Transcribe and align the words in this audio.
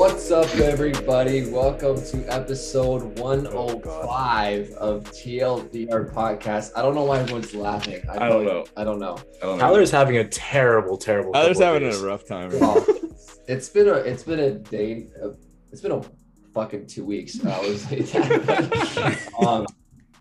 What's 0.00 0.30
up, 0.30 0.48
everybody? 0.56 1.50
Welcome 1.50 2.02
to 2.06 2.24
episode 2.32 3.18
105 3.18 4.70
of 4.70 5.04
TLDR 5.04 6.10
podcast. 6.14 6.70
I 6.74 6.80
don't 6.80 6.94
know 6.94 7.04
why 7.04 7.18
everyone's 7.18 7.54
laughing. 7.54 8.02
I 8.08 8.30
don't 8.30 8.46
know. 8.46 8.64
I 8.78 8.84
don't 8.84 8.98
know. 8.98 9.18
I 9.42 9.44
don't 9.44 9.58
know. 9.58 9.62
Tyler's 9.62 9.90
having 9.90 10.16
a 10.16 10.26
terrible, 10.26 10.96
terrible. 10.96 11.34
Tyler's 11.34 11.58
having 11.58 11.82
days. 11.82 12.00
a 12.00 12.06
rough 12.06 12.26
time. 12.26 12.48
Well, 12.58 12.82
it's 13.46 13.68
been 13.68 13.88
a 13.88 13.96
it's 13.96 14.22
been 14.22 14.40
a 14.40 14.52
day. 14.52 15.08
uh, 15.22 15.32
It's 15.70 15.82
been 15.82 15.92
a 15.92 16.02
fucking 16.54 16.86
two 16.86 17.04
weeks. 17.04 17.44
I 17.44 17.60
was 17.60 17.84
um, 19.46 19.66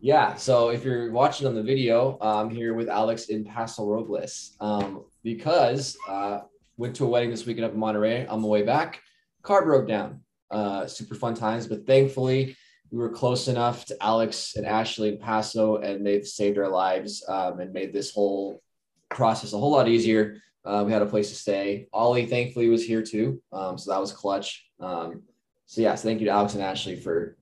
yeah. 0.02 0.36
So 0.36 0.72
if 0.72 0.84
you're 0.84 1.10
watching 1.14 1.48
on 1.48 1.56
the 1.56 1.64
video, 1.64 2.18
I'm 2.20 2.50
here 2.50 2.74
with 2.74 2.90
Alex 2.90 3.30
in 3.30 3.46
Paso 3.46 3.86
Robles 3.86 4.58
um, 4.60 5.06
because 5.24 5.96
uh, 6.06 6.40
went 6.76 6.98
to 6.98 7.06
a 7.06 7.08
wedding 7.08 7.30
this 7.30 7.46
weekend 7.46 7.64
up 7.66 7.72
in 7.72 7.80
Monterey. 7.80 8.28
On 8.28 8.42
the 8.42 8.48
way 8.50 8.64
back, 8.64 9.04
car 9.50 9.66
broke 9.66 9.88
down. 9.88 10.22
Uh, 10.52 10.86
super 10.86 11.16
fun 11.16 11.34
times, 11.34 11.68
but 11.68 11.86
thankfully 11.86 12.56
we 12.92 12.98
were 12.98 13.10
close 13.10 13.48
enough 13.48 13.86
to 13.86 13.98
Alex 14.02 14.56
and 14.56 14.66
Ashley 14.66 15.10
in 15.10 15.18
Paso, 15.18 15.78
and 15.78 16.06
they've 16.06 16.26
saved 16.26 16.58
our 16.58 16.70
lives 16.70 17.24
um, 17.28 17.60
and 17.60 17.74
made 17.74 17.92
this 17.92 18.12
whole 18.12 18.62
process 19.10 19.54
a 19.54 19.58
whole 19.58 19.72
lot 19.72 19.88
easier. 19.88 20.42
Uh, 20.66 20.84
we 20.86 20.92
had 20.92 21.02
a 21.02 21.06
place 21.06 21.30
to 21.30 21.36
stay. 21.36 21.88
Ollie, 21.94 22.26
thankfully, 22.26 22.70
was 22.70 22.86
here 22.86 23.02
too. 23.02 23.42
Um, 23.52 23.78
so 23.78 23.92
that 23.92 24.00
was 24.00 24.12
clutch. 24.12 24.66
Um, 24.80 25.24
so, 25.66 25.82
yes, 25.82 26.04
thank 26.04 26.20
you 26.20 26.26
to 26.26 26.32
Alex 26.32 26.54
and 26.56 26.64
Ashley 26.64 26.96
for 26.96 27.38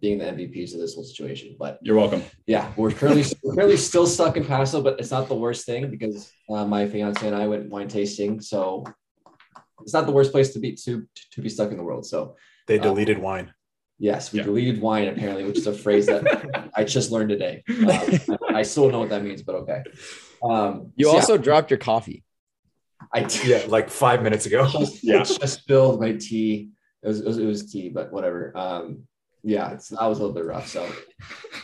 being 0.00 0.18
the 0.18 0.24
MVPs 0.24 0.74
of 0.74 0.80
this 0.80 0.94
whole 0.94 1.04
situation. 1.04 1.56
But 1.58 1.78
You're 1.82 1.96
welcome. 1.96 2.22
yeah, 2.46 2.72
we're 2.76 2.90
currently 2.90 3.24
we're 3.42 3.54
currently 3.54 3.76
still 3.76 4.06
stuck 4.06 4.36
in 4.36 4.44
Paso, 4.44 4.82
but 4.82 4.98
it's 4.98 5.10
not 5.10 5.28
the 5.28 5.34
worst 5.36 5.66
thing 5.66 5.90
because 5.90 6.32
uh, 6.48 6.64
my 6.64 6.88
fiance 6.88 7.26
and 7.26 7.36
I 7.36 7.46
went 7.46 7.70
wine 7.70 7.88
tasting. 7.88 8.40
So 8.40 8.84
it's 9.82 9.92
not 9.94 10.06
the 10.06 10.12
worst 10.12 10.32
place 10.32 10.52
to 10.54 10.58
be 10.58 10.74
to 10.84 11.06
to 11.32 11.40
be 11.42 11.48
stuck 11.48 11.70
in 11.70 11.76
the 11.76 11.82
world. 11.82 12.06
So 12.06 12.36
They 12.66 12.78
Uh, 12.78 12.82
deleted 12.82 13.18
wine. 13.18 13.52
yes, 13.98 14.32
we 14.32 14.38
Yeah. 14.38 14.44
deleted 14.46 14.80
wine 14.80 15.08
apparently, 15.08 15.44
which 15.44 15.58
is 15.58 15.66
a 15.66 15.72
phrase 15.74 16.06
that 16.06 16.22
I 16.76 16.84
just 16.84 17.10
learned 17.10 17.30
today. 17.30 17.62
Um, 17.68 18.36
I 18.54 18.62
still 18.62 18.84
don't 18.84 18.92
know 18.92 19.00
what 19.00 19.10
that 19.10 19.22
means, 19.22 19.42
but 19.42 19.54
okay. 19.62 19.82
Um, 20.42 20.92
You 20.96 21.06
so 21.06 21.12
yeah, 21.12 21.16
also 21.20 21.36
dropped 21.38 21.70
your 21.70 21.78
coffee. 21.78 22.22
I 23.12 23.26
Yeah, 23.44 23.64
like 23.68 23.88
five 23.90 24.22
minutes 24.22 24.46
ago. 24.46 24.68
just, 24.68 25.02
Yeah. 25.02 25.22
just 25.24 25.60
spilled 25.62 26.00
my 26.00 26.12
tea. 26.12 26.70
It 27.02 27.08
was, 27.08 27.20
it 27.20 27.26
was 27.26 27.38
it 27.38 27.46
was 27.46 27.72
tea, 27.72 27.88
but 27.88 28.12
whatever. 28.12 28.52
Um, 28.56 29.06
yeah, 29.42 29.72
it's 29.72 29.88
that 29.88 30.04
was 30.06 30.18
a 30.18 30.22
little 30.22 30.34
bit 30.34 30.44
rough. 30.44 30.68
So 30.68 30.82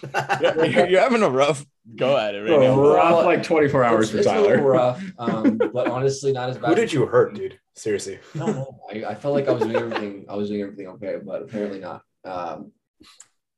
You're, 0.40 0.86
you're 0.88 1.00
having 1.00 1.22
a 1.22 1.28
rough 1.30 1.64
go 1.94 2.16
at 2.16 2.34
it 2.34 2.40
right 2.40 2.60
now. 2.60 2.80
Rough 2.80 3.24
like 3.24 3.42
24 3.42 3.84
hours 3.84 4.04
it's, 4.04 4.10
for 4.10 4.18
it's 4.18 4.26
a 4.26 4.40
little 4.40 4.56
Tyler. 4.56 4.70
rough, 4.70 5.04
um, 5.18 5.56
but 5.58 5.88
honestly, 5.88 6.32
not 6.32 6.50
as 6.50 6.58
bad. 6.58 6.70
Who 6.70 6.74
did 6.74 6.92
you 6.92 7.06
hurt, 7.06 7.34
dude? 7.34 7.58
Seriously. 7.74 8.18
I 8.34 8.38
don't. 8.38 8.68
I, 8.90 9.04
I 9.04 9.14
felt 9.14 9.34
like 9.34 9.48
I 9.48 9.52
was 9.52 9.62
doing 9.62 9.76
everything. 9.76 10.24
I 10.28 10.34
was 10.34 10.48
doing 10.48 10.62
everything 10.62 10.88
okay, 10.88 11.16
but 11.24 11.42
apparently 11.42 11.78
not. 11.78 12.02
Um, 12.24 12.72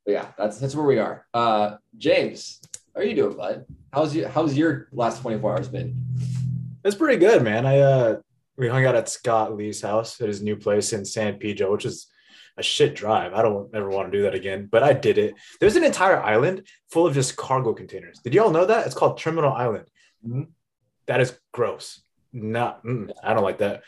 but 0.05 0.11
yeah, 0.11 0.27
that's 0.37 0.59
that's 0.59 0.75
where 0.75 0.85
we 0.85 0.99
are. 0.99 1.25
Uh, 1.33 1.77
James, 1.97 2.59
how 2.93 3.01
are 3.01 3.05
you 3.05 3.15
doing, 3.15 3.35
bud? 3.35 3.65
How's 3.93 4.15
your 4.15 4.29
How's 4.29 4.55
your 4.55 4.89
last 4.91 5.21
twenty 5.21 5.39
four 5.39 5.53
hours 5.53 5.69
been? 5.69 5.95
It's 6.83 6.95
pretty 6.95 7.17
good, 7.17 7.43
man. 7.43 7.65
I 7.65 7.79
uh 7.79 8.17
we 8.57 8.67
hung 8.67 8.85
out 8.85 8.95
at 8.95 9.07
Scott 9.07 9.55
Lee's 9.55 9.81
house 9.81 10.19
at 10.19 10.27
his 10.27 10.41
new 10.41 10.57
place 10.57 10.91
in 10.91 11.05
San 11.05 11.37
Pedro, 11.37 11.71
which 11.71 11.85
is 11.85 12.07
a 12.59 12.63
shit 12.63 12.95
drive. 12.95 13.33
I 13.33 13.41
don't 13.41 13.73
ever 13.73 13.89
want 13.89 14.11
to 14.11 14.17
do 14.17 14.23
that 14.23 14.35
again, 14.35 14.67
but 14.71 14.83
I 14.83 14.93
did 14.93 15.17
it. 15.17 15.35
There's 15.59 15.75
an 15.75 15.83
entire 15.83 16.21
island 16.21 16.67
full 16.91 17.07
of 17.07 17.13
just 17.13 17.37
cargo 17.37 17.73
containers. 17.73 18.19
Did 18.19 18.33
y'all 18.33 18.51
know 18.51 18.65
that? 18.65 18.85
It's 18.85 18.95
called 18.95 19.17
Terminal 19.17 19.53
Island. 19.53 19.87
Mhm. 20.25 20.47
That 21.07 21.21
is 21.21 21.37
gross. 21.53 22.01
Not, 22.33 22.83
mm, 22.83 23.11
I 23.23 23.33
don't 23.33 23.43
like 23.43 23.59
that. 23.59 23.83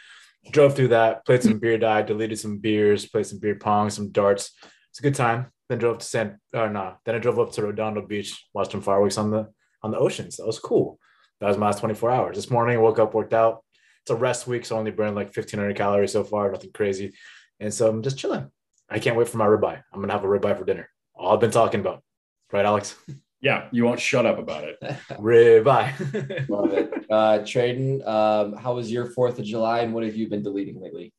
Drove 0.49 0.75
through 0.75 0.87
that, 0.89 1.25
played 1.25 1.43
some 1.43 1.59
beer 1.59 1.77
die, 1.77 2.01
deleted 2.01 2.39
some 2.39 2.57
beers, 2.57 3.05
played 3.05 3.27
some 3.27 3.37
beer 3.39 3.55
pong, 3.55 3.91
some 3.91 4.09
darts. 4.11 4.51
It's 4.89 4.99
a 4.99 5.03
good 5.03 5.13
time. 5.15 5.51
Then 5.69 5.77
drove 5.77 5.99
to 5.99 6.05
San, 6.05 6.39
uh, 6.53 6.67
no, 6.67 6.95
then 7.05 7.15
I 7.15 7.19
drove 7.19 7.39
up 7.39 7.51
to 7.53 7.61
Redondo 7.61 8.01
Beach, 8.05 8.43
watched 8.53 8.71
some 8.71 8.81
fireworks 8.81 9.17
on 9.17 9.29
the 9.29 9.53
on 9.83 9.91
the 9.91 9.97
oceans. 9.97 10.37
That 10.37 10.47
was 10.47 10.59
cool. 10.59 10.99
That 11.39 11.47
was 11.47 11.57
my 11.57 11.67
last 11.67 11.79
24 11.79 12.11
hours. 12.11 12.35
This 12.35 12.51
morning, 12.51 12.77
I 12.77 12.81
woke 12.81 12.99
up, 12.99 13.13
worked 13.13 13.33
out. 13.33 13.63
It's 14.03 14.11
a 14.11 14.15
rest 14.15 14.47
week, 14.47 14.65
so 14.65 14.75
I 14.75 14.79
only 14.79 14.91
burned 14.91 15.15
like 15.15 15.35
1,500 15.35 15.75
calories 15.75 16.11
so 16.11 16.23
far, 16.23 16.51
nothing 16.51 16.71
crazy. 16.71 17.13
And 17.59 17.73
so 17.73 17.89
I'm 17.89 18.01
just 18.03 18.17
chilling. 18.17 18.51
I 18.91 18.99
can't 18.99 19.15
wait 19.15 19.29
for 19.29 19.37
my 19.37 19.45
ribeye. 19.47 19.81
I'm 19.93 20.01
gonna 20.01 20.13
have 20.13 20.23
a 20.23 20.27
ribeye 20.27 20.57
for 20.57 20.65
dinner. 20.65 20.89
All 21.15 21.33
I've 21.33 21.39
been 21.39 21.49
talking 21.51 21.79
about, 21.79 22.03
right, 22.51 22.65
Alex? 22.65 22.95
Yeah, 23.43 23.69
you 23.71 23.85
won't 23.85 23.99
shut 23.99 24.27
up 24.27 24.37
about 24.37 24.65
it. 24.65 24.77
ribeye. 25.09 26.47
Love 26.47 26.73
it. 26.73 26.93
Uh, 27.09 27.39
Tradon, 27.39 28.07
um, 28.07 28.53
how 28.55 28.75
was 28.75 28.91
your 28.91 29.07
Fourth 29.07 29.39
of 29.39 29.45
July, 29.45 29.79
and 29.79 29.95
what 29.95 30.03
have 30.03 30.15
you 30.15 30.29
been 30.29 30.43
deleting 30.43 30.79
lately? 30.79 31.11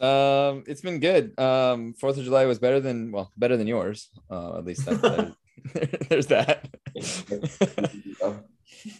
Um, 0.00 0.62
it's 0.68 0.82
been 0.82 1.00
good. 1.00 1.36
Um, 1.36 1.94
Fourth 1.94 2.16
of 2.16 2.22
July 2.22 2.44
was 2.46 2.60
better 2.60 2.78
than 2.78 3.10
well, 3.10 3.32
better 3.36 3.56
than 3.56 3.66
yours. 3.66 4.08
Uh, 4.30 4.58
at 4.58 4.66
least 4.66 4.86
that, 4.86 5.02
that- 5.02 6.08
there's 6.08 6.26
that. 6.28 6.68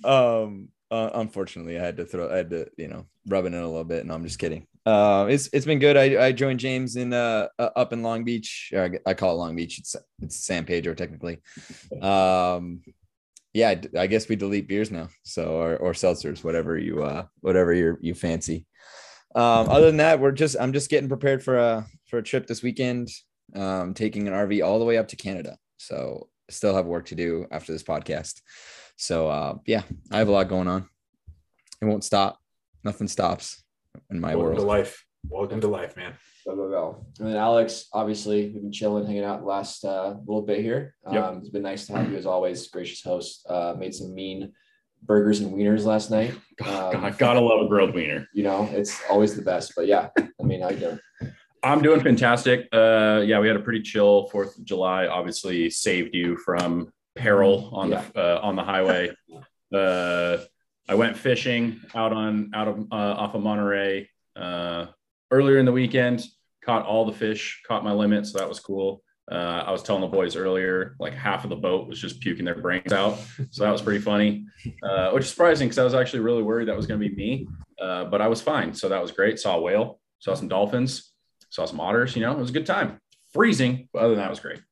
um, 0.04 0.68
uh, 0.90 1.10
unfortunately, 1.14 1.78
I 1.78 1.84
had 1.84 1.96
to 1.98 2.04
throw, 2.06 2.28
I 2.28 2.38
had 2.38 2.50
to, 2.50 2.66
you 2.76 2.88
know, 2.88 3.06
rub 3.28 3.44
it 3.44 3.54
in 3.54 3.54
a 3.54 3.68
little 3.68 3.84
bit. 3.84 4.04
No, 4.04 4.14
I'm 4.14 4.24
just 4.24 4.40
kidding. 4.40 4.66
Uh, 4.88 5.26
it's 5.26 5.50
it's 5.52 5.66
been 5.66 5.78
good. 5.78 5.98
I, 5.98 6.28
I 6.28 6.32
joined 6.32 6.60
James 6.60 6.96
in 6.96 7.12
uh 7.12 7.48
uh, 7.58 7.68
up 7.76 7.92
in 7.92 8.02
Long 8.02 8.24
Beach. 8.24 8.72
I, 8.74 9.12
call 9.12 9.34
it 9.34 9.38
Long 9.38 9.54
Beach. 9.54 9.78
It's 9.78 9.94
it's 10.22 10.36
San 10.46 10.64
Pedro 10.64 10.94
technically. 10.94 11.40
Um, 12.00 12.80
yeah, 13.52 13.68
I, 13.68 14.00
I 14.00 14.06
guess 14.06 14.30
we 14.30 14.36
delete 14.36 14.66
beers 14.66 14.90
now. 14.90 15.10
So 15.24 15.60
or 15.60 15.76
or 15.76 15.92
seltzers, 15.92 16.42
whatever 16.42 16.78
you 16.78 17.02
uh 17.02 17.26
whatever 17.40 17.74
you 17.74 17.98
you 18.00 18.14
fancy. 18.14 18.64
Um, 19.34 19.68
other 19.68 19.88
than 19.88 19.98
that, 19.98 20.20
we're 20.20 20.32
just 20.32 20.56
I'm 20.58 20.72
just 20.72 20.88
getting 20.88 21.10
prepared 21.10 21.42
for 21.42 21.58
a 21.58 21.86
for 22.06 22.16
a 22.16 22.22
trip 22.22 22.46
this 22.46 22.62
weekend. 22.62 23.10
Um, 23.54 23.92
taking 23.92 24.26
an 24.26 24.32
RV 24.32 24.64
all 24.64 24.78
the 24.78 24.86
way 24.86 24.96
up 24.96 25.08
to 25.08 25.16
Canada. 25.16 25.58
So 25.76 26.30
still 26.48 26.74
have 26.74 26.86
work 26.86 27.06
to 27.06 27.14
do 27.14 27.46
after 27.50 27.72
this 27.72 27.82
podcast. 27.82 28.40
So 28.96 29.28
uh, 29.28 29.56
yeah, 29.66 29.82
I 30.10 30.16
have 30.16 30.28
a 30.28 30.32
lot 30.32 30.48
going 30.48 30.66
on. 30.66 30.88
It 31.82 31.84
won't 31.84 32.04
stop. 32.04 32.38
Nothing 32.84 33.08
stops 33.08 33.62
in 34.10 34.20
my 34.20 34.34
world. 34.36 34.50
Welcome 34.50 34.64
to 34.64 34.68
life. 34.68 35.04
Welcome 35.28 35.60
to 35.60 35.68
life, 35.68 35.96
man. 35.96 36.14
Go, 36.46 36.54
go, 36.56 36.68
go. 36.70 37.06
And 37.18 37.28
then 37.28 37.36
Alex, 37.36 37.88
obviously, 37.92 38.44
we've 38.44 38.54
been 38.62 38.72
chilling, 38.72 39.06
hanging 39.06 39.24
out 39.24 39.40
the 39.40 39.46
last 39.46 39.84
uh, 39.84 40.14
little 40.26 40.42
bit 40.42 40.60
here. 40.60 40.94
Um, 41.04 41.14
Yep. 41.14 41.34
It's 41.38 41.48
been 41.50 41.62
nice 41.62 41.86
to 41.86 41.96
have 41.96 42.10
you 42.10 42.16
as 42.16 42.26
always, 42.26 42.68
gracious 42.68 43.02
host. 43.02 43.44
Uh, 43.48 43.74
made 43.78 43.94
some 43.94 44.14
mean 44.14 44.52
burgers 45.02 45.40
and 45.40 45.52
wieners 45.52 45.84
last 45.84 46.10
night. 46.10 46.34
Um, 46.66 46.92
God, 46.92 47.18
gotta 47.18 47.40
love 47.40 47.64
a 47.64 47.68
grilled 47.68 47.94
wiener. 47.94 48.26
You 48.34 48.42
know, 48.42 48.68
it's 48.72 49.00
always 49.08 49.36
the 49.36 49.42
best. 49.42 49.74
But 49.76 49.86
yeah, 49.86 50.08
I 50.18 50.42
mean, 50.42 50.60
how 50.60 50.70
you 50.70 50.76
doing? 50.80 50.98
I'm 51.62 51.82
doing 51.82 52.00
fantastic. 52.00 52.66
Uh, 52.72 53.22
yeah, 53.24 53.38
we 53.38 53.46
had 53.46 53.56
a 53.56 53.60
pretty 53.60 53.80
chill 53.80 54.26
Fourth 54.30 54.58
of 54.58 54.64
July. 54.64 55.06
Obviously, 55.06 55.70
saved 55.70 56.16
you 56.16 56.36
from 56.38 56.92
peril 57.14 57.70
on 57.72 57.90
the 57.90 58.02
uh, 58.16 58.40
on 58.42 58.56
the 58.56 58.64
highway. 58.64 59.10
Uh, 59.72 60.38
I 60.88 60.94
went 60.94 61.16
fishing 61.16 61.80
out 61.94 62.12
on 62.12 62.50
out 62.54 62.68
of 62.68 62.78
uh, 62.90 62.94
off 62.94 63.34
of 63.34 63.42
Monterey 63.42 64.08
uh, 64.34 64.86
earlier 65.30 65.58
in 65.58 65.66
the 65.66 65.72
weekend. 65.72 66.24
Caught 66.64 66.86
all 66.86 67.04
the 67.04 67.12
fish. 67.12 67.62
Caught 67.66 67.84
my 67.84 67.92
limit, 67.92 68.26
so 68.26 68.38
that 68.38 68.48
was 68.48 68.58
cool. 68.58 69.02
Uh, 69.30 69.62
I 69.66 69.70
was 69.70 69.82
telling 69.82 70.00
the 70.00 70.08
boys 70.08 70.36
earlier, 70.36 70.96
like 70.98 71.12
half 71.12 71.44
of 71.44 71.50
the 71.50 71.56
boat 71.56 71.86
was 71.86 72.00
just 72.00 72.20
puking 72.20 72.46
their 72.46 72.54
brains 72.54 72.92
out, 72.92 73.18
so 73.50 73.62
that 73.62 73.70
was 73.70 73.82
pretty 73.82 74.00
funny. 74.00 74.46
Uh, 74.82 75.10
which 75.10 75.24
is 75.24 75.30
surprising 75.30 75.68
because 75.68 75.78
I 75.78 75.84
was 75.84 75.94
actually 75.94 76.20
really 76.20 76.42
worried 76.42 76.68
that 76.68 76.76
was 76.76 76.86
going 76.86 76.98
to 76.98 77.08
be 77.08 77.14
me, 77.14 77.48
uh, 77.80 78.04
but 78.04 78.22
I 78.22 78.28
was 78.28 78.40
fine. 78.40 78.72
So 78.72 78.88
that 78.88 79.02
was 79.02 79.12
great. 79.12 79.38
Saw 79.38 79.58
a 79.58 79.60
whale, 79.60 80.00
saw 80.20 80.32
some 80.32 80.48
dolphins, 80.48 81.12
saw 81.50 81.66
some 81.66 81.80
otters. 81.80 82.16
You 82.16 82.22
know, 82.22 82.32
it 82.32 82.38
was 82.38 82.50
a 82.50 82.54
good 82.54 82.64
time. 82.64 82.98
Freezing, 83.34 83.90
but 83.92 83.98
other 83.98 84.14
than 84.14 84.18
that, 84.20 84.30
was 84.30 84.40
great. 84.40 84.62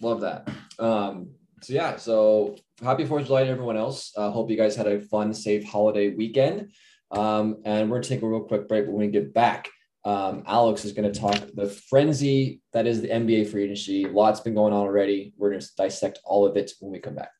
Love 0.00 0.22
that. 0.22 0.48
Um, 0.78 1.32
so 1.66 1.72
yeah, 1.72 1.96
so 1.96 2.56
happy 2.80 3.04
Fourth 3.04 3.22
of 3.22 3.26
July 3.26 3.42
to 3.42 3.50
everyone 3.50 3.76
else. 3.76 4.12
Uh, 4.16 4.30
hope 4.30 4.48
you 4.50 4.56
guys 4.56 4.76
had 4.76 4.86
a 4.86 5.00
fun, 5.00 5.34
safe 5.34 5.64
holiday 5.64 6.14
weekend. 6.14 6.70
Um, 7.10 7.56
and 7.64 7.90
we're 7.90 7.96
gonna 7.96 8.08
take 8.08 8.22
a 8.22 8.28
real 8.28 8.40
quick 8.40 8.68
break. 8.68 8.86
When 8.86 8.94
we 8.94 9.08
get 9.08 9.34
back, 9.34 9.68
um, 10.04 10.44
Alex 10.46 10.84
is 10.84 10.92
gonna 10.92 11.12
talk 11.12 11.34
the 11.54 11.68
frenzy 11.68 12.60
that 12.72 12.86
is 12.86 13.02
the 13.02 13.08
NBA 13.08 13.50
free 13.50 13.64
agency. 13.64 14.04
Lots 14.04 14.38
been 14.38 14.54
going 14.54 14.72
on 14.72 14.86
already. 14.86 15.34
We're 15.36 15.50
gonna 15.50 15.64
dissect 15.76 16.20
all 16.24 16.46
of 16.46 16.56
it 16.56 16.70
when 16.78 16.92
we 16.92 17.00
come 17.00 17.16
back. 17.16 17.32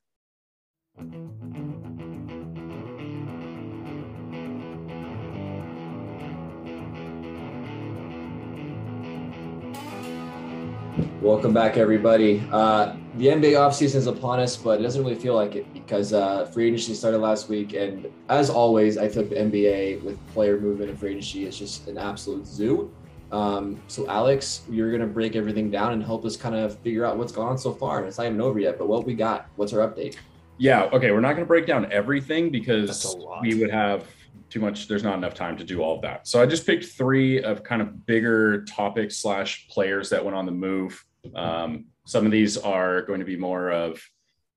Welcome 11.27 11.53
back, 11.53 11.77
everybody. 11.77 12.41
Uh, 12.53 12.95
the 13.17 13.27
NBA 13.27 13.55
offseason 13.55 13.97
is 13.97 14.07
upon 14.07 14.39
us, 14.39 14.57
but 14.57 14.79
it 14.79 14.85
doesn't 14.85 15.03
really 15.03 15.17
feel 15.17 15.35
like 15.35 15.57
it 15.57 15.75
because 15.75 16.13
uh, 16.13 16.45
free 16.45 16.69
agency 16.69 16.95
started 16.95 17.19
last 17.19 17.49
week. 17.49 17.73
And 17.73 18.07
as 18.29 18.49
always, 18.49 18.97
I 18.97 19.09
think 19.09 19.31
the 19.31 19.35
NBA 19.35 20.05
with 20.05 20.25
player 20.29 20.61
movement 20.61 20.89
and 20.89 20.97
free 20.97 21.11
agency 21.11 21.45
is 21.45 21.59
just 21.59 21.89
an 21.89 21.99
absolute 21.99 22.47
zoo. 22.47 22.95
Um, 23.33 23.83
so, 23.89 24.09
Alex, 24.09 24.63
you're 24.71 24.91
going 24.91 25.01
to 25.01 25.09
break 25.09 25.35
everything 25.35 25.69
down 25.69 25.95
and 25.95 26.01
help 26.01 26.25
us 26.25 26.37
kind 26.37 26.55
of 26.55 26.79
figure 26.79 27.05
out 27.05 27.19
what's 27.19 27.33
gone 27.33 27.49
on 27.49 27.59
so 27.59 27.75
far. 27.75 27.99
And 27.99 28.07
it's 28.07 28.19
not 28.19 28.27
even 28.27 28.41
over 28.41 28.61
yet, 28.61 28.79
but 28.79 28.87
what 28.87 29.05
we 29.05 29.15
got, 29.15 29.49
what's 29.57 29.73
our 29.73 29.81
update? 29.81 30.15
Yeah. 30.59 30.85
Okay. 30.93 31.11
We're 31.11 31.19
not 31.19 31.33
going 31.33 31.43
to 31.43 31.47
break 31.47 31.67
down 31.67 31.91
everything 31.91 32.51
because 32.51 33.17
we 33.43 33.57
would 33.57 33.73
have 33.73 34.07
too 34.49 34.61
much. 34.61 34.87
There's 34.87 35.03
not 35.03 35.17
enough 35.17 35.35
time 35.35 35.57
to 35.57 35.65
do 35.65 35.83
all 35.83 35.97
of 35.97 36.03
that. 36.03 36.29
So 36.29 36.41
I 36.41 36.47
just 36.47 36.65
picked 36.65 36.85
three 36.85 37.43
of 37.43 37.65
kind 37.65 37.83
of 37.83 38.07
bigger 38.07 38.65
topics 38.65 39.17
slash 39.17 39.67
players 39.69 40.09
that 40.11 40.25
went 40.25 40.37
on 40.37 40.47
the 40.47 40.53
move. 40.53 41.05
Um, 41.35 41.87
some 42.07 42.27
of 42.27 42.33
these 42.33 42.57
are 42.57 43.03
going 43.03 43.21
to 43.21 43.27
be 43.27 43.37
more 43.37 43.71
of 43.71 44.01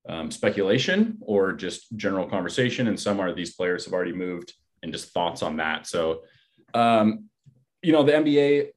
um, 0.08 0.32
speculation 0.32 1.18
or 1.22 1.54
just 1.54 1.96
general 1.96 2.28
conversation, 2.28 2.88
and 2.88 3.00
some 3.00 3.20
are 3.20 3.34
these 3.34 3.56
players 3.56 3.86
have 3.86 3.94
already 3.94 4.14
moved 4.14 4.54
and 4.84 4.94
just 4.94 5.12
thoughts 5.14 5.44
on 5.44 5.58
that. 5.58 5.88
So, 5.88 6.22
um, 6.74 7.26
you 7.82 7.92
know, 7.92 8.04
the 8.04 8.14
NBA 8.14 8.70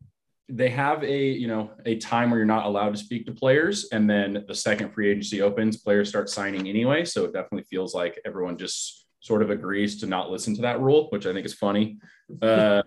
they 0.49 0.69
have 0.69 1.03
a 1.03 1.29
you 1.31 1.47
know 1.47 1.71
a 1.87 1.97
time 1.97 2.31
where 2.31 2.39
you're 2.39 2.47
not 2.47 2.67
allowed 2.67 2.91
to 2.91 2.99
speak 2.99 3.25
to 3.25 3.33
players 3.33 3.89
and 3.93 4.09
then 4.09 4.45
the 4.47 4.55
second 4.55 4.91
free 4.93 5.11
agency 5.11 5.41
opens 5.41 5.79
players 5.79 6.09
start 6.09 6.29
signing 6.29 6.69
anyway 6.69 7.05
so 7.05 7.25
it 7.25 7.33
definitely 7.33 7.65
feels 7.65 7.95
like 7.95 8.21
everyone 8.25 8.59
just 8.59 9.07
sort 9.21 9.43
of 9.43 9.51
agrees 9.51 10.01
to 10.01 10.07
not 10.07 10.31
listen 10.31 10.55
to 10.55 10.63
that 10.63 10.81
rule 10.81 11.07
which 11.11 11.27
i 11.27 11.33
think 11.33 11.47
is 11.47 11.55
funny 11.55 11.99
uh, 12.43 12.83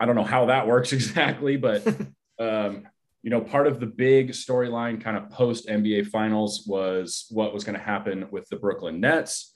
i 0.00 0.06
don't 0.06 0.14
know 0.14 0.24
how 0.24 0.46
that 0.46 0.66
works 0.66 0.92
exactly 0.94 1.56
but 1.56 1.86
um, 2.38 2.86
you 3.22 3.30
know 3.30 3.40
part 3.40 3.66
of 3.66 3.80
the 3.80 3.86
big 3.86 4.30
storyline 4.30 5.00
kind 5.00 5.16
of 5.16 5.30
post 5.30 5.68
nba 5.68 6.06
finals 6.06 6.64
was 6.66 7.26
what 7.30 7.52
was 7.52 7.64
going 7.64 7.76
to 7.76 7.84
happen 7.84 8.26
with 8.30 8.48
the 8.48 8.56
brooklyn 8.56 9.00
nets 9.00 9.54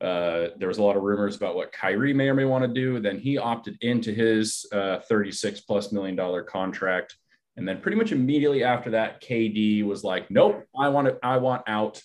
uh, 0.00 0.48
there 0.56 0.68
was 0.68 0.78
a 0.78 0.82
lot 0.82 0.96
of 0.96 1.02
rumors 1.02 1.36
about 1.36 1.54
what 1.54 1.72
Kyrie 1.72 2.14
may 2.14 2.28
or 2.28 2.34
may 2.34 2.46
want 2.46 2.64
to 2.64 2.68
do. 2.68 3.00
Then 3.00 3.18
he 3.18 3.36
opted 3.36 3.76
into 3.82 4.12
his 4.12 4.64
uh, 4.72 5.00
36 5.00 5.60
plus 5.60 5.92
million 5.92 6.16
dollar 6.16 6.42
contract. 6.42 7.16
And 7.56 7.68
then 7.68 7.80
pretty 7.80 7.98
much 7.98 8.12
immediately 8.12 8.64
after 8.64 8.90
that, 8.92 9.22
KD 9.22 9.84
was 9.84 10.02
like, 10.02 10.30
nope, 10.30 10.64
I 10.78 10.88
want 10.88 11.08
to, 11.08 11.18
I 11.22 11.36
want 11.36 11.62
out. 11.66 12.00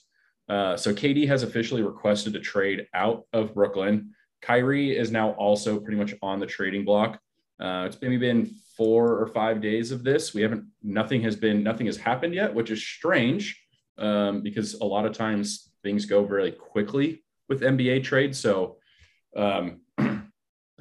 Uh, 0.50 0.76
so 0.76 0.94
KD 0.94 1.28
has 1.28 1.44
officially 1.44 1.82
requested 1.84 2.36
a 2.36 2.40
trade 2.40 2.88
out 2.94 3.24
of 3.32 3.54
Brooklyn. 3.54 4.14
Kyrie 4.42 4.96
is 4.96 5.12
now 5.12 5.32
also 5.32 5.80
pretty 5.80 5.98
much 5.98 6.14
on 6.22 6.40
the 6.40 6.46
trading 6.46 6.84
block. 6.84 7.20
Uh, 7.60 7.86
it's 7.88 8.00
maybe 8.02 8.18
been 8.18 8.54
four 8.78 9.20
or 9.20 9.28
five 9.28 9.62
days 9.62 9.92
of 9.92 10.04
this. 10.04 10.34
We 10.34 10.42
haven't, 10.42 10.66
nothing 10.84 11.22
has 11.22 11.36
been, 11.36 11.64
nothing 11.64 11.86
has 11.86 11.98
happened 11.98 12.34
yet, 12.34 12.54
which 12.54 12.72
is 12.72 12.86
strange 12.86 13.62
um, 13.98 14.42
because 14.42 14.76
a 14.76 14.86
lot 14.86 15.06
of 15.06 15.14
times 15.14 15.70
things 15.84 16.06
go 16.06 16.26
very 16.26 16.52
quickly 16.52 17.24
with 17.48 17.62
NBA 17.62 18.04
trades. 18.04 18.40
So, 18.40 18.78
um, 19.36 19.82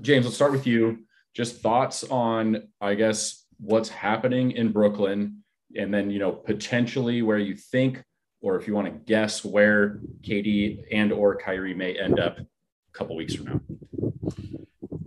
James, 0.01 0.25
let's 0.25 0.37
start 0.37 0.53
with 0.53 0.67
you. 0.67 1.05
Just 1.35 1.61
thoughts 1.61 2.05
on, 2.05 2.69
I 2.81 2.95
guess, 2.95 3.45
what's 3.59 3.89
happening 3.89 4.53
in 4.53 4.73
Brooklyn, 4.73 5.43
and 5.77 5.93
then 5.93 6.11
you 6.11 6.19
know 6.19 6.33
potentially 6.33 7.23
where 7.23 7.39
you 7.39 7.55
think, 7.55 8.03
or 8.41 8.57
if 8.57 8.67
you 8.67 8.75
want 8.75 8.87
to 8.87 8.93
guess 8.93 9.45
where 9.45 10.01
KD 10.23 10.85
and 10.93 11.13
or 11.13 11.37
Kyrie 11.37 11.75
may 11.75 11.99
end 11.99 12.21
up 12.21 12.39
a 12.39 12.47
couple 12.93 13.17
weeks 13.17 13.35
from 13.35 13.47
now. 13.47 13.61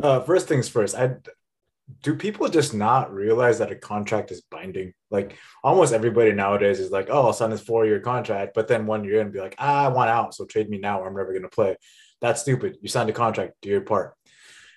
Uh, 0.02 0.20
first 0.22 0.48
things 0.48 0.70
first, 0.70 0.96
I 0.96 1.16
do 2.02 2.16
people 2.16 2.48
just 2.50 2.74
not 2.74 3.14
realize 3.14 3.60
that 3.60 3.72
a 3.72 3.76
contract 3.76 4.32
is 4.32 4.42
binding? 4.42 4.94
Like 5.10 5.38
almost 5.64 5.94
everybody 5.94 6.34
nowadays 6.34 6.80
is 6.80 6.92
like, 6.92 7.08
oh, 7.10 7.28
I'll 7.28 7.34
sign 7.34 7.50
this 7.50 7.62
four 7.62 7.86
year 7.86 8.00
contract, 8.00 8.54
but 8.54 8.68
then 8.68 8.86
one 8.86 9.04
year 9.04 9.22
and 9.22 9.32
be 9.32 9.40
like, 9.40 9.56
ah, 9.58 9.86
I 9.86 9.88
want 9.88 10.10
out, 10.10 10.34
so 10.34 10.46
trade 10.46 10.70
me 10.70 10.80
now, 10.80 11.02
or 11.02 11.08
I'm 11.08 11.16
never 11.16 11.32
going 11.32 11.44
to 11.44 11.50
play. 11.50 11.78
That's 12.22 12.42
stupid. 12.42 12.78
You 12.82 12.90
signed 12.90 13.10
a 13.10 13.14
contract, 13.14 13.54
do 13.62 13.70
your 13.70 13.82
part. 13.82 14.16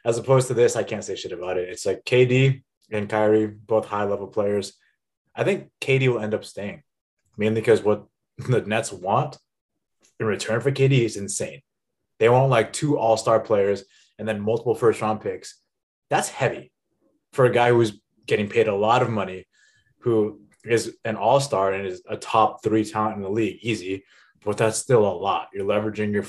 As 0.05 0.19
opposed 0.19 0.49
to 0.49 0.55
this, 0.55 0.77
I 0.77 0.83
can't 0.83 1.05
say 1.05 1.17
shit 1.17 1.33
about 1.33 1.59
it. 1.59 1.69
It's 1.69 1.85
like 1.85 2.05
KD 2.05 2.63
and 2.91 3.09
Kyrie, 3.09 3.47
both 3.47 3.87
high 3.87 4.05
level 4.05 4.29
players. 4.29 4.75
I 5.35 5.45
think 5.45 5.71
KD 5.81 6.09
will 6.09 6.21
end 6.21 6.35
up 6.35 6.45
staying, 6.45 6.83
mainly 7.37 7.61
because 7.61 7.83
what 7.83 8.07
the 8.39 8.63
Nets 8.63 8.93
want 8.93 9.37
in 10.19 10.27
return 10.27 10.61
for 10.61 10.71
KD 10.71 11.05
is 11.05 11.17
insane. 11.17 11.63
They 12.19 12.29
want 12.29 12.51
like 12.51 12.73
two 12.73 12.99
all 12.99 13.17
star 13.17 13.41
players 13.41 13.85
and 14.19 14.29
then 14.29 14.41
multiple 14.41 14.75
first 14.75 15.01
round 15.01 15.23
picks. 15.23 15.57
That's 16.09 16.29
heavy 16.29 16.73
for 17.33 17.45
a 17.45 17.53
guy 17.53 17.71
who's 17.71 18.01
getting 18.27 18.49
paid 18.49 18.69
a 18.69 18.75
lot 18.75 19.03
of 19.03 19.11
money, 19.11 19.47
who 20.01 20.41
is 20.65 20.97
an 21.05 21.17
all 21.17 21.41
star 21.41 21.73
and 21.73 21.87
is 21.87 22.03
a 22.09 22.17
top 22.17 22.63
three 22.63 22.85
talent 22.85 23.17
in 23.17 23.23
the 23.23 23.31
league, 23.31 23.59
easy, 23.63 24.05
but 24.45 24.57
that's 24.57 24.79
still 24.79 25.07
a 25.07 25.13
lot. 25.13 25.49
You're 25.53 25.67
leveraging 25.67 26.13
your 26.13 26.27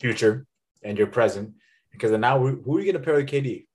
future 0.00 0.46
and 0.82 0.98
your 0.98 1.06
present 1.06 1.54
because 1.90 2.10
now 2.12 2.38
who 2.38 2.76
are 2.76 2.80
you 2.80 2.92
going 2.92 2.94
to 2.94 3.04
pair 3.04 3.14
with 3.14 3.28
KD? 3.28 3.66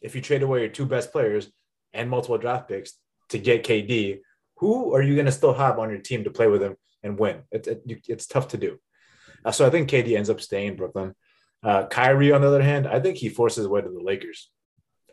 If 0.00 0.14
you 0.14 0.20
trade 0.20 0.42
away 0.42 0.60
your 0.60 0.68
two 0.68 0.86
best 0.86 1.12
players 1.12 1.50
and 1.92 2.10
multiple 2.10 2.38
draft 2.38 2.68
picks 2.68 2.92
to 3.28 3.38
get 3.38 3.64
KD, 3.64 4.20
who 4.56 4.94
are 4.94 5.02
you 5.02 5.14
going 5.14 5.26
to 5.26 5.32
still 5.32 5.54
have 5.54 5.78
on 5.78 5.90
your 5.90 6.00
team 6.00 6.24
to 6.24 6.30
play 6.30 6.48
with 6.48 6.62
him 6.62 6.76
and 7.02 7.18
win? 7.18 7.42
It, 7.50 7.66
it, 7.66 7.82
it's 8.08 8.26
tough 8.26 8.48
to 8.48 8.56
do. 8.56 8.78
Uh, 9.44 9.52
so 9.52 9.66
I 9.66 9.70
think 9.70 9.88
KD 9.88 10.16
ends 10.16 10.30
up 10.30 10.40
staying 10.40 10.68
in 10.68 10.76
Brooklyn. 10.76 11.14
Uh, 11.62 11.86
Kyrie, 11.86 12.32
on 12.32 12.40
the 12.40 12.48
other 12.48 12.62
hand, 12.62 12.86
I 12.86 13.00
think 13.00 13.16
he 13.16 13.28
forces 13.28 13.58
his 13.58 13.68
way 13.68 13.80
to 13.80 13.88
the 13.88 14.02
Lakers. 14.02 14.50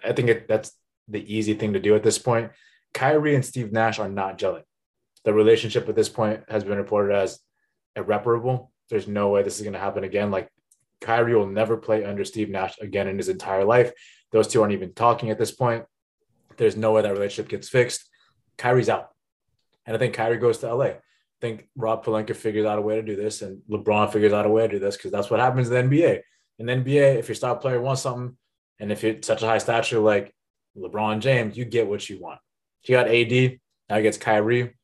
I 0.04 0.14
think 0.14 0.30
it, 0.30 0.48
that's 0.48 0.72
the 1.10 1.34
easy 1.34 1.54
thing 1.54 1.74
to 1.74 1.80
do 1.80 1.96
at 1.96 2.04
this 2.04 2.18
point. 2.18 2.52
Kyrie 2.94 3.36
and 3.36 3.46
Steve 3.46 3.72
Nash 3.72 4.00
are 4.00 4.10
not 4.10 4.38
gelling. 4.38 4.64
The 5.26 5.34
relationship 5.34 5.88
at 5.90 5.96
this 5.96 6.10
point 6.10 6.44
has 6.48 6.64
been 6.64 6.78
reported 6.78 7.16
as 7.16 7.40
irreparable. 7.96 8.72
There's 8.90 9.08
no 9.08 9.30
way 9.30 9.44
this 9.44 9.58
is 9.58 9.64
going 9.64 9.74
to 9.74 9.80
happen 9.80 10.04
again. 10.04 10.32
Like 10.32 10.50
Kyrie 11.02 11.36
will 11.36 11.48
never 11.48 11.78
play 11.78 12.04
under 12.06 12.26
Steve 12.26 12.50
Nash 12.50 12.76
again 12.80 13.08
in 13.08 13.18
his 13.18 13.30
entire 13.30 13.66
life. 13.66 13.92
Those 14.32 14.48
two 14.48 14.62
aren't 14.62 14.74
even 14.74 14.94
talking 14.94 15.30
at 15.30 15.38
this 15.38 15.52
point. 15.52 15.86
There's 16.58 16.78
no 16.78 16.92
way 16.92 17.02
that 17.02 17.12
relationship 17.12 17.50
gets 17.50 17.70
fixed. 17.70 18.10
Kyrie's 18.58 18.90
out. 18.90 19.10
And 19.86 19.96
I 19.96 20.00
think 20.00 20.14
Kyrie 20.14 20.38
goes 20.38 20.60
to 20.60 20.74
LA. 20.74 20.86
I 20.86 21.00
think 21.42 21.70
Rob 21.76 22.04
Pelinka 22.04 22.36
figures 22.36 22.66
out 22.66 22.80
a 22.80 22.82
way 22.82 22.96
to 22.96 23.02
do 23.02 23.16
this, 23.16 23.42
and 23.42 23.62
LeBron 23.70 24.12
figures 24.12 24.34
out 24.34 24.46
a 24.46 24.50
way 24.50 24.64
to 24.64 24.74
do 24.74 24.80
this 24.80 24.98
because 24.98 25.12
that's 25.12 25.30
what 25.30 25.40
happens 25.40 25.70
in 25.70 25.90
the 25.90 25.98
NBA. 25.98 26.20
In 26.60 26.66
the 26.66 26.74
NBA, 26.74 27.16
if 27.16 27.30
your 27.30 27.36
star 27.36 27.56
player 27.56 27.82
wants 27.82 28.02
something, 28.02 28.38
and 28.80 28.92
if 28.92 29.04
you're 29.04 29.22
such 29.22 29.42
a 29.42 29.48
high 29.48 29.58
stature 29.58 30.00
like 30.00 30.34
LeBron 30.80 31.20
James, 31.20 31.58
you 31.58 31.66
get 31.66 31.88
what 31.88 32.10
you 32.10 32.20
want. 32.20 32.40
You 32.84 32.96
got 32.96 33.08
AD, 33.08 33.60
now 33.90 33.98
he 33.98 34.02
gets 34.02 34.18
Kyrie. 34.18 34.76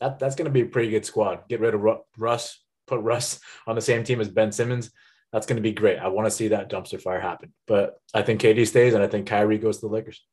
That, 0.00 0.18
that's 0.18 0.36
going 0.36 0.46
to 0.46 0.52
be 0.52 0.60
a 0.60 0.66
pretty 0.66 0.90
good 0.90 1.04
squad. 1.04 1.48
Get 1.48 1.60
rid 1.60 1.74
of 1.74 1.84
Russ, 2.16 2.62
put 2.86 3.00
Russ 3.00 3.40
on 3.66 3.74
the 3.74 3.80
same 3.80 4.04
team 4.04 4.20
as 4.20 4.28
Ben 4.28 4.52
Simmons. 4.52 4.90
That's 5.32 5.46
going 5.46 5.56
to 5.56 5.62
be 5.62 5.72
great. 5.72 5.98
I 5.98 6.08
want 6.08 6.26
to 6.26 6.30
see 6.30 6.48
that 6.48 6.70
dumpster 6.70 7.00
fire 7.00 7.20
happen. 7.20 7.52
But 7.66 7.96
I 8.14 8.22
think 8.22 8.40
KD 8.40 8.66
stays, 8.66 8.94
and 8.94 9.02
I 9.02 9.08
think 9.08 9.26
Kyrie 9.26 9.58
goes 9.58 9.78
to 9.78 9.86
the 9.86 9.92
Lakers. 9.92 10.24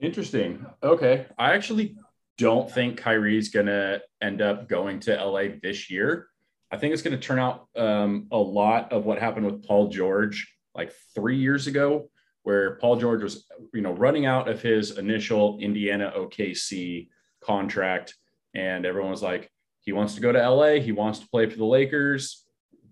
Interesting. 0.00 0.66
Okay. 0.82 1.26
I 1.38 1.52
actually 1.52 1.96
don't 2.38 2.70
think 2.70 2.98
Kyrie's 2.98 3.50
going 3.50 3.66
to 3.66 4.02
end 4.20 4.42
up 4.42 4.68
going 4.68 5.00
to 5.00 5.14
LA 5.14 5.44
this 5.62 5.90
year. 5.90 6.26
I 6.70 6.76
think 6.76 6.92
it's 6.92 7.02
going 7.02 7.18
to 7.18 7.24
turn 7.24 7.38
out 7.38 7.68
um, 7.76 8.26
a 8.32 8.36
lot 8.38 8.92
of 8.92 9.04
what 9.04 9.20
happened 9.20 9.46
with 9.46 9.64
Paul 9.64 9.88
George 9.88 10.52
like 10.74 10.92
three 11.14 11.36
years 11.36 11.68
ago, 11.68 12.10
where 12.44 12.76
Paul 12.76 12.96
George 12.96 13.22
was, 13.22 13.46
you 13.72 13.80
know, 13.80 13.92
running 13.92 14.26
out 14.26 14.48
of 14.48 14.62
his 14.62 14.98
initial 14.98 15.58
Indiana 15.60 16.12
OKC 16.16 17.08
contract, 17.42 18.14
and 18.54 18.86
everyone 18.86 19.10
was 19.10 19.22
like, 19.22 19.50
he 19.80 19.92
wants 19.92 20.14
to 20.14 20.20
go 20.20 20.30
to 20.30 20.48
LA, 20.48 20.74
he 20.74 20.92
wants 20.92 21.18
to 21.18 21.28
play 21.28 21.48
for 21.48 21.56
the 21.56 21.64
Lakers. 21.64 22.46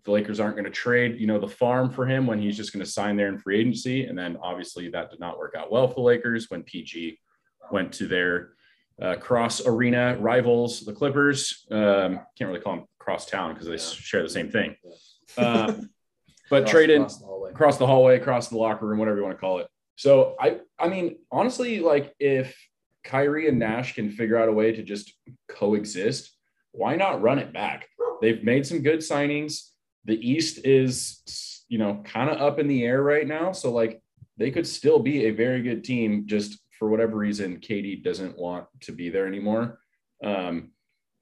The 0.05 0.11
Lakers 0.11 0.41
aren't 0.41 0.57
going 0.57 0.65
to 0.65 0.71
trade, 0.71 1.21
you 1.21 1.27
know, 1.27 1.39
the 1.39 1.49
farm 1.49 1.91
for 1.91 2.05
him 2.05 2.27
when 2.27 2.41
he's 2.41 2.57
just 2.57 2.73
going 2.73 2.85
to 2.85 2.91
sign 2.91 3.17
there 3.17 3.29
in 3.29 3.39
free 3.39 3.61
agency. 3.61 4.05
And 4.07 4.19
then 4.19 4.37
obviously 4.43 4.89
that 4.89 5.11
did 5.11 5.21
not 5.21 5.39
work 5.39 5.55
out 5.57 5.71
well 5.71 5.87
for 5.87 5.95
the 5.95 6.01
Lakers 6.01 6.51
when 6.51 6.65
PG 6.65 7.19
went 7.71 7.93
to 7.93 8.09
their 8.09 8.55
uh, 9.01 9.15
cross 9.17 9.65
arena 9.65 10.17
rivals, 10.19 10.81
the 10.81 10.93
Clippers. 10.93 11.67
Um, 11.71 12.21
can't 12.37 12.49
really 12.51 12.61
call 12.61 12.77
them 12.77 12.87
cross 12.99 13.27
town 13.27 13.55
because 13.55 13.69
they 13.69 13.79
share 13.79 14.23
the 14.23 14.29
same 14.29 14.51
thing. 14.51 14.77
Uh, 15.37 15.75
but 16.53 16.67
traded 16.67 16.97
across 16.97 17.19
the, 17.19 17.27
across 17.27 17.79
the 17.79 17.87
hallway, 17.87 18.17
across 18.17 18.49
the 18.49 18.59
locker 18.59 18.87
room, 18.87 18.99
whatever 18.99 19.17
you 19.17 19.25
want 19.25 19.35
to 19.35 19.41
call 19.41 19.61
it. 19.61 19.69
So 19.97 20.37
I, 20.39 20.59
I 20.79 20.89
mean, 20.89 21.17
honestly, 21.31 21.81
like 21.81 22.15
if 22.21 22.55
Kyrie 23.05 23.49
and 23.49 23.59
Nash 23.59 23.95
can 23.95 24.11
figure 24.11 24.37
out 24.37 24.51
a 24.51 24.53
way 24.53 24.71
to 24.73 24.83
just 24.83 25.15
coexist, 25.49 26.31
why 26.73 26.97
not 26.97 27.23
run 27.23 27.39
it 27.39 27.55
back? 27.55 27.89
They've 28.21 28.45
made 28.45 28.67
some 28.67 28.83
good 28.83 28.99
signings. 28.99 29.71
The 30.05 30.17
East 30.17 30.67
is, 30.67 31.65
you 31.69 31.79
know, 31.79 32.03
kind 32.05 32.29
of 32.29 32.39
up 32.39 32.59
in 32.59 32.69
the 32.69 32.85
air 32.85 33.03
right 33.03 33.27
now. 33.27 33.53
So 33.53 33.73
like 33.73 34.03
they 34.37 34.51
could 34.51 34.67
still 34.67 34.99
be 34.99 35.27
a 35.27 35.31
very 35.31 35.63
good 35.63 35.83
team. 35.85 36.27
Just 36.27 36.59
for 36.79 36.91
whatever 36.91 37.17
reason, 37.17 37.61
KD 37.61 38.05
doesn't 38.05 38.37
want 38.37 38.67
to 38.81 38.93
be 38.93 39.09
there 39.09 39.27
anymore. 39.27 39.79
Um, 40.23 40.73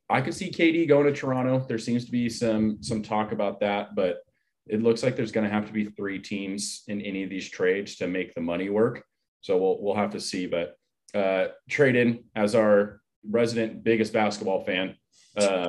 I 0.08 0.22
could 0.22 0.34
see 0.34 0.50
KD 0.50 0.88
going 0.88 1.06
to 1.06 1.12
Toronto. 1.12 1.64
There 1.68 1.78
seems 1.78 2.04
to 2.06 2.10
be 2.10 2.28
some 2.28 2.82
some 2.82 3.00
talk 3.00 3.30
about 3.30 3.60
that, 3.60 3.94
but 3.94 4.24
it 4.66 4.82
looks 4.82 5.02
like 5.02 5.16
there's 5.16 5.32
going 5.32 5.48
to 5.48 5.52
have 5.52 5.66
to 5.66 5.72
be 5.72 5.84
three 5.84 6.18
teams 6.18 6.84
in 6.88 7.00
any 7.00 7.24
of 7.24 7.30
these 7.30 7.48
trades 7.48 7.96
to 7.96 8.06
make 8.06 8.34
the 8.34 8.40
money 8.40 8.70
work. 8.70 9.04
So 9.40 9.56
we'll 9.56 9.80
we'll 9.80 9.96
have 9.96 10.12
to 10.12 10.20
see. 10.20 10.46
But 10.46 10.76
uh, 11.14 11.48
Tradon 11.70 12.24
as 12.34 12.54
our 12.54 13.00
resident 13.28 13.84
biggest 13.84 14.12
basketball 14.12 14.64
fan. 14.64 14.96
Uh, 15.36 15.68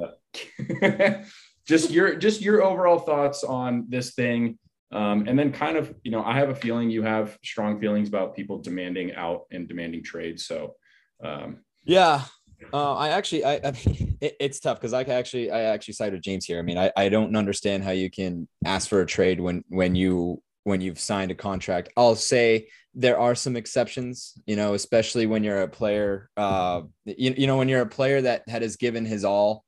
just 1.67 1.91
your 1.91 2.15
just 2.15 2.41
your 2.41 2.63
overall 2.63 2.99
thoughts 2.99 3.43
on 3.43 3.85
this 3.89 4.13
thing, 4.13 4.57
um, 4.91 5.27
and 5.27 5.37
then 5.37 5.51
kind 5.51 5.77
of 5.77 5.93
you 6.03 6.11
know 6.11 6.23
I 6.23 6.37
have 6.37 6.49
a 6.49 6.55
feeling 6.55 6.89
you 6.89 7.03
have 7.03 7.37
strong 7.43 7.79
feelings 7.79 8.07
about 8.07 8.35
people 8.35 8.59
demanding 8.59 9.13
out 9.15 9.45
and 9.51 9.67
demanding 9.67 10.03
trades. 10.03 10.45
So 10.45 10.75
um, 11.23 11.59
yeah, 11.83 12.23
uh, 12.73 12.95
I 12.95 13.09
actually, 13.09 13.43
I, 13.43 13.55
I 13.63 13.71
mean, 13.71 14.17
it, 14.21 14.35
it's 14.39 14.59
tough 14.59 14.79
because 14.79 14.93
I 14.93 15.03
actually, 15.03 15.51
I 15.51 15.61
actually 15.61 16.11
with 16.11 16.21
James 16.21 16.45
here. 16.45 16.59
I 16.59 16.61
mean, 16.61 16.77
I, 16.77 16.91
I 16.95 17.09
don't 17.09 17.35
understand 17.35 17.83
how 17.83 17.91
you 17.91 18.09
can 18.09 18.47
ask 18.65 18.89
for 18.89 19.01
a 19.01 19.05
trade 19.05 19.39
when 19.39 19.63
when 19.69 19.95
you 19.95 20.41
when 20.63 20.81
you've 20.81 20.99
signed 20.99 21.31
a 21.31 21.35
contract. 21.35 21.89
I'll 21.97 22.15
say 22.15 22.67
there 22.93 23.19
are 23.19 23.35
some 23.35 23.55
exceptions, 23.55 24.33
you 24.45 24.55
know, 24.55 24.73
especially 24.73 25.25
when 25.25 25.43
you're 25.43 25.61
a 25.61 25.67
player, 25.67 26.29
uh, 26.37 26.81
you, 27.05 27.33
you 27.37 27.47
know, 27.47 27.57
when 27.57 27.69
you're 27.69 27.81
a 27.81 27.87
player 27.87 28.21
that 28.21 28.47
had 28.47 28.61
has 28.61 28.75
given 28.75 29.05
his 29.05 29.23
all 29.23 29.65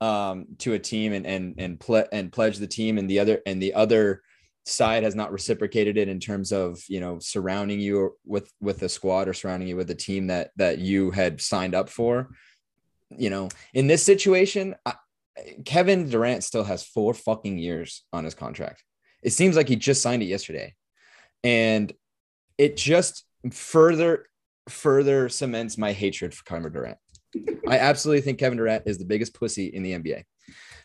um, 0.00 0.46
to 0.58 0.74
a 0.74 0.78
team 0.78 1.12
and 1.12 1.26
and 1.26 1.54
and 1.58 1.80
ple- 1.80 2.08
and 2.12 2.32
pledge 2.32 2.58
the 2.58 2.66
team, 2.66 2.98
and 2.98 3.08
the 3.08 3.20
other 3.20 3.40
and 3.46 3.62
the 3.62 3.74
other 3.74 4.22
side 4.66 5.04
has 5.04 5.14
not 5.14 5.32
reciprocated 5.32 5.96
it 5.96 6.08
in 6.08 6.18
terms 6.18 6.52
of 6.52 6.82
you 6.88 7.00
know 7.00 7.18
surrounding 7.20 7.80
you 7.80 8.16
with 8.24 8.52
with 8.60 8.82
a 8.82 8.88
squad 8.88 9.28
or 9.28 9.34
surrounding 9.34 9.68
you 9.68 9.76
with 9.76 9.90
a 9.90 9.94
team 9.94 10.26
that 10.26 10.50
that 10.56 10.78
you 10.78 11.10
had 11.10 11.40
signed 11.40 11.74
up 11.74 11.88
for. 11.88 12.28
You 13.16 13.30
know, 13.30 13.48
in 13.72 13.86
this 13.86 14.02
situation, 14.02 14.74
I, 14.84 14.94
Kevin 15.64 16.08
Durant 16.08 16.44
still 16.44 16.64
has 16.64 16.84
four 16.84 17.14
fucking 17.14 17.58
years 17.58 18.04
on 18.12 18.24
his 18.24 18.34
contract. 18.34 18.82
It 19.22 19.30
seems 19.30 19.56
like 19.56 19.68
he 19.68 19.76
just 19.76 20.02
signed 20.02 20.22
it 20.22 20.26
yesterday. 20.26 20.74
And 21.44 21.92
it 22.58 22.76
just 22.76 23.24
further 23.52 24.26
further 24.68 25.28
cements 25.28 25.78
my 25.78 25.92
hatred 25.92 26.34
for 26.34 26.42
Kevin 26.44 26.72
Durant. 26.72 26.98
I 27.68 27.78
absolutely 27.78 28.22
think 28.22 28.38
Kevin 28.38 28.58
Durant 28.58 28.84
is 28.86 28.98
the 28.98 29.04
biggest 29.04 29.34
pussy 29.34 29.66
in 29.66 29.82
the 29.82 29.92
NBA. 29.92 30.24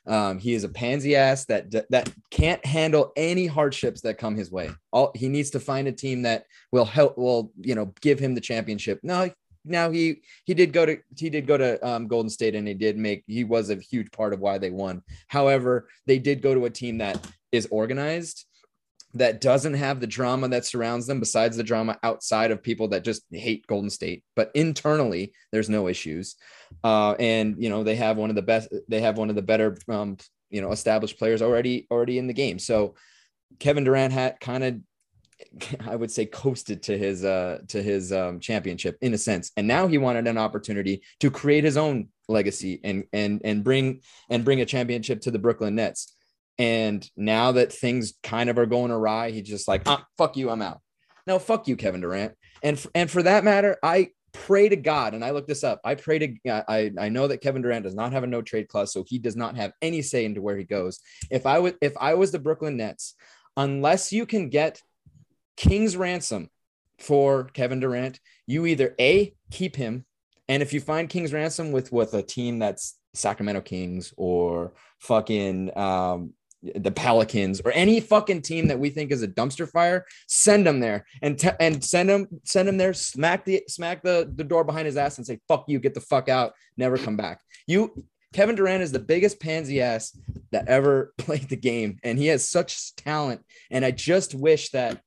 Um, 0.08 0.40
he 0.40 0.54
is 0.54 0.64
a 0.64 0.70
pansy 0.70 1.16
ass 1.16 1.46
that 1.46 1.72
that 1.90 2.12
can't 2.32 2.64
handle 2.66 3.12
any 3.16 3.46
hardships 3.46 4.02
that 4.02 4.18
come 4.18 4.36
his 4.36 4.52
way. 4.52 4.72
All 4.92 5.12
he 5.16 5.30
needs 5.30 5.52
to 5.52 5.60
find 5.60 5.88
a 5.88 5.92
team 5.92 6.24
that 6.24 6.46
will 6.72 6.86
help, 6.86 7.18
will 7.18 7.52
you 7.60 7.76
know, 7.76 7.94
give 8.02 8.20
him 8.20 8.34
the 8.34 8.42
championship. 8.42 9.00
No, 9.04 9.30
now 9.64 9.92
he 9.92 10.22
he 10.46 10.54
did 10.54 10.74
go 10.74 10.86
to 10.86 10.98
he 11.16 11.30
did 11.30 11.46
go 11.46 11.58
to 11.58 11.88
um, 11.88 12.08
Golden 12.08 12.30
State 12.30 12.56
and 12.56 12.68
he 12.68 12.74
did 12.74 12.98
make 12.98 13.24
he 13.28 13.44
was 13.44 13.70
a 13.70 13.76
huge 13.76 14.12
part 14.12 14.34
of 14.34 14.40
why 14.40 14.58
they 14.58 14.72
won. 14.72 15.04
However, 15.28 15.88
they 16.08 16.18
did 16.18 16.42
go 16.42 16.56
to 16.56 16.66
a 16.66 16.70
team 16.70 16.98
that 16.98 17.26
is 17.52 17.68
organized 17.70 18.46
that 19.14 19.42
doesn't 19.42 19.74
have 19.74 20.00
the 20.00 20.08
drama 20.08 20.48
that 20.48 20.66
surrounds 20.66 21.08
them 21.08 21.20
besides 21.20 21.58
the 21.58 21.64
drama 21.64 21.98
outside 22.04 22.52
of 22.52 22.64
people 22.64 22.88
that 22.90 23.04
just 23.04 23.24
hate 23.32 23.68
Golden 23.68 23.90
State 23.90 24.24
but 24.36 24.52
internally 24.56 25.34
there's 25.52 25.70
no 25.70 25.88
issues. 25.88 26.36
Uh, 26.84 27.14
and 27.20 27.56
you 27.62 27.70
know 27.70 27.84
they 27.84 27.96
have 27.96 28.18
one 28.18 28.30
of 28.30 28.36
the 28.36 28.42
best 28.42 28.70
they 28.88 29.02
have 29.02 29.18
one 29.18 29.30
of 29.30 29.36
the 29.36 29.42
better 29.42 29.78
um, 29.90 30.18
you 30.50 30.62
know 30.62 30.72
established 30.72 31.18
players 31.18 31.42
already 31.42 31.88
already 31.92 32.18
in 32.18 32.28
the 32.28 32.34
game. 32.34 32.60
So 32.60 32.96
Kevin 33.60 33.84
Durant 33.84 34.14
had 34.14 34.40
kind 34.40 34.64
of 34.64 34.80
I 35.88 35.96
would 35.96 36.12
say 36.12 36.26
coasted 36.26 36.84
to 36.84 36.98
his 36.98 37.24
uh 37.24 37.60
to 37.70 37.82
his 37.82 38.12
um, 38.12 38.40
championship 38.40 38.98
in 39.02 39.14
a 39.14 39.18
sense, 39.18 39.52
and 39.58 39.68
now 39.68 39.88
he 39.88 39.98
wanted 39.98 40.28
an 40.28 40.38
opportunity 40.38 41.02
to 41.20 41.32
create 41.32 41.64
his 41.64 41.78
own 41.78 42.10
legacy 42.28 42.80
and 42.84 43.06
and 43.14 43.42
and 43.44 43.64
bring 43.64 44.02
and 44.30 44.46
bring 44.46 44.62
a 44.62 44.66
championship 44.66 45.22
to 45.22 45.32
the 45.32 45.40
Brooklyn 45.40 45.76
Nets. 45.76 46.16
And 46.58 47.08
now 47.16 47.54
that 47.54 47.74
things 47.74 48.14
kind 48.24 48.50
of 48.50 48.58
are 48.58 48.66
going 48.66 48.92
awry, 48.92 49.32
he's 49.32 49.48
just 49.48 49.68
like, 49.68 49.84
ah, 49.86 50.06
fuck 50.18 50.38
you, 50.38 50.50
I'm 50.50 50.62
out. 50.62 50.82
No, 51.26 51.40
fuck 51.40 51.68
you, 51.68 51.76
Kevin 51.76 52.02
Durant. 52.02 52.34
And 52.64 52.78
f- 52.78 52.88
and 52.94 53.10
for 53.10 53.24
that 53.24 53.44
matter, 53.44 53.78
I 53.82 54.10
pray 54.34 54.70
to 54.70 54.76
God, 54.76 55.14
and 55.14 55.24
I 55.24 55.32
looked 55.32 55.48
this 55.48 55.64
up. 55.64 55.82
I 55.84 55.96
pray 55.96 56.20
to 56.20 56.36
I 56.48 56.92
I 56.98 57.10
know 57.10 57.28
that 57.28 57.42
Kevin 57.42 57.62
Durant 57.62 57.84
does 57.84 57.96
not 57.96 58.14
have 58.14 58.24
a 58.24 58.28
no 58.28 58.42
trade 58.42 58.68
clause, 58.68 58.94
so 58.94 59.04
he 59.08 59.20
does 59.20 59.36
not 59.36 59.56
have 59.56 59.74
any 59.82 60.02
say 60.02 60.26
into 60.26 60.42
where 60.42 60.58
he 60.58 60.64
goes. 60.64 61.00
If 61.30 61.46
I 61.46 61.60
would 61.60 61.78
if 61.82 61.94
I 62.00 62.14
was 62.16 62.32
the 62.32 62.40
Brooklyn 62.40 62.78
Nets, 62.78 63.16
unless 63.58 64.12
you 64.12 64.26
can 64.26 64.50
get 64.50 64.82
King's 65.58 65.98
ransom 65.98 66.50
for 67.00 67.46
Kevin 67.46 67.80
Durant, 67.80 68.20
you 68.46 68.66
either 68.66 68.96
A, 69.00 69.34
keep 69.52 69.76
him, 69.76 70.06
and 70.48 70.62
if 70.62 70.74
you 70.74 70.82
find 70.82 71.10
King's 71.10 71.34
ransom 71.34 71.72
with 71.72 71.92
with 71.92 72.14
a 72.14 72.24
team 72.24 72.60
that's 72.60 72.98
Sacramento 73.14 73.62
Kings 73.62 74.14
or 74.18 74.74
fucking 75.00 75.78
um, 75.78 76.34
the 76.64 76.92
Pelicans 76.92 77.62
or 77.62 77.72
any 77.72 78.00
fucking 78.00 78.42
team 78.42 78.68
that 78.68 78.80
we 78.80 78.90
think 78.90 79.12
is 79.12 79.24
a 79.24 79.28
dumpster 79.28 79.70
fire, 79.70 80.06
send 80.28 80.66
them 80.66 80.80
there 80.80 81.06
and 81.22 81.42
and 81.60 81.84
send 81.84 82.10
him 82.10 82.28
send 82.44 82.70
him 82.70 82.78
there, 82.78 82.94
smack 82.94 83.46
the 83.46 83.64
smack 83.68 84.04
the, 84.04 84.32
the 84.36 84.44
door 84.44 84.64
behind 84.64 84.86
his 84.86 84.98
ass 84.98 85.18
and 85.18 85.26
say 85.26 85.40
fuck 85.48 85.66
you, 85.68 85.80
get 85.80 85.94
the 85.94 86.02
fuck 86.02 86.30
out, 86.30 86.54
never 86.78 86.98
come 86.98 87.18
back. 87.18 87.42
You 87.68 88.06
Kevin 88.34 88.56
Durant 88.56 88.84
is 88.84 88.92
the 88.92 89.00
biggest 89.00 89.40
pansy 89.40 89.82
ass 89.82 90.18
that 90.52 90.68
ever 90.68 91.14
played 91.18 91.50
the 91.50 91.58
game, 91.58 91.98
and 92.04 92.18
he 92.18 92.28
has 92.28 92.48
such 92.48 92.96
talent. 92.96 93.42
And 93.70 93.84
I 93.84 93.92
just 93.92 94.34
wish 94.34 94.70
that 94.70 95.02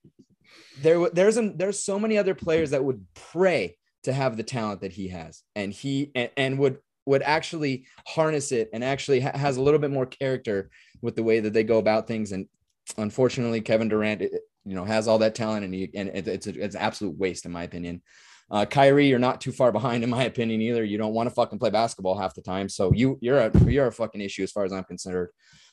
there 0.80 1.08
there's 1.10 1.36
a, 1.36 1.50
there's 1.50 1.82
so 1.82 1.98
many 1.98 2.18
other 2.18 2.34
players 2.34 2.70
that 2.70 2.84
would 2.84 3.04
pray 3.14 3.76
to 4.02 4.12
have 4.12 4.36
the 4.36 4.42
talent 4.42 4.82
that 4.82 4.92
he 4.92 5.08
has, 5.08 5.42
and 5.54 5.72
he 5.72 6.10
and, 6.14 6.30
and 6.36 6.58
would 6.58 6.78
would 7.06 7.22
actually 7.22 7.86
harness 8.06 8.52
it 8.52 8.70
and 8.72 8.82
actually 8.82 9.20
ha- 9.20 9.36
has 9.36 9.56
a 9.56 9.62
little 9.62 9.80
bit 9.80 9.90
more 9.90 10.06
character 10.06 10.70
with 11.02 11.16
the 11.16 11.22
way 11.22 11.40
that 11.40 11.52
they 11.52 11.64
go 11.64 11.78
about 11.78 12.06
things. 12.06 12.32
And 12.32 12.48
unfortunately, 12.96 13.60
Kevin 13.60 13.88
Durant, 13.88 14.22
it, 14.22 14.32
you 14.64 14.74
know, 14.74 14.84
has 14.84 15.06
all 15.06 15.18
that 15.18 15.34
talent, 15.34 15.64
and 15.64 15.74
he 15.74 15.90
and 15.94 16.08
it, 16.08 16.26
it's 16.26 16.46
a, 16.46 16.58
it's 16.58 16.74
an 16.74 16.80
absolute 16.80 17.18
waste 17.18 17.44
in 17.44 17.52
my 17.52 17.64
opinion. 17.64 18.02
Uh, 18.50 18.64
Kyrie, 18.64 19.08
you're 19.08 19.18
not 19.18 19.40
too 19.40 19.52
far 19.52 19.72
behind 19.72 20.04
in 20.04 20.10
my 20.10 20.24
opinion 20.32 20.60
either. 20.60 20.84
You 20.84 20.98
don't 20.98 21.14
want 21.14 21.28
to 21.28 21.34
fucking 21.34 21.58
play 21.58 21.70
basketball 21.70 22.16
half 22.16 22.34
the 22.34 22.42
time, 22.42 22.68
so 22.68 22.92
you 22.92 23.18
you're 23.20 23.38
a 23.38 23.50
you're 23.64 23.86
a 23.86 23.92
fucking 23.92 24.20
issue 24.20 24.42
as 24.42 24.52
far 24.52 24.64
as 24.64 24.72
I'm 24.72 24.84
concerned. 24.84 25.28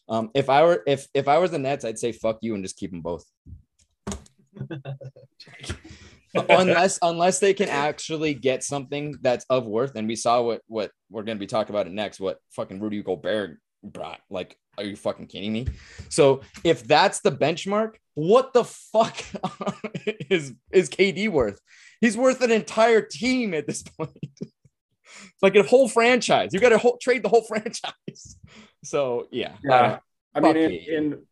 Um, 0.09 0.29
if 0.33 0.49
I 0.49 0.63
were 0.63 0.83
if 0.85 1.07
if 1.13 1.27
I 1.27 1.37
was 1.37 1.51
the 1.51 1.59
Nets, 1.59 1.85
I'd 1.85 1.99
say 1.99 2.11
fuck 2.11 2.39
you 2.41 2.55
and 2.55 2.63
just 2.63 2.77
keep 2.77 2.91
them 2.91 3.01
both. 3.01 3.25
unless 6.33 6.99
unless 7.01 7.39
they 7.39 7.53
can 7.53 7.69
actually 7.69 8.33
get 8.33 8.63
something 8.63 9.15
that's 9.21 9.45
of 9.49 9.65
worth, 9.65 9.95
and 9.95 10.07
we 10.07 10.15
saw 10.15 10.41
what 10.41 10.61
what 10.67 10.91
we're 11.09 11.23
going 11.23 11.37
to 11.37 11.39
be 11.39 11.47
talking 11.47 11.73
about 11.73 11.87
it 11.87 11.93
next. 11.93 12.19
What 12.19 12.39
fucking 12.51 12.79
Rudy 12.79 13.01
Gobert 13.03 13.59
brought. 13.83 14.19
Like, 14.29 14.57
are 14.77 14.83
you 14.83 14.95
fucking 14.95 15.27
kidding 15.27 15.53
me? 15.53 15.67
So 16.09 16.41
if 16.63 16.83
that's 16.83 17.19
the 17.21 17.31
benchmark, 17.31 17.95
what 18.13 18.53
the 18.53 18.63
fuck 18.63 19.23
is 20.29 20.53
is 20.71 20.89
KD 20.89 21.29
worth? 21.29 21.59
He's 21.99 22.17
worth 22.17 22.41
an 22.41 22.51
entire 22.51 23.01
team 23.01 23.53
at 23.53 23.67
this 23.67 23.83
point. 23.83 24.11
like 25.41 25.55
a 25.55 25.63
whole 25.63 25.87
franchise. 25.87 26.53
You 26.53 26.59
got 26.59 26.69
to 26.69 26.97
trade 27.01 27.23
the 27.23 27.29
whole 27.29 27.43
franchise. 27.47 28.37
So 28.83 29.27
yeah, 29.31 29.55
yeah. 29.63 29.75
Uh, 29.75 29.99
I 30.33 30.39
mean, 30.39 30.57
in, 30.57 30.71
in, 30.71 31.23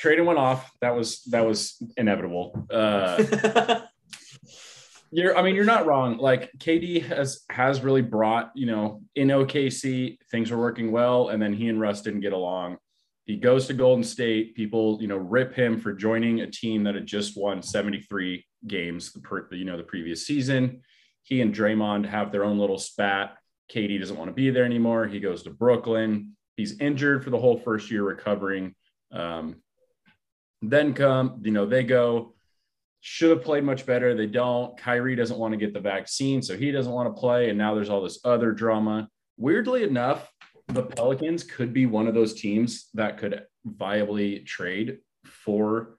Tradon 0.00 0.24
went 0.24 0.38
off. 0.38 0.70
That 0.80 0.96
was 0.96 1.22
that 1.24 1.44
was 1.46 1.82
inevitable. 1.96 2.66
Uh, 2.70 3.82
you're, 5.10 5.36
I 5.36 5.42
mean, 5.42 5.54
you're 5.54 5.64
not 5.64 5.86
wrong. 5.86 6.18
Like 6.18 6.50
KD 6.58 7.02
has 7.06 7.44
has 7.50 7.82
really 7.82 8.02
brought, 8.02 8.52
you 8.54 8.66
know, 8.66 9.02
in 9.14 9.28
OKC 9.28 10.18
things 10.30 10.50
were 10.50 10.58
working 10.58 10.90
well, 10.90 11.28
and 11.28 11.42
then 11.42 11.52
he 11.52 11.68
and 11.68 11.80
Russ 11.80 12.02
didn't 12.02 12.20
get 12.20 12.32
along. 12.32 12.78
He 13.26 13.36
goes 13.36 13.66
to 13.66 13.74
Golden 13.74 14.02
State. 14.02 14.54
People, 14.54 14.98
you 15.00 15.08
know, 15.08 15.16
rip 15.16 15.54
him 15.54 15.78
for 15.78 15.92
joining 15.92 16.40
a 16.40 16.50
team 16.50 16.84
that 16.84 16.94
had 16.94 17.06
just 17.06 17.36
won 17.36 17.62
73 17.62 18.44
games 18.66 19.12
the 19.12 19.20
per, 19.20 19.46
you 19.52 19.64
know 19.64 19.76
the 19.76 19.82
previous 19.82 20.26
season. 20.26 20.80
He 21.24 21.42
and 21.42 21.54
Draymond 21.54 22.06
have 22.06 22.32
their 22.32 22.44
own 22.44 22.58
little 22.58 22.78
spat. 22.78 23.36
KD 23.72 24.00
doesn't 24.00 24.16
want 24.16 24.30
to 24.30 24.34
be 24.34 24.50
there 24.50 24.64
anymore. 24.64 25.06
He 25.06 25.20
goes 25.20 25.42
to 25.44 25.50
Brooklyn. 25.50 26.36
He's 26.56 26.80
injured 26.80 27.22
for 27.22 27.30
the 27.30 27.38
whole 27.38 27.58
first 27.58 27.90
year 27.90 28.02
recovering. 28.02 28.74
Um, 29.12 29.56
then 30.62 30.94
come, 30.94 31.40
you 31.42 31.52
know, 31.52 31.66
they 31.66 31.84
go, 31.84 32.34
should 33.00 33.30
have 33.30 33.42
played 33.42 33.64
much 33.64 33.86
better. 33.86 34.14
They 34.14 34.26
don't. 34.26 34.76
Kyrie 34.76 35.16
doesn't 35.16 35.38
want 35.38 35.52
to 35.52 35.58
get 35.58 35.72
the 35.72 35.80
vaccine, 35.80 36.42
so 36.42 36.56
he 36.56 36.70
doesn't 36.70 36.92
want 36.92 37.14
to 37.14 37.18
play. 37.18 37.48
And 37.48 37.56
now 37.56 37.74
there's 37.74 37.88
all 37.88 38.02
this 38.02 38.20
other 38.24 38.52
drama. 38.52 39.08
Weirdly 39.38 39.84
enough, 39.84 40.30
the 40.68 40.82
Pelicans 40.82 41.42
could 41.42 41.72
be 41.72 41.86
one 41.86 42.06
of 42.06 42.14
those 42.14 42.34
teams 42.34 42.88
that 42.94 43.16
could 43.16 43.44
viably 43.66 44.44
trade 44.44 44.98
for 45.24 45.96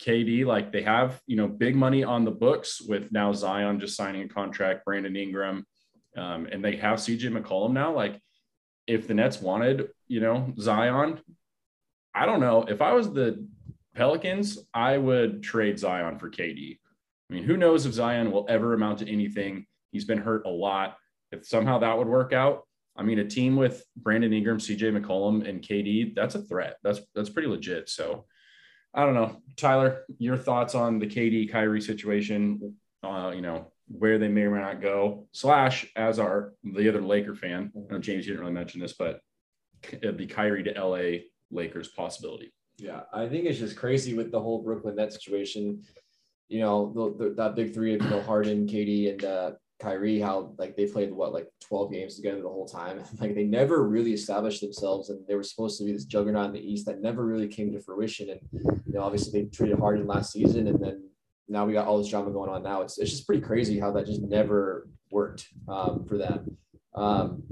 KD. 0.00 0.44
Like 0.44 0.72
they 0.72 0.82
have, 0.82 1.20
you 1.26 1.36
know, 1.36 1.46
big 1.46 1.76
money 1.76 2.02
on 2.02 2.24
the 2.24 2.30
books 2.30 2.80
with 2.80 3.12
now 3.12 3.32
Zion 3.32 3.78
just 3.78 3.96
signing 3.96 4.22
a 4.22 4.28
contract, 4.28 4.84
Brandon 4.84 5.14
Ingram, 5.14 5.64
um, 6.16 6.48
and 6.50 6.64
they 6.64 6.76
have 6.76 6.98
CJ 6.98 7.30
McCollum 7.30 7.72
now. 7.72 7.94
Like 7.94 8.20
if 8.86 9.06
the 9.06 9.14
Nets 9.14 9.40
wanted, 9.40 9.88
you 10.08 10.20
know, 10.20 10.52
Zion, 10.58 11.20
I 12.14 12.26
don't 12.26 12.40
know. 12.40 12.64
If 12.64 12.82
I 12.82 12.92
was 12.92 13.12
the 13.12 13.46
Pelicans, 13.94 14.58
I 14.72 14.98
would 14.98 15.42
trade 15.42 15.78
Zion 15.78 16.18
for 16.18 16.30
KD. 16.30 16.78
I 17.28 17.34
mean, 17.34 17.44
who 17.44 17.56
knows 17.56 17.86
if 17.86 17.92
Zion 17.92 18.30
will 18.30 18.46
ever 18.48 18.74
amount 18.74 19.00
to 19.00 19.10
anything? 19.10 19.66
He's 19.92 20.04
been 20.04 20.18
hurt 20.18 20.46
a 20.46 20.50
lot. 20.50 20.96
If 21.32 21.46
somehow 21.46 21.78
that 21.78 21.96
would 21.96 22.08
work 22.08 22.32
out, 22.32 22.62
I 22.96 23.02
mean, 23.02 23.18
a 23.18 23.24
team 23.24 23.56
with 23.56 23.84
Brandon 23.96 24.32
Ingram, 24.32 24.58
CJ 24.58 24.98
McCollum, 24.98 25.48
and 25.48 25.62
KD, 25.62 26.14
that's 26.14 26.34
a 26.34 26.42
threat. 26.42 26.76
That's 26.82 27.00
that's 27.14 27.30
pretty 27.30 27.48
legit. 27.48 27.88
So 27.88 28.26
I 28.92 29.04
don't 29.04 29.14
know. 29.14 29.40
Tyler, 29.56 30.02
your 30.18 30.36
thoughts 30.36 30.74
on 30.74 30.98
the 30.98 31.06
KD 31.06 31.50
Kyrie 31.50 31.80
situation, 31.80 32.74
uh, 33.02 33.32
you 33.34 33.42
know, 33.42 33.72
where 33.86 34.18
they 34.18 34.28
may 34.28 34.42
or 34.42 34.50
may 34.50 34.60
not 34.60 34.82
go, 34.82 35.28
slash 35.32 35.86
as 35.96 36.18
our 36.18 36.52
the 36.64 36.88
other 36.88 37.00
Laker 37.00 37.34
fan. 37.34 37.72
I 37.76 37.92
know 37.92 37.98
James, 38.00 38.26
you 38.26 38.32
didn't 38.32 38.40
really 38.40 38.54
mention 38.54 38.80
this, 38.80 38.92
but 38.92 39.20
the 40.02 40.26
Kyrie 40.26 40.64
to 40.64 40.72
LA 40.72 41.20
Lakers 41.50 41.88
possibility. 41.88 42.52
Yeah, 42.80 43.02
I 43.12 43.28
think 43.28 43.44
it's 43.44 43.58
just 43.58 43.76
crazy 43.76 44.14
with 44.14 44.32
the 44.32 44.40
whole 44.40 44.62
Brooklyn 44.62 44.96
Nets 44.96 45.14
situation. 45.14 45.82
You 46.48 46.60
know, 46.60 46.92
the, 46.94 47.24
the, 47.24 47.34
that 47.34 47.54
big 47.54 47.74
three 47.74 47.94
of 47.94 48.02
you 48.02 48.10
know 48.10 48.22
Harden, 48.22 48.66
KD, 48.66 49.12
and 49.12 49.24
uh, 49.24 49.52
Kyrie, 49.78 50.20
how 50.20 50.54
like 50.58 50.76
they 50.76 50.86
played 50.86 51.12
what 51.12 51.32
like 51.32 51.48
12 51.60 51.92
games 51.92 52.16
together 52.16 52.40
the 52.42 52.48
whole 52.48 52.66
time. 52.66 53.02
like 53.20 53.34
they 53.34 53.44
never 53.44 53.86
really 53.86 54.12
established 54.12 54.60
themselves, 54.60 55.10
and 55.10 55.26
they 55.28 55.34
were 55.34 55.42
supposed 55.42 55.78
to 55.78 55.84
be 55.84 55.92
this 55.92 56.04
juggernaut 56.04 56.46
in 56.46 56.52
the 56.52 56.72
East 56.72 56.86
that 56.86 57.00
never 57.00 57.24
really 57.24 57.48
came 57.48 57.70
to 57.72 57.80
fruition. 57.80 58.30
And 58.30 58.40
you 58.52 58.94
know, 58.94 59.02
obviously 59.02 59.42
they 59.42 59.48
treated 59.48 59.78
Harden 59.78 60.06
last 60.06 60.32
season, 60.32 60.66
and 60.66 60.82
then 60.82 61.04
now 61.48 61.66
we 61.66 61.72
got 61.72 61.86
all 61.86 61.98
this 61.98 62.08
drama 62.08 62.30
going 62.30 62.50
on 62.50 62.62
now. 62.62 62.82
It's 62.82 62.98
it's 62.98 63.10
just 63.10 63.26
pretty 63.26 63.42
crazy 63.42 63.78
how 63.78 63.90
that 63.92 64.06
just 64.06 64.22
never 64.22 64.88
worked 65.10 65.48
um, 65.68 66.04
for 66.06 66.16
them. 66.16 66.56
Um, 66.94 67.42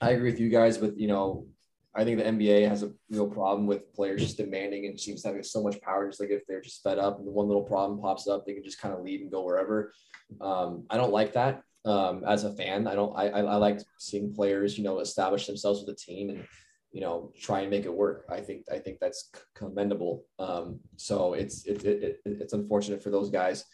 I 0.00 0.10
agree 0.10 0.30
with 0.30 0.40
you 0.40 0.48
guys 0.48 0.78
with 0.78 0.98
you 0.98 1.08
know 1.08 1.46
I 1.96 2.04
think 2.04 2.18
the 2.18 2.24
NBA 2.24 2.68
has 2.68 2.82
a 2.82 2.92
real 3.10 3.28
problem 3.28 3.66
with 3.66 3.92
players 3.94 4.22
just 4.22 4.36
demanding 4.36 4.86
and 4.86 4.98
seems 4.98 5.22
to 5.22 5.28
have 5.28 5.46
so 5.46 5.62
much 5.62 5.80
power. 5.80 6.08
Just 6.08 6.20
like 6.20 6.30
if 6.30 6.46
they're 6.46 6.60
just 6.60 6.82
fed 6.82 6.98
up 6.98 7.18
and 7.18 7.26
the 7.26 7.30
one 7.30 7.46
little 7.46 7.62
problem 7.62 8.00
pops 8.00 8.26
up, 8.26 8.44
they 8.44 8.54
can 8.54 8.64
just 8.64 8.80
kind 8.80 8.94
of 8.94 9.02
leave 9.02 9.20
and 9.20 9.30
go 9.30 9.42
wherever. 9.42 9.92
Um, 10.40 10.86
I 10.90 10.96
don't 10.96 11.12
like 11.12 11.32
that 11.34 11.62
um, 11.84 12.24
as 12.26 12.44
a 12.44 12.52
fan. 12.52 12.88
I 12.88 12.94
don't. 12.94 13.16
I, 13.16 13.28
I 13.28 13.56
like 13.56 13.80
seeing 13.98 14.34
players, 14.34 14.76
you 14.76 14.84
know, 14.84 14.98
establish 14.98 15.46
themselves 15.46 15.80
with 15.80 15.94
a 15.94 15.98
team 15.98 16.30
and 16.30 16.44
you 16.92 17.00
know 17.00 17.32
try 17.38 17.60
and 17.60 17.70
make 17.70 17.84
it 17.84 17.94
work. 17.94 18.24
I 18.28 18.40
think 18.40 18.64
I 18.72 18.78
think 18.78 18.98
that's 19.00 19.30
commendable. 19.54 20.24
Um, 20.38 20.80
so 20.96 21.34
it's 21.34 21.64
it, 21.64 21.84
it, 21.84 22.02
it, 22.02 22.20
it's 22.24 22.54
unfortunate 22.54 23.02
for 23.02 23.10
those 23.10 23.30
guys. 23.30 23.64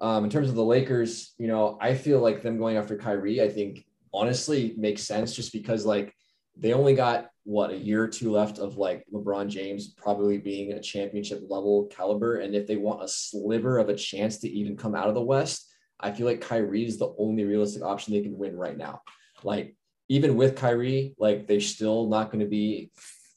Um, 0.00 0.24
in 0.24 0.30
terms 0.30 0.48
of 0.48 0.54
the 0.54 0.64
Lakers, 0.64 1.34
you 1.38 1.48
know, 1.48 1.76
I 1.80 1.94
feel 1.94 2.20
like 2.20 2.42
them 2.42 2.56
going 2.58 2.76
after 2.76 2.96
Kyrie. 2.96 3.42
I 3.42 3.48
think 3.48 3.84
honestly 4.14 4.74
makes 4.78 5.02
sense 5.02 5.34
just 5.34 5.52
because 5.52 5.84
like 5.84 6.14
they 6.58 6.72
only 6.72 6.94
got 6.94 7.30
what 7.44 7.70
a 7.70 7.76
year 7.76 8.02
or 8.02 8.08
two 8.08 8.30
left 8.30 8.58
of 8.58 8.76
like 8.76 9.04
LeBron 9.12 9.48
James 9.48 9.88
probably 9.88 10.38
being 10.38 10.72
a 10.72 10.82
championship 10.82 11.40
level 11.48 11.86
caliber. 11.86 12.36
And 12.36 12.54
if 12.54 12.66
they 12.66 12.76
want 12.76 13.02
a 13.02 13.08
sliver 13.08 13.78
of 13.78 13.88
a 13.88 13.94
chance 13.94 14.38
to 14.40 14.48
even 14.50 14.76
come 14.76 14.94
out 14.94 15.08
of 15.08 15.14
the 15.14 15.22
West, 15.22 15.72
I 15.98 16.12
feel 16.12 16.26
like 16.26 16.40
Kyrie 16.40 16.86
is 16.86 16.98
the 16.98 17.14
only 17.18 17.44
realistic 17.44 17.82
option 17.82 18.12
they 18.12 18.20
can 18.20 18.36
win 18.36 18.56
right 18.56 18.76
now. 18.76 19.00
Like 19.42 19.76
even 20.08 20.36
with 20.36 20.56
Kyrie, 20.56 21.14
like 21.18 21.46
they're 21.46 21.60
still 21.60 22.08
not 22.08 22.30
going 22.30 22.40
to 22.40 22.50
be 22.50 22.90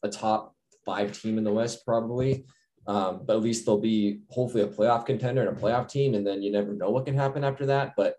a 0.04 0.10
top 0.10 0.56
five 0.86 1.18
team 1.20 1.38
in 1.38 1.44
the 1.44 1.54
West 1.54 1.86
probably. 1.86 2.46
Um, 2.88 3.22
but 3.26 3.38
at 3.38 3.44
least 3.44 3.66
they'll 3.66 3.80
be 3.80 4.22
hopefully 4.30 4.64
a 4.64 4.68
playoff 4.68 5.06
contender 5.06 5.48
and 5.48 5.58
a 5.58 5.62
playoff 5.62 5.88
team. 5.88 6.16
And 6.16 6.26
then 6.26 6.42
you 6.42 6.52
never 6.52 6.74
know 6.74 6.90
what 6.90 7.06
can 7.06 7.16
happen 7.16 7.44
after 7.44 7.68
that. 7.68 7.94
But 7.96 8.16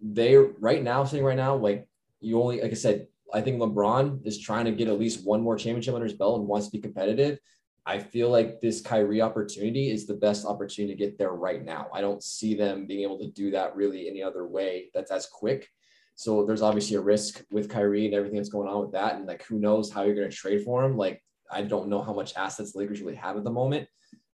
they 0.00 0.36
right 0.36 0.82
now, 0.82 1.04
sitting 1.04 1.24
right 1.24 1.36
now, 1.36 1.56
like 1.56 1.88
you 2.20 2.40
only, 2.40 2.60
like 2.60 2.72
I 2.72 2.74
said, 2.74 3.08
I 3.32 3.40
think 3.40 3.60
LeBron 3.60 4.26
is 4.26 4.38
trying 4.38 4.66
to 4.66 4.72
get 4.72 4.88
at 4.88 4.98
least 4.98 5.26
one 5.26 5.42
more 5.42 5.56
championship 5.56 5.94
under 5.94 6.06
his 6.06 6.16
belt 6.16 6.38
and 6.38 6.48
wants 6.48 6.66
to 6.66 6.72
be 6.72 6.80
competitive. 6.80 7.38
I 7.84 7.98
feel 7.98 8.30
like 8.30 8.60
this 8.60 8.80
Kyrie 8.80 9.22
opportunity 9.22 9.90
is 9.90 10.06
the 10.06 10.14
best 10.14 10.44
opportunity 10.44 10.94
to 10.94 10.98
get 10.98 11.18
there 11.18 11.30
right 11.30 11.64
now. 11.64 11.86
I 11.92 12.00
don't 12.00 12.22
see 12.22 12.54
them 12.54 12.86
being 12.86 13.02
able 13.02 13.18
to 13.20 13.28
do 13.28 13.52
that 13.52 13.76
really 13.76 14.08
any 14.08 14.22
other 14.22 14.46
way 14.46 14.90
that's 14.92 15.12
as 15.12 15.26
quick. 15.26 15.68
So 16.16 16.44
there's 16.44 16.62
obviously 16.62 16.96
a 16.96 17.00
risk 17.00 17.44
with 17.50 17.68
Kyrie 17.68 18.06
and 18.06 18.14
everything 18.14 18.38
that's 18.38 18.48
going 18.48 18.68
on 18.68 18.80
with 18.80 18.92
that. 18.92 19.16
And 19.16 19.26
like, 19.26 19.44
who 19.44 19.58
knows 19.58 19.92
how 19.92 20.02
you're 20.02 20.14
going 20.16 20.30
to 20.30 20.36
trade 20.36 20.64
for 20.64 20.84
him? 20.84 20.96
Like, 20.96 21.22
I 21.50 21.62
don't 21.62 21.88
know 21.88 22.02
how 22.02 22.12
much 22.12 22.34
assets 22.36 22.72
the 22.72 22.78
Lakers 22.80 23.00
really 23.00 23.14
have 23.16 23.36
at 23.36 23.44
the 23.44 23.50
moment. 23.50 23.88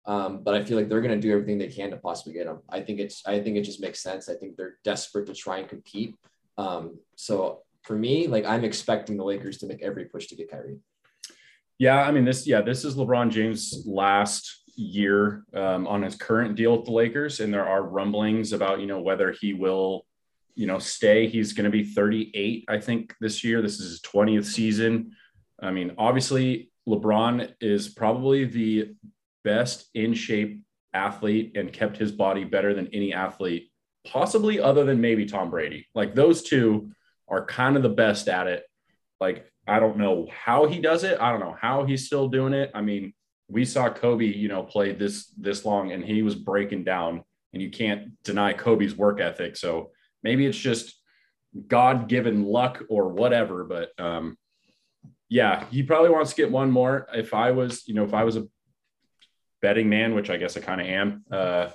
Um, 0.04 0.42
but 0.42 0.54
I 0.54 0.64
feel 0.64 0.76
like 0.76 0.88
they're 0.88 1.00
going 1.00 1.18
to 1.18 1.20
do 1.20 1.32
everything 1.32 1.58
they 1.58 1.68
can 1.68 1.90
to 1.90 1.96
possibly 1.96 2.32
get 2.32 2.46
him. 2.46 2.58
I 2.68 2.80
think 2.80 2.98
it's, 2.98 3.22
I 3.26 3.40
think 3.40 3.56
it 3.56 3.62
just 3.62 3.80
makes 3.80 4.02
sense. 4.02 4.28
I 4.28 4.34
think 4.34 4.56
they're 4.56 4.78
desperate 4.82 5.26
to 5.26 5.34
try 5.34 5.58
and 5.58 5.68
compete. 5.68 6.16
Um, 6.56 6.98
so 7.14 7.62
for 7.88 7.96
me, 7.96 8.28
like 8.28 8.44
I'm 8.44 8.64
expecting 8.64 9.16
the 9.16 9.24
Lakers 9.24 9.56
to 9.58 9.66
make 9.66 9.82
every 9.82 10.04
push 10.04 10.26
to 10.26 10.36
get 10.36 10.50
Kyrie. 10.50 10.76
Yeah, 11.78 12.02
I 12.02 12.12
mean 12.12 12.26
this. 12.26 12.46
Yeah, 12.46 12.60
this 12.60 12.84
is 12.84 12.96
LeBron 12.96 13.30
James' 13.30 13.84
last 13.86 14.62
year 14.76 15.44
um, 15.54 15.86
on 15.86 16.02
his 16.02 16.14
current 16.14 16.54
deal 16.54 16.76
with 16.76 16.84
the 16.84 16.92
Lakers, 16.92 17.40
and 17.40 17.52
there 17.52 17.66
are 17.66 17.82
rumblings 17.82 18.52
about 18.52 18.80
you 18.80 18.86
know 18.86 19.00
whether 19.00 19.32
he 19.32 19.54
will, 19.54 20.04
you 20.54 20.66
know, 20.66 20.78
stay. 20.78 21.28
He's 21.28 21.54
going 21.54 21.64
to 21.64 21.70
be 21.70 21.82
38, 21.82 22.66
I 22.68 22.78
think, 22.78 23.14
this 23.20 23.42
year. 23.42 23.62
This 23.62 23.80
is 23.80 23.90
his 23.90 24.00
20th 24.02 24.44
season. 24.44 25.12
I 25.60 25.70
mean, 25.70 25.94
obviously, 25.96 26.70
LeBron 26.86 27.54
is 27.60 27.88
probably 27.88 28.44
the 28.44 28.94
best 29.44 29.88
in 29.94 30.12
shape 30.12 30.62
athlete 30.92 31.56
and 31.56 31.72
kept 31.72 31.96
his 31.96 32.12
body 32.12 32.44
better 32.44 32.74
than 32.74 32.88
any 32.92 33.14
athlete, 33.14 33.70
possibly 34.06 34.60
other 34.60 34.84
than 34.84 35.00
maybe 35.00 35.24
Tom 35.24 35.48
Brady. 35.48 35.86
Like 35.94 36.14
those 36.14 36.42
two 36.42 36.90
are 37.28 37.44
kind 37.44 37.76
of 37.76 37.82
the 37.82 37.88
best 37.88 38.28
at 38.28 38.46
it. 38.46 38.64
Like, 39.20 39.50
I 39.66 39.80
don't 39.80 39.98
know 39.98 40.28
how 40.32 40.66
he 40.66 40.80
does 40.80 41.04
it. 41.04 41.20
I 41.20 41.30
don't 41.30 41.40
know 41.40 41.56
how 41.60 41.84
he's 41.84 42.06
still 42.06 42.28
doing 42.28 42.54
it. 42.54 42.70
I 42.74 42.80
mean, 42.80 43.12
we 43.48 43.64
saw 43.64 43.90
Kobe, 43.90 44.24
you 44.24 44.48
know, 44.48 44.62
play 44.62 44.92
this 44.92 45.26
this 45.36 45.64
long 45.64 45.92
and 45.92 46.04
he 46.04 46.22
was 46.22 46.34
breaking 46.34 46.84
down 46.84 47.22
and 47.52 47.62
you 47.62 47.70
can't 47.70 48.22
deny 48.22 48.52
Kobe's 48.52 48.94
work 48.94 49.20
ethic. 49.20 49.56
So 49.56 49.90
maybe 50.22 50.46
it's 50.46 50.58
just 50.58 50.94
God-given 51.66 52.44
luck 52.44 52.82
or 52.88 53.08
whatever, 53.08 53.64
but 53.64 53.90
um 53.98 54.36
yeah, 55.30 55.66
he 55.70 55.82
probably 55.82 56.10
wants 56.10 56.30
to 56.30 56.36
get 56.36 56.50
one 56.50 56.70
more. 56.70 57.06
If 57.12 57.34
I 57.34 57.50
was, 57.50 57.86
you 57.86 57.94
know, 57.94 58.04
if 58.04 58.14
I 58.14 58.24
was 58.24 58.36
a 58.36 58.46
betting 59.60 59.88
man, 59.88 60.14
which 60.14 60.30
I 60.30 60.38
guess 60.38 60.56
I 60.56 60.60
kind 60.60 60.80
of 60.80 60.86
am, 60.86 61.24
uh, 61.30 61.68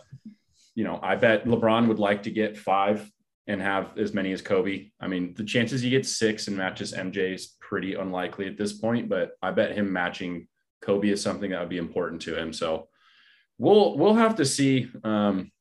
you 0.73 0.83
know, 0.83 0.99
I 1.01 1.15
bet 1.17 1.45
LeBron 1.45 1.87
would 1.87 1.99
like 1.99 2.23
to 2.23 2.31
get 2.31 2.57
five 2.57 3.07
and 3.47 3.61
have 3.61 3.97
as 3.97 4.13
many 4.13 4.31
as 4.31 4.41
Kobe. 4.41 4.89
I 4.99 5.07
mean, 5.07 5.33
the 5.35 5.43
chances 5.43 5.81
he 5.81 5.89
gets 5.89 6.17
six 6.17 6.47
and 6.47 6.55
matches 6.55 6.93
MJ 6.93 7.33
is 7.33 7.55
pretty 7.59 7.95
unlikely 7.95 8.47
at 8.47 8.57
this 8.57 8.73
point, 8.73 9.09
but 9.09 9.31
I 9.41 9.51
bet 9.51 9.75
him 9.75 9.91
matching 9.91 10.47
Kobe 10.81 11.09
is 11.09 11.21
something 11.21 11.51
that 11.51 11.59
would 11.59 11.69
be 11.69 11.77
important 11.77 12.21
to 12.23 12.37
him. 12.37 12.53
So 12.53 12.87
we'll 13.57 13.97
we'll 13.97 14.15
have 14.15 14.35
to 14.35 14.45
see. 14.45 14.89
Um, 15.03 15.51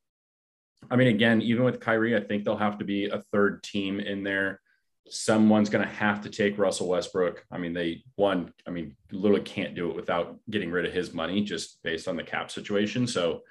I 0.91 0.97
mean, 0.97 1.09
again, 1.09 1.41
even 1.43 1.65
with 1.65 1.81
Kyrie, 1.81 2.17
I 2.17 2.21
think 2.21 2.45
they'll 2.45 2.57
have 2.57 2.79
to 2.79 2.85
be 2.85 3.07
a 3.07 3.23
third 3.33 3.63
team 3.63 4.01
in 4.01 4.23
there. 4.23 4.61
Someone's 5.09 5.71
going 5.71 5.87
to 5.87 5.95
have 5.95 6.23
to 6.23 6.31
take 6.31 6.59
Russell 6.59 6.89
Westbrook. 6.89 7.45
I 7.51 7.59
mean, 7.59 7.73
they 7.73 8.05
one, 8.17 8.53
I 8.67 8.71
mean, 8.71 8.97
literally 9.11 9.43
can't 9.43 9.75
do 9.75 9.91
it 9.91 9.97
without 9.97 10.39
getting 10.51 10.71
rid 10.71 10.85
of 10.85 10.93
his 10.93 11.13
money 11.13 11.43
just 11.43 11.83
based 11.83 12.09
on 12.09 12.17
the 12.17 12.23
cap 12.23 12.51
situation. 12.51 13.07
So 13.07 13.43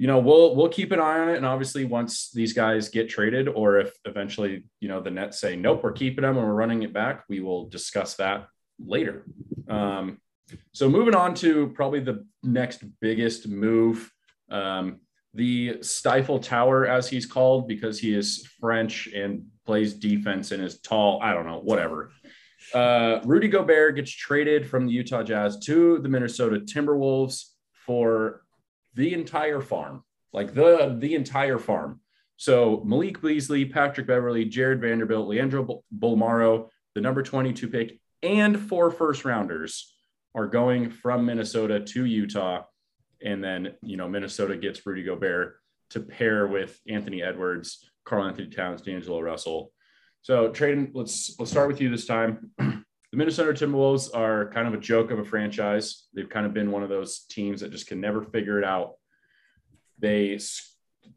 you 0.00 0.06
know, 0.06 0.18
we'll 0.18 0.56
we'll 0.56 0.70
keep 0.70 0.92
an 0.92 0.98
eye 0.98 1.18
on 1.18 1.28
it. 1.28 1.36
And 1.36 1.44
obviously, 1.44 1.84
once 1.84 2.30
these 2.30 2.54
guys 2.54 2.88
get 2.88 3.10
traded, 3.10 3.48
or 3.48 3.76
if 3.76 3.92
eventually, 4.06 4.64
you 4.80 4.88
know, 4.88 5.02
the 5.02 5.10
Nets 5.10 5.38
say 5.38 5.56
nope, 5.56 5.82
we're 5.82 5.92
keeping 5.92 6.22
them 6.22 6.38
and 6.38 6.46
we're 6.46 6.54
running 6.54 6.82
it 6.84 6.94
back, 6.94 7.24
we 7.28 7.40
will 7.40 7.68
discuss 7.68 8.14
that 8.14 8.46
later. 8.82 9.26
Um, 9.68 10.16
so 10.72 10.88
moving 10.88 11.14
on 11.14 11.34
to 11.34 11.68
probably 11.74 12.00
the 12.00 12.24
next 12.42 12.82
biggest 13.02 13.46
move, 13.46 14.10
um, 14.50 15.00
the 15.34 15.82
Stifle 15.82 16.38
Tower, 16.38 16.86
as 16.86 17.06
he's 17.06 17.26
called, 17.26 17.68
because 17.68 17.98
he 17.98 18.14
is 18.14 18.48
French 18.58 19.06
and 19.08 19.44
plays 19.66 19.92
defense 19.92 20.50
and 20.50 20.64
is 20.64 20.80
tall. 20.80 21.20
I 21.22 21.34
don't 21.34 21.46
know, 21.46 21.60
whatever. 21.60 22.10
Uh, 22.72 23.20
Rudy 23.26 23.48
Gobert 23.48 23.96
gets 23.96 24.10
traded 24.10 24.66
from 24.66 24.86
the 24.86 24.94
Utah 24.94 25.22
Jazz 25.22 25.58
to 25.66 25.98
the 25.98 26.08
Minnesota 26.08 26.60
Timberwolves 26.60 27.50
for 27.84 28.44
the 29.00 29.14
entire 29.14 29.62
farm, 29.62 30.04
like 30.32 30.52
the 30.52 30.94
the 30.98 31.14
entire 31.14 31.58
farm. 31.58 32.00
So 32.36 32.82
Malik 32.84 33.20
Beasley, 33.22 33.64
Patrick 33.64 34.06
Beverley, 34.06 34.44
Jared 34.44 34.80
Vanderbilt, 34.80 35.26
Leandro 35.26 35.82
Bolmaro, 35.98 36.68
the 36.94 37.00
number 37.00 37.22
22 37.22 37.68
pick, 37.68 38.00
and 38.22 38.58
four 38.58 38.90
first 38.90 39.24
rounders 39.24 39.96
are 40.34 40.46
going 40.46 40.90
from 40.90 41.24
Minnesota 41.24 41.80
to 41.80 42.04
Utah. 42.04 42.64
And 43.22 43.42
then, 43.42 43.72
you 43.82 43.96
know, 43.96 44.08
Minnesota 44.08 44.56
gets 44.56 44.84
Rudy 44.86 45.02
Gobert 45.02 45.56
to 45.90 46.00
pair 46.00 46.46
with 46.46 46.78
Anthony 46.86 47.22
Edwards, 47.22 47.90
Karl-Anthony 48.04 48.48
Towns, 48.48 48.82
D'Angelo 48.82 49.20
Russell. 49.20 49.72
So 50.22 50.50
Tradon, 50.50 50.90
let's 50.92 51.36
let's 51.38 51.50
start 51.50 51.68
with 51.68 51.80
you 51.80 51.88
this 51.88 52.06
time. 52.06 52.50
The 53.10 53.16
Minnesota 53.16 53.52
Timberwolves 53.52 54.14
are 54.14 54.50
kind 54.50 54.68
of 54.68 54.74
a 54.74 54.78
joke 54.78 55.10
of 55.10 55.18
a 55.18 55.24
franchise. 55.24 56.06
They've 56.14 56.28
kind 56.28 56.46
of 56.46 56.54
been 56.54 56.70
one 56.70 56.82
of 56.82 56.88
those 56.88 57.24
teams 57.28 57.60
that 57.60 57.72
just 57.72 57.88
can 57.88 58.00
never 58.00 58.22
figure 58.22 58.58
it 58.58 58.64
out. 58.64 58.94
They 59.98 60.38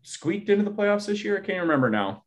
squeaked 0.01 0.49
into 0.49 0.65
the 0.65 0.71
playoffs 0.71 1.05
this 1.05 1.23
year. 1.23 1.37
I 1.37 1.45
can't 1.45 1.61
remember 1.61 1.89
now. 1.89 2.23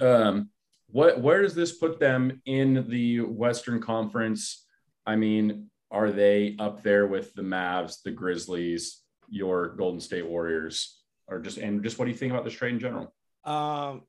Um, 0.00 0.50
what 0.88 1.20
where 1.20 1.42
does 1.42 1.54
this 1.54 1.72
put 1.72 1.98
them 1.98 2.42
in 2.46 2.86
the 2.88 3.20
Western 3.20 3.80
Conference? 3.80 4.66
I 5.06 5.16
mean, 5.16 5.70
are 5.90 6.10
they 6.10 6.56
up 6.58 6.82
there 6.82 7.06
with 7.06 7.34
the 7.34 7.42
Mavs, 7.42 8.02
the 8.02 8.10
Grizzlies, 8.10 9.02
your 9.28 9.68
Golden 9.68 10.00
State 10.00 10.26
Warriors, 10.26 11.00
or 11.28 11.40
just 11.40 11.58
and 11.58 11.82
just 11.82 11.98
what 11.98 12.04
do 12.04 12.10
you 12.10 12.16
think 12.16 12.32
about 12.32 12.44
this 12.44 12.54
trade 12.54 12.74
in 12.74 12.80
general? 12.80 13.14
Um, 13.44 14.02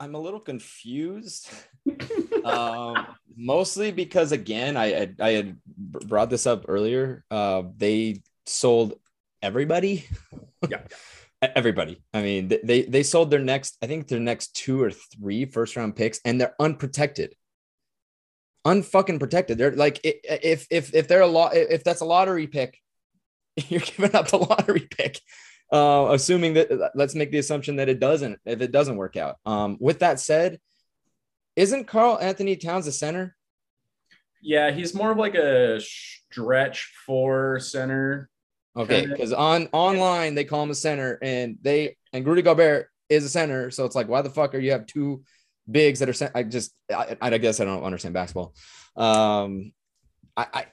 I'm 0.00 0.14
a 0.14 0.18
little 0.18 0.40
confused. 0.40 1.48
um, 2.44 3.06
mostly 3.36 3.92
because 3.92 4.32
again, 4.32 4.76
I, 4.76 5.02
I, 5.02 5.14
I 5.20 5.30
had 5.30 5.58
brought 5.66 6.30
this 6.30 6.46
up 6.46 6.64
earlier. 6.68 7.24
Uh, 7.30 7.62
they 7.76 8.22
sold 8.46 8.94
everybody. 9.42 10.06
Yeah. 10.70 10.80
everybody. 11.42 12.02
I 12.14 12.22
mean, 12.22 12.48
they 12.64 12.84
they 12.84 13.02
sold 13.02 13.30
their 13.30 13.38
next, 13.38 13.76
I 13.82 13.86
think 13.86 14.08
their 14.08 14.18
next 14.18 14.56
two 14.56 14.82
or 14.82 14.90
three 14.90 15.44
first 15.44 15.76
round 15.76 15.94
picks, 15.94 16.18
and 16.24 16.40
they're 16.40 16.54
unprotected. 16.58 17.34
Unfucking 18.66 19.20
protected. 19.20 19.58
They're 19.58 19.72
like 19.76 20.00
if 20.02 20.66
if 20.70 20.94
if 20.94 21.06
they're 21.06 21.20
a 21.20 21.26
lot 21.26 21.54
if 21.54 21.84
that's 21.84 22.00
a 22.00 22.06
lottery 22.06 22.46
pick, 22.46 22.80
you're 23.68 23.82
giving 23.82 24.14
up 24.14 24.28
the 24.28 24.38
lottery 24.38 24.88
pick. 24.90 25.20
Uh, 25.72 26.08
assuming 26.12 26.54
that 26.54 26.92
let's 26.94 27.14
make 27.14 27.32
the 27.32 27.38
assumption 27.38 27.76
that 27.76 27.88
it 27.88 27.98
doesn't 27.98 28.38
if 28.44 28.60
it 28.60 28.70
doesn't 28.70 28.96
work 28.96 29.16
out. 29.16 29.36
Um, 29.44 29.76
with 29.80 30.00
that 30.00 30.20
said, 30.20 30.60
isn't 31.56 31.86
Karl-Anthony 31.86 32.56
Towns 32.56 32.86
a 32.86 32.92
center? 32.92 33.34
Yeah, 34.40 34.70
he's 34.70 34.94
more 34.94 35.10
of 35.10 35.18
like 35.18 35.34
a 35.34 35.80
stretch 35.80 36.92
four 37.06 37.58
center. 37.60 38.28
Okay, 38.76 39.06
because 39.06 39.32
on 39.32 39.68
online 39.72 40.34
they 40.34 40.44
call 40.44 40.62
him 40.62 40.70
a 40.70 40.74
center, 40.74 41.18
and 41.22 41.58
they 41.62 41.96
and 42.12 42.26
Rudy 42.26 42.42
Gobert 42.42 42.88
is 43.08 43.24
a 43.24 43.28
center. 43.28 43.70
So 43.70 43.84
it's 43.84 43.96
like, 43.96 44.08
why 44.08 44.22
the 44.22 44.30
fuck 44.30 44.54
are 44.54 44.58
you 44.58 44.72
have 44.72 44.86
two 44.86 45.24
bigs 45.68 45.98
that 46.00 46.08
are? 46.08 46.12
sent? 46.12 46.32
I 46.34 46.42
just, 46.42 46.72
I, 46.94 47.16
I 47.20 47.38
guess 47.38 47.58
I 47.60 47.64
don't 47.64 47.82
understand 47.82 48.14
basketball. 48.14 48.54
Um, 48.96 49.72
I, 50.36 50.46
I, 50.52 50.66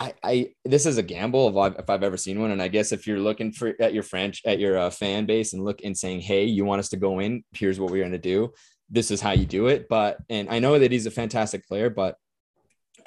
I, 0.00 0.14
I, 0.22 0.50
this 0.64 0.86
is 0.86 0.98
a 0.98 1.02
gamble 1.02 1.58
I've, 1.58 1.76
if 1.76 1.90
I've 1.90 2.02
ever 2.02 2.16
seen 2.16 2.40
one, 2.40 2.50
and 2.50 2.62
I 2.62 2.68
guess 2.68 2.92
if 2.92 3.06
you're 3.06 3.18
looking 3.18 3.52
for 3.52 3.74
at 3.80 3.92
your 3.92 4.02
French 4.02 4.42
at 4.44 4.58
your 4.58 4.78
uh, 4.78 4.90
fan 4.90 5.26
base 5.26 5.52
and 5.52 5.64
look 5.64 5.80
and 5.82 5.96
saying, 5.96 6.20
hey, 6.20 6.44
you 6.44 6.64
want 6.64 6.80
us 6.80 6.90
to 6.90 6.96
go 6.96 7.18
in? 7.18 7.44
Here's 7.52 7.80
what 7.80 7.90
we're 7.90 8.02
going 8.02 8.12
to 8.12 8.18
do. 8.18 8.52
This 8.90 9.10
is 9.10 9.20
how 9.20 9.32
you 9.32 9.44
do 9.44 9.66
it. 9.66 9.88
But 9.88 10.18
and 10.28 10.48
I 10.48 10.60
know 10.60 10.78
that 10.78 10.92
he's 10.92 11.06
a 11.06 11.10
fantastic 11.10 11.66
player, 11.66 11.90
but 11.90 12.16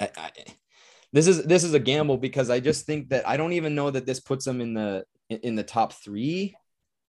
I, 0.00 0.10
I 0.16 0.30
this 1.12 1.26
is 1.26 1.44
this 1.44 1.64
is 1.64 1.74
a 1.74 1.78
gamble 1.80 2.18
because 2.18 2.50
I 2.50 2.60
just 2.60 2.86
think 2.86 3.08
that 3.10 3.28
I 3.28 3.36
don't 3.36 3.52
even 3.52 3.74
know 3.74 3.90
that 3.90 4.06
this 4.06 4.20
puts 4.20 4.46
him 4.46 4.60
in 4.60 4.74
the 4.74 5.04
in 5.28 5.54
the 5.54 5.62
top 5.62 5.92
three. 5.92 6.54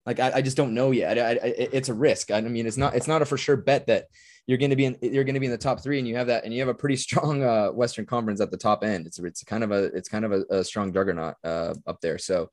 Like 0.06 0.20
I, 0.20 0.32
I 0.36 0.42
just 0.42 0.56
don't 0.56 0.74
know 0.74 0.90
yet. 0.90 1.16
It's 1.42 1.88
a 1.88 1.94
risk. 1.94 2.30
I 2.30 2.40
mean, 2.40 2.66
it's 2.66 2.78
not 2.78 2.94
it's 2.94 3.08
not 3.08 3.22
a 3.22 3.26
for 3.26 3.36
sure 3.36 3.56
bet 3.56 3.86
that 3.86 4.06
you're 4.46 4.58
going 4.58 4.70
to 4.70 4.76
be 4.76 4.86
in 4.86 4.96
you're 5.00 5.24
going 5.24 5.34
to 5.34 5.40
be 5.40 5.46
in 5.46 5.52
the 5.52 5.58
top 5.58 5.80
three, 5.80 5.98
and 5.98 6.06
you 6.08 6.16
have 6.16 6.26
that, 6.28 6.44
and 6.44 6.52
you 6.52 6.60
have 6.60 6.68
a 6.68 6.74
pretty 6.74 6.96
strong 7.06 7.42
uh, 7.42 7.68
Western 7.68 8.06
Conference 8.06 8.40
at 8.40 8.50
the 8.50 8.56
top 8.56 8.84
end. 8.84 9.06
It's 9.06 9.18
it's 9.18 9.44
kind 9.44 9.64
of 9.64 9.70
a 9.70 9.84
it's 9.84 10.08
kind 10.08 10.24
of 10.24 10.32
a, 10.32 10.44
a 10.50 10.64
strong 10.64 10.92
juggernaut 10.92 11.34
uh, 11.44 11.74
up 11.86 12.00
there. 12.00 12.18
So, 12.18 12.50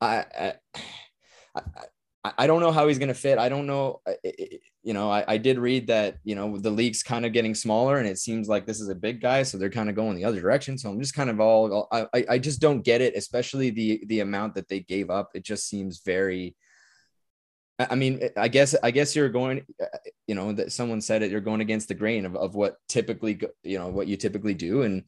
I, 0.00 0.52
I 1.54 1.62
I 2.36 2.46
don't 2.46 2.60
know 2.60 2.72
how 2.72 2.88
he's 2.88 2.98
going 2.98 3.08
to 3.08 3.14
fit. 3.14 3.38
I 3.38 3.48
don't 3.48 3.66
know. 3.66 4.00
You 4.82 4.92
know, 4.92 5.10
I, 5.10 5.24
I 5.26 5.36
did 5.38 5.58
read 5.58 5.86
that, 5.86 6.16
you 6.24 6.34
know, 6.34 6.58
the 6.58 6.70
league's 6.70 7.02
kind 7.02 7.24
of 7.24 7.32
getting 7.32 7.54
smaller 7.54 7.98
and 7.98 8.08
it 8.08 8.18
seems 8.18 8.48
like 8.48 8.66
this 8.66 8.80
is 8.80 8.88
a 8.88 8.94
big 8.94 9.20
guy. 9.20 9.42
So 9.44 9.56
they're 9.56 9.70
kind 9.70 9.88
of 9.88 9.94
going 9.94 10.16
the 10.16 10.24
other 10.24 10.40
direction. 10.40 10.76
So 10.78 10.90
I'm 10.90 11.00
just 11.00 11.14
kind 11.14 11.30
of 11.30 11.40
all, 11.40 11.88
I, 11.92 12.24
I 12.28 12.38
just 12.38 12.60
don't 12.60 12.82
get 12.82 13.00
it, 13.00 13.14
especially 13.14 13.70
the, 13.70 14.02
the 14.06 14.20
amount 14.20 14.54
that 14.54 14.68
they 14.68 14.80
gave 14.80 15.10
up. 15.10 15.30
It 15.34 15.44
just 15.44 15.68
seems 15.68 16.00
very, 16.04 16.56
I 17.78 17.94
mean, 17.94 18.28
I 18.36 18.48
guess, 18.48 18.74
I 18.82 18.90
guess 18.90 19.14
you're 19.14 19.28
going, 19.28 19.64
you 20.26 20.34
know, 20.34 20.52
that 20.52 20.72
someone 20.72 21.00
said 21.00 21.22
it, 21.22 21.30
you're 21.30 21.40
going 21.40 21.60
against 21.60 21.88
the 21.88 21.94
grain 21.94 22.26
of, 22.26 22.34
of 22.34 22.54
what 22.54 22.76
typically, 22.88 23.40
you 23.62 23.78
know, 23.78 23.88
what 23.88 24.08
you 24.08 24.16
typically 24.16 24.54
do. 24.54 24.82
And 24.82 25.04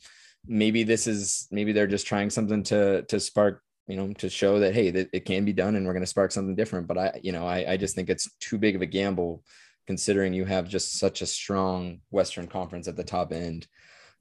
maybe 0.46 0.84
this 0.84 1.06
is, 1.06 1.48
maybe 1.50 1.72
they're 1.72 1.86
just 1.86 2.06
trying 2.06 2.30
something 2.30 2.62
to, 2.64 3.02
to 3.02 3.18
spark 3.18 3.62
you 3.90 3.96
know, 3.96 4.12
to 4.14 4.30
show 4.30 4.60
that 4.60 4.72
hey, 4.72 4.90
that 4.90 5.08
it 5.12 5.24
can 5.24 5.44
be 5.44 5.52
done, 5.52 5.74
and 5.74 5.84
we're 5.84 5.92
going 5.92 6.04
to 6.04 6.06
spark 6.06 6.30
something 6.30 6.54
different. 6.54 6.86
But 6.86 6.96
I, 6.96 7.20
you 7.24 7.32
know, 7.32 7.44
I, 7.44 7.72
I 7.72 7.76
just 7.76 7.96
think 7.96 8.08
it's 8.08 8.30
too 8.38 8.56
big 8.56 8.76
of 8.76 8.82
a 8.82 8.86
gamble, 8.86 9.42
considering 9.88 10.32
you 10.32 10.44
have 10.44 10.68
just 10.68 10.98
such 10.98 11.22
a 11.22 11.26
strong 11.26 12.00
Western 12.10 12.46
Conference 12.46 12.86
at 12.86 12.96
the 12.96 13.02
top 13.02 13.32
end. 13.32 13.66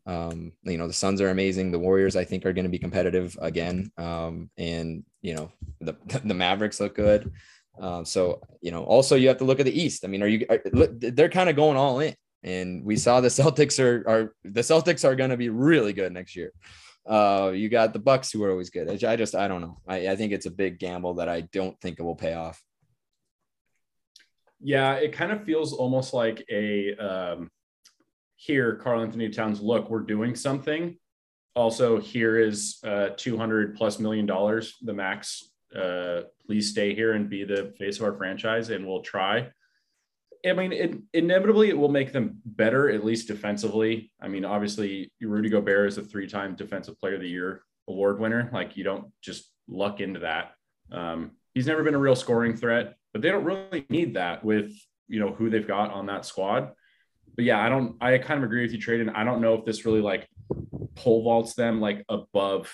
Um, 0.08 0.54
you 0.64 0.80
know, 0.80 0.88
the 0.88 0.94
Suns 0.94 1.22
are 1.22 1.30
amazing. 1.30 1.72
The 1.72 1.78
Warriors, 1.78 2.16
I 2.16 2.24
think, 2.24 2.46
are 2.46 2.54
going 2.54 2.66
to 2.66 2.72
be 2.72 2.80
competitive 2.80 3.38
again. 3.40 3.92
Um, 3.96 4.50
and 4.58 5.04
you 5.22 5.36
know, 5.36 5.52
the 5.82 5.96
the 6.26 6.34
Mavericks 6.34 6.80
look 6.80 6.96
good. 6.96 7.32
Um, 7.80 8.06
so 8.06 8.42
you 8.62 8.72
know, 8.72 8.84
also 8.84 9.16
you 9.16 9.28
have 9.30 9.38
to 9.38 9.46
look 9.46 9.60
at 9.60 9.66
the 9.66 9.82
East. 9.82 10.04
I 10.04 10.08
mean, 10.08 10.22
are 10.22 10.28
you? 10.28 10.46
Are, 10.50 10.62
they're 10.92 11.30
kind 11.30 11.50
of 11.50 11.56
going 11.56 11.78
all 11.78 12.00
in, 12.00 12.16
and 12.44 12.84
we 12.84 12.98
saw 12.98 13.22
the 13.22 13.28
Celtics 13.40 13.84
are 13.84 14.08
are 14.08 14.36
the 14.44 14.62
Celtics 14.62 15.06
are 15.06 15.16
going 15.16 15.30
to 15.30 15.38
be 15.38 15.50
really 15.50 15.94
good 15.94 16.12
next 16.12 16.36
year. 16.36 16.52
Uh, 17.08 17.52
you 17.56 17.70
got 17.70 17.94
the 17.94 18.00
Bucks 18.00 18.32
who 18.32 18.44
are 18.44 18.52
always 18.52 18.70
good. 18.70 19.04
I 19.04 19.16
just 19.16 19.36
I 19.36 19.48
don't 19.48 19.62
know. 19.62 19.80
I, 19.88 20.10
I 20.10 20.16
think 20.16 20.34
it's 20.34 20.46
a 20.46 20.52
big 20.52 20.80
gamble 20.80 21.16
that 21.16 21.30
I 21.30 21.42
don't 21.42 21.80
think 21.82 22.00
it 22.00 22.04
will 22.04 22.16
pay 22.16 22.34
off. 22.34 22.62
Yeah, 24.62 24.96
it 24.96 25.14
kind 25.14 25.32
of 25.32 25.44
feels 25.46 25.72
almost 25.72 26.14
like 26.14 26.46
a 26.52 26.96
um, 26.96 27.50
here, 28.36 28.76
Karl-Anthony 28.76 29.30
Towns. 29.30 29.62
Look, 29.62 29.90
we're 29.90 30.02
doing 30.02 30.36
something. 30.36 30.98
Also, 31.56 32.00
here 32.00 32.38
is 32.38 32.80
uh, 32.84 33.10
200 33.16 33.76
plus 33.76 34.00
million 34.00 34.26
dollars, 34.26 34.76
the 34.82 34.94
max. 34.94 35.50
Uh, 35.76 36.22
please 36.46 36.70
stay 36.70 36.96
here 36.96 37.14
and 37.14 37.30
be 37.30 37.44
the 37.44 37.74
face 37.78 37.98
of 37.98 38.04
our 38.04 38.14
franchise, 38.14 38.70
and 38.70 38.88
we'll 38.88 39.02
try. 39.02 39.50
I 40.46 40.54
mean, 40.54 40.72
it, 40.72 40.98
inevitably 41.14 41.70
it 41.70 41.78
will 41.78 41.90
make 41.90 42.14
them 42.14 42.40
better, 42.46 42.90
at 42.90 43.04
least 43.04 43.28
defensively. 43.28 44.12
I 44.22 44.30
mean, 44.30 44.46
obviously, 44.46 45.12
Rudy 45.22 45.50
Gobert 45.50 45.90
is 45.90 45.98
a 45.98 46.04
three-time 46.04 46.56
Defensive 46.56 47.00
Player 47.00 47.16
of 47.16 47.22
the 47.22 47.30
Year 47.30 47.64
award 47.88 48.20
winner. 48.20 48.50
Like, 48.54 48.78
you 48.78 48.84
don't 48.84 49.08
just 49.22 49.52
luck 49.68 50.00
into 50.00 50.22
that. 50.22 50.52
Um, 50.92 51.32
he's 51.54 51.68
never 51.68 51.84
been 51.84 51.96
a 51.96 52.00
real 52.00 52.16
scoring 52.16 52.56
threat, 52.56 52.96
but 53.12 53.22
they 53.22 53.30
don't 53.30 53.44
really 53.44 53.86
need 53.90 54.16
that 54.16 54.44
with 54.44 54.72
you 55.08 55.20
know 55.20 55.32
who 55.34 55.50
they've 55.50 55.68
got 55.68 55.92
on 55.92 56.06
that 56.06 56.26
squad. 56.26 56.72
But 57.36 57.46
yeah, 57.46 57.64
I 57.64 57.70
don't. 57.70 57.96
I 58.02 58.18
kind 58.20 58.38
of 58.38 58.44
agree 58.44 58.62
with 58.62 58.72
you, 58.72 58.80
Tradon. 58.80 59.14
I 59.16 59.24
don't 59.24 59.42
know 59.42 59.56
if 59.56 59.66
this 59.66 59.86
really 59.86 60.02
like 60.02 60.28
pole 60.96 61.24
vaults 61.24 61.54
them 61.56 61.82
like 61.82 62.06
above 62.10 62.72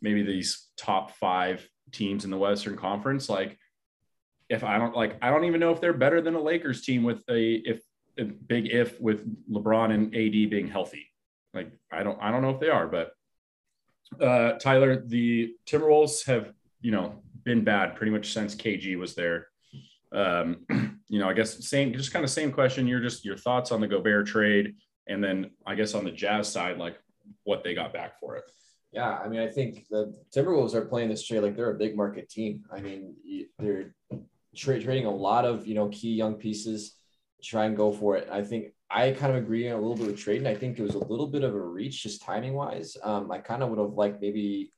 maybe 0.00 0.22
these 0.22 0.68
top 0.76 1.12
five 1.12 1.66
teams 1.96 2.24
in 2.24 2.30
the 2.30 2.38
Western 2.38 2.76
Conference. 2.76 3.28
Like 3.28 3.58
if 4.48 4.62
I 4.62 4.78
don't 4.78 4.94
like, 4.94 5.16
I 5.22 5.30
don't 5.30 5.44
even 5.44 5.60
know 5.60 5.72
if 5.72 5.80
they're 5.80 5.92
better 5.92 6.20
than 6.20 6.34
a 6.34 6.40
Lakers 6.40 6.82
team 6.82 7.02
with 7.02 7.22
a 7.28 7.54
if 7.64 7.80
a 8.18 8.24
big 8.24 8.72
if 8.72 9.00
with 9.00 9.26
LeBron 9.50 9.92
and 9.92 10.06
AD 10.14 10.50
being 10.50 10.68
healthy. 10.68 11.06
Like 11.54 11.72
I 11.90 12.02
don't 12.02 12.18
I 12.20 12.30
don't 12.30 12.42
know 12.42 12.50
if 12.50 12.60
they 12.60 12.68
are, 12.68 12.86
but 12.86 13.12
uh, 14.20 14.52
Tyler, 14.58 15.02
the 15.04 15.54
Timberwolves 15.66 16.26
have 16.26 16.52
you 16.80 16.92
know 16.92 17.22
been 17.44 17.64
bad 17.64 17.96
pretty 17.96 18.12
much 18.12 18.32
since 18.32 18.54
KG 18.54 18.98
was 18.98 19.14
there. 19.14 19.48
Um, 20.12 20.64
you 21.08 21.18
know, 21.18 21.28
I 21.28 21.32
guess 21.32 21.66
same 21.68 21.92
just 21.92 22.12
kind 22.12 22.24
of 22.24 22.30
same 22.30 22.52
question. 22.52 22.86
You're 22.86 23.00
just 23.00 23.24
your 23.24 23.36
thoughts 23.36 23.72
on 23.72 23.80
the 23.80 23.88
Gobert 23.88 24.26
trade, 24.26 24.74
and 25.06 25.22
then 25.22 25.50
I 25.66 25.74
guess 25.74 25.94
on 25.94 26.04
the 26.04 26.10
Jazz 26.10 26.50
side, 26.50 26.78
like 26.78 26.98
what 27.44 27.64
they 27.64 27.74
got 27.74 27.92
back 27.92 28.18
for 28.20 28.36
it. 28.36 28.44
Yeah, 28.96 29.18
I 29.22 29.28
mean, 29.28 29.40
I 29.40 29.48
think 29.48 29.84
the 29.90 30.14
Timberwolves 30.34 30.72
are 30.72 30.86
playing 30.86 31.10
this 31.10 31.22
trade 31.22 31.40
like 31.40 31.54
they're 31.54 31.70
a 31.70 31.78
big 31.78 31.94
market 31.94 32.30
team. 32.30 32.64
I 32.72 32.80
mean, 32.80 33.14
they're 33.58 33.94
tra- 34.56 34.82
trading 34.82 35.04
a 35.04 35.14
lot 35.14 35.44
of 35.44 35.66
you 35.66 35.74
know 35.74 35.88
key 35.90 36.14
young 36.14 36.36
pieces, 36.36 36.94
try 37.44 37.66
and 37.66 37.76
go 37.76 37.92
for 37.92 38.16
it. 38.16 38.26
I 38.32 38.42
think 38.42 38.68
I 38.90 39.10
kind 39.10 39.36
of 39.36 39.36
agree 39.36 39.68
a 39.68 39.76
little 39.76 39.96
bit 39.96 40.06
with 40.06 40.16
Tradon. 40.16 40.46
I 40.46 40.54
think 40.54 40.78
it 40.78 40.82
was 40.82 40.94
a 40.94 41.06
little 41.12 41.26
bit 41.26 41.44
of 41.44 41.54
a 41.54 41.60
reach 41.60 42.04
just 42.04 42.22
timing 42.22 42.54
wise. 42.54 42.96
Um, 43.02 43.30
I 43.30 43.36
kind 43.36 43.62
of 43.62 43.68
would 43.68 43.78
have 43.78 43.92
liked 43.92 44.22
maybe 44.22 44.70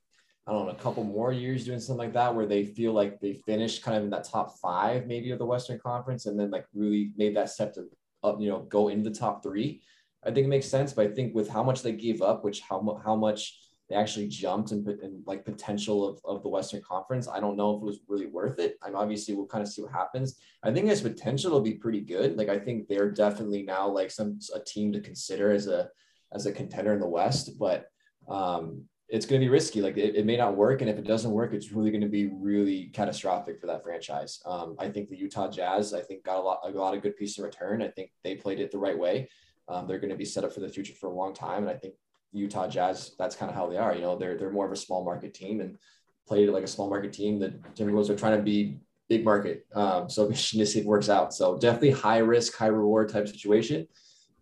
I 0.48 0.50
don't 0.50 0.66
know 0.66 0.72
a 0.72 0.74
couple 0.74 1.04
more 1.04 1.32
years 1.32 1.64
doing 1.64 1.78
something 1.78 2.04
like 2.04 2.14
that 2.14 2.34
where 2.34 2.46
they 2.46 2.64
feel 2.64 2.94
like 2.94 3.20
they 3.20 3.34
finished 3.34 3.84
kind 3.84 3.96
of 3.96 4.02
in 4.02 4.10
that 4.10 4.24
top 4.24 4.58
five 4.58 5.06
maybe 5.06 5.30
of 5.30 5.38
the 5.38 5.46
Western 5.46 5.78
Conference 5.78 6.26
and 6.26 6.36
then 6.36 6.50
like 6.50 6.66
really 6.74 7.12
made 7.16 7.36
that 7.36 7.50
step 7.50 7.72
to 7.74 7.84
up 8.24 8.40
you 8.40 8.48
know 8.48 8.62
go 8.62 8.88
into 8.88 9.08
the 9.08 9.16
top 9.16 9.44
three. 9.44 9.80
I 10.24 10.32
think 10.32 10.46
it 10.46 10.50
makes 10.50 10.66
sense, 10.66 10.92
but 10.92 11.06
I 11.06 11.14
think 11.14 11.36
with 11.36 11.48
how 11.48 11.62
much 11.62 11.82
they 11.82 11.92
gave 11.92 12.20
up, 12.20 12.42
which 12.42 12.62
how 12.62 13.00
how 13.04 13.14
much 13.14 13.67
they 13.88 13.96
actually 13.96 14.28
jumped 14.28 14.72
in 14.72 15.22
like 15.26 15.44
potential 15.44 16.06
of, 16.06 16.20
of 16.24 16.42
the 16.42 16.48
Western 16.48 16.82
Conference. 16.82 17.26
I 17.26 17.40
don't 17.40 17.56
know 17.56 17.74
if 17.74 17.82
it 17.82 17.86
was 17.86 18.00
really 18.06 18.26
worth 18.26 18.58
it. 18.58 18.76
I'm 18.82 18.94
obviously 18.94 19.34
we'll 19.34 19.46
kind 19.46 19.62
of 19.62 19.68
see 19.68 19.80
what 19.80 19.92
happens. 19.92 20.38
I 20.62 20.72
think 20.72 20.88
his 20.88 21.00
potential 21.00 21.52
will 21.52 21.60
be 21.60 21.74
pretty 21.74 22.02
good. 22.02 22.36
Like 22.36 22.48
I 22.48 22.58
think 22.58 22.86
they're 22.86 23.10
definitely 23.10 23.62
now 23.62 23.88
like 23.88 24.10
some 24.10 24.38
a 24.54 24.60
team 24.60 24.92
to 24.92 25.00
consider 25.00 25.52
as 25.52 25.66
a 25.68 25.88
as 26.32 26.44
a 26.44 26.52
contender 26.52 26.92
in 26.92 27.00
the 27.00 27.08
West, 27.08 27.58
but 27.58 27.86
um, 28.28 28.84
it's 29.08 29.24
going 29.24 29.40
to 29.40 29.44
be 29.46 29.50
risky. 29.50 29.80
Like 29.80 29.96
it, 29.96 30.16
it, 30.16 30.26
may 30.26 30.36
not 30.36 30.56
work, 30.56 30.82
and 30.82 30.90
if 30.90 30.98
it 30.98 31.06
doesn't 31.06 31.30
work, 31.30 31.54
it's 31.54 31.72
really 31.72 31.90
going 31.90 32.02
to 32.02 32.08
be 32.08 32.26
really 32.26 32.90
catastrophic 32.92 33.58
for 33.58 33.66
that 33.66 33.82
franchise. 33.82 34.42
Um, 34.44 34.76
I 34.78 34.90
think 34.90 35.08
the 35.08 35.16
Utah 35.16 35.50
Jazz, 35.50 35.94
I 35.94 36.02
think 36.02 36.24
got 36.24 36.36
a 36.36 36.40
lot 36.40 36.60
a 36.64 36.68
lot 36.70 36.94
of 36.94 37.02
good 37.02 37.16
piece 37.16 37.38
in 37.38 37.44
return. 37.44 37.80
I 37.80 37.88
think 37.88 38.10
they 38.22 38.34
played 38.34 38.60
it 38.60 38.70
the 38.70 38.78
right 38.78 38.98
way. 38.98 39.30
Um, 39.68 39.86
they're 39.86 39.98
going 39.98 40.10
to 40.10 40.16
be 40.16 40.26
set 40.26 40.44
up 40.44 40.52
for 40.52 40.60
the 40.60 40.68
future 40.68 40.94
for 40.94 41.06
a 41.08 41.14
long 41.14 41.32
time, 41.32 41.62
and 41.62 41.70
I 41.70 41.74
think 41.78 41.94
Utah 42.32 42.68
Jazz, 42.68 43.14
that's 43.18 43.36
kind 43.36 43.50
of 43.50 43.56
how 43.56 43.68
they 43.68 43.76
are. 43.76 43.94
You 43.94 44.02
know, 44.02 44.16
they're 44.16 44.36
they're 44.36 44.50
more 44.50 44.66
of 44.66 44.72
a 44.72 44.76
small 44.76 45.04
market 45.04 45.34
team 45.34 45.60
and 45.60 45.78
played 46.26 46.48
like 46.50 46.64
a 46.64 46.68
small 46.68 46.88
market 46.88 47.12
team. 47.12 47.38
The 47.38 47.54
Timberwolves 47.74 48.10
are 48.10 48.16
trying 48.16 48.36
to 48.36 48.42
be 48.42 48.78
big 49.08 49.24
market. 49.24 49.66
Um, 49.74 50.08
so 50.08 50.30
see 50.32 50.60
if 50.60 50.76
it 50.76 50.84
works 50.84 51.08
out. 51.08 51.34
So 51.34 51.58
definitely 51.58 51.92
high 51.92 52.18
risk, 52.18 52.56
high 52.56 52.66
reward 52.66 53.08
type 53.08 53.28
situation. 53.28 53.86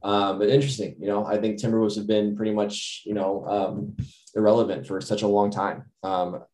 Um, 0.03 0.38
but 0.38 0.49
interesting, 0.49 0.96
you 1.01 1.07
know, 1.07 1.25
I 1.25 1.38
think 1.38 1.59
Timberwolves 1.59 1.96
have 1.96 2.07
been 2.07 2.37
pretty 2.37 2.53
much, 2.53 3.03
you 3.07 3.14
know, 3.14 3.44
um, 3.46 3.96
irrelevant 4.35 4.87
for 4.87 5.01
such 5.01 5.22
a 5.22 5.27
long 5.27 5.51
time. 5.51 5.85
Um, 6.03 6.44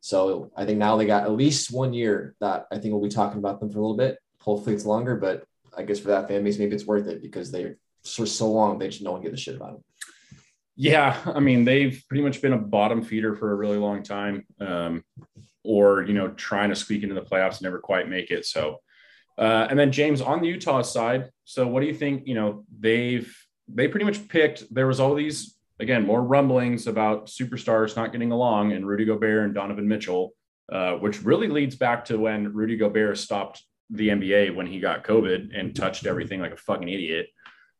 so 0.00 0.50
I 0.56 0.64
think 0.64 0.78
now 0.78 0.96
they 0.96 1.06
got 1.06 1.24
at 1.24 1.32
least 1.32 1.72
one 1.72 1.92
year 1.92 2.34
that 2.40 2.66
I 2.72 2.78
think 2.78 2.92
we'll 2.92 3.02
be 3.02 3.08
talking 3.08 3.38
about 3.38 3.60
them 3.60 3.70
for 3.70 3.78
a 3.78 3.82
little 3.82 3.96
bit. 3.96 4.18
Hopefully 4.40 4.74
it's 4.74 4.86
longer, 4.86 5.16
but 5.16 5.44
I 5.76 5.82
guess 5.82 6.00
for 6.00 6.08
that 6.08 6.28
fan 6.28 6.42
base, 6.42 6.58
maybe 6.58 6.74
it's 6.74 6.86
worth 6.86 7.06
it 7.06 7.22
because 7.22 7.50
they're 7.50 7.76
for 8.04 8.26
so 8.26 8.50
long, 8.50 8.78
they 8.78 8.88
just 8.88 9.02
no 9.02 9.12
one 9.12 9.22
give 9.22 9.32
a 9.32 9.36
shit 9.36 9.56
about 9.56 9.72
them. 9.72 9.84
Yeah, 10.82 11.14
I 11.26 11.40
mean 11.40 11.66
they've 11.66 12.02
pretty 12.08 12.24
much 12.24 12.40
been 12.40 12.54
a 12.54 12.58
bottom 12.58 13.02
feeder 13.02 13.36
for 13.36 13.52
a 13.52 13.54
really 13.54 13.76
long 13.76 14.02
time, 14.02 14.46
um, 14.60 15.04
or 15.62 16.04
you 16.04 16.14
know 16.14 16.28
trying 16.28 16.70
to 16.70 16.74
squeak 16.74 17.02
into 17.02 17.14
the 17.14 17.20
playoffs 17.20 17.58
and 17.58 17.64
never 17.64 17.80
quite 17.80 18.08
make 18.08 18.30
it. 18.30 18.46
So, 18.46 18.78
uh, 19.36 19.66
and 19.68 19.78
then 19.78 19.92
James 19.92 20.22
on 20.22 20.40
the 20.40 20.48
Utah 20.48 20.80
side. 20.80 21.32
So 21.44 21.66
what 21.66 21.80
do 21.80 21.86
you 21.86 21.92
think? 21.92 22.26
You 22.26 22.34
know 22.34 22.64
they've 22.78 23.30
they 23.68 23.88
pretty 23.88 24.06
much 24.06 24.26
picked. 24.28 24.72
There 24.74 24.86
was 24.86 25.00
all 25.00 25.14
these 25.14 25.54
again 25.80 26.06
more 26.06 26.22
rumblings 26.22 26.86
about 26.86 27.26
superstars 27.26 27.94
not 27.94 28.10
getting 28.10 28.32
along, 28.32 28.72
and 28.72 28.88
Rudy 28.88 29.04
Gobert 29.04 29.44
and 29.44 29.54
Donovan 29.54 29.86
Mitchell, 29.86 30.32
uh, 30.72 30.92
which 30.94 31.22
really 31.22 31.48
leads 31.48 31.76
back 31.76 32.06
to 32.06 32.18
when 32.18 32.54
Rudy 32.54 32.78
Gobert 32.78 33.18
stopped 33.18 33.62
the 33.90 34.08
NBA 34.08 34.54
when 34.54 34.66
he 34.66 34.80
got 34.80 35.04
COVID 35.04 35.50
and 35.54 35.76
touched 35.76 36.06
everything 36.06 36.40
like 36.40 36.54
a 36.54 36.56
fucking 36.56 36.88
idiot. 36.88 37.26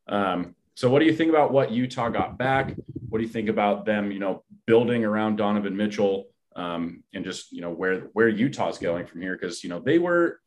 Um, 0.07 0.55
so 0.81 0.89
what 0.89 1.01
do 1.01 1.05
you 1.05 1.13
think 1.15 1.29
about 1.29 1.53
what 1.53 1.73
Utah 1.73 2.09
got 2.09 2.39
back? 2.39 2.75
What 3.11 3.19
do 3.19 3.23
you 3.23 3.29
think 3.29 3.51
about 3.51 3.85
them, 3.85 4.11
you 4.11 4.19
know, 4.19 4.45
building 4.67 5.05
around 5.05 5.37
Donovan 5.37 5.77
Mitchell 5.77 6.29
um, 6.57 7.05
and 7.13 7.23
just 7.23 7.53
you 7.53 7.61
know 7.61 7.71
where 7.71 8.09
where 8.15 8.31
Utah's 8.31 8.79
going 8.79 9.05
from 9.05 9.21
here 9.21 9.37
because 9.37 9.63
you 9.63 9.69
know 9.69 9.79
they 9.79 9.99
were 9.99 10.41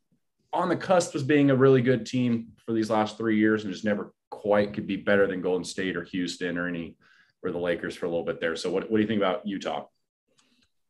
on 0.52 0.70
the 0.70 0.76
cusp 0.76 1.14
of 1.14 1.28
being 1.28 1.52
a 1.52 1.56
really 1.56 1.84
good 1.84 2.08
team 2.08 2.48
for 2.66 2.74
these 2.74 2.90
last 2.90 3.16
three 3.16 3.38
years 3.38 3.64
and 3.64 3.72
just 3.72 3.86
never 3.86 4.12
quite 4.32 4.74
could 4.74 4.88
be 4.88 4.96
better 4.96 5.28
than 5.28 5.44
Golden 5.44 5.64
State 5.64 5.96
or 5.96 6.04
Houston 6.04 6.58
or 6.58 6.68
any 6.68 6.96
or 7.44 7.52
the 7.52 7.60
Lakers 7.60 7.96
for 7.96 8.08
a 8.08 8.10
little 8.10 8.26
bit 8.26 8.42
there. 8.42 8.56
So 8.56 8.72
what, 8.72 8.90
what 8.90 8.98
do 8.98 9.02
you 9.04 9.08
think 9.08 9.22
about 9.22 9.46
Utah? 9.46 9.86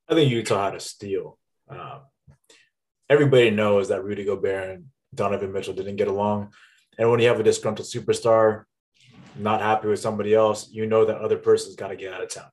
I 0.07 0.13
think 0.13 0.31
Utah 0.31 0.67
had 0.67 0.75
a 0.75 0.79
steal. 0.79 1.37
Um, 1.67 1.99
everybody 3.09 3.49
knows 3.49 3.89
that 3.89 4.05
Rudy 4.05 4.23
Gobert 4.23 4.69
and 4.69 4.85
Donovan 5.13 5.51
Mitchell 5.51 5.73
didn't 5.73 5.97
get 5.97 6.07
along. 6.07 6.53
And 6.97 7.11
when 7.11 7.19
you 7.19 7.27
have 7.27 7.41
a 7.41 7.43
disgruntled 7.43 7.89
superstar 7.89 8.63
not 9.37 9.61
happy 9.61 9.87
with 9.87 9.99
somebody 9.99 10.33
else, 10.33 10.69
you 10.71 10.85
know 10.85 11.05
that 11.05 11.17
other 11.17 11.37
person's 11.37 11.75
got 11.75 11.89
to 11.89 11.95
get 11.95 12.13
out 12.13 12.23
of 12.23 12.29
town. 12.29 12.49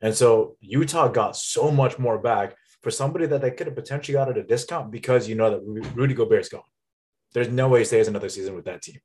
And 0.00 0.14
so 0.14 0.56
Utah 0.60 1.08
got 1.08 1.36
so 1.36 1.70
much 1.70 1.98
more 1.98 2.18
back 2.18 2.56
for 2.82 2.90
somebody 2.90 3.26
that 3.26 3.40
they 3.40 3.50
could 3.50 3.66
have 3.66 3.76
potentially 3.76 4.14
got 4.14 4.28
at 4.28 4.38
a 4.38 4.42
discount 4.42 4.90
because 4.90 5.28
you 5.28 5.34
know 5.34 5.50
that 5.50 5.90
Rudy 5.94 6.14
Gobert's 6.14 6.48
gone. 6.48 6.62
There's 7.32 7.48
no 7.48 7.68
way 7.68 7.80
he 7.80 7.84
stays 7.84 8.08
another 8.08 8.28
season 8.28 8.54
with 8.54 8.66
that 8.66 8.82
team. 8.82 9.00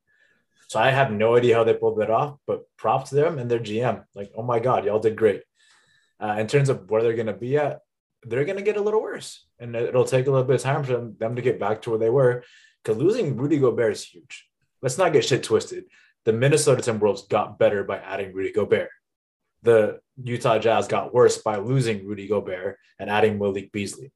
So 0.67 0.80
I 0.80 0.89
have 0.91 1.12
no 1.12 1.36
idea 1.36 1.56
how 1.56 1.63
they 1.63 1.74
pulled 1.74 2.00
that 2.00 2.10
off, 2.10 2.38
but 2.47 2.63
props 2.78 3.10
to 3.10 3.15
them 3.15 3.39
and 3.39 3.52
their 3.52 3.60
GM. 3.60 4.06
Like, 4.15 4.32
oh 4.38 4.43
my 4.43 4.60
God, 4.60 4.86
y'all 4.86 5.00
did 5.00 5.17
great. 5.17 5.41
Uh, 6.21 6.36
in 6.39 6.47
terms 6.47 6.69
of 6.69 6.89
where 6.89 7.02
they're 7.02 7.15
going 7.15 7.26
to 7.26 7.34
be 7.34 7.58
at, 7.58 7.80
they're 8.24 8.45
going 8.45 8.58
to 8.58 8.63
get 8.63 8.78
a 8.78 8.82
little 8.82 9.02
worse. 9.02 9.45
And 9.60 9.76
it'll 9.76 10.06
take 10.06 10.28
a 10.28 10.32
little 10.32 10.45
bit 10.45 10.56
of 10.56 10.62
time 10.62 10.84
for 10.84 11.12
them 11.17 11.36
to 11.36 11.41
get 11.41 11.60
back 11.60 11.82
to 11.82 11.89
where 11.89 12.00
they 12.00 12.10
were 12.10 12.43
because 12.84 12.97
losing 12.97 13.36
Rudy 13.36 13.58
Gobert 13.58 13.93
is 13.93 14.04
huge. 14.04 14.47
Let's 14.82 14.97
not 14.97 15.13
get 15.13 15.26
shit 15.26 15.43
twisted. 15.43 15.86
The 16.26 16.34
Minnesota 16.34 16.82
Timberwolves 16.82 17.28
got 17.28 17.58
better 17.58 17.84
by 17.84 17.98
adding 17.98 18.34
Rudy 18.34 18.52
Gobert 18.52 18.90
the 19.64 20.00
Utah 20.22 20.60
Jazz 20.60 20.88
got 20.88 21.14
worse 21.14 21.38
by 21.38 21.58
losing 21.58 22.06
Rudy 22.06 22.28
Gobert 22.28 22.78
and 23.00 23.10
adding 23.10 23.38
Malik 23.38 23.72
Beasley. 23.72 24.12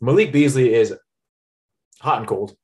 Malik 0.00 0.32
Beasley 0.32 0.74
is 0.74 0.94
hot 2.00 2.18
and 2.18 2.26
cold. 2.26 2.56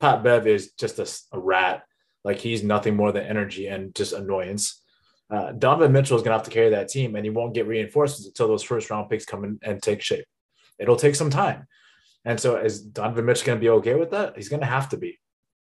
Pat 0.00 0.22
Bev 0.22 0.46
is 0.46 0.72
just 0.72 0.98
a, 0.98 1.36
a 1.36 1.40
rat. 1.40 1.82
Like 2.24 2.38
he's 2.38 2.62
nothing 2.62 2.94
more 2.94 3.12
than 3.12 3.24
energy 3.24 3.66
and 3.66 3.94
just 3.94 4.12
annoyance. 4.12 4.82
Uh, 5.30 5.52
Donovan 5.52 5.92
Mitchell 5.92 6.16
is 6.16 6.22
going 6.22 6.32
to 6.32 6.38
have 6.38 6.44
to 6.44 6.50
carry 6.50 6.70
that 6.70 6.88
team, 6.88 7.14
and 7.14 7.24
he 7.24 7.30
won't 7.30 7.54
get 7.54 7.66
reinforcements 7.66 8.26
until 8.26 8.48
those 8.48 8.62
first 8.62 8.88
round 8.88 9.10
picks 9.10 9.26
come 9.26 9.44
in 9.44 9.58
and 9.62 9.82
take 9.82 10.00
shape. 10.00 10.24
It'll 10.78 10.96
take 10.96 11.14
some 11.14 11.28
time. 11.28 11.66
And 12.24 12.40
so, 12.40 12.56
is 12.56 12.80
Donovan 12.80 13.26
Mitchell 13.26 13.46
going 13.46 13.58
to 13.58 13.60
be 13.60 13.68
okay 13.70 13.94
with 13.94 14.10
that? 14.12 14.36
He's 14.36 14.48
going 14.48 14.60
to 14.60 14.66
have 14.66 14.88
to 14.90 14.96
be. 14.96 15.18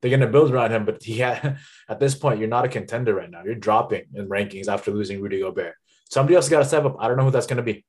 They're 0.06 0.16
going 0.16 0.20
to 0.20 0.28
build 0.28 0.52
around 0.52 0.70
him, 0.70 0.86
but 0.86 1.02
he 1.02 1.18
had, 1.18 1.58
at 1.90 2.00
this 2.00 2.14
point, 2.14 2.38
you're 2.38 2.48
not 2.48 2.64
a 2.64 2.68
contender 2.68 3.16
right 3.16 3.28
now. 3.28 3.42
You're 3.44 3.56
dropping 3.56 4.04
in 4.14 4.30
rankings 4.30 4.68
after 4.68 4.92
losing 4.92 5.20
Rudy 5.20 5.40
Gobert. 5.40 5.74
Somebody 6.12 6.36
else 6.36 6.48
got 6.48 6.60
to 6.60 6.66
step 6.66 6.86
up. 6.86 6.98
I 7.00 7.08
don't 7.08 7.18
know 7.18 7.24
who 7.24 7.32
that's 7.32 7.48
going 7.48 7.58
to 7.58 7.64
be. 7.64 7.84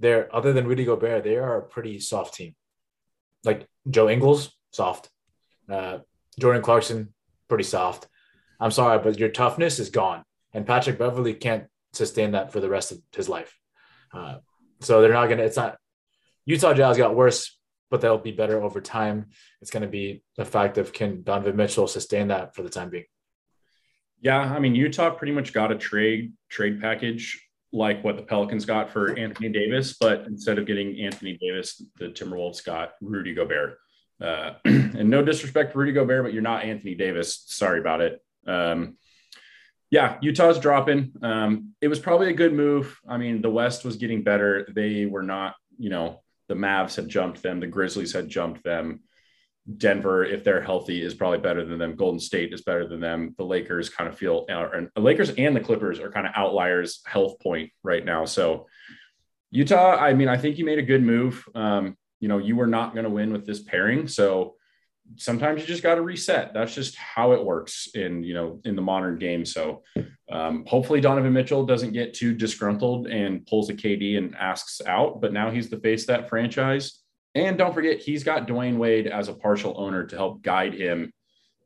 They're 0.00 0.34
other 0.34 0.52
than 0.52 0.66
Rudy 0.66 0.84
Gobert, 0.84 1.22
they 1.22 1.36
are 1.36 1.58
a 1.58 1.62
pretty 1.62 2.00
soft 2.00 2.34
team. 2.34 2.56
Like 3.44 3.68
Joe 3.88 4.10
Ingles, 4.10 4.52
soft. 4.72 5.10
Uh, 5.70 5.98
Jordan 6.40 6.60
Clarkson, 6.60 7.14
pretty 7.48 7.62
soft. 7.62 8.08
I'm 8.58 8.72
sorry, 8.72 8.98
but 8.98 9.16
your 9.16 9.28
toughness 9.28 9.78
is 9.78 9.90
gone, 9.90 10.24
and 10.52 10.66
Patrick 10.66 10.98
Beverley 10.98 11.34
can't 11.34 11.66
sustain 11.92 12.32
that 12.32 12.52
for 12.52 12.58
the 12.58 12.68
rest 12.68 12.90
of 12.90 12.98
his 13.14 13.28
life. 13.28 13.56
Uh, 14.12 14.38
so 14.80 15.00
they're 15.00 15.12
not 15.12 15.28
gonna. 15.28 15.44
It's 15.44 15.56
not. 15.56 15.78
Utah 16.46 16.74
Jazz 16.74 16.96
got 16.96 17.14
worse, 17.14 17.56
but 17.94 18.00
they'll 18.00 18.18
be 18.18 18.32
better 18.32 18.60
over 18.60 18.80
time. 18.80 19.26
It's 19.62 19.70
going 19.70 19.84
to 19.84 19.88
be 19.88 20.24
the 20.36 20.44
fact 20.44 20.78
of 20.78 20.92
can 20.92 21.22
Donovan 21.22 21.54
Mitchell 21.54 21.86
sustain 21.86 22.26
that 22.26 22.52
for 22.52 22.64
the 22.64 22.68
time 22.68 22.90
being. 22.90 23.04
Yeah, 24.20 24.40
I 24.40 24.58
mean 24.58 24.74
Utah 24.74 25.10
pretty 25.10 25.32
much 25.32 25.52
got 25.52 25.70
a 25.70 25.76
trade 25.76 26.32
trade 26.48 26.80
package 26.80 27.40
like 27.72 28.02
what 28.02 28.16
the 28.16 28.24
Pelicans 28.24 28.64
got 28.64 28.90
for 28.90 29.16
Anthony 29.16 29.48
Davis, 29.48 29.94
but 30.00 30.26
instead 30.26 30.58
of 30.58 30.66
getting 30.66 31.00
Anthony 31.02 31.38
Davis, 31.40 31.80
the 32.00 32.06
Timberwolves 32.06 32.64
got 32.64 32.94
Rudy 33.00 33.32
Gobert. 33.32 33.78
Uh, 34.20 34.54
and 34.64 35.08
no 35.08 35.22
disrespect 35.22 35.70
to 35.70 35.78
Rudy 35.78 35.92
Gobert, 35.92 36.24
but 36.24 36.32
you're 36.32 36.42
not 36.42 36.64
Anthony 36.64 36.96
Davis. 36.96 37.44
Sorry 37.46 37.78
about 37.78 38.00
it. 38.00 38.20
Um, 38.44 38.96
yeah, 39.92 40.18
Utah's 40.20 40.58
dropping. 40.58 41.12
Um, 41.22 41.74
it 41.80 41.86
was 41.86 42.00
probably 42.00 42.30
a 42.30 42.34
good 42.34 42.54
move. 42.54 42.98
I 43.08 43.18
mean, 43.18 43.40
the 43.40 43.50
West 43.50 43.84
was 43.84 43.98
getting 43.98 44.24
better. 44.24 44.66
They 44.74 45.06
were 45.06 45.22
not, 45.22 45.54
you 45.78 45.90
know, 45.90 46.23
the 46.48 46.54
Mavs 46.54 46.96
had 46.96 47.08
jumped 47.08 47.42
them, 47.42 47.60
the 47.60 47.66
Grizzlies 47.66 48.12
had 48.12 48.28
jumped 48.28 48.64
them. 48.64 49.00
Denver, 49.78 50.24
if 50.24 50.44
they're 50.44 50.62
healthy, 50.62 51.00
is 51.00 51.14
probably 51.14 51.38
better 51.38 51.64
than 51.64 51.78
them. 51.78 51.96
Golden 51.96 52.20
State 52.20 52.52
is 52.52 52.60
better 52.60 52.86
than 52.86 53.00
them. 53.00 53.34
The 53.38 53.44
Lakers 53.44 53.88
kind 53.88 54.08
of 54.08 54.18
feel, 54.18 54.44
and 54.48 54.90
the 54.94 55.00
Lakers 55.00 55.30
and 55.30 55.56
the 55.56 55.60
Clippers 55.60 56.00
are 56.00 56.10
kind 56.10 56.26
of 56.26 56.34
outliers 56.36 57.00
health 57.06 57.40
point 57.40 57.70
right 57.82 58.04
now. 58.04 58.26
So 58.26 58.66
Utah, 59.50 59.96
I 59.96 60.12
mean, 60.12 60.28
I 60.28 60.36
think 60.36 60.58
you 60.58 60.66
made 60.66 60.78
a 60.78 60.82
good 60.82 61.02
move. 61.02 61.46
Um, 61.54 61.96
you 62.20 62.28
know, 62.28 62.38
you 62.38 62.56
were 62.56 62.66
not 62.66 62.92
going 62.92 63.04
to 63.04 63.10
win 63.10 63.32
with 63.32 63.46
this 63.46 63.62
pairing, 63.62 64.06
so 64.08 64.56
sometimes 65.16 65.60
you 65.60 65.66
just 65.66 65.82
got 65.82 65.94
to 65.96 66.02
reset. 66.02 66.52
That's 66.52 66.74
just 66.74 66.96
how 66.96 67.32
it 67.32 67.44
works 67.44 67.88
in 67.94 68.22
you 68.22 68.34
know 68.34 68.60
in 68.64 68.76
the 68.76 68.82
modern 68.82 69.18
game. 69.18 69.44
So 69.44 69.82
um, 70.34 70.64
hopefully 70.66 71.00
Donovan 71.00 71.32
Mitchell 71.32 71.64
doesn't 71.64 71.92
get 71.92 72.12
too 72.12 72.34
disgruntled 72.34 73.06
and 73.06 73.46
pulls 73.46 73.70
a 73.70 73.74
KD 73.74 74.18
and 74.18 74.34
asks 74.36 74.80
out. 74.86 75.20
But 75.20 75.32
now 75.32 75.50
he's 75.50 75.70
the 75.70 75.78
face 75.78 76.02
of 76.02 76.08
that 76.08 76.28
franchise 76.28 77.04
and 77.34 77.58
don't 77.58 77.74
forget, 77.74 77.98
he's 77.98 78.22
got 78.22 78.46
Dwyane 78.46 78.76
Wade 78.76 79.06
as 79.08 79.28
a 79.28 79.34
partial 79.34 79.74
owner 79.76 80.06
to 80.06 80.16
help 80.16 80.42
guide 80.42 80.74
him 80.74 81.12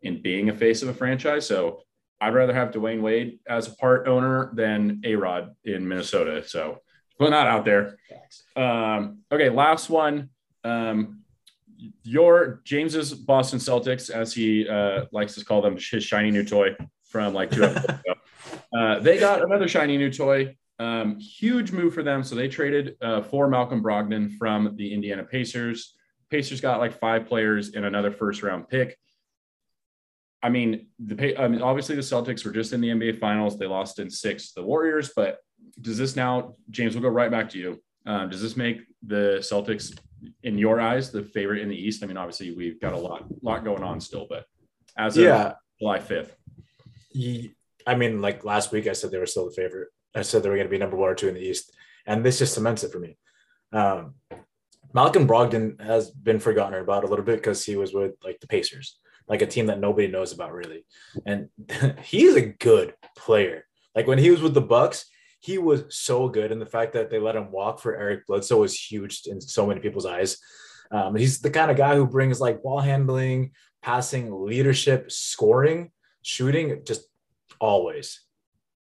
in 0.03 0.23
being 0.23 0.49
a 0.49 0.55
face 0.55 0.83
of 0.83 0.89
a 0.89 0.95
franchise. 0.95 1.47
So 1.47 1.83
I'd 2.21 2.35
rather 2.35 2.55
have 2.55 2.71
Dwyane 2.71 3.03
Wade 3.03 3.41
as 3.47 3.69
a 3.69 3.73
part 3.73 4.09
owner 4.09 4.51
than 4.55 5.03
A 5.05 5.15
Rod 5.15 5.55
in 5.65 5.87
Minnesota. 5.87 6.43
So 6.47 6.79
putting 7.19 7.33
that 7.33 7.47
out 7.47 7.65
there. 7.65 7.99
Um, 8.57 9.19
okay, 9.31 9.51
last 9.51 9.91
one. 9.91 10.31
Um, 10.65 11.21
your 12.03 12.61
James's 12.65 13.13
Boston 13.13 13.59
Celtics, 13.59 14.11
as 14.11 14.33
he 14.33 14.67
uh, 14.69 15.05
likes 15.13 15.35
to 15.35 15.45
call 15.45 15.61
them, 15.61 15.77
his 15.77 16.03
shiny 16.03 16.31
new 16.31 16.45
toy 16.45 16.75
from 17.05 17.35
like 17.35 17.51
two 17.51 17.63
episodes 17.63 18.01
ago. 18.01 18.15
Uh, 18.77 18.99
they 18.99 19.19
got 19.19 19.43
another 19.43 19.69
shiny 19.69 19.97
new 19.97 20.13
toy 20.13 20.55
um, 20.79 21.19
huge 21.19 21.73
move 21.73 21.95
for 21.95 22.03
them. 22.03 22.23
So 22.23 22.35
they 22.35 22.49
traded 22.49 22.97
uh, 23.01 23.23
for 23.23 23.49
Malcolm 23.49 23.83
Brogdon 23.83 24.37
from 24.37 24.77
the 24.77 24.93
Indiana 24.93 25.25
Pacers. 25.25 25.95
Pacers 26.31 26.61
got 26.61 26.79
like 26.79 26.99
five 26.99 27.27
players 27.27 27.75
and 27.75 27.85
another 27.85 28.11
first 28.11 28.43
round 28.43 28.69
pick. 28.69 28.97
I 30.43 30.51
mean, 30.51 30.87
the 31.01 31.37
I 31.37 31.49
mean, 31.49 31.63
obviously 31.63 31.97
the 31.97 32.03
Celtics 32.03 32.45
were 32.45 32.53
just 32.53 32.73
in 32.73 32.81
the 32.81 32.89
NBA 32.89 33.19
Finals. 33.19 33.59
They 33.59 33.67
lost 33.67 33.99
in 33.99 34.09
six 34.09 34.53
to 34.53 34.61
the 34.61 34.67
Warriors. 34.67 35.11
But 35.17 35.39
does 35.81 35.99
this 35.99 36.15
now, 36.15 36.55
James? 36.71 36.95
We'll 36.95 37.03
go 37.03 37.09
right 37.09 37.31
back 37.31 37.51
to 37.51 37.59
you. 37.59 37.83
Um, 38.07 38.31
does 38.31 38.41
this 38.41 38.57
make 38.57 38.83
the 39.03 39.39
Celtics, 39.41 39.99
in 40.45 40.57
your 40.57 40.81
eyes, 40.81 41.11
the 41.11 41.25
favorite 41.25 41.63
in 41.63 41.69
the 41.69 41.77
East? 41.77 42.05
I 42.05 42.07
mean, 42.07 42.17
obviously 42.17 42.55
we've 42.55 42.81
got 42.81 42.93
a 42.93 42.97
lot, 42.97 43.25
lot 43.43 43.65
going 43.65 43.83
on 43.83 44.01
still, 44.01 44.27
but 44.31 44.47
as 44.97 45.17
of 45.17 45.25
yeah. 45.25 45.55
July 45.81 45.99
fifth, 45.99 46.37
I 47.89 47.95
mean, 47.95 48.21
like 48.21 48.45
last 48.45 48.71
week, 48.71 48.87
I 48.87 48.93
said 48.93 49.11
they 49.11 49.19
were 49.19 49.25
still 49.25 49.47
the 49.47 49.55
favorite. 49.55 49.89
I 50.15 50.21
said 50.21 50.43
they 50.43 50.51
were 50.51 50.57
going 50.57 50.67
to 50.67 50.71
be 50.71 50.77
number 50.77 50.97
one 50.97 51.09
or 51.09 51.15
two 51.15 51.29
in 51.29 51.35
the 51.35 51.41
East, 51.41 51.73
and 52.07 52.23
this 52.23 52.39
just 52.39 52.55
cements 52.55 52.85
it 52.85 52.93
for 52.93 52.99
me. 52.99 53.17
Um, 53.73 54.15
Malcolm 54.93 55.27
Brogdon 55.27 55.81
has 55.81 56.11
been 56.11 56.39
forgotten 56.39 56.79
about 56.79 57.05
a 57.05 57.07
little 57.07 57.25
bit 57.25 57.37
because 57.37 57.65
he 57.65 57.77
was 57.77 57.95
with 57.95 58.13
like 58.23 58.41
the 58.41 58.47
Pacers, 58.47 58.99
like 59.27 59.41
a 59.41 59.47
team 59.47 59.67
that 59.67 59.81
nobody 59.81 60.07
knows 60.07 60.33
about 60.33 60.53
really, 60.53 60.85
and 61.25 61.49
he's 62.03 62.37
a 62.37 62.43
good 62.43 62.95
player. 63.17 63.65
Like 63.95 64.07
when 64.07 64.19
he 64.19 64.31
was 64.31 64.43
with 64.43 64.55
the 64.55 64.61
Bucks, 64.61 65.07
he 65.41 65.57
was 65.57 65.85
so 65.89 66.29
good, 66.29 66.53
and 66.53 66.61
the 66.61 66.67
fact 66.67 66.93
that 66.93 67.09
they 67.09 67.19
let 67.19 67.37
him 67.37 67.51
walk 67.51 67.81
for 67.81 67.97
Eric 67.97 68.27
Bledsoe 68.27 68.61
was 68.61 68.79
huge 68.79 69.23
in 69.25 69.41
so 69.41 69.67
many 69.67 69.81
people's 69.81 70.07
eyes. 70.07 70.37
Um, 70.91 71.17
he's 71.17 71.41
the 71.41 71.51
kind 71.51 71.71
of 71.71 71.79
guy 71.79 71.97
who 71.97 72.07
brings 72.07 72.39
like 72.39 72.63
ball 72.63 72.81
handling, 72.81 73.53
passing, 73.83 74.45
leadership, 74.45 75.11
scoring, 75.11 75.91
shooting, 76.23 76.83
just 76.87 77.09
always. 77.61 78.21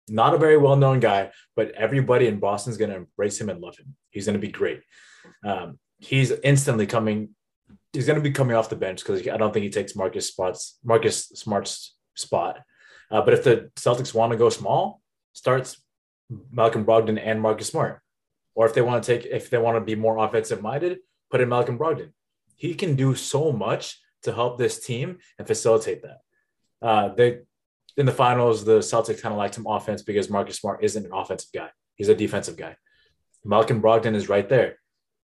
Not 0.09 0.35
a 0.35 0.39
very 0.39 0.57
well 0.57 0.77
known 0.77 1.01
guy, 1.01 1.31
but 1.55 1.73
everybody 1.73 2.27
in 2.27 2.39
Boston 2.41 2.71
is 2.71 2.79
going 2.79 2.91
to 2.91 2.97
embrace 2.97 3.41
him 3.41 3.51
and 3.51 3.61
love 3.61 3.77
him. 3.77 3.95
He's 4.11 4.27
going 4.27 4.41
to 4.41 4.47
be 4.47 4.53
great. 4.53 4.81
Um, 5.45 5.79
he's 5.99 6.31
instantly 6.31 6.87
coming. 6.87 7.31
He's 7.93 8.07
going 8.07 8.19
to 8.19 8.23
be 8.23 8.31
coming 8.31 8.57
off 8.57 8.71
the 8.71 8.77
bench 8.77 9.01
because 9.01 9.27
I 9.29 9.37
don't 9.37 9.53
think 9.53 9.65
he 9.65 9.71
takes 9.71 9.97
Marcus 9.97 10.29
spots 10.29 10.79
Marcus 10.83 11.29
Smart's 11.29 11.97
spot. 12.15 12.61
Uh, 13.11 13.23
but 13.23 13.35
if 13.35 13.45
the 13.45 13.71
Celtics 13.77 14.15
want 14.15 14.33
to 14.33 14.39
go 14.39 14.49
small, 14.51 15.01
starts 15.33 15.83
Malcolm 16.51 16.85
Brogdon 16.85 17.21
and 17.23 17.41
Marcus 17.41 17.69
Smart. 17.69 18.01
Or 18.55 18.67
if 18.67 18.75
they 18.75 18.83
want 18.83 19.03
to 19.03 19.19
take, 19.19 19.27
if 19.27 19.51
they 19.51 19.59
want 19.59 19.77
to 19.77 19.81
be 19.81 19.95
more 19.95 20.19
offensive 20.19 20.63
minded, 20.63 20.99
put 21.31 21.41
in 21.41 21.49
Malcolm 21.49 21.79
Brogdon. 21.79 22.13
He 22.57 22.75
can 22.75 22.97
do 22.97 23.15
so 23.15 23.53
much 23.53 23.99
to 24.23 24.33
help 24.33 24.59
this 24.59 24.85
team 24.85 25.19
and 25.39 25.47
facilitate 25.47 26.03
that. 26.03 26.19
Uh, 26.83 27.15
they 27.15 27.39
in 27.99 28.07
the 28.07 28.13
finals, 28.13 28.65
the 28.65 28.79
Celtics 28.79 29.21
kind 29.21 29.33
of 29.33 29.39
liked 29.39 29.59
him 29.59 29.67
offense 29.67 30.03
because 30.03 30.31
Marcus 30.31 30.57
Smart 30.57 30.83
isn't 30.83 31.05
an 31.05 31.13
offensive 31.13 31.51
guy. 31.53 31.69
He's 31.97 32.09
a 32.09 32.15
defensive 32.15 32.57
guy. 32.57 32.77
Malcolm 33.45 33.83
Brogdon 33.83 34.15
is 34.15 34.29
right 34.29 34.49
there. 34.49 34.79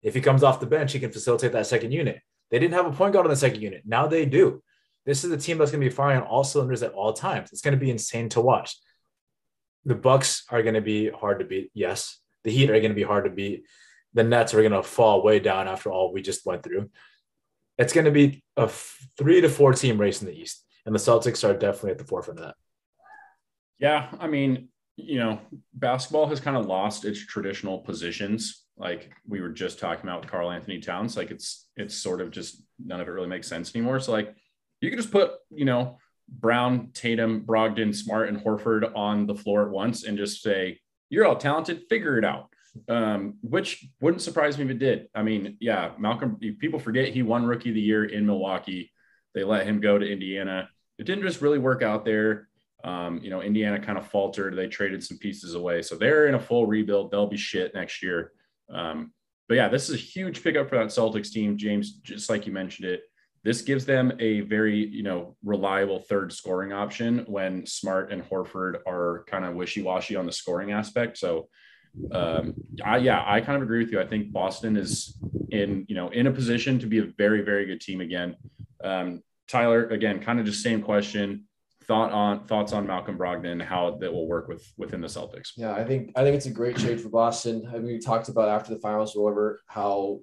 If 0.04 0.14
he 0.14 0.22
comes 0.22 0.44
off 0.44 0.60
the 0.60 0.66
bench, 0.66 0.92
he 0.92 1.00
can 1.00 1.12
facilitate 1.12 1.54
that 1.54 1.66
second 1.66 1.92
unit. 1.92 2.20
They 2.52 2.60
didn't 2.60 2.74
have 2.74 2.86
a 2.86 2.92
point 2.92 3.14
guard 3.14 3.26
on 3.26 3.30
the 3.30 3.38
second 3.38 3.62
unit. 3.62 3.84
Now 3.86 4.08
they 4.08 4.26
do. 4.26 4.62
This 5.06 5.24
is 5.24 5.32
a 5.32 5.38
team 5.38 5.58
that's 5.58 5.72
going 5.72 5.82
to 5.82 5.90
be 5.90 5.96
firing 5.96 6.22
on 6.22 6.28
all 6.28 6.44
cylinders 6.44 6.84
at 6.84 6.92
all 6.92 7.14
times. 7.14 7.50
It's 7.54 7.62
going 7.62 7.74
to 7.74 7.80
be 7.80 7.90
insane 7.90 8.28
to 8.30 8.42
watch. 8.42 8.78
The 9.86 9.96
Bucks 9.96 10.44
are 10.50 10.62
going 10.62 10.76
to 10.76 10.82
be 10.82 11.10
hard 11.10 11.40
to 11.40 11.46
beat. 11.46 11.72
Yes, 11.74 12.20
The 12.44 12.52
Heat 12.52 12.70
are 12.70 12.80
going 12.80 12.92
to 12.92 12.96
be 12.96 13.04
hard 13.04 13.24
to 13.24 13.30
beat. 13.30 13.64
The 14.14 14.26
Nets 14.26 14.54
are 14.54 14.62
going 14.62 14.74
to 14.74 14.84
fall 14.84 15.24
way 15.24 15.40
down 15.40 15.70
after 15.70 15.90
all 15.90 16.12
we 16.12 16.22
just 16.22 16.46
went 16.46 16.64
through. 16.64 16.90
It's 17.78 17.94
going 17.94 18.06
to 18.06 18.12
be 18.12 18.44
a 18.58 18.68
three 19.18 19.40
to 19.40 19.48
four 19.50 19.74
team 19.74 20.00
race 20.00 20.22
in 20.22 20.28
the 20.28 20.38
East, 20.38 20.66
and 20.88 20.96
the 20.96 21.00
Celtics 21.00 21.48
are 21.48 21.54
definitely 21.54 21.92
at 21.92 21.98
the 22.00 22.06
forefront 22.06 22.40
of 22.40 22.46
that. 22.46 22.56
Yeah, 23.78 24.08
I 24.20 24.28
mean, 24.28 24.70
you 24.96 25.20
know, 25.20 25.40
basketball 25.74 26.26
has 26.28 26.40
kind 26.40 26.58
of 26.58 26.66
lost 26.66 27.06
its 27.06 27.24
traditional 27.24 27.78
positions. 27.78 28.64
Like 28.78 29.12
we 29.28 29.42
were 29.42 29.50
just 29.50 29.80
talking 29.80 30.04
about 30.04 30.22
with 30.22 30.32
Karl-Anthony 30.32 30.80
Towns, 30.80 31.16
like 31.16 31.30
it's 31.30 31.68
it's 31.76 31.94
sort 31.94 32.22
of 32.22 32.32
just 32.32 32.64
none 32.84 33.02
of 33.02 33.08
it 33.08 33.12
really 33.12 33.28
makes 33.28 33.48
sense 33.48 33.76
anymore. 33.76 34.00
So 34.00 34.12
like 34.12 34.34
you 34.82 34.90
can 34.90 34.98
just 34.98 35.12
put, 35.12 35.32
you 35.52 35.66
know, 35.66 35.98
Brown, 36.30 36.92
Tatum, 36.94 37.42
Brogdon, 37.46 37.94
Smart, 37.94 38.30
and 38.30 38.40
Horford 38.40 38.96
on 38.96 39.28
the 39.28 39.36
floor 39.36 39.66
at 39.66 39.72
once 39.72 40.04
and 40.04 40.18
just 40.18 40.42
say, 40.42 40.80
you're 41.10 41.26
all 41.26 41.36
talented, 41.36 41.84
figure 41.90 42.18
it 42.18 42.26
out. 42.26 42.50
Um, 42.88 43.36
which 43.42 43.88
wouldn't 44.02 44.22
surprise 44.22 44.58
me 44.58 44.66
if 44.66 44.70
it 44.70 44.80
did. 44.80 45.08
I 45.16 45.24
mean, 45.24 45.58
yeah, 45.60 45.92
Malcolm, 45.98 46.38
people 46.60 46.80
forget 46.80 47.08
he 47.08 47.24
won 47.24 47.46
rookie 47.46 47.70
of 47.70 47.76
the 47.76 47.82
year 47.82 48.06
in 48.06 48.26
Milwaukee. 48.26 48.92
They 49.34 49.44
let 49.44 49.66
him 49.66 49.80
go 49.82 49.98
to 49.98 50.08
Indiana. 50.08 50.70
It 50.98 51.06
didn't 51.06 51.24
just 51.24 51.42
really 51.42 51.60
work 51.60 51.84
out 51.84 52.06
there. 52.06 52.48
Um, 52.84 53.20
you 53.24 53.30
know, 53.30 53.42
Indiana 53.42 53.80
kind 53.80 53.98
of 53.98 54.08
faltered. 54.08 54.56
They 54.56 54.68
traded 54.68 55.04
some 55.04 55.18
pieces 55.18 55.56
away. 55.56 55.82
So 55.82 55.96
they're 55.96 56.28
in 56.28 56.36
a 56.36 56.40
full 56.40 56.66
rebuild. 56.68 57.12
They'll 57.12 57.28
be 57.28 57.38
shit 57.38 57.74
next 57.74 58.04
year. 58.04 58.32
Um, 58.72 59.12
but 59.50 59.56
yeah, 59.56 59.70
this 59.70 59.90
is 59.90 59.96
a 59.96 59.98
huge 59.98 60.44
pickup 60.44 60.70
for 60.70 60.78
that 60.78 60.88
Celtics 60.88 61.32
team, 61.32 61.58
James, 61.58 61.94
just 61.94 62.30
like 62.30 62.46
you 62.46 62.54
mentioned 62.54 62.88
it. 62.88 63.02
This 63.44 63.62
gives 63.62 63.86
them 63.86 64.12
a 64.20 64.42
very, 64.42 64.76
you 64.76 65.04
know, 65.04 65.38
reliable 65.44 66.00
third 66.00 66.34
scoring 66.34 66.74
option 66.74 67.24
when 67.28 67.66
Smart 67.66 68.12
and 68.12 68.22
Horford 68.22 68.80
are 68.86 69.24
kind 69.28 69.46
of 69.46 69.56
wishy-washy 69.56 70.16
on 70.16 70.26
the 70.26 70.32
scoring 70.32 70.72
aspect. 70.74 71.18
So 71.18 71.48
um, 72.12 72.56
I, 72.84 72.98
yeah, 72.98 73.24
I 73.26 73.40
kind 73.40 73.56
of 73.56 73.64
agree 73.64 73.80
with 73.80 73.92
you. 73.92 74.02
I 74.02 74.06
think 74.06 74.34
Boston 74.34 74.76
is 74.76 75.18
in, 75.50 75.86
you 75.88 75.96
know, 75.96 76.10
in 76.10 76.28
a 76.28 76.32
position 76.32 76.78
to 76.80 76.88
be 76.88 77.00
a 77.00 77.06
very, 77.18 77.42
very 77.42 77.66
good 77.66 77.80
team 77.80 78.02
again. 78.02 78.36
Um, 78.84 79.24
Tyler, 79.48 79.88
again, 79.88 80.20
kind 80.20 80.40
of 80.40 80.46
just 80.46 80.62
same 80.62 80.82
question 80.82 81.46
thought 81.88 82.12
on 82.12 82.46
thoughts 82.46 82.74
on 82.74 82.86
Malcolm 82.86 83.18
Brogdon, 83.18 83.62
how 83.62 83.98
that 84.02 84.12
will 84.12 84.28
work 84.28 84.48
with 84.50 84.72
within 84.78 85.00
the 85.00 85.08
Celtics. 85.08 85.52
Yeah, 85.56 85.74
I 85.74 85.86
think 85.86 86.12
I 86.16 86.24
think 86.24 86.36
it's 86.36 86.46
a 86.46 86.52
great 86.52 86.76
trade 86.76 87.00
for 87.00 87.10
Boston. 87.10 87.66
I 87.70 87.78
mean, 87.78 87.86
we 87.86 88.00
talked 88.00 88.28
about 88.30 88.50
after 88.50 88.74
the 88.74 88.80
finals 88.80 89.16
whatever 89.16 89.62
how 89.68 90.20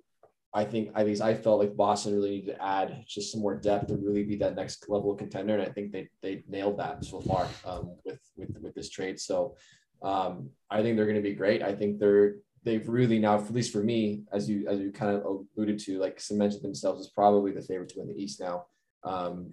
I 0.52 0.64
think 0.64 0.90
I 0.94 1.04
think 1.04 1.20
I 1.20 1.34
felt 1.34 1.60
like 1.60 1.76
Boston 1.76 2.14
really 2.14 2.30
needed 2.30 2.52
to 2.52 2.62
add 2.62 3.04
just 3.08 3.32
some 3.32 3.40
more 3.40 3.56
depth 3.56 3.88
to 3.88 3.96
really 3.96 4.24
be 4.24 4.37
that 4.37 4.54
next 4.54 4.88
level 4.88 5.14
contender, 5.14 5.54
and 5.54 5.62
I 5.62 5.72
think 5.72 5.90
they 5.90 6.08
they 6.22 6.44
nailed 6.48 6.78
that 6.78 7.04
so 7.04 7.20
far 7.20 7.48
um, 7.64 7.96
with 8.04 8.20
with 8.37 8.56
with 8.60 8.74
this 8.74 8.90
trade. 8.90 9.18
So 9.18 9.56
um, 10.02 10.50
I 10.70 10.82
think 10.82 10.96
they're 10.96 11.06
going 11.06 11.16
to 11.16 11.22
be 11.22 11.34
great. 11.34 11.62
I 11.62 11.74
think 11.74 11.98
they're 11.98 12.37
they've 12.62 12.88
really 12.88 13.18
now, 13.18 13.37
at 13.37 13.52
least 13.52 13.72
for 13.72 13.82
me, 13.82 14.22
as 14.32 14.48
you 14.48 14.68
as 14.68 14.78
you 14.80 14.92
kind 14.92 15.16
of 15.16 15.24
alluded 15.56 15.78
to, 15.80 15.98
like 15.98 16.20
cemented 16.20 16.62
themselves 16.62 17.00
as 17.00 17.08
probably 17.08 17.52
the 17.52 17.62
favorite 17.62 17.88
to 17.90 17.98
win 17.98 18.08
the 18.08 18.22
East 18.22 18.38
now. 18.38 18.66
Um, 19.04 19.52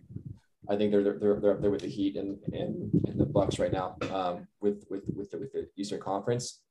I 0.70 0.76
think 0.78 0.92
they're 0.92 1.04
they're 1.04 1.40
they're 1.40 1.54
up 1.54 1.62
there 1.62 1.72
with 1.72 1.82
the 1.82 1.88
Heat 1.88 2.16
and 2.16 2.38
and, 2.54 2.92
and 3.08 3.20
the 3.20 3.26
Bucks 3.26 3.60
right 3.60 3.72
now 3.72 3.98
um, 4.12 4.48
with 4.62 4.86
with 4.90 5.04
with 5.16 5.32
the, 5.32 5.38
with 5.40 5.52
the 5.52 5.68
Eastern 5.78 6.00
Conference. 6.00 6.62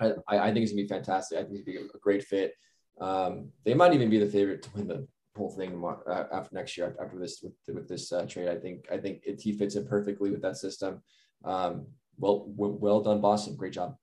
I, 0.00 0.12
I 0.28 0.52
think 0.52 0.62
it's 0.62 0.72
gonna 0.72 0.82
be 0.82 0.88
fantastic. 0.88 1.38
I 1.38 1.42
think 1.42 1.56
it's 1.56 1.66
gonna 1.66 1.78
be 1.78 1.90
a 1.94 1.98
great 1.98 2.24
fit. 2.24 2.54
Um, 3.00 3.50
they 3.64 3.74
might 3.74 3.94
even 3.94 4.10
be 4.10 4.18
the 4.18 4.26
favorite 4.26 4.62
to 4.62 4.70
win 4.74 4.88
the 4.88 5.08
whole 5.36 5.50
thing 5.50 5.82
uh, 5.84 6.24
after 6.32 6.54
next 6.54 6.76
year 6.76 6.96
after 7.02 7.18
this 7.18 7.42
with, 7.42 7.54
with 7.74 7.88
this 7.88 8.12
uh, 8.12 8.26
trade. 8.26 8.48
I 8.48 8.56
think 8.56 8.86
I 8.92 8.98
think 8.98 9.22
it, 9.24 9.40
he 9.40 9.52
fits 9.52 9.76
in 9.76 9.86
perfectly 9.86 10.30
with 10.30 10.42
that 10.42 10.56
system. 10.56 11.02
Um, 11.44 11.86
well 12.18 12.44
well 12.46 13.00
done, 13.00 13.20
Boston. 13.20 13.56
Great 13.56 13.72
job. 13.72 13.96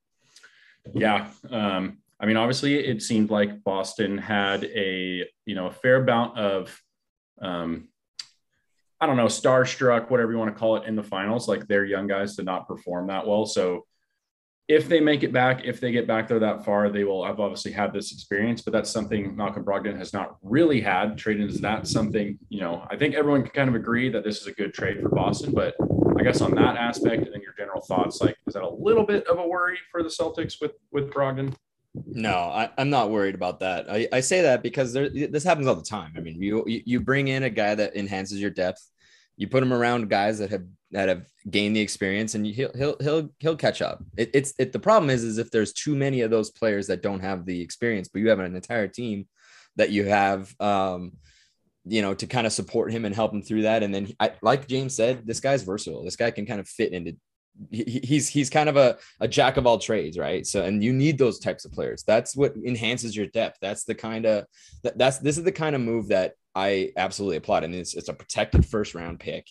Yeah. 0.92 1.28
Um, 1.50 1.98
I 2.20 2.26
mean, 2.26 2.36
obviously, 2.36 2.74
it 2.74 3.02
seemed 3.02 3.30
like 3.30 3.64
Boston 3.64 4.18
had 4.18 4.64
a 4.64 5.24
you 5.46 5.54
know 5.54 5.66
a 5.66 5.72
fair 5.72 5.96
amount 5.96 6.38
of 6.38 6.80
um, 7.40 7.88
I 9.00 9.06
don't 9.06 9.16
know, 9.16 9.26
starstruck, 9.26 10.10
whatever 10.10 10.32
you 10.32 10.38
want 10.38 10.54
to 10.54 10.58
call 10.58 10.76
it, 10.76 10.84
in 10.86 10.96
the 10.96 11.02
finals. 11.02 11.48
Like 11.48 11.66
their 11.66 11.84
young 11.84 12.06
guys 12.06 12.36
did 12.36 12.46
not 12.46 12.68
perform 12.68 13.08
that 13.08 13.26
well. 13.26 13.46
So 13.46 13.84
if 14.66 14.88
they 14.88 15.00
make 15.00 15.22
it 15.22 15.32
back, 15.32 15.64
if 15.64 15.78
they 15.78 15.92
get 15.92 16.06
back 16.06 16.26
there 16.26 16.38
that 16.38 16.64
far, 16.64 16.88
they 16.88 17.04
will 17.04 17.24
have 17.26 17.38
obviously 17.38 17.72
had 17.72 17.92
this 17.92 18.12
experience. 18.12 18.62
But 18.62 18.72
that's 18.72 18.90
something 18.90 19.36
Malcolm 19.36 19.64
Brogdon 19.64 19.98
has 19.98 20.12
not 20.12 20.36
really 20.42 20.80
had. 20.80 21.18
Trading 21.18 21.46
is 21.46 21.60
not 21.60 21.86
something, 21.86 22.38
you 22.48 22.60
know, 22.60 22.86
I 22.90 22.96
think 22.96 23.14
everyone 23.14 23.42
can 23.42 23.50
kind 23.50 23.68
of 23.68 23.74
agree 23.74 24.08
that 24.08 24.24
this 24.24 24.40
is 24.40 24.46
a 24.46 24.52
good 24.52 24.72
trade 24.72 25.02
for 25.02 25.10
Boston. 25.10 25.52
But 25.52 25.74
I 26.18 26.22
guess 26.22 26.40
on 26.40 26.54
that 26.54 26.76
aspect, 26.76 27.24
and 27.26 27.34
then 27.34 27.42
your 27.42 27.54
general 27.58 27.82
thoughts, 27.82 28.22
like, 28.22 28.38
is 28.46 28.54
that 28.54 28.62
a 28.62 28.70
little 28.70 29.04
bit 29.04 29.26
of 29.26 29.38
a 29.38 29.46
worry 29.46 29.78
for 29.90 30.02
the 30.02 30.08
Celtics 30.08 30.60
with 30.60 30.72
with 30.92 31.10
Brogdon? 31.10 31.54
No, 32.06 32.32
I, 32.32 32.70
am 32.76 32.90
not 32.90 33.10
worried 33.10 33.34
about 33.34 33.60
that. 33.60 33.88
I, 33.88 34.08
I 34.12 34.20
say 34.20 34.42
that 34.42 34.62
because 34.62 34.92
there, 34.92 35.08
this 35.08 35.44
happens 35.44 35.66
all 35.68 35.76
the 35.76 35.82
time. 35.82 36.12
I 36.16 36.20
mean, 36.20 36.40
you 36.42 36.64
you 36.66 37.00
bring 37.00 37.28
in 37.28 37.44
a 37.44 37.50
guy 37.50 37.74
that 37.74 37.94
enhances 37.96 38.40
your 38.40 38.50
depth 38.50 38.80
you 39.36 39.48
put 39.48 39.62
him 39.62 39.72
around 39.72 40.08
guys 40.08 40.38
that 40.38 40.50
have 40.50 40.64
that 40.92 41.08
have 41.08 41.26
gained 41.50 41.74
the 41.74 41.80
experience, 41.80 42.34
and 42.34 42.46
he'll 42.46 42.70
he'll 42.74 42.96
he'll 43.00 43.30
he'll 43.40 43.56
catch 43.56 43.82
up. 43.82 44.02
It, 44.16 44.30
it's 44.32 44.54
it. 44.58 44.72
The 44.72 44.78
problem 44.78 45.10
is 45.10 45.24
is 45.24 45.38
if 45.38 45.50
there's 45.50 45.72
too 45.72 45.96
many 45.96 46.20
of 46.20 46.30
those 46.30 46.50
players 46.50 46.86
that 46.86 47.02
don't 47.02 47.20
have 47.20 47.44
the 47.44 47.60
experience, 47.60 48.08
but 48.08 48.20
you 48.20 48.28
have 48.28 48.38
an 48.38 48.54
entire 48.54 48.88
team 48.88 49.26
that 49.76 49.90
you 49.90 50.04
have, 50.04 50.54
um, 50.60 51.12
you 51.84 52.00
know, 52.00 52.14
to 52.14 52.26
kind 52.26 52.46
of 52.46 52.52
support 52.52 52.92
him 52.92 53.04
and 53.04 53.14
help 53.14 53.32
him 53.32 53.42
through 53.42 53.62
that. 53.62 53.82
And 53.82 53.92
then, 53.92 54.12
I, 54.20 54.32
like 54.40 54.68
James 54.68 54.94
said, 54.94 55.26
this 55.26 55.40
guy's 55.40 55.64
versatile. 55.64 56.04
This 56.04 56.16
guy 56.16 56.30
can 56.30 56.46
kind 56.46 56.60
of 56.60 56.68
fit 56.68 56.92
into 56.92 57.16
he's 57.70 58.28
he's 58.28 58.50
kind 58.50 58.68
of 58.68 58.76
a, 58.76 58.98
a 59.20 59.28
jack 59.28 59.56
of 59.56 59.66
all 59.66 59.78
trades 59.78 60.18
right 60.18 60.44
so 60.44 60.64
and 60.64 60.82
you 60.82 60.92
need 60.92 61.16
those 61.16 61.38
types 61.38 61.64
of 61.64 61.70
players 61.70 62.02
that's 62.02 62.34
what 62.34 62.52
enhances 62.66 63.16
your 63.16 63.26
depth 63.26 63.58
that's 63.60 63.84
the 63.84 63.94
kind 63.94 64.26
of 64.26 64.44
that, 64.82 64.98
that's 64.98 65.18
this 65.18 65.38
is 65.38 65.44
the 65.44 65.52
kind 65.52 65.76
of 65.76 65.80
move 65.80 66.08
that 66.08 66.32
I 66.54 66.92
absolutely 66.96 67.36
applaud. 67.36 67.64
And 67.64 67.74
it's, 67.74 67.94
it's 67.94 68.08
a 68.08 68.14
protected 68.14 68.64
first 68.64 68.94
round 68.94 69.20
pick. 69.20 69.48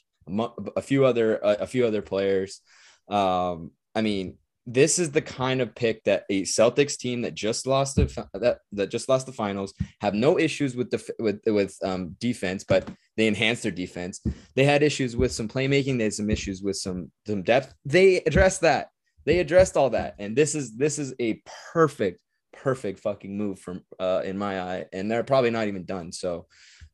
A 0.77 0.81
few 0.81 1.03
other 1.03 1.37
a 1.43 1.67
few 1.67 1.85
other 1.85 2.01
players. 2.01 2.61
Um, 3.09 3.71
I 3.93 4.01
mean, 4.01 4.37
this 4.65 4.97
is 4.99 5.11
the 5.11 5.21
kind 5.21 5.61
of 5.61 5.75
pick 5.75 6.03
that 6.05 6.23
a 6.29 6.43
Celtics 6.43 6.97
team 6.97 7.21
that 7.21 7.33
just 7.33 7.67
lost 7.67 7.95
the 7.95 8.27
that 8.33 8.59
that 8.71 8.89
just 8.89 9.09
lost 9.09 9.25
the 9.25 9.33
finals 9.33 9.73
have 9.99 10.13
no 10.13 10.39
issues 10.39 10.75
with 10.75 10.89
the 10.89 11.13
with 11.19 11.41
with 11.45 11.77
um, 11.83 12.15
defense, 12.19 12.63
but 12.63 12.89
they 13.17 13.27
enhanced 13.27 13.63
their 13.63 13.71
defense. 13.71 14.21
They 14.55 14.63
had 14.63 14.83
issues 14.83 15.15
with 15.15 15.31
some 15.31 15.47
playmaking. 15.47 15.97
They 15.97 16.05
had 16.05 16.13
some 16.13 16.29
issues 16.29 16.61
with 16.61 16.77
some 16.77 17.11
some 17.27 17.43
depth. 17.43 17.73
They 17.85 18.17
addressed 18.17 18.61
that. 18.61 18.89
They 19.25 19.39
addressed 19.39 19.77
all 19.77 19.89
that, 19.91 20.15
and 20.19 20.35
this 20.35 20.55
is 20.55 20.75
this 20.75 20.97
is 20.99 21.13
a 21.19 21.41
perfect 21.73 22.19
perfect 22.53 22.99
fucking 22.99 23.35
move 23.35 23.59
from 23.59 23.83
uh, 23.99 24.21
in 24.23 24.37
my 24.37 24.61
eye. 24.61 24.85
And 24.93 25.11
they're 25.11 25.23
probably 25.23 25.49
not 25.49 25.67
even 25.67 25.85
done. 25.85 26.11
So 26.11 26.47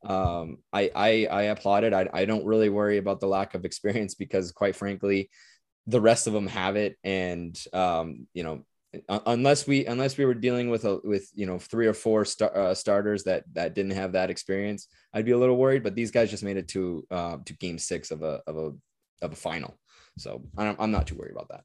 um, 0.03 0.57
I, 0.73 0.89
I, 0.95 1.27
I 1.29 1.41
applaud 1.43 1.83
it. 1.83 1.93
I, 1.93 2.07
I 2.13 2.25
don't 2.25 2.45
really 2.45 2.69
worry 2.69 2.97
about 2.97 3.19
the 3.19 3.27
lack 3.27 3.53
of 3.53 3.65
experience 3.65 4.15
because, 4.15 4.51
quite 4.51 4.75
frankly, 4.75 5.29
the 5.89 6.01
rest 6.01 6.27
of 6.27 6.33
them 6.33 6.47
have 6.47 6.75
it. 6.75 6.97
And 7.03 7.61
um, 7.73 8.27
you 8.33 8.43
know, 8.43 8.65
unless 9.25 9.67
we 9.67 9.85
unless 9.85 10.17
we 10.17 10.25
were 10.25 10.33
dealing 10.33 10.69
with 10.69 10.85
a 10.85 10.99
with 11.03 11.29
you 11.33 11.45
know 11.45 11.59
three 11.59 11.87
or 11.87 11.93
four 11.93 12.25
star, 12.25 12.55
uh, 12.55 12.73
starters 12.73 13.23
that 13.23 13.43
that 13.53 13.73
didn't 13.73 13.91
have 13.91 14.13
that 14.13 14.29
experience, 14.29 14.87
I'd 15.13 15.25
be 15.25 15.31
a 15.31 15.37
little 15.37 15.57
worried. 15.57 15.83
But 15.83 15.95
these 15.95 16.11
guys 16.11 16.29
just 16.29 16.43
made 16.43 16.57
it 16.57 16.67
to 16.69 17.05
uh, 17.11 17.37
to 17.45 17.53
game 17.53 17.77
six 17.77 18.11
of 18.11 18.23
a 18.23 18.41
of 18.47 18.57
a 18.57 18.71
of 19.25 19.33
a 19.33 19.35
final, 19.35 19.77
so 20.17 20.43
I'm, 20.57 20.75
I'm 20.79 20.91
not 20.91 21.07
too 21.07 21.15
worried 21.15 21.33
about 21.33 21.49
that. 21.49 21.63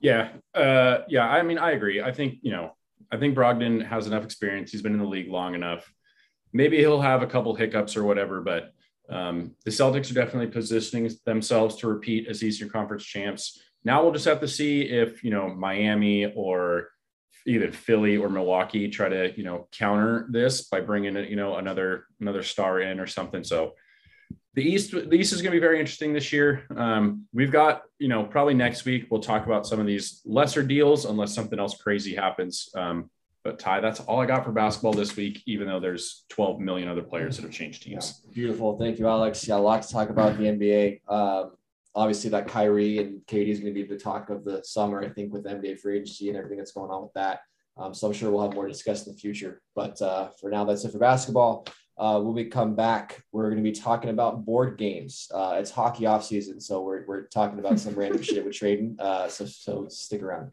Yeah, 0.00 0.30
uh, 0.54 1.04
yeah. 1.08 1.28
I 1.28 1.42
mean, 1.42 1.58
I 1.58 1.72
agree. 1.72 2.02
I 2.02 2.12
think 2.12 2.38
you 2.42 2.52
know, 2.52 2.76
I 3.10 3.18
think 3.18 3.36
Brogdon 3.36 3.84
has 3.86 4.06
enough 4.06 4.24
experience. 4.24 4.70
He's 4.70 4.82
been 4.82 4.94
in 4.94 5.00
the 5.00 5.04
league 5.04 5.30
long 5.30 5.54
enough 5.54 5.90
maybe 6.52 6.78
he'll 6.78 7.00
have 7.00 7.22
a 7.22 7.26
couple 7.26 7.54
hiccups 7.54 7.96
or 7.96 8.04
whatever, 8.04 8.40
but 8.40 8.72
um, 9.10 9.56
the 9.64 9.70
Celtics 9.70 10.10
are 10.10 10.14
definitely 10.14 10.52
positioning 10.52 11.10
themselves 11.26 11.76
to 11.76 11.88
repeat 11.88 12.28
as 12.28 12.42
Eastern 12.42 12.70
Conference 12.70 13.04
champs. 13.04 13.60
Now 13.84 14.02
we'll 14.02 14.12
just 14.12 14.26
have 14.26 14.40
to 14.40 14.48
see 14.48 14.82
if 14.82 15.24
you 15.24 15.30
know 15.30 15.48
Miami 15.48 16.32
or 16.34 16.88
either 17.46 17.72
Philly 17.72 18.16
or 18.16 18.28
Milwaukee 18.28 18.88
try 18.88 19.08
to 19.08 19.36
you 19.36 19.44
know 19.44 19.68
counter 19.72 20.26
this 20.30 20.68
by 20.68 20.80
bringing 20.80 21.16
you 21.16 21.36
know 21.36 21.56
another 21.56 22.04
another 22.20 22.42
star 22.42 22.80
in 22.80 23.00
or 23.00 23.06
something. 23.06 23.42
So 23.42 23.74
the 24.54 24.62
East 24.62 24.92
the 24.92 25.14
East 25.14 25.32
is 25.32 25.42
going 25.42 25.52
to 25.52 25.56
be 25.56 25.60
very 25.60 25.80
interesting 25.80 26.12
this 26.12 26.32
year. 26.32 26.64
Um, 26.76 27.26
we've 27.32 27.52
got 27.52 27.82
you 27.98 28.08
know 28.08 28.24
probably 28.24 28.54
next 28.54 28.84
week 28.84 29.06
we'll 29.10 29.20
talk 29.20 29.46
about 29.46 29.66
some 29.66 29.80
of 29.80 29.86
these 29.86 30.20
lesser 30.24 30.62
deals 30.62 31.04
unless 31.04 31.34
something 31.34 31.58
else 31.58 31.76
crazy 31.80 32.14
happens. 32.14 32.68
Um, 32.74 33.10
but 33.42 33.58
Ty, 33.58 33.80
that's 33.80 34.00
all 34.00 34.20
I 34.20 34.26
got 34.26 34.44
for 34.44 34.52
basketball 34.52 34.92
this 34.92 35.16
week, 35.16 35.42
even 35.46 35.66
though 35.66 35.80
there's 35.80 36.24
12 36.28 36.60
million 36.60 36.88
other 36.88 37.02
players 37.02 37.36
that 37.36 37.42
have 37.42 37.52
changed 37.52 37.82
teams. 37.82 38.22
Yeah, 38.24 38.34
beautiful. 38.34 38.78
Thank 38.78 38.98
you, 38.98 39.08
Alex. 39.08 39.46
Yeah, 39.46 39.56
a 39.56 39.58
lot 39.58 39.82
to 39.82 39.88
talk 39.88 40.10
about 40.10 40.36
the 40.36 40.44
NBA. 40.44 41.00
Um, 41.08 41.52
obviously, 41.94 42.30
that 42.30 42.48
Kyrie 42.48 42.98
and 42.98 43.20
KD 43.26 43.48
is 43.48 43.60
going 43.60 43.74
to 43.74 43.82
be 43.82 43.86
the 43.86 43.98
talk 43.98 44.30
of 44.30 44.44
the 44.44 44.62
summer, 44.62 45.02
I 45.02 45.08
think, 45.08 45.32
with 45.32 45.44
NBA 45.44 45.80
free 45.80 45.96
agency 45.96 46.28
and 46.28 46.36
everything 46.36 46.58
that's 46.58 46.72
going 46.72 46.90
on 46.90 47.02
with 47.02 47.12
that. 47.14 47.40
Um, 47.76 47.94
so 47.94 48.06
I'm 48.06 48.12
sure 48.12 48.30
we'll 48.30 48.42
have 48.42 48.54
more 48.54 48.66
to 48.66 48.72
discuss 48.72 49.06
in 49.06 49.12
the 49.12 49.18
future. 49.18 49.62
But 49.74 50.00
uh, 50.02 50.30
for 50.40 50.50
now, 50.50 50.64
that's 50.64 50.84
it 50.84 50.92
for 50.92 50.98
basketball. 50.98 51.66
Uh, 51.96 52.18
when 52.20 52.34
we 52.34 52.46
come 52.46 52.74
back, 52.74 53.22
we're 53.32 53.44
going 53.44 53.62
to 53.62 53.62
be 53.62 53.72
talking 53.72 54.10
about 54.10 54.44
board 54.44 54.78
games. 54.78 55.28
Uh, 55.34 55.56
it's 55.58 55.70
hockey 55.70 56.06
off 56.06 56.24
season, 56.24 56.60
so 56.60 56.82
we're, 56.82 57.04
we're 57.06 57.26
talking 57.26 57.58
about 57.58 57.78
some 57.78 57.94
random 57.94 58.22
shit 58.22 58.44
with 58.44 58.54
trading. 58.54 58.96
Uh, 58.98 59.28
so 59.28 59.44
so 59.44 59.86
stick 59.88 60.22
around. 60.22 60.50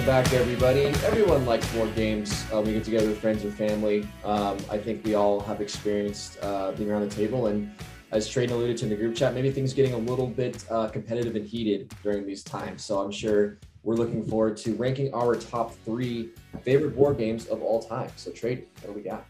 Welcome 0.00 0.24
back, 0.24 0.32
everybody. 0.32 0.84
Everyone 1.04 1.44
likes 1.44 1.70
board 1.74 1.94
games. 1.94 2.46
Uh, 2.50 2.62
we 2.62 2.72
get 2.72 2.84
together 2.84 3.06
with 3.08 3.20
friends 3.20 3.44
or 3.44 3.50
family. 3.50 4.08
Um, 4.24 4.56
I 4.70 4.78
think 4.78 5.04
we 5.04 5.14
all 5.14 5.40
have 5.40 5.60
experienced 5.60 6.38
uh, 6.40 6.72
being 6.72 6.90
around 6.90 7.06
the 7.06 7.14
table. 7.14 7.48
And 7.48 7.70
as 8.10 8.26
Tradon 8.26 8.52
alluded 8.52 8.78
to 8.78 8.84
in 8.84 8.88
the 8.88 8.96
group 8.96 9.14
chat, 9.14 9.34
maybe 9.34 9.50
things 9.50 9.74
getting 9.74 9.92
a 9.92 9.98
little 9.98 10.26
bit 10.26 10.64
uh, 10.70 10.88
competitive 10.88 11.36
and 11.36 11.46
heated 11.46 11.92
during 12.02 12.26
these 12.26 12.42
times. 12.42 12.82
So 12.82 12.98
I'm 12.98 13.10
sure 13.10 13.58
we're 13.82 13.96
looking 13.96 14.24
forward 14.24 14.56
to 14.58 14.74
ranking 14.76 15.12
our 15.12 15.34
top 15.34 15.74
three 15.84 16.30
favorite 16.62 16.96
board 16.96 17.18
games 17.18 17.48
of 17.48 17.60
all 17.60 17.82
time. 17.82 18.10
So, 18.16 18.30
Tradon, 18.30 18.64
what 18.80 18.86
do 18.86 18.92
we 18.94 19.02
got? 19.02 19.26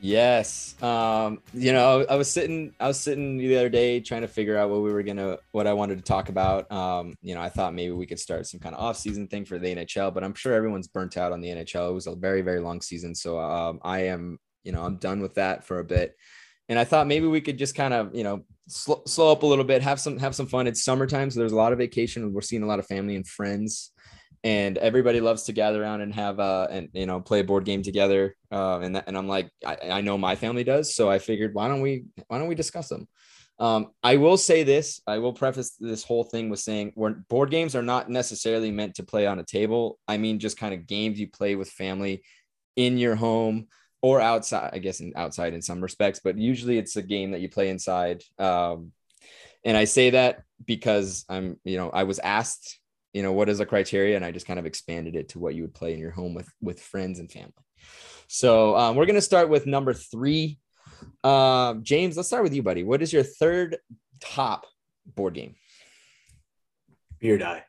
Yes. 0.00 0.80
Um, 0.82 1.40
you 1.54 1.72
know, 1.72 2.04
I 2.08 2.16
was 2.16 2.30
sitting, 2.30 2.74
I 2.78 2.88
was 2.88 3.00
sitting 3.00 3.38
the 3.38 3.56
other 3.56 3.68
day 3.68 4.00
trying 4.00 4.20
to 4.20 4.28
figure 4.28 4.56
out 4.56 4.68
what 4.70 4.82
we 4.82 4.92
were 4.92 5.02
gonna, 5.02 5.38
what 5.52 5.66
I 5.66 5.72
wanted 5.72 5.96
to 5.96 6.04
talk 6.04 6.28
about. 6.28 6.70
Um, 6.70 7.14
you 7.22 7.34
know, 7.34 7.40
I 7.40 7.48
thought 7.48 7.74
maybe 7.74 7.92
we 7.92 8.06
could 8.06 8.20
start 8.20 8.46
some 8.46 8.60
kind 8.60 8.74
of 8.74 8.80
off-season 8.80 9.28
thing 9.28 9.44
for 9.44 9.58
the 9.58 9.74
NHL, 9.74 10.12
but 10.12 10.22
I'm 10.22 10.34
sure 10.34 10.52
everyone's 10.52 10.88
burnt 10.88 11.16
out 11.16 11.32
on 11.32 11.40
the 11.40 11.48
NHL. 11.48 11.90
It 11.90 11.94
was 11.94 12.06
a 12.06 12.14
very, 12.14 12.42
very 12.42 12.60
long 12.60 12.80
season, 12.82 13.14
so 13.14 13.38
um, 13.38 13.80
I 13.82 14.00
am, 14.00 14.38
you 14.64 14.72
know, 14.72 14.82
I'm 14.82 14.96
done 14.96 15.20
with 15.20 15.34
that 15.34 15.64
for 15.64 15.78
a 15.78 15.84
bit. 15.84 16.14
And 16.68 16.78
I 16.78 16.84
thought 16.84 17.06
maybe 17.06 17.26
we 17.26 17.40
could 17.40 17.58
just 17.58 17.74
kind 17.74 17.94
of, 17.94 18.14
you 18.14 18.24
know, 18.24 18.44
slow, 18.68 19.02
slow 19.06 19.32
up 19.32 19.44
a 19.44 19.46
little 19.46 19.64
bit, 19.64 19.82
have 19.82 20.00
some, 20.00 20.18
have 20.18 20.34
some 20.34 20.46
fun. 20.46 20.66
It's 20.66 20.84
summertime, 20.84 21.30
so 21.30 21.40
there's 21.40 21.52
a 21.52 21.56
lot 21.56 21.72
of 21.72 21.78
vacation. 21.78 22.32
We're 22.32 22.40
seeing 22.42 22.62
a 22.62 22.66
lot 22.66 22.80
of 22.80 22.86
family 22.86 23.16
and 23.16 23.26
friends 23.26 23.92
and 24.46 24.78
everybody 24.78 25.20
loves 25.20 25.42
to 25.42 25.52
gather 25.52 25.82
around 25.82 26.02
and 26.02 26.14
have 26.14 26.38
uh 26.38 26.68
and 26.70 26.88
you 26.92 27.04
know 27.04 27.20
play 27.20 27.40
a 27.40 27.44
board 27.44 27.64
game 27.64 27.82
together 27.82 28.36
uh, 28.52 28.78
and 28.78 28.94
that, 28.94 29.04
and 29.08 29.18
I'm 29.18 29.26
like 29.26 29.50
I, 29.66 29.76
I 29.90 30.00
know 30.02 30.16
my 30.16 30.36
family 30.36 30.62
does 30.62 30.94
so 30.94 31.10
I 31.10 31.18
figured 31.18 31.52
why 31.52 31.66
don't 31.66 31.80
we 31.80 32.04
why 32.28 32.38
don't 32.38 32.46
we 32.46 32.54
discuss 32.54 32.88
them? 32.88 33.08
Um, 33.58 33.88
I 34.04 34.18
will 34.18 34.36
say 34.36 34.62
this 34.62 35.00
I 35.04 35.18
will 35.18 35.32
preface 35.32 35.74
this 35.80 36.04
whole 36.04 36.22
thing 36.22 36.48
with 36.48 36.60
saying 36.60 36.92
board 37.28 37.50
games 37.50 37.74
are 37.74 37.82
not 37.82 38.08
necessarily 38.08 38.70
meant 38.70 38.94
to 38.96 39.02
play 39.02 39.26
on 39.26 39.40
a 39.40 39.44
table. 39.44 39.98
I 40.06 40.16
mean 40.16 40.38
just 40.38 40.58
kind 40.58 40.72
of 40.72 40.86
games 40.86 41.18
you 41.18 41.28
play 41.28 41.56
with 41.56 41.68
family 41.68 42.22
in 42.76 42.98
your 42.98 43.16
home 43.16 43.66
or 44.00 44.20
outside 44.20 44.70
I 44.72 44.78
guess 44.78 45.00
in 45.00 45.12
outside 45.16 45.54
in 45.54 45.62
some 45.62 45.80
respects 45.80 46.20
but 46.22 46.38
usually 46.38 46.78
it's 46.78 46.94
a 46.94 47.02
game 47.02 47.32
that 47.32 47.40
you 47.40 47.48
play 47.48 47.68
inside. 47.68 48.22
Um, 48.38 48.92
and 49.64 49.76
I 49.76 49.86
say 49.86 50.10
that 50.10 50.42
because 50.64 51.24
I'm 51.28 51.58
you 51.64 51.78
know 51.78 51.90
I 51.90 52.04
was 52.04 52.20
asked 52.20 52.78
you 53.16 53.22
know 53.22 53.32
what 53.32 53.48
is 53.48 53.60
a 53.60 53.66
criteria? 53.66 54.14
And 54.14 54.24
i 54.26 54.30
just 54.30 54.46
kind 54.46 54.58
of 54.58 54.66
expanded 54.66 55.16
it 55.16 55.30
to 55.30 55.38
what 55.38 55.54
you 55.54 55.62
would 55.62 55.72
play 55.72 55.94
in 55.94 55.98
your 55.98 56.10
home 56.10 56.34
with 56.34 56.52
with 56.60 56.78
friends 56.78 57.18
and 57.18 57.32
family. 57.32 57.54
So 58.28 58.76
um, 58.76 58.94
we're 58.94 59.06
going 59.06 59.14
to 59.14 59.22
start 59.22 59.48
with 59.48 59.66
number 59.66 59.94
three. 59.94 60.58
Um, 61.24 61.82
james 61.82 62.16
let's 62.18 62.28
start 62.28 62.42
with 62.42 62.52
you 62.52 62.62
buddy. 62.62 62.84
What 62.84 63.00
is 63.00 63.14
your 63.14 63.22
third 63.22 63.78
top 64.20 64.66
board 65.06 65.32
game? 65.32 65.54
Beer 67.18 67.38
die. 67.38 67.64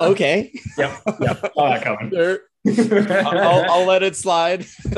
Okay. 0.00 0.52
Yep 0.78 1.00
yep. 1.20 1.40
That 1.54 1.82
coming. 1.84 2.12
I'll, 3.26 3.70
I'll, 3.70 3.86
let 3.86 4.02
it 4.02 4.16
slide. 4.16 4.66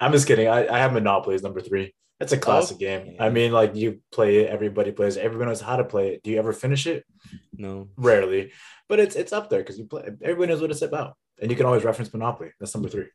I'm 0.00 0.10
just 0.10 0.26
kidding. 0.26 0.48
I, 0.48 0.66
I 0.66 0.78
have 0.78 0.92
monopoly 0.92 1.36
as 1.36 1.44
number 1.44 1.60
three 1.60 1.94
it's 2.22 2.32
a 2.32 2.36
oh, 2.36 2.40
classic 2.40 2.76
oh, 2.76 2.78
game. 2.78 3.16
I 3.18 3.28
mean, 3.28 3.52
like 3.52 3.74
you 3.74 4.00
play 4.10 4.38
it, 4.38 4.50
everybody 4.50 4.92
plays. 4.92 5.16
It, 5.16 5.24
everyone 5.24 5.48
knows 5.48 5.60
how 5.60 5.76
to 5.76 5.84
play 5.84 6.14
it. 6.14 6.22
Do 6.22 6.30
you 6.30 6.38
ever 6.38 6.52
finish 6.52 6.86
it? 6.86 7.04
No, 7.52 7.88
rarely. 7.96 8.52
But 8.88 9.00
it's 9.00 9.16
it's 9.16 9.32
up 9.32 9.50
there 9.50 9.60
because 9.60 9.78
you 9.78 9.84
play. 9.84 10.04
Everybody 10.22 10.52
knows 10.52 10.60
what 10.60 10.70
it's 10.70 10.82
about, 10.82 11.16
and 11.40 11.50
you 11.50 11.56
can 11.56 11.66
always 11.66 11.84
reference 11.84 12.12
Monopoly. 12.12 12.50
That's 12.58 12.74
number 12.74 12.88
three. 12.88 13.06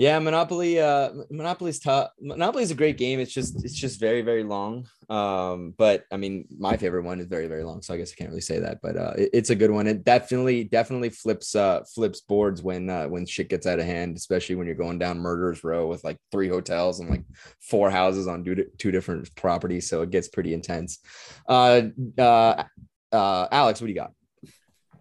Yeah, 0.00 0.18
Monopoly. 0.18 0.80
Uh, 0.80 1.10
Monopoly's 1.30 1.78
tough. 1.78 2.12
Monopoly 2.18 2.62
is 2.62 2.70
a 2.70 2.74
great 2.74 2.96
game. 2.96 3.20
It's 3.20 3.34
just 3.34 3.62
it's 3.62 3.74
just 3.74 4.00
very 4.00 4.22
very 4.22 4.42
long. 4.42 4.88
Um, 5.10 5.74
but 5.76 6.04
I 6.10 6.16
mean, 6.16 6.48
my 6.58 6.78
favorite 6.78 7.04
one 7.04 7.20
is 7.20 7.26
very 7.26 7.48
very 7.48 7.64
long, 7.64 7.82
so 7.82 7.92
I 7.92 7.98
guess 7.98 8.10
I 8.10 8.14
can't 8.14 8.30
really 8.30 8.40
say 8.40 8.60
that. 8.60 8.78
But 8.82 8.96
uh, 8.96 9.12
it, 9.18 9.28
it's 9.34 9.50
a 9.50 9.54
good 9.54 9.70
one. 9.70 9.86
It 9.86 10.02
definitely 10.02 10.64
definitely 10.64 11.10
flips 11.10 11.54
uh 11.54 11.84
flips 11.94 12.22
boards 12.22 12.62
when 12.62 12.88
uh 12.88 13.08
when 13.08 13.26
shit 13.26 13.50
gets 13.50 13.66
out 13.66 13.78
of 13.78 13.84
hand, 13.84 14.16
especially 14.16 14.54
when 14.54 14.66
you're 14.66 14.74
going 14.74 14.98
down 14.98 15.18
Murderers 15.18 15.62
Row 15.62 15.86
with 15.86 16.02
like 16.02 16.16
three 16.32 16.48
hotels 16.48 17.00
and 17.00 17.10
like 17.10 17.24
four 17.60 17.90
houses 17.90 18.26
on 18.26 18.42
two, 18.42 18.64
two 18.78 18.90
different 18.90 19.28
properties. 19.36 19.86
So 19.86 20.00
it 20.00 20.08
gets 20.08 20.28
pretty 20.28 20.54
intense. 20.54 21.00
Uh, 21.46 21.82
uh, 22.16 22.64
uh, 23.12 23.48
Alex, 23.52 23.82
what 23.82 23.88
do 23.88 23.92
you 23.92 24.00
got? 24.00 24.12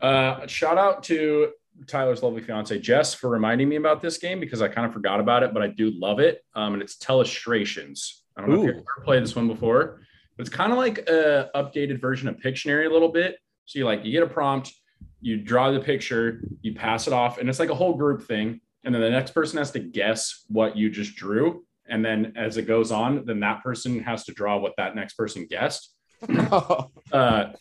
Uh, 0.01 0.45
shout 0.47 0.77
out 0.77 1.03
to 1.03 1.53
Tyler's 1.87 2.23
lovely 2.23 2.41
fiance 2.41 2.77
Jess 2.79 3.13
for 3.13 3.29
reminding 3.29 3.69
me 3.69 3.75
about 3.75 4.01
this 4.01 4.17
game 4.17 4.39
because 4.39 4.61
I 4.61 4.67
kind 4.67 4.85
of 4.85 4.93
forgot 4.93 5.19
about 5.19 5.43
it, 5.43 5.53
but 5.53 5.61
I 5.61 5.67
do 5.67 5.91
love 5.91 6.19
it. 6.19 6.43
Um, 6.55 6.73
and 6.73 6.81
it's 6.81 6.97
Telestrations. 6.97 8.21
I 8.35 8.41
don't 8.41 8.49
know 8.49 8.61
if 8.61 8.67
you've 8.67 8.75
ever 8.75 9.03
played 9.03 9.23
this 9.23 9.35
one 9.35 9.47
before, 9.47 10.01
but 10.37 10.47
it's 10.47 10.55
kind 10.55 10.71
of 10.71 10.77
like 10.77 10.99
a 11.09 11.49
updated 11.55 11.99
version 11.99 12.27
of 12.27 12.37
Pictionary 12.37 12.89
a 12.89 12.93
little 12.93 13.09
bit. 13.09 13.37
So 13.65 13.79
you 13.79 13.85
like 13.85 14.03
you 14.05 14.11
get 14.11 14.23
a 14.23 14.27
prompt, 14.27 14.73
you 15.21 15.37
draw 15.37 15.71
the 15.71 15.79
picture, 15.79 16.41
you 16.61 16.73
pass 16.73 17.07
it 17.07 17.13
off, 17.13 17.37
and 17.37 17.49
it's 17.49 17.59
like 17.59 17.69
a 17.69 17.75
whole 17.75 17.95
group 17.95 18.27
thing. 18.27 18.61
And 18.83 18.95
then 18.95 19.01
the 19.01 19.09
next 19.09 19.31
person 19.31 19.57
has 19.57 19.71
to 19.71 19.79
guess 19.79 20.45
what 20.47 20.77
you 20.77 20.89
just 20.89 21.15
drew. 21.15 21.65
And 21.87 22.05
then 22.05 22.33
as 22.35 22.57
it 22.57 22.63
goes 22.63 22.91
on, 22.91 23.25
then 23.25 23.39
that 23.41 23.61
person 23.61 23.99
has 23.99 24.23
to 24.25 24.33
draw 24.33 24.57
what 24.57 24.73
that 24.77 24.95
next 24.95 25.15
person 25.15 25.45
guessed. 25.49 25.93
uh, 26.29 26.85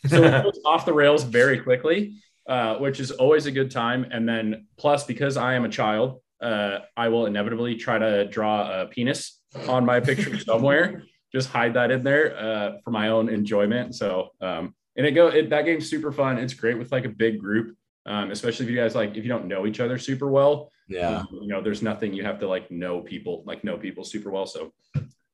so 0.07 0.23
it 0.23 0.43
goes 0.43 0.61
off 0.65 0.85
the 0.85 0.93
rails 0.93 1.23
very 1.25 1.61
quickly 1.61 2.17
uh, 2.49 2.77
which 2.77 2.99
is 2.99 3.11
always 3.11 3.47
a 3.47 3.53
good 3.53 3.71
time. 3.71 4.07
And 4.11 4.29
then 4.29 4.67
plus, 4.79 5.05
because 5.05 5.37
I 5.37 5.55
am 5.55 5.65
a 5.65 5.69
child, 5.69 6.21
uh, 6.41 6.79
I 6.97 7.09
will 7.09 7.27
inevitably 7.27 7.77
try 7.77 7.99
to 7.99 8.27
draw 8.27 8.83
a 8.83 8.87
penis 8.87 9.41
on 9.69 9.85
my 9.85 10.01
picture 10.01 10.39
somewhere. 10.51 11.03
Just 11.31 11.51
hide 11.51 11.75
that 11.75 11.91
in 11.91 12.03
there 12.03 12.37
uh, 12.39 12.73
for 12.83 12.91
my 12.91 13.09
own 13.09 13.29
enjoyment. 13.29 13.95
So, 13.95 14.31
um, 14.41 14.75
and 14.97 15.07
it 15.07 15.13
go 15.13 15.29
it, 15.29 15.51
that 15.51 15.67
game's 15.67 15.89
super 15.89 16.11
fun. 16.11 16.39
It's 16.39 16.55
great 16.55 16.79
with 16.79 16.91
like 16.91 17.05
a 17.05 17.11
big 17.11 17.39
group, 17.39 17.77
um, 18.07 18.31
especially 18.31 18.65
if 18.65 18.71
you 18.71 18.77
guys 18.77 18.95
like 18.95 19.11
if 19.11 19.25
you 19.25 19.29
don't 19.29 19.47
know 19.47 19.67
each 19.67 19.81
other 19.81 19.99
super 19.99 20.29
well. 20.29 20.73
Yeah, 20.89 21.19
um, 21.19 21.29
you 21.43 21.49
know, 21.49 21.61
there's 21.61 21.83
nothing 21.83 22.15
you 22.15 22.25
have 22.25 22.39
to 22.41 22.49
like 22.49 22.71
know 22.71 23.03
people 23.03 23.45
like 23.47 23.63
know 23.63 23.77
people 23.77 24.05
super 24.05 24.31
well. 24.31 24.47
So, 24.47 24.73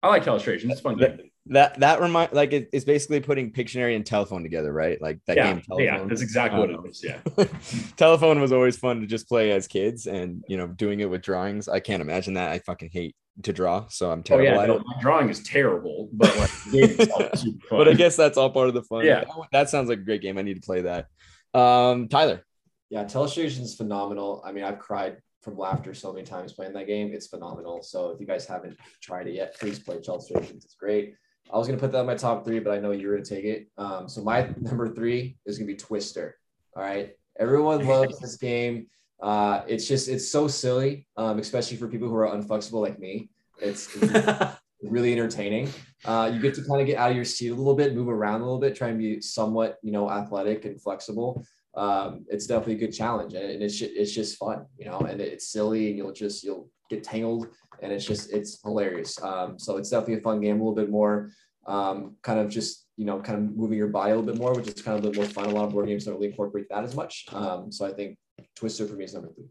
I 0.05 0.09
like 0.09 0.25
Telestration. 0.25 0.71
It's 0.71 0.81
fun. 0.81 0.97
Game 0.97 1.19
that 1.47 1.79
that 1.81 2.01
remind 2.01 2.33
like 2.33 2.53
it, 2.53 2.71
it's 2.73 2.85
basically 2.85 3.21
putting 3.21 3.53
Pictionary 3.53 3.97
and 3.97 4.05
telephone 4.05 4.43
together, 4.43 4.73
right? 4.73 5.01
Like 5.01 5.21
that 5.27 5.37
yeah, 5.37 5.53
game. 5.53 5.63
Telephone. 5.63 5.85
Yeah, 5.85 6.05
that's 6.05 6.23
exactly 6.23 6.63
um, 6.63 6.73
what 6.73 6.87
it 6.87 6.91
is. 6.91 7.05
Yeah, 7.05 7.45
telephone 7.97 8.41
was 8.41 8.53
always 8.53 8.77
fun 8.79 9.01
to 9.01 9.07
just 9.07 9.29
play 9.29 9.53
as 9.53 9.67
kids, 9.67 10.07
and 10.07 10.43
you 10.49 10.57
know, 10.57 10.67
doing 10.67 11.01
it 11.01 11.11
with 11.11 11.23
drawings. 11.23 11.69
I 11.69 11.81
can't 11.81 12.01
imagine 12.01 12.35
that. 12.35 12.51
I 12.51 12.61
fucking 12.61 12.91
hate 12.93 13.15
to 13.43 13.53
draw, 13.53 13.87
so 13.89 14.11
I'm 14.11 14.23
terrible. 14.23 14.59
Oh, 14.59 14.61
yeah, 14.61 14.67
no, 14.67 14.83
drawing 15.01 15.29
is 15.29 15.43
terrible, 15.43 16.09
but 16.13 16.35
like, 16.39 16.51
but 17.71 17.89
I 17.89 17.95
guess 17.95 18.17
that's 18.17 18.39
all 18.39 18.51
part 18.51 18.69
of 18.69 18.75
the 18.75 18.83
fun. 18.83 19.05
Yeah, 19.05 19.25
that, 19.25 19.49
that 19.53 19.71
sounds 19.71 19.91
like 19.91 19.99
a 19.99 20.03
great 20.03 20.23
game. 20.23 20.39
I 20.39 20.43
need 20.43 20.55
to 20.55 20.67
play 20.67 20.83
that. 20.83 21.09
Um, 21.53 22.09
Tyler. 22.09 22.43
Yeah, 22.91 23.05
Telestration 23.05 23.63
is 23.63 23.75
phenomenal. 23.75 24.43
I 24.47 24.53
mean, 24.53 24.65
I've 24.65 24.79
cried 24.79 25.17
from 25.45 25.59
laughter 25.59 25.95
so 25.95 26.13
many 26.13 26.25
times 26.25 26.55
playing 26.55 26.73
that 26.73 26.87
game. 26.87 27.13
It's 27.13 27.27
phenomenal. 27.27 27.83
So 27.83 28.11
if 28.11 28.21
you 28.21 28.27
guys 28.27 28.47
haven't 28.47 28.77
tried 29.01 29.29
it 29.29 29.35
yet, 29.35 29.59
please 29.59 29.79
play 29.79 29.99
Telestrations. 29.99 30.65
It's 30.65 30.75
great. 30.75 31.15
I 31.53 31.59
was 31.59 31.67
gonna 31.67 31.79
put 31.79 31.93
that 31.93 32.01
in 32.01 32.07
my 32.07 32.15
top 32.15 32.45
three, 32.45 32.59
but 32.59 32.73
I 32.73 32.81
know 32.81 32.93
you're 32.93 33.15
gonna 33.15 33.25
take 33.25 33.45
it. 33.45 33.69
Um, 33.77 34.09
so 34.09 34.23
my 34.23 34.49
number 34.61 34.89
three 34.95 35.37
is 35.45 35.59
gonna 35.59 35.67
be 35.67 35.77
Twister. 35.77 36.37
All 36.75 36.83
right, 36.83 37.13
everyone 37.39 37.87
loves 37.87 38.19
this 38.19 38.37
game. 38.37 38.87
Uh, 39.23 39.63
it's 39.69 39.87
just 39.87 40.09
it's 40.09 40.31
so 40.31 40.49
silly, 40.49 41.07
um, 41.17 41.39
especially 41.39 41.77
for 41.77 41.89
people 41.89 42.09
who 42.09 42.17
are 42.17 42.29
unflexible 42.29 42.81
like 42.81 42.99
me. 42.99 43.29
It's, 43.61 43.95
it's 43.97 44.57
really 44.83 45.13
entertaining. 45.13 45.69
Uh, 46.05 46.31
you 46.33 46.41
get 46.41 46.55
to 46.55 46.65
kind 46.65 46.81
of 46.81 46.87
get 46.87 46.99
out 46.99 47.11
of 47.11 47.17
your 47.17 47.25
seat 47.25 47.49
a 47.49 47.55
little 47.55 47.75
bit, 47.75 47.95
move 47.95 48.09
around 48.09 48.41
a 48.41 48.45
little 48.45 48.59
bit, 48.59 48.75
try 48.75 48.89
and 48.89 48.99
be 48.99 49.21
somewhat 49.21 49.77
you 49.83 49.93
know 49.93 50.11
athletic 50.11 50.65
and 50.65 50.81
flexible. 50.81 51.45
Um, 51.77 52.25
it's 52.29 52.47
definitely 52.47 52.75
a 52.75 52.87
good 52.87 52.95
challenge, 52.95 53.35
and 53.35 53.63
it's 53.63 53.81
it's 53.81 54.13
just 54.13 54.39
fun, 54.39 54.67
you 54.79 54.87
know, 54.87 55.01
and 55.01 55.21
it's 55.21 55.49
silly, 55.49 55.89
and 55.89 55.97
you'll 55.97 56.13
just 56.13 56.45
you'll 56.45 56.71
get 56.91 57.03
tangled 57.03 57.49
and 57.81 57.93
it's 57.93 58.05
just 58.05 58.33
it's 58.33 58.61
hilarious. 58.63 59.21
Um, 59.23 59.59
so 59.59 59.77
it's 59.77 59.91
definitely 59.91 60.15
a 60.15 60.21
fun 60.21 60.41
game, 60.41 60.57
a 60.57 60.59
little 60.59 60.75
bit 60.75 60.91
more 60.91 61.31
um, 61.67 62.17
kind 62.23 62.39
of 62.39 62.51
just 62.51 62.87
you 62.97 63.05
know 63.05 63.21
kind 63.21 63.39
of 63.39 63.57
moving 63.57 63.79
your 63.79 63.89
body 63.89 64.13
a 64.13 64.17
little 64.17 64.33
bit 64.33 64.41
more, 64.41 64.55
which 64.55 64.69
is 64.69 64.83
kind 64.83 64.97
of 64.97 65.03
bit 65.03 65.17
more 65.17 65.27
fun. 65.27 65.47
A 65.47 65.51
lot 65.51 65.65
of 65.65 65.73
board 65.73 65.87
games 65.87 66.05
don't 66.05 66.15
really 66.15 66.29
incorporate 66.29 66.67
that 66.71 66.85
as 66.85 66.95
much. 66.95 67.27
Um, 67.33 67.71
so 67.71 67.87
I 67.87 67.93
think 67.93 68.19
Twister 68.57 68.87
for 68.87 68.95
me 68.95 69.05
is 69.05 69.15
number 69.15 69.33
three. 69.35 69.49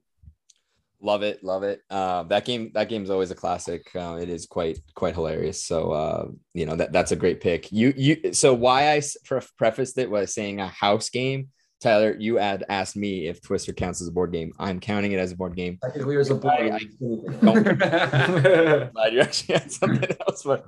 Love 1.02 1.22
it, 1.22 1.44
love 1.44 1.64
it. 1.64 1.82
Uh, 1.90 2.24
that 2.24 2.46
game, 2.46 2.72
that 2.76 2.88
game 2.88 3.04
is 3.04 3.10
always 3.10 3.30
a 3.30 3.36
classic. 3.36 3.94
Uh, 3.94 4.18
it 4.22 4.30
is 4.30 4.46
quite, 4.46 4.80
quite 4.96 5.14
hilarious. 5.14 5.62
So, 5.62 5.92
uh, 5.92 6.28
you 6.54 6.66
know 6.66 6.78
that 6.78 6.94
that's 6.94 7.12
a 7.12 7.18
great 7.18 7.42
pick. 7.42 7.74
You, 7.74 7.94
you. 7.98 8.34
So 8.34 8.54
why 8.54 8.94
I 8.94 9.02
prefaced 9.58 9.98
it 9.98 10.10
was 10.10 10.34
saying 10.34 10.62
a 10.62 10.68
house 10.70 11.10
game 11.10 11.50
Tyler, 11.84 12.16
you 12.18 12.38
had 12.38 12.64
asked 12.70 12.96
me 12.96 13.28
if 13.28 13.42
Twister 13.42 13.74
counts 13.74 14.02
as 14.02 14.08
a 14.08 14.12
board 14.12 14.32
game. 14.32 14.54
I'm 14.58 14.80
counting 14.80 15.12
it 15.12 15.20
as 15.20 15.34
a 15.34 15.36
board 15.36 15.56
game. 15.56 15.78
Technically, 15.84 16.16
as 16.16 16.30
a 16.30 16.36
board. 16.36 16.54
I, 16.54 16.78
I 16.78 16.80
glad 18.94 19.14
you 19.14 19.20
actually 19.20 19.56
had 19.56 19.70
something 19.70 20.16
else, 20.28 20.44
but 20.44 20.66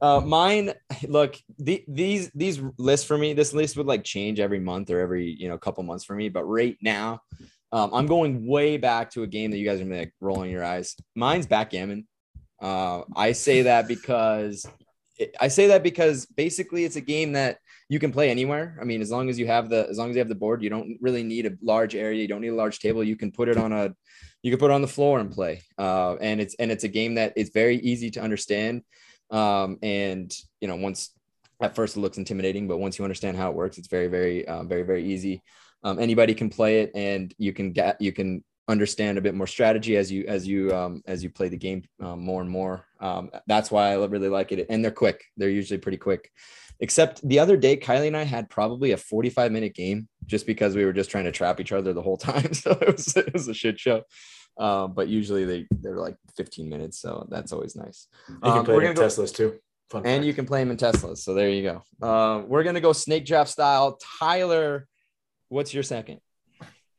uh, 0.00 0.20
mine. 0.20 0.72
Look, 1.08 1.36
the, 1.58 1.84
these 1.88 2.30
these 2.30 2.62
lists 2.78 3.04
for 3.04 3.18
me. 3.18 3.32
This 3.32 3.52
list 3.52 3.76
would 3.76 3.86
like 3.86 4.04
change 4.04 4.38
every 4.38 4.60
month 4.60 4.90
or 4.90 5.00
every 5.00 5.36
you 5.38 5.48
know 5.48 5.58
couple 5.58 5.82
months 5.82 6.04
for 6.04 6.14
me. 6.14 6.28
But 6.28 6.44
right 6.44 6.76
now, 6.80 7.22
um, 7.72 7.92
I'm 7.92 8.06
going 8.06 8.46
way 8.46 8.76
back 8.76 9.10
to 9.12 9.24
a 9.24 9.26
game 9.26 9.50
that 9.50 9.58
you 9.58 9.68
guys 9.68 9.80
are 9.80 9.84
like 9.84 10.14
rolling 10.20 10.52
your 10.52 10.64
eyes. 10.64 10.94
Mine's 11.16 11.46
backgammon. 11.46 12.06
Uh, 12.60 13.02
I 13.16 13.32
say 13.32 13.62
that 13.62 13.88
because 13.88 14.64
I 15.40 15.48
say 15.48 15.68
that 15.68 15.82
because 15.82 16.26
basically 16.26 16.84
it's 16.84 16.96
a 16.96 17.00
game 17.00 17.32
that 17.32 17.58
you 17.92 17.98
can 17.98 18.10
play 18.10 18.30
anywhere. 18.30 18.78
I 18.80 18.84
mean, 18.84 19.02
as 19.02 19.10
long 19.10 19.28
as 19.28 19.38
you 19.38 19.46
have 19.48 19.68
the 19.68 19.86
as 19.90 19.98
long 19.98 20.08
as 20.08 20.16
you 20.16 20.20
have 20.20 20.30
the 20.30 20.42
board, 20.44 20.62
you 20.62 20.70
don't 20.70 20.96
really 21.02 21.22
need 21.22 21.44
a 21.44 21.52
large 21.60 21.94
area. 21.94 22.22
You 22.22 22.28
don't 22.32 22.40
need 22.40 22.54
a 22.56 22.62
large 22.64 22.78
table. 22.78 23.04
You 23.04 23.16
can 23.16 23.30
put 23.30 23.50
it 23.50 23.58
on 23.58 23.70
a 23.70 23.94
you 24.42 24.50
can 24.50 24.58
put 24.58 24.70
it 24.70 24.74
on 24.74 24.80
the 24.80 24.94
floor 24.96 25.20
and 25.20 25.30
play. 25.30 25.60
Uh, 25.76 26.14
and 26.14 26.40
it's 26.40 26.54
and 26.54 26.72
it's 26.72 26.84
a 26.84 26.88
game 26.88 27.16
that 27.16 27.34
it's 27.36 27.50
very 27.50 27.76
easy 27.76 28.10
to 28.12 28.20
understand. 28.22 28.80
Um, 29.30 29.78
and 29.82 30.32
you 30.62 30.68
know, 30.68 30.76
once 30.76 31.10
at 31.60 31.76
first 31.76 31.98
it 31.98 32.00
looks 32.00 32.16
intimidating, 32.16 32.66
but 32.66 32.78
once 32.78 32.98
you 32.98 33.04
understand 33.04 33.36
how 33.36 33.50
it 33.50 33.56
works, 33.56 33.76
it's 33.76 33.88
very, 33.88 34.08
very, 34.08 34.48
uh, 34.48 34.62
very, 34.64 34.84
very 34.84 35.04
easy. 35.12 35.42
Um, 35.84 35.98
anybody 35.98 36.34
can 36.34 36.48
play 36.48 36.80
it, 36.80 36.92
and 36.94 37.34
you 37.36 37.52
can 37.52 37.72
get 37.72 38.00
you 38.00 38.12
can 38.12 38.42
understand 38.72 39.18
a 39.18 39.20
bit 39.20 39.34
more 39.34 39.46
strategy 39.46 39.96
as 39.96 40.10
you 40.10 40.24
as 40.26 40.46
you 40.48 40.74
um, 40.74 41.02
as 41.06 41.22
you 41.22 41.30
play 41.30 41.48
the 41.48 41.56
game 41.56 41.84
um, 42.00 42.20
more 42.24 42.40
and 42.40 42.50
more. 42.50 42.84
Um, 43.00 43.30
that's 43.46 43.70
why 43.70 43.92
I 43.92 44.04
really 44.06 44.28
like 44.28 44.50
it, 44.52 44.66
and 44.68 44.82
they're 44.84 44.90
quick. 44.90 45.22
They're 45.36 45.48
usually 45.60 45.78
pretty 45.78 45.98
quick. 45.98 46.30
Except 46.80 47.26
the 47.28 47.38
other 47.38 47.56
day, 47.56 47.76
Kylie 47.76 48.08
and 48.08 48.16
I 48.16 48.24
had 48.24 48.50
probably 48.50 48.90
a 48.90 48.96
45 48.96 49.52
minute 49.52 49.74
game 49.74 50.08
just 50.26 50.46
because 50.46 50.74
we 50.74 50.84
were 50.84 50.92
just 50.92 51.10
trying 51.10 51.24
to 51.24 51.32
trap 51.32 51.60
each 51.60 51.70
other 51.70 51.92
the 51.92 52.02
whole 52.02 52.16
time. 52.30 52.52
So 52.54 52.72
it 52.72 52.96
was 52.96 53.16
it 53.16 53.32
was 53.32 53.46
a 53.48 53.54
shit 53.54 53.78
show. 53.78 54.02
Um, 54.58 54.92
but 54.94 55.08
usually 55.08 55.44
they 55.44 55.66
they're 55.70 55.98
like 55.98 56.16
15 56.36 56.68
minutes, 56.68 56.98
so 57.00 57.26
that's 57.30 57.52
always 57.52 57.76
nice. 57.76 58.08
You 58.28 58.38
can 58.42 58.50
Um, 58.58 58.64
play 58.64 58.74
we're 58.74 58.82
in 58.90 58.94
go- 58.94 59.02
Teslas 59.06 59.32
too. 59.34 59.58
Fun 59.90 60.06
and 60.06 60.16
fact. 60.20 60.24
you 60.26 60.34
can 60.34 60.46
play 60.46 60.60
them 60.60 60.70
in 60.70 60.76
Teslas. 60.78 61.18
So 61.18 61.34
there 61.34 61.50
you 61.50 61.62
go. 61.62 61.82
Uh, 62.06 62.42
we're 62.46 62.62
gonna 62.64 62.80
go 62.80 62.92
snake 62.92 63.26
draft 63.26 63.50
style. 63.50 63.98
Tyler, 64.18 64.86
what's 65.50 65.72
your 65.74 65.82
second? 65.82 66.20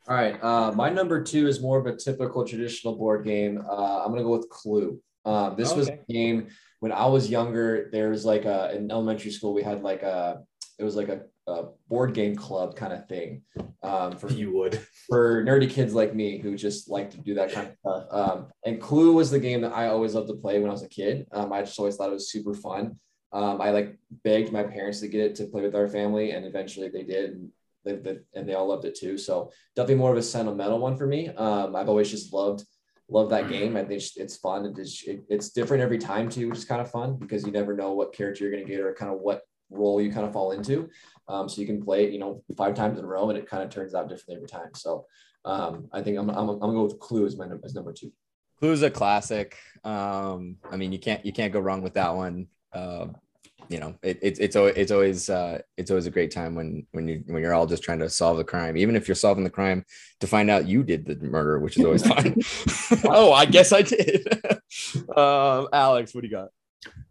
All 0.07 0.15
right. 0.15 0.41
Uh, 0.43 0.71
my 0.73 0.89
number 0.89 1.23
two 1.23 1.47
is 1.47 1.61
more 1.61 1.79
of 1.79 1.85
a 1.85 1.95
typical 1.95 2.45
traditional 2.45 2.95
board 2.95 3.23
game. 3.23 3.63
Uh, 3.69 4.03
I'm 4.03 4.11
gonna 4.11 4.23
go 4.23 4.37
with 4.37 4.49
Clue. 4.49 4.99
Um, 5.25 5.55
this 5.55 5.73
was 5.73 5.87
a 5.87 5.99
game 6.09 6.49
when 6.81 6.91
I 6.91 7.05
was 7.05 7.29
younger. 7.29 7.89
There 7.91 8.09
was 8.09 8.25
like 8.25 8.43
a 8.43 8.75
in 8.75 8.91
elementary 8.91 9.31
school. 9.31 9.53
We 9.53 9.63
had 9.63 9.81
like 9.81 10.03
a 10.03 10.43
it 10.77 10.83
was 10.83 10.97
like 10.97 11.07
a, 11.07 11.21
a 11.47 11.67
board 11.87 12.13
game 12.13 12.35
club 12.35 12.75
kind 12.75 12.91
of 12.91 13.07
thing 13.07 13.43
um, 13.81 14.17
for 14.17 14.29
you 14.29 14.51
would. 14.57 14.85
for 15.07 15.45
nerdy 15.45 15.69
kids 15.69 15.93
like 15.93 16.13
me 16.13 16.37
who 16.37 16.57
just 16.57 16.89
like 16.89 17.11
to 17.11 17.17
do 17.17 17.35
that 17.35 17.53
kind 17.53 17.67
of 17.67 17.75
stuff. 17.79 18.05
Um, 18.11 18.47
and 18.65 18.81
Clue 18.81 19.13
was 19.13 19.31
the 19.31 19.39
game 19.39 19.61
that 19.61 19.73
I 19.73 19.87
always 19.87 20.15
loved 20.15 20.27
to 20.27 20.35
play 20.35 20.59
when 20.59 20.69
I 20.69 20.73
was 20.73 20.83
a 20.83 20.89
kid. 20.89 21.27
Um, 21.31 21.53
I 21.53 21.61
just 21.61 21.79
always 21.79 21.95
thought 21.95 22.09
it 22.09 22.13
was 22.13 22.29
super 22.29 22.53
fun. 22.53 22.99
Um, 23.31 23.61
I 23.61 23.71
like 23.71 23.97
begged 24.23 24.51
my 24.51 24.63
parents 24.63 24.99
to 24.99 25.07
get 25.07 25.21
it 25.21 25.35
to 25.35 25.45
play 25.45 25.61
with 25.61 25.75
our 25.75 25.87
family, 25.87 26.31
and 26.31 26.45
eventually 26.45 26.89
they 26.89 27.03
did, 27.03 27.31
and 27.31 27.49
they, 27.83 27.95
they 27.95 28.17
and 28.33 28.47
they 28.47 28.53
all 28.53 28.67
loved 28.67 28.85
it 28.85 28.95
too. 28.95 29.17
So 29.17 29.51
definitely 29.75 29.95
more 29.95 30.11
of 30.11 30.17
a 30.17 30.23
sentimental 30.23 30.79
one 30.79 30.95
for 30.97 31.07
me. 31.07 31.29
Um, 31.29 31.75
I've 31.75 31.89
always 31.89 32.09
just 32.09 32.33
loved 32.33 32.65
loved 33.09 33.31
that 33.31 33.49
game. 33.49 33.75
I 33.75 33.83
think 33.83 34.01
it's- 34.17 34.37
fun. 34.37 34.65
It's 34.77 35.03
it, 35.03 35.23
it's 35.29 35.49
different 35.49 35.83
every 35.83 35.97
time 35.97 36.29
too, 36.29 36.49
which 36.49 36.57
is 36.59 36.65
kind 36.65 36.81
of 36.81 36.89
fun 36.89 37.17
because 37.17 37.45
you 37.45 37.51
never 37.51 37.75
know 37.75 37.93
what 37.93 38.13
character 38.13 38.43
you're 38.43 38.51
going 38.51 38.65
to 38.65 38.69
get 38.71 38.79
or 38.79 38.93
kind 38.93 39.11
of 39.11 39.19
what 39.19 39.41
role 39.69 40.01
you 40.01 40.11
kind 40.11 40.25
of 40.25 40.33
fall 40.33 40.51
into. 40.51 40.89
Um, 41.27 41.47
so 41.47 41.61
you 41.61 41.67
can 41.67 41.81
play 41.83 42.05
it, 42.05 42.13
you 42.13 42.19
know, 42.19 42.43
five 42.57 42.75
times 42.75 42.99
in 42.99 43.05
a 43.05 43.07
row, 43.07 43.29
and 43.29 43.37
it 43.37 43.49
kind 43.49 43.63
of 43.63 43.69
turns 43.69 43.93
out 43.95 44.09
differently 44.09 44.35
every 44.35 44.47
time. 44.47 44.73
So 44.75 45.05
um, 45.45 45.87
I 45.91 46.01
think 46.01 46.17
I'm, 46.17 46.29
I'm, 46.29 46.49
I'm 46.49 46.59
gonna 46.59 46.73
go 46.73 46.83
with 46.83 46.99
Clue 46.99 47.25
as 47.25 47.37
my 47.37 47.47
as 47.63 47.73
number 47.75 47.93
two. 47.93 48.11
Clue's 48.59 48.81
a 48.81 48.89
classic. 48.89 49.57
Um, 49.83 50.57
I 50.71 50.77
mean, 50.77 50.91
you 50.91 50.99
can't 50.99 51.25
you 51.25 51.33
can't 51.33 51.51
go 51.53 51.59
wrong 51.59 51.81
with 51.81 51.93
that 51.95 52.15
one. 52.15 52.47
Uh, 52.71 53.07
you 53.69 53.79
know, 53.79 53.95
it, 54.03 54.19
it's 54.21 54.39
it's 54.39 54.55
always 54.55 54.75
it's 54.75 54.91
always 54.91 55.29
uh, 55.29 55.59
it's 55.77 55.89
always 55.91 56.05
a 56.05 56.11
great 56.11 56.31
time 56.31 56.55
when 56.55 56.85
when 56.91 57.07
you 57.07 57.23
when 57.27 57.41
you're 57.41 57.53
all 57.53 57.65
just 57.65 57.83
trying 57.83 57.99
to 57.99 58.09
solve 58.09 58.37
the 58.37 58.43
crime, 58.43 58.77
even 58.77 58.95
if 58.95 59.07
you're 59.07 59.15
solving 59.15 59.43
the 59.43 59.49
crime 59.49 59.85
to 60.19 60.27
find 60.27 60.49
out 60.49 60.67
you 60.67 60.83
did 60.83 61.05
the 61.05 61.15
murder, 61.25 61.59
which 61.59 61.77
is 61.77 61.83
always 61.83 62.05
fun. 62.05 62.35
oh, 63.05 63.31
I 63.31 63.45
guess 63.45 63.71
I 63.71 63.81
did. 63.81 64.27
um, 65.15 65.67
Alex, 65.73 66.13
what 66.13 66.21
do 66.21 66.27
you 66.27 66.33
got? 66.33 66.49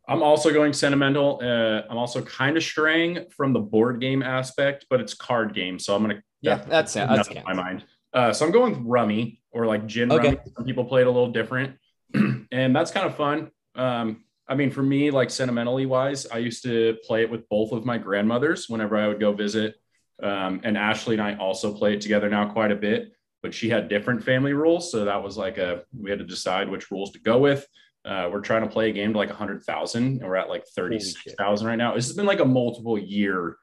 I'm 0.09 0.22
also 0.22 0.53
going 0.53 0.72
sentimental. 0.72 1.40
Uh, 1.42 1.82
I'm 1.88 1.96
also 1.96 2.22
kind 2.22 2.57
of 2.57 2.62
straying 2.62 3.26
from 3.34 3.53
the 3.53 3.61
board 3.61 4.00
game 4.00 4.22
aspect, 4.22 4.86
but 4.90 5.00
it's 5.00 5.14
card 5.14 5.55
game. 5.55 5.78
So 5.78 5.94
I'm 5.94 6.03
gonna 6.03 6.22
Yeah, 6.40 6.57
that's 6.57 6.94
that's 6.94 6.94
that's 6.94 7.28
in 7.28 7.42
my 7.44 7.55
mind. 7.55 7.84
Uh, 8.12 8.32
so 8.32 8.44
I'm 8.44 8.53
going 8.53 8.72
with 8.72 8.82
rummy 8.84 9.40
or 9.53 9.66
like 9.66 9.86
gin 9.86 10.12
Okay. 10.12 10.28
rummy. 10.28 10.38
Some 10.57 10.66
people 10.66 10.84
play 10.84 11.00
it 11.00 11.07
a 11.07 11.11
little 11.11 11.32
different, 11.32 11.76
and 12.14 12.76
that's 12.76 12.90
kind 12.90 13.07
of 13.07 13.16
fun. 13.16 13.50
Um, 13.74 14.24
I 14.49 14.55
mean, 14.55 14.70
for 14.70 14.82
me, 14.82 15.11
like 15.11 15.30
sentimentally 15.30 15.86
wise, 15.86 16.26
I 16.26 16.38
used 16.38 16.62
to 16.64 16.97
play 17.05 17.22
it 17.22 17.30
with 17.30 17.49
both 17.49 17.72
of 17.72 17.84
my 17.84 17.99
grandmothers 17.99 18.68
whenever 18.68 18.97
I 18.97 19.09
would 19.09 19.20
go 19.20 19.32
visit. 19.32 19.76
Um, 20.22 20.61
and 20.64 20.76
Ashley 20.76 21.14
and 21.14 21.22
I 21.22 21.36
also 21.36 21.72
play 21.72 21.95
it 21.95 22.01
together 22.01 22.28
now 22.28 22.49
quite 22.51 22.70
a 22.70 22.76
bit, 22.76 23.12
but 23.43 23.55
she 23.55 23.68
had 23.68 23.88
different 23.88 24.22
family 24.22 24.53
rules. 24.53 24.90
So 24.90 25.05
that 25.05 25.22
was 25.22 25.36
like 25.36 25.59
a, 25.59 25.84
we 25.97 26.11
had 26.11 26.18
to 26.18 26.24
decide 26.24 26.68
which 26.68 26.90
rules 26.90 27.12
to 27.12 27.20
go 27.20 27.38
with. 27.38 27.66
Uh, 28.05 28.28
we're 28.32 28.40
trying 28.40 28.62
to 28.62 28.68
play 28.68 28.90
a 28.90 28.93
game 28.93 29.12
to 29.12 29.18
like 29.18 29.28
100,000 29.28 30.03
and 30.03 30.20
we're 30.20 30.36
at 30.36 30.49
like 30.49 30.66
36,000 30.74 31.66
right 31.66 31.76
now. 31.76 31.95
This 31.95 32.07
has 32.09 32.16
been 32.16 32.26
like 32.26 32.40
a 32.40 32.45
multiple 32.45 32.99
year 32.99 33.57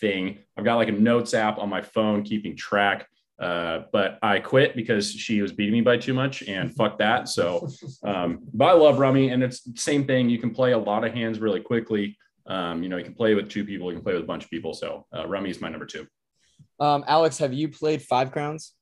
thing. 0.00 0.38
I've 0.56 0.64
got 0.64 0.76
like 0.76 0.88
a 0.88 0.92
notes 0.92 1.32
app 1.32 1.58
on 1.58 1.70
my 1.70 1.80
phone 1.80 2.22
keeping 2.22 2.54
track. 2.54 3.06
Uh, 3.38 3.82
but 3.92 4.18
I 4.22 4.40
quit 4.40 4.74
because 4.74 5.10
she 5.12 5.40
was 5.42 5.52
beating 5.52 5.72
me 5.74 5.80
by 5.80 5.96
too 5.96 6.12
much 6.14 6.42
and 6.42 6.74
fuck 6.76 6.98
that. 6.98 7.28
So, 7.28 7.68
um, 8.02 8.40
but 8.52 8.64
I 8.66 8.72
love 8.72 8.98
Rummy 8.98 9.28
and 9.30 9.42
it's 9.42 9.60
the 9.62 9.78
same 9.78 10.04
thing. 10.06 10.28
You 10.28 10.38
can 10.38 10.50
play 10.50 10.72
a 10.72 10.78
lot 10.78 11.04
of 11.04 11.12
hands 11.14 11.38
really 11.38 11.60
quickly. 11.60 12.16
Um, 12.46 12.82
you 12.82 12.88
know, 12.88 12.96
you 12.96 13.04
can 13.04 13.14
play 13.14 13.34
with 13.34 13.48
two 13.48 13.64
people, 13.64 13.90
you 13.92 13.98
can 13.98 14.02
play 14.04 14.14
with 14.14 14.22
a 14.22 14.26
bunch 14.26 14.42
of 14.44 14.50
people. 14.50 14.74
So, 14.74 15.06
uh, 15.16 15.26
Rummy 15.28 15.50
is 15.50 15.60
my 15.60 15.68
number 15.68 15.86
two. 15.86 16.06
Um, 16.80 17.04
Alex, 17.06 17.38
have 17.38 17.52
you 17.52 17.68
played 17.68 18.02
Five 18.02 18.32
Crowns? 18.32 18.72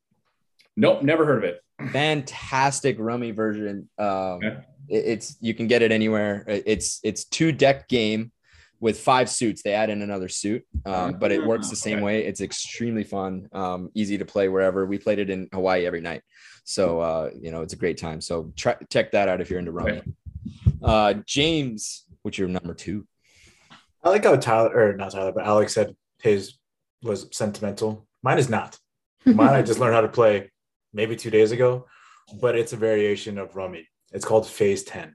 Nope, 0.77 1.03
never 1.03 1.25
heard 1.27 1.39
of 1.39 1.45
it. 1.45 1.61
fantastic 1.93 2.97
rummy 2.99 3.33
version 3.33 3.87
um 3.99 4.41
Yeah. 4.43 4.61
it- 4.89 5.05
it's 5.13 5.37
you 5.43 5.53
can 5.53 5.67
get 5.67 5.83
it 5.83 5.93
anywhere 5.93 6.43
It- 6.49 6.63
it's 6.67 7.01
it's 7.05 7.25
two 7.25 7.53
deck 7.53 7.87
game 7.89 8.33
with 8.81 8.99
five 8.99 9.29
suits 9.31 9.63
they 9.63 9.73
add 9.73 9.91
in 9.91 10.03
another 10.03 10.29
suit 10.29 10.65
um, 10.85 11.15
but 11.19 11.33
it 11.33 11.45
works 11.45 11.71
the 11.71 11.77
same 11.77 11.97
Okay. 11.99 12.05
way 12.05 12.25
it's 12.27 12.41
extremely 12.41 13.05
fun 13.05 13.49
um, 13.53 13.91
easy 13.95 14.19
to 14.19 14.25
play 14.25 14.49
wherever 14.49 14.85
we 14.87 14.99
played 14.99 15.19
it 15.19 15.31
in 15.31 15.49
hawaii 15.53 15.87
every 15.87 16.01
night 16.01 16.23
so 16.65 17.01
uh, 17.01 17.31
you 17.41 17.51
know 17.51 17.63
it's 17.63 17.73
a 17.73 17.77
great 17.77 17.97
time 17.99 18.21
so 18.21 18.53
try 18.57 18.77
check 18.91 19.11
that 19.13 19.29
out 19.29 19.41
if 19.41 19.49
you're 19.51 19.59
into 19.59 19.73
rummy 19.73 20.03
uh, 20.83 21.15
james 21.27 22.05
what's 22.23 22.39
your 22.39 22.49
number 22.49 22.75
two 22.75 23.07
I 24.05 24.11
like 24.11 24.23
how 24.23 24.37
Tyler 24.37 24.71
or 24.93 24.97
not 24.97 25.11
Tyler, 25.11 25.33
but 25.33 25.45
Alex 25.45 25.75
said 25.75 25.97
his 26.23 26.59
was 27.03 27.27
sentimental. 27.33 28.07
Mine 28.23 28.39
is 28.39 28.49
not. 28.49 28.79
Mine 29.25 29.49
I 29.55 29.63
just 29.63 29.81
learned 29.81 29.95
how 29.97 30.01
to 30.03 30.07
play 30.09 30.53
maybe 30.93 31.17
two 31.17 31.31
days 31.31 31.51
ago, 31.51 31.87
but 32.41 32.57
it's 32.57 32.73
a 32.73 32.77
variation 32.77 33.37
of 33.37 33.57
Rummy. 33.57 33.89
It's 34.13 34.25
called 34.25 34.47
Phase 34.47 34.85
10. 34.85 35.13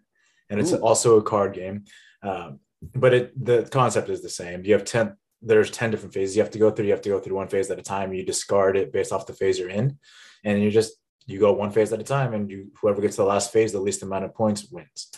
And 0.49 0.59
it's 0.59 0.74
Ooh. 0.74 0.78
also 0.82 1.18
a 1.18 1.24
card 1.24 1.53
game. 1.53 1.86
Um, 2.22 2.59
but 2.82 3.13
it 3.13 3.45
the 3.45 3.67
concept 3.71 4.09
is 4.09 4.21
the 4.21 4.29
same. 4.29 4.63
You 4.65 4.73
have 4.73 4.86
10, 4.86 5.15
there's 5.41 5.71
10 5.71 5.91
different 5.91 6.13
phases 6.13 6.36
you 6.36 6.41
have 6.41 6.51
to 6.51 6.59
go 6.59 6.71
through. 6.71 6.86
You 6.86 6.91
have 6.91 7.01
to 7.01 7.09
go 7.09 7.19
through 7.19 7.36
one 7.36 7.47
phase 7.47 7.69
at 7.69 7.79
a 7.79 7.84
time. 7.84 8.13
You 8.13 8.25
discard 8.25 8.77
it 8.77 8.91
based 8.91 9.11
off 9.11 9.27
the 9.27 9.34
phase 9.34 9.59
you're 9.59 9.69
in. 9.69 9.97
And 10.43 10.61
you 10.61 10.71
just 10.71 10.93
you 11.27 11.39
go 11.39 11.53
one 11.53 11.71
phase 11.71 11.93
at 11.93 11.99
a 11.99 12.03
time, 12.03 12.34
and 12.34 12.49
you 12.49 12.71
whoever 12.82 13.01
gets 13.01 13.15
to 13.15 13.21
the 13.21 13.27
last 13.27 13.53
phase, 13.53 13.71
the 13.71 13.79
least 13.79 14.03
amount 14.03 14.25
of 14.25 14.34
points 14.34 14.67
wins. 14.71 15.11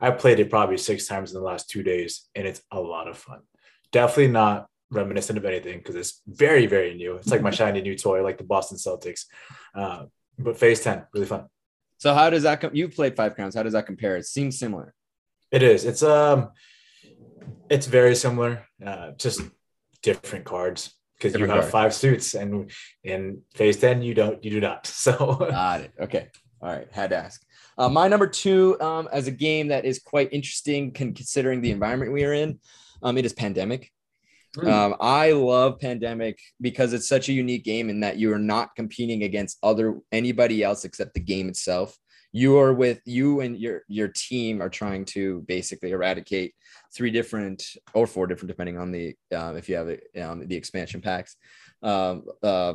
I 0.00 0.10
played 0.10 0.38
it 0.40 0.50
probably 0.50 0.76
six 0.76 1.06
times 1.06 1.32
in 1.32 1.40
the 1.40 1.44
last 1.46 1.70
two 1.70 1.82
days, 1.82 2.28
and 2.34 2.46
it's 2.46 2.62
a 2.70 2.80
lot 2.80 3.08
of 3.08 3.16
fun. 3.16 3.40
Definitely 3.90 4.28
not 4.28 4.66
reminiscent 4.90 5.38
of 5.38 5.44
anything 5.44 5.78
because 5.78 5.96
it's 5.96 6.22
very, 6.26 6.66
very 6.66 6.94
new. 6.94 7.16
It's 7.16 7.30
like 7.30 7.42
my 7.42 7.50
shiny 7.58 7.80
new 7.80 7.96
toy, 7.96 8.22
like 8.22 8.38
the 8.38 8.44
Boston 8.44 8.76
Celtics. 8.76 9.24
Uh, 9.74 10.04
but 10.38 10.56
Phase 10.56 10.80
10, 10.82 11.06
really 11.14 11.26
fun. 11.26 11.46
so 11.96 12.14
how 12.14 12.30
does 12.30 12.44
that 12.44 12.60
come 12.60 12.70
you 12.72 12.88
played 12.88 13.16
five 13.16 13.34
crowns 13.34 13.54
how 13.54 13.62
does 13.62 13.72
that 13.72 13.86
compare 13.86 14.16
it 14.16 14.24
seems 14.24 14.58
similar 14.58 14.94
It 15.50 15.62
is. 15.62 15.84
It's 15.84 16.02
um, 16.02 16.50
it's 17.68 17.86
very 17.86 18.14
similar, 18.14 18.64
uh, 18.84 19.12
just 19.12 19.40
different 20.02 20.44
cards 20.44 20.94
because 21.16 21.38
you 21.38 21.46
have 21.46 21.60
card. 21.60 21.72
five 21.72 21.94
suits, 21.94 22.34
and 22.34 22.70
in 23.04 23.42
Phase 23.54 23.78
10 23.78 24.02
you 24.02 24.14
don't. 24.14 24.42
You 24.44 24.50
do 24.50 24.60
not. 24.60 24.86
So 24.94 25.36
Got 25.38 25.82
it. 25.82 25.92
Okay. 26.00 26.28
All 26.60 26.70
right. 26.70 26.88
Had 26.92 27.10
to 27.10 27.16
ask. 27.16 27.44
Uh, 27.76 27.88
my 27.88 28.08
number 28.08 28.26
two, 28.26 28.80
um, 28.80 29.08
as 29.12 29.28
a 29.28 29.30
game 29.30 29.68
that 29.68 29.84
is 29.84 30.00
quite 30.00 30.32
interesting, 30.32 30.92
con- 30.92 31.14
considering 31.14 31.60
the 31.60 31.70
environment 31.70 32.12
we 32.12 32.24
are 32.24 32.32
in, 32.32 32.58
um, 33.02 33.16
it 33.16 33.24
is 33.24 33.32
Pandemic. 33.32 33.92
Hmm. 34.56 34.68
Um, 34.68 34.96
I 35.00 35.32
love 35.32 35.78
Pandemic 35.78 36.40
because 36.60 36.92
it's 36.92 37.08
such 37.08 37.28
a 37.28 37.32
unique 37.32 37.64
game 37.64 37.90
in 37.90 38.00
that 38.00 38.16
you 38.16 38.32
are 38.32 38.38
not 38.38 38.74
competing 38.74 39.22
against 39.22 39.58
other 39.62 40.00
anybody 40.10 40.64
else 40.64 40.84
except 40.84 41.14
the 41.14 41.20
game 41.20 41.48
itself. 41.48 41.96
You 42.32 42.58
are 42.58 42.74
with 42.74 43.00
you 43.04 43.40
and 43.40 43.56
your 43.56 43.82
your 43.88 44.08
team 44.08 44.60
are 44.60 44.68
trying 44.68 45.06
to 45.06 45.40
basically 45.48 45.92
eradicate 45.92 46.54
three 46.94 47.10
different 47.10 47.64
or 47.94 48.06
four 48.06 48.26
different, 48.26 48.48
depending 48.48 48.78
on 48.78 48.92
the 48.92 49.14
um, 49.34 49.56
if 49.56 49.68
you 49.68 49.76
have 49.76 49.88
um, 50.22 50.46
the 50.46 50.56
expansion 50.56 51.00
packs. 51.00 51.36
Um, 51.82 52.24
uh, 52.42 52.74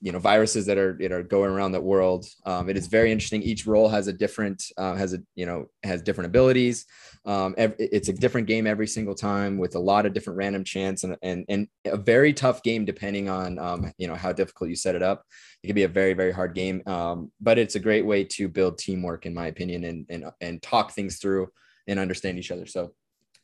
you 0.00 0.12
know 0.12 0.18
viruses 0.18 0.66
that 0.66 0.78
are 0.78 0.96
that 1.00 1.10
are 1.10 1.22
going 1.22 1.50
around 1.50 1.72
the 1.72 1.80
world. 1.80 2.26
Um, 2.46 2.68
it 2.68 2.76
is 2.76 2.86
very 2.86 3.10
interesting. 3.10 3.42
Each 3.42 3.66
role 3.66 3.88
has 3.88 4.06
a 4.06 4.12
different 4.12 4.64
uh, 4.76 4.94
has 4.94 5.12
a 5.12 5.18
you 5.34 5.44
know 5.46 5.66
has 5.82 6.02
different 6.02 6.26
abilities. 6.26 6.86
Um, 7.24 7.54
it's 7.58 8.08
a 8.08 8.12
different 8.12 8.46
game 8.46 8.66
every 8.66 8.86
single 8.86 9.14
time 9.14 9.58
with 9.58 9.74
a 9.74 9.80
lot 9.80 10.06
of 10.06 10.14
different 10.14 10.38
random 10.38 10.62
chance 10.62 11.02
and 11.04 11.16
and 11.22 11.44
and 11.48 11.68
a 11.84 11.96
very 11.96 12.32
tough 12.32 12.62
game 12.62 12.84
depending 12.84 13.28
on 13.28 13.58
um, 13.58 13.92
you 13.98 14.06
know 14.06 14.14
how 14.14 14.32
difficult 14.32 14.70
you 14.70 14.76
set 14.76 14.94
it 14.94 15.02
up. 15.02 15.24
It 15.62 15.66
can 15.66 15.74
be 15.74 15.82
a 15.82 15.88
very 15.88 16.14
very 16.14 16.32
hard 16.32 16.54
game, 16.54 16.82
um, 16.86 17.32
but 17.40 17.58
it's 17.58 17.74
a 17.74 17.80
great 17.80 18.06
way 18.06 18.24
to 18.24 18.48
build 18.48 18.78
teamwork 18.78 19.26
in 19.26 19.34
my 19.34 19.48
opinion 19.48 19.84
and 19.84 20.06
and 20.08 20.24
and 20.40 20.62
talk 20.62 20.92
things 20.92 21.18
through 21.18 21.48
and 21.88 21.98
understand 21.98 22.38
each 22.38 22.52
other. 22.52 22.66
So 22.66 22.92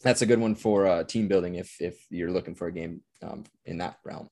that's 0.02 0.22
a 0.22 0.26
good 0.26 0.38
one 0.38 0.54
for 0.54 0.86
uh, 0.86 1.02
team 1.02 1.26
building 1.26 1.56
if 1.56 1.74
if 1.80 2.06
you're 2.10 2.30
looking 2.30 2.54
for 2.54 2.68
a 2.68 2.72
game 2.72 3.00
um, 3.22 3.44
in 3.64 3.78
that 3.78 3.98
realm. 4.04 4.28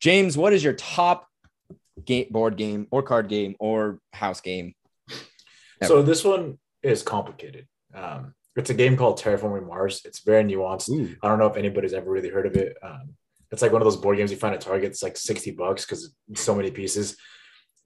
James, 0.00 0.36
what 0.36 0.52
is 0.52 0.64
your 0.64 0.72
top 0.72 1.28
game 2.04 2.26
board 2.30 2.56
game 2.56 2.86
or 2.90 3.02
card 3.02 3.28
game 3.28 3.56
or 3.58 3.98
house 4.12 4.40
game? 4.40 4.74
So 5.82 6.02
this 6.02 6.24
one 6.24 6.58
is 6.82 7.02
complicated. 7.02 7.66
Um, 7.94 8.34
it's 8.56 8.70
a 8.70 8.74
game 8.74 8.96
called 8.96 9.18
Terraforming 9.18 9.66
Mars. 9.66 10.02
It's 10.04 10.20
very 10.20 10.44
nuanced. 10.44 10.90
Ooh. 10.90 11.16
I 11.22 11.28
don't 11.28 11.38
know 11.38 11.46
if 11.46 11.56
anybody's 11.56 11.94
ever 11.94 12.10
really 12.10 12.28
heard 12.28 12.46
of 12.46 12.56
it. 12.56 12.76
Um, 12.82 13.14
it's 13.50 13.62
like 13.62 13.72
one 13.72 13.80
of 13.80 13.86
those 13.86 13.96
board 13.96 14.16
games 14.16 14.30
you 14.30 14.36
find 14.36 14.54
at 14.54 14.60
Target. 14.60 14.90
It's 14.90 15.02
like 15.02 15.16
60 15.16 15.52
bucks 15.52 15.84
because 15.84 16.14
so 16.34 16.54
many 16.54 16.70
pieces. 16.70 17.16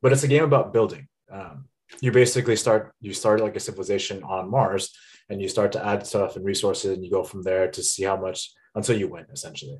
But 0.02 0.12
it's 0.12 0.24
a 0.24 0.28
game 0.28 0.44
about 0.44 0.72
building. 0.72 1.08
Um, 1.30 1.68
you 2.00 2.10
basically 2.12 2.56
start 2.56 2.92
you 3.00 3.12
start 3.14 3.40
like 3.40 3.56
a 3.56 3.60
civilization 3.60 4.22
on 4.24 4.50
Mars 4.50 4.90
and 5.28 5.40
you 5.40 5.48
start 5.48 5.72
to 5.72 5.86
add 5.86 6.06
stuff 6.06 6.36
and 6.36 6.44
resources 6.44 6.92
and 6.92 7.04
you 7.04 7.10
go 7.10 7.22
from 7.22 7.42
there 7.42 7.70
to 7.70 7.82
see 7.82 8.02
how 8.02 8.16
much 8.16 8.52
until 8.74 8.98
you 8.98 9.08
win 9.08 9.26
essentially. 9.32 9.78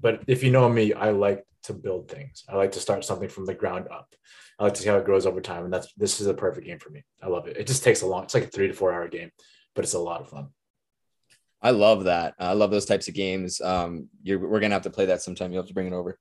But 0.00 0.22
if 0.26 0.42
you 0.42 0.50
know 0.50 0.68
me, 0.68 0.92
I 0.92 1.10
like 1.10 1.44
to 1.64 1.72
build 1.72 2.08
things. 2.10 2.44
I 2.48 2.56
like 2.56 2.72
to 2.72 2.80
start 2.80 3.04
something 3.04 3.28
from 3.28 3.46
the 3.46 3.54
ground 3.54 3.86
up. 3.90 4.14
I 4.58 4.64
like 4.64 4.74
to 4.74 4.82
see 4.82 4.88
how 4.88 4.96
it 4.98 5.04
grows 5.04 5.26
over 5.26 5.40
time. 5.40 5.64
And 5.64 5.72
that's 5.72 5.92
this 5.94 6.20
is 6.20 6.26
a 6.26 6.34
perfect 6.34 6.66
game 6.66 6.78
for 6.78 6.90
me. 6.90 7.02
I 7.22 7.28
love 7.28 7.46
it. 7.48 7.56
It 7.56 7.66
just 7.66 7.82
takes 7.84 8.02
a 8.02 8.06
long, 8.06 8.24
it's 8.24 8.34
like 8.34 8.44
a 8.44 8.48
three 8.48 8.68
to 8.68 8.74
four 8.74 8.92
hour 8.92 9.08
game, 9.08 9.30
but 9.74 9.84
it's 9.84 9.94
a 9.94 9.98
lot 9.98 10.20
of 10.20 10.28
fun. 10.28 10.48
I 11.60 11.70
love 11.70 12.04
that. 12.04 12.34
I 12.38 12.54
love 12.54 12.70
those 12.72 12.84
types 12.86 13.06
of 13.08 13.14
games. 13.14 13.60
Um, 13.60 14.08
you're, 14.22 14.38
we're 14.40 14.58
gonna 14.60 14.74
have 14.74 14.82
to 14.82 14.90
play 14.90 15.06
that 15.06 15.22
sometime. 15.22 15.52
You 15.52 15.58
have 15.58 15.68
to 15.68 15.74
bring 15.74 15.86
it 15.86 15.92
over. 15.92 16.18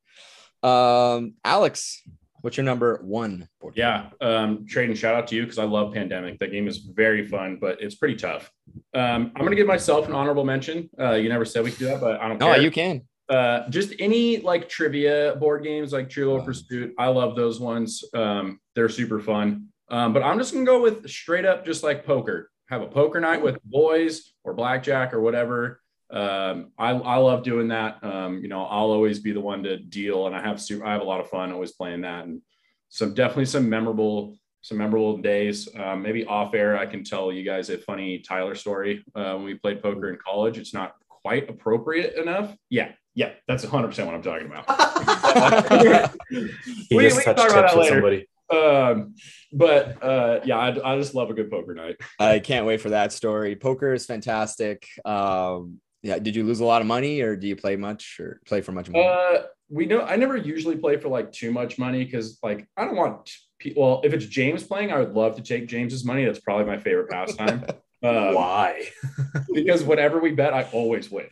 Um, 0.64 1.34
Alex, 1.44 2.02
what's 2.42 2.58
your 2.58 2.64
number 2.64 3.00
one 3.04 3.48
board? 3.60 3.74
game? 3.76 3.82
Yeah, 3.84 4.10
um, 4.22 4.66
Tradon 4.68 4.96
shout 4.96 5.16
out 5.16 5.28
to 5.30 5.36
you 5.36 5.42
because 5.44 5.58
I 5.58 5.64
love 5.64 5.94
Pandemic. 5.94 6.38
That 6.40 6.52
game 6.52 6.68
is 6.68 6.78
very 6.78 7.26
fun, 7.28 7.58
but 7.60 7.82
it's 7.82 7.96
pretty 7.96 8.16
tough. 8.16 8.52
Um, 8.94 9.32
I'm 9.36 9.44
gonna 9.44 9.56
give 9.56 9.66
myself 9.68 10.08
an 10.08 10.14
honorable 10.14 10.46
mention. 10.46 10.90
Uh, 11.00 11.14
you 11.14 11.30
never 11.30 11.46
said 11.46 11.64
we 11.64 11.72
could 11.72 11.80
do 11.80 11.86
that, 11.86 12.00
but 12.02 12.22
I 12.22 12.28
don't 12.28 12.38
No, 12.40 12.54
care. 12.54 12.62
you 12.62 12.70
can. 12.70 13.02
Uh, 13.32 13.70
just 13.70 13.94
any 14.00 14.40
like 14.40 14.68
trivia 14.68 15.38
board 15.40 15.64
games 15.64 15.94
like 15.94 16.10
Trivial. 16.10 16.42
Pursuit. 16.44 16.94
I 16.98 17.08
love 17.08 17.36
those 17.36 17.62
ones. 17.62 18.04
Um, 18.14 18.60
they're 18.76 18.90
super 18.90 19.22
fun. 19.22 19.70
Um, 19.90 20.12
but 20.12 20.22
I'm 20.22 20.38
just 20.38 20.54
gonna 20.54 20.66
go 20.66 20.82
with 20.82 21.10
straight 21.10 21.46
up 21.46 21.66
just 21.66 21.82
like 21.82 22.06
poker. 22.06 22.52
Have 22.70 22.82
a 22.82 22.88
poker 22.88 23.22
night 23.22 23.42
with 23.42 23.64
boys 23.64 24.34
or 24.44 24.54
blackjack 24.54 25.14
or 25.14 25.22
whatever. 25.22 25.82
Um, 26.10 26.72
I, 26.78 26.90
I 26.90 27.16
love 27.18 27.44
doing 27.44 27.70
that. 27.70 28.04
Um, 28.04 28.40
you 28.40 28.50
know, 28.50 28.66
I'll 28.66 28.92
always 28.92 29.20
be 29.20 29.32
the 29.32 29.40
one 29.40 29.64
to 29.64 29.78
deal, 29.78 30.28
and 30.28 30.36
I 30.36 30.42
have 30.42 30.62
super, 30.62 30.86
I 30.86 30.92
have 30.92 31.02
a 31.02 31.06
lot 31.06 31.22
of 31.22 31.30
fun 31.30 31.54
always 31.54 31.72
playing 31.72 32.02
that, 32.02 32.26
and 32.26 32.42
some 32.90 33.14
definitely 33.14 33.46
some 33.46 33.70
memorable 33.70 34.36
some 34.62 34.78
memorable 34.78 35.18
days. 35.18 35.70
Um, 35.76 36.02
maybe 36.02 36.26
off 36.26 36.54
air, 36.54 36.78
I 36.78 36.86
can 36.86 37.04
tell 37.04 37.32
you 37.32 37.44
guys 37.44 37.70
a 37.70 37.78
funny 37.78 38.20
Tyler 38.20 38.56
story 38.56 39.04
uh, 39.16 39.36
when 39.36 39.46
we 39.46 39.56
played 39.56 39.82
poker 39.82 40.10
in 40.10 40.18
college. 40.18 40.58
It's 40.58 40.74
not 40.74 40.96
quite 41.08 41.50
appropriate 41.50 42.16
enough. 42.16 42.56
Yeah, 42.70 42.92
yeah, 43.16 43.32
that's 43.48 43.64
100 43.64 43.88
percent 43.88 44.08
what 44.08 44.16
I'm 44.16 44.22
talking 44.22 44.48
about. 44.48 46.12
We- 46.32 47.04
just 47.04 47.18
we 47.18 47.24
can 47.24 47.36
talk 47.36 47.50
about 47.52 47.70
that 47.70 47.78
later. 47.78 47.96
somebody. 47.96 48.28
um, 48.50 49.16
but 49.54 50.04
uh, 50.04 50.40
yeah, 50.46 50.58
I, 50.58 50.94
I 50.94 50.98
just 50.98 51.14
love 51.16 51.30
a 51.30 51.34
good 51.34 51.50
poker 51.50 51.74
night. 51.74 51.98
I 52.20 52.40
can't 52.40 52.66
wait 52.66 52.82
for 52.82 52.90
that 52.90 53.12
story. 53.14 53.56
Poker 53.56 53.94
is 53.94 54.06
fantastic. 54.06 54.88
Um, 55.06 55.80
yeah, 56.04 56.20
did 56.20 56.36
you 56.36 56.44
lose 56.44 56.60
a 56.60 56.66
lot 56.66 56.82
of 56.82 56.88
money, 56.88 57.22
or 57.22 57.36
do 57.36 57.48
you 57.48 57.56
play 57.56 57.76
much, 57.76 58.18
or 58.20 58.42
play 58.46 58.62
for 58.62 58.72
much 58.72 58.90
money? 58.90 59.06
Uh, 59.06 59.44
we 59.70 59.86
know 59.86 60.02
I 60.02 60.16
never 60.18 60.36
usually 60.36 60.76
play 60.78 60.98
for 60.98 61.08
like 61.10 61.32
too 61.32 61.52
much 61.52 61.78
money 61.78 62.04
because 62.04 62.40
like 62.44 62.68
I 62.76 62.84
don't 62.86 62.96
want 62.98 63.30
pe- 63.60 63.74
well 63.76 64.02
if 64.04 64.12
it's 64.14 64.26
James 64.26 64.64
playing 64.64 64.92
I 64.92 65.00
would 65.00 65.14
love 65.14 65.36
to 65.38 65.42
take 65.42 65.68
James's 65.68 66.04
money 66.04 66.26
that's 66.26 66.40
probably 66.40 66.66
my 66.66 66.78
favorite 66.78 67.10
pastime 67.10 67.64
um, 68.04 68.34
Why? 68.36 68.88
because 69.54 69.84
whenever 69.84 70.20
we 70.20 70.32
bet 70.32 70.54
I 70.54 70.64
always 70.72 71.10
win. 71.12 71.28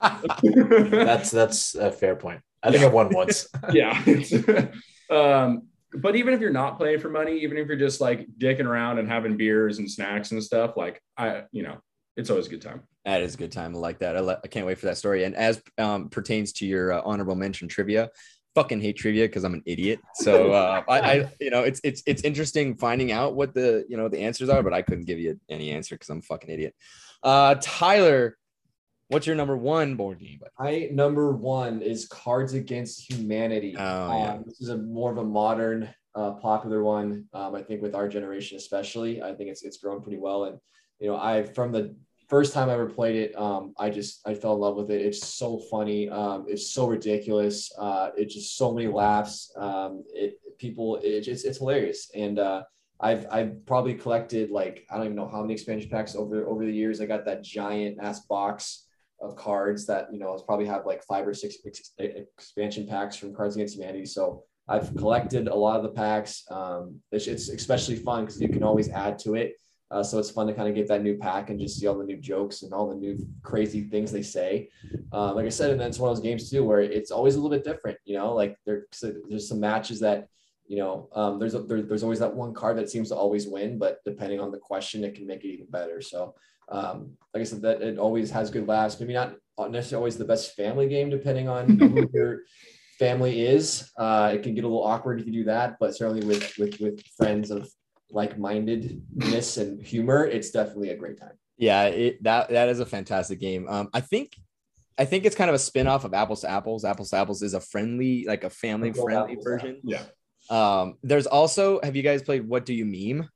That's 0.00 1.30
that's 1.30 1.74
a 1.74 1.90
fair 1.90 2.14
point. 2.14 2.42
I 2.62 2.70
think 2.70 2.82
I 2.82 2.88
won 2.88 3.08
once. 3.10 3.48
yeah. 3.72 3.98
um, 5.10 5.68
but 5.94 6.16
even 6.16 6.34
if 6.34 6.40
you're 6.40 6.50
not 6.50 6.76
playing 6.76 6.98
for 7.00 7.08
money, 7.08 7.40
even 7.40 7.56
if 7.56 7.68
you're 7.68 7.76
just 7.76 8.00
like 8.00 8.26
dicking 8.38 8.66
around 8.66 8.98
and 8.98 9.08
having 9.08 9.36
beers 9.36 9.78
and 9.78 9.90
snacks 9.90 10.32
and 10.32 10.42
stuff, 10.42 10.76
like 10.76 11.00
I, 11.16 11.44
you 11.52 11.62
know, 11.62 11.78
it's 12.16 12.30
always 12.30 12.46
a 12.46 12.50
good 12.50 12.62
time. 12.62 12.82
That 13.04 13.22
is 13.22 13.34
a 13.34 13.38
good 13.38 13.52
time. 13.52 13.74
I 13.74 13.78
like 13.78 13.98
that. 13.98 14.16
I, 14.16 14.20
le- 14.20 14.40
I 14.42 14.48
can't 14.48 14.66
wait 14.66 14.78
for 14.78 14.86
that 14.86 14.96
story. 14.96 15.24
And 15.24 15.34
as 15.36 15.62
um, 15.78 16.08
pertains 16.08 16.52
to 16.54 16.66
your 16.66 16.92
uh, 16.92 17.02
honorable 17.04 17.34
mention 17.34 17.68
trivia, 17.68 18.10
fucking 18.54 18.80
hate 18.80 18.96
trivia 18.96 19.26
because 19.26 19.44
I'm 19.44 19.54
an 19.54 19.62
idiot. 19.66 20.00
So 20.14 20.52
uh, 20.52 20.82
I, 20.88 21.00
I, 21.00 21.32
you 21.40 21.50
know, 21.50 21.62
it's 21.62 21.80
it's 21.84 22.02
it's 22.06 22.22
interesting 22.22 22.76
finding 22.76 23.12
out 23.12 23.34
what 23.34 23.54
the 23.54 23.84
you 23.88 23.96
know 23.96 24.08
the 24.08 24.20
answers 24.20 24.48
are, 24.48 24.62
but 24.62 24.72
I 24.72 24.82
couldn't 24.82 25.04
give 25.04 25.18
you 25.18 25.38
any 25.48 25.70
answer 25.70 25.94
because 25.94 26.08
I'm 26.08 26.18
a 26.18 26.22
fucking 26.22 26.50
idiot. 26.50 26.74
Uh, 27.22 27.56
Tyler, 27.60 28.36
what's 29.08 29.26
your 29.26 29.36
number 29.36 29.56
one 29.56 29.96
board 29.96 30.18
game? 30.18 30.38
bud? 30.40 30.50
My 30.58 30.88
number 30.92 31.32
one 31.32 31.82
is 31.82 32.06
Cards 32.06 32.54
Against 32.54 33.10
Humanity. 33.10 33.74
Oh, 33.76 33.80
yeah. 33.80 34.32
Um, 34.32 34.44
this 34.46 34.60
is 34.60 34.68
a 34.68 34.76
more 34.76 35.10
of 35.10 35.18
a 35.18 35.24
modern, 35.24 35.88
uh, 36.14 36.32
popular 36.32 36.82
one. 36.82 37.26
Um, 37.32 37.54
I 37.54 37.62
think 37.62 37.82
with 37.82 37.94
our 37.94 38.08
generation, 38.08 38.56
especially, 38.56 39.22
I 39.22 39.34
think 39.34 39.50
it's 39.50 39.62
it's 39.62 39.78
grown 39.78 40.02
pretty 40.02 40.18
well. 40.18 40.44
And 40.44 40.58
you 41.00 41.08
know, 41.08 41.16
I 41.16 41.42
from 41.42 41.72
the 41.72 41.96
first 42.28 42.52
time 42.52 42.68
I 42.68 42.74
ever 42.74 42.88
played 42.88 43.16
it, 43.16 43.38
um, 43.38 43.74
I 43.78 43.90
just 43.90 44.20
I 44.26 44.34
fell 44.34 44.54
in 44.54 44.60
love 44.60 44.76
with 44.76 44.90
it. 44.90 45.02
It's 45.02 45.26
so 45.26 45.58
funny. 45.70 46.08
Um, 46.08 46.46
it's 46.48 46.72
so 46.72 46.86
ridiculous. 46.86 47.70
Uh, 47.78 48.10
it's 48.16 48.34
just 48.34 48.56
so 48.56 48.72
many 48.72 48.88
laughs. 48.88 49.52
Um, 49.56 50.04
it 50.12 50.38
people, 50.58 50.96
it, 50.96 51.26
it's 51.28 51.44
it's 51.44 51.58
hilarious. 51.58 52.10
And 52.14 52.38
uh, 52.38 52.62
I've 53.00 53.26
I've 53.30 53.66
probably 53.66 53.94
collected 53.94 54.50
like 54.50 54.86
I 54.90 54.96
don't 54.96 55.06
even 55.06 55.16
know 55.16 55.28
how 55.28 55.40
many 55.42 55.54
expansion 55.54 55.90
packs 55.90 56.14
over 56.14 56.46
over 56.46 56.64
the 56.64 56.72
years. 56.72 57.00
I 57.00 57.06
got 57.06 57.24
that 57.26 57.42
giant 57.42 57.98
ass 58.00 58.20
box 58.26 58.86
of 59.20 59.36
cards 59.36 59.86
that 59.86 60.12
you 60.12 60.18
know 60.18 60.32
it's 60.34 60.42
probably 60.42 60.66
have 60.66 60.86
like 60.86 61.02
five 61.04 61.26
or 61.26 61.34
six 61.34 61.56
ex- 61.66 61.92
expansion 61.98 62.86
packs 62.86 63.16
from 63.16 63.34
Cards 63.34 63.56
Against 63.56 63.76
Humanity. 63.76 64.06
So 64.06 64.44
I've 64.68 64.94
collected 64.96 65.48
a 65.48 65.54
lot 65.54 65.76
of 65.76 65.82
the 65.82 65.90
packs. 65.90 66.44
Um, 66.50 67.00
it's, 67.12 67.26
it's 67.26 67.48
especially 67.50 67.96
fun 67.96 68.24
because 68.24 68.40
you 68.40 68.48
can 68.48 68.62
always 68.62 68.88
add 68.88 69.18
to 69.20 69.34
it. 69.34 69.54
Uh, 69.90 70.02
so 70.02 70.18
it's 70.18 70.30
fun 70.30 70.46
to 70.46 70.54
kind 70.54 70.68
of 70.68 70.74
get 70.74 70.88
that 70.88 71.02
new 71.02 71.16
pack 71.16 71.50
and 71.50 71.60
just 71.60 71.78
see 71.78 71.86
all 71.86 71.96
the 71.96 72.04
new 72.04 72.16
jokes 72.16 72.62
and 72.62 72.72
all 72.72 72.88
the 72.88 72.96
new 72.96 73.16
crazy 73.42 73.82
things 73.82 74.10
they 74.10 74.22
say. 74.22 74.68
Um, 75.12 75.36
like 75.36 75.46
I 75.46 75.50
said, 75.50 75.70
and 75.70 75.80
then 75.80 75.88
it's 75.88 75.98
one 75.98 76.10
of 76.10 76.16
those 76.16 76.24
games 76.24 76.50
too 76.50 76.64
where 76.64 76.80
it's 76.80 77.10
always 77.10 77.34
a 77.34 77.40
little 77.40 77.56
bit 77.56 77.64
different. 77.64 77.98
You 78.04 78.16
know, 78.16 78.34
like 78.34 78.56
there, 78.66 78.86
there's 79.28 79.48
some 79.48 79.60
matches 79.60 80.00
that 80.00 80.28
you 80.66 80.78
know 80.78 81.08
um, 81.14 81.38
there's 81.38 81.54
a, 81.54 81.60
there, 81.60 81.82
there's 81.82 82.02
always 82.02 82.18
that 82.20 82.34
one 82.34 82.54
card 82.54 82.78
that 82.78 82.90
seems 82.90 83.10
to 83.10 83.16
always 83.16 83.46
win, 83.46 83.78
but 83.78 83.98
depending 84.04 84.40
on 84.40 84.50
the 84.50 84.58
question, 84.58 85.04
it 85.04 85.14
can 85.14 85.26
make 85.26 85.44
it 85.44 85.48
even 85.48 85.66
better. 85.66 86.00
So 86.00 86.34
um, 86.68 87.12
like 87.32 87.42
I 87.42 87.44
said, 87.44 87.62
that 87.62 87.82
it 87.82 87.98
always 87.98 88.30
has 88.30 88.50
good 88.50 88.66
laughs. 88.66 88.98
Maybe 88.98 89.12
not 89.12 89.36
necessarily 89.70 90.00
always 90.00 90.16
the 90.16 90.24
best 90.24 90.56
family 90.56 90.88
game, 90.88 91.10
depending 91.10 91.48
on 91.48 91.68
who 91.78 92.08
your 92.12 92.40
family 92.98 93.46
is. 93.46 93.90
Uh, 93.96 94.32
it 94.34 94.42
can 94.42 94.54
get 94.54 94.64
a 94.64 94.68
little 94.68 94.84
awkward 94.84 95.20
if 95.20 95.26
you 95.26 95.32
do 95.32 95.44
that, 95.44 95.76
but 95.78 95.94
certainly 95.94 96.26
with 96.26 96.56
with 96.58 96.80
with 96.80 97.02
friends 97.16 97.50
of 97.50 97.68
like-mindedness 98.10 99.56
and 99.56 99.84
humor, 99.84 100.24
it's 100.24 100.50
definitely 100.50 100.90
a 100.90 100.96
great 100.96 101.18
time. 101.18 101.32
Yeah, 101.56 101.84
it, 101.84 102.22
that 102.24 102.50
that 102.50 102.68
is 102.68 102.80
a 102.80 102.86
fantastic 102.86 103.38
game. 103.40 103.66
Um, 103.68 103.88
I 103.92 104.00
think 104.00 104.32
I 104.98 105.04
think 105.04 105.24
it's 105.24 105.36
kind 105.36 105.48
of 105.48 105.54
a 105.54 105.58
spin-off 105.58 106.04
of 106.04 106.14
Apples 106.14 106.42
to 106.42 106.50
Apples. 106.50 106.84
Apples 106.84 107.10
to 107.10 107.16
Apples 107.16 107.42
is 107.42 107.54
a 107.54 107.60
friendly, 107.60 108.24
like 108.26 108.44
a 108.44 108.50
family-friendly 108.50 109.32
Apples, 109.32 109.44
version. 109.44 109.80
Yeah. 109.82 110.02
Um, 110.50 110.98
there's 111.02 111.26
also 111.26 111.80
have 111.82 111.96
you 111.96 112.02
guys 112.02 112.22
played 112.22 112.46
What 112.46 112.66
Do 112.66 112.74
You 112.74 112.84
Meme? 112.84 113.28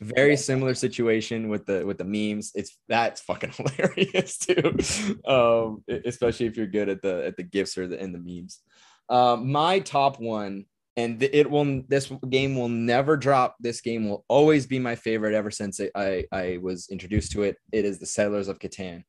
Very 0.00 0.36
similar 0.36 0.74
situation 0.74 1.48
with 1.48 1.66
the 1.66 1.84
with 1.84 1.98
the 1.98 2.04
memes. 2.04 2.52
It's 2.54 2.78
that's 2.88 3.20
fucking 3.20 3.52
hilarious 3.76 4.38
too. 4.38 4.76
Um, 5.30 5.84
especially 6.04 6.46
if 6.46 6.56
you're 6.56 6.66
good 6.66 6.88
at 6.88 7.02
the 7.02 7.26
at 7.26 7.36
the 7.36 7.42
gifts 7.42 7.76
or 7.76 7.86
the 7.86 8.00
and 8.00 8.14
the 8.14 8.18
memes. 8.18 8.60
Um, 9.08 9.52
my 9.52 9.80
top 9.80 10.18
one, 10.18 10.64
and 10.96 11.22
it 11.22 11.50
will 11.50 11.82
this 11.88 12.12
game 12.28 12.56
will 12.56 12.68
never 12.68 13.16
drop. 13.16 13.56
This 13.60 13.80
game 13.80 14.08
will 14.08 14.24
always 14.28 14.66
be 14.66 14.78
my 14.78 14.94
favorite 14.94 15.34
ever 15.34 15.50
since 15.50 15.80
I 15.94 16.24
I 16.32 16.58
was 16.60 16.88
introduced 16.90 17.32
to 17.32 17.42
it. 17.42 17.56
It 17.72 17.84
is 17.84 17.98
the 17.98 18.06
Settlers 18.06 18.48
of 18.48 18.58
Catan. 18.58 19.04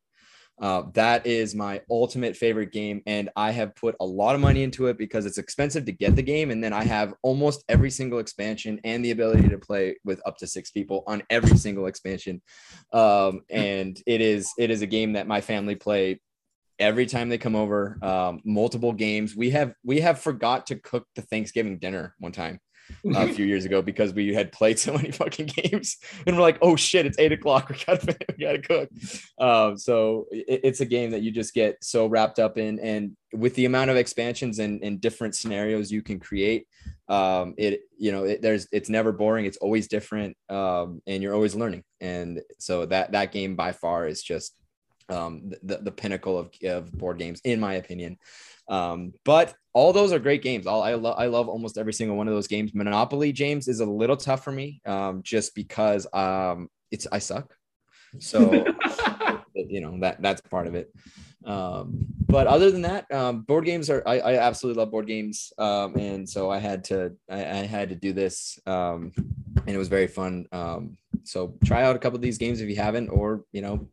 Uh, 0.62 0.84
that 0.94 1.26
is 1.26 1.56
my 1.56 1.82
ultimate 1.90 2.38
favorite 2.38 2.72
game, 2.72 3.02
and 3.08 3.30
I 3.36 3.50
have 3.52 3.76
put 3.76 3.96
a 4.00 4.06
lot 4.06 4.36
of 4.36 4.42
money 4.42 4.62
into 4.62 4.86
it 4.86 5.00
because 5.00 5.26
it's 5.26 5.40
expensive 5.40 5.86
to 5.86 5.92
get 5.92 6.16
the 6.16 6.22
game, 6.22 6.52
and 6.52 6.64
then 6.64 6.74
I 6.74 6.84
have 6.84 7.16
almost 7.24 7.64
every 7.68 7.90
single 7.90 8.20
expansion 8.20 8.80
and 8.84 9.04
the 9.04 9.12
ability 9.12 9.50
to 9.50 9.58
play 9.58 9.98
with 10.06 10.22
up 10.28 10.38
to 10.38 10.48
six 10.48 10.70
people 10.70 11.04
on 11.08 11.24
every 11.30 11.58
single 11.58 11.88
expansion. 11.88 12.42
Um, 12.94 13.42
and 13.50 14.00
it 14.06 14.22
is 14.22 14.52
it 14.60 14.70
is 14.70 14.84
a 14.84 14.88
game 14.88 15.14
that 15.14 15.28
my 15.28 15.42
family 15.42 15.76
play 15.76 16.22
every 16.80 17.06
time 17.06 17.30
they 17.30 17.38
come 17.38 17.56
over. 17.56 17.98
Um, 18.02 18.42
multiple 18.44 18.94
games. 18.94 19.36
We 19.36 19.52
have 19.52 19.74
we 19.84 20.02
have 20.02 20.20
forgot 20.20 20.68
to 20.68 20.76
cook 20.76 21.08
the 21.16 21.22
Thanksgiving 21.22 21.80
dinner 21.80 22.16
one 22.20 22.32
time 22.32 22.60
a 23.16 23.28
few 23.34 23.46
years 23.46 23.66
ago 23.66 23.82
because 23.82 24.14
we 24.14 24.34
had 24.34 24.52
played 24.52 24.80
so 24.80 24.94
many 24.94 25.12
fucking 25.12 25.48
games 25.48 25.98
and 26.26 26.36
we're 26.36 26.42
like, 26.42 26.58
oh 26.62 26.76
shit, 26.76 27.06
it's 27.06 27.20
eight 27.20 27.32
o'clock. 27.32 27.70
We 27.74 27.84
gotta 27.86 28.18
we 28.38 28.44
gotta 28.44 28.62
cook. 28.62 28.90
Um, 29.40 29.78
so 29.78 30.28
it, 30.32 30.62
it's 30.64 30.82
a 30.82 30.86
game 30.86 31.12
that 31.12 31.22
you 31.22 31.32
just 31.32 31.54
get 31.54 31.84
so 31.84 32.08
wrapped 32.08 32.40
up 32.40 32.58
in, 32.58 32.80
and 32.80 33.16
with 33.34 33.56
the 33.56 33.66
amount 33.66 33.90
of 33.90 33.98
expansions 33.98 34.60
and, 34.60 34.84
and 34.84 35.02
different 35.02 35.36
scenarios 35.36 35.92
you 35.92 36.02
can 36.02 36.20
create, 36.20 36.68
um, 37.08 37.56
it 37.58 37.82
you 37.98 38.12
know 38.12 38.24
it, 38.26 38.42
there's 38.42 38.68
it's 38.72 38.90
never 38.90 39.12
boring. 39.12 39.46
It's 39.46 39.58
always 39.58 39.88
different, 39.88 40.38
um, 40.50 41.02
and 41.08 41.24
you're 41.24 41.34
always 41.34 41.56
learning. 41.56 41.84
And 42.00 42.42
so 42.60 42.86
that 42.88 43.14
that 43.14 43.32
game 43.32 43.56
by 43.56 43.72
far 43.72 44.08
is 44.08 44.22
just 44.22 44.56
um, 45.10 45.52
the, 45.64 45.78
the 45.78 45.92
pinnacle 45.92 46.38
of, 46.38 46.52
of 46.64 46.92
board 46.92 47.20
games, 47.20 47.42
in 47.44 47.60
my 47.60 47.76
opinion. 47.76 48.18
Um, 48.68 49.14
but 49.26 49.56
all 49.74 49.92
those 49.92 50.14
are 50.14 50.20
great 50.20 50.42
games. 50.42 50.68
All 50.68 50.84
I 50.84 50.94
love, 50.94 51.16
I 51.18 51.28
love 51.28 51.50
almost 51.50 51.78
every 51.78 51.94
single 51.94 52.16
one 52.16 52.28
of 52.28 52.34
those 52.34 52.48
games. 52.48 52.74
Monopoly, 52.74 53.32
James, 53.32 53.68
is 53.68 53.80
a 53.80 53.86
little 53.86 54.18
tough 54.18 54.44
for 54.44 54.52
me, 54.52 54.82
um, 54.86 55.22
just 55.24 55.56
because 55.56 56.08
um, 56.14 56.70
it's 56.92 57.08
I 57.12 57.20
suck. 57.20 57.54
So 58.20 58.52
you 59.56 59.82
know 59.82 59.98
that 60.00 60.22
that's 60.22 60.42
part 60.42 60.68
of 60.68 60.76
it. 60.76 60.94
Um, 61.46 62.06
but 62.28 62.48
other 62.48 62.72
than 62.72 62.84
that, 62.84 63.12
um, 63.12 63.42
board 63.42 63.66
games 63.66 63.90
are 63.90 64.04
I, 64.06 64.20
I 64.20 64.34
absolutely 64.38 64.80
love 64.80 64.92
board 64.92 65.08
games, 65.08 65.52
um, 65.58 65.96
and 65.96 66.28
so 66.30 66.50
I 66.50 66.60
had 66.60 66.84
to 66.86 67.14
I, 67.30 67.40
I 67.40 67.66
had 67.66 67.90
to 67.90 67.96
do 67.96 68.14
this, 68.14 68.60
um, 68.66 69.12
and 69.18 69.70
it 69.70 69.78
was 69.78 69.90
very 69.90 70.08
fun. 70.08 70.46
Um, 70.52 70.98
so 71.24 71.56
try 71.66 71.84
out 71.84 71.96
a 71.96 72.00
couple 72.00 72.18
of 72.18 72.22
these 72.22 72.38
games 72.38 72.62
if 72.62 72.70
you 72.70 72.76
haven't, 72.76 73.10
or 73.10 73.44
you 73.52 73.62
know, 73.62 73.88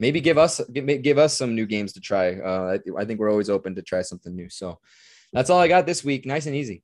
maybe 0.00 0.20
give 0.20 0.38
us 0.38 0.60
give, 0.72 1.18
us 1.18 1.38
some 1.38 1.54
new 1.54 1.66
games 1.66 1.92
to 1.92 2.00
try. 2.00 2.40
Uh, 2.40 2.78
I, 2.78 3.02
I 3.02 3.04
think 3.04 3.20
we're 3.20 3.30
always 3.30 3.50
open 3.50 3.74
to 3.76 3.82
try 3.82 4.02
something 4.02 4.34
new. 4.34 4.48
So 4.48 4.80
that's 5.32 5.50
all 5.50 5.60
I 5.60 5.68
got 5.68 5.86
this 5.86 6.02
week. 6.02 6.26
Nice 6.26 6.46
and 6.46 6.56
easy. 6.56 6.82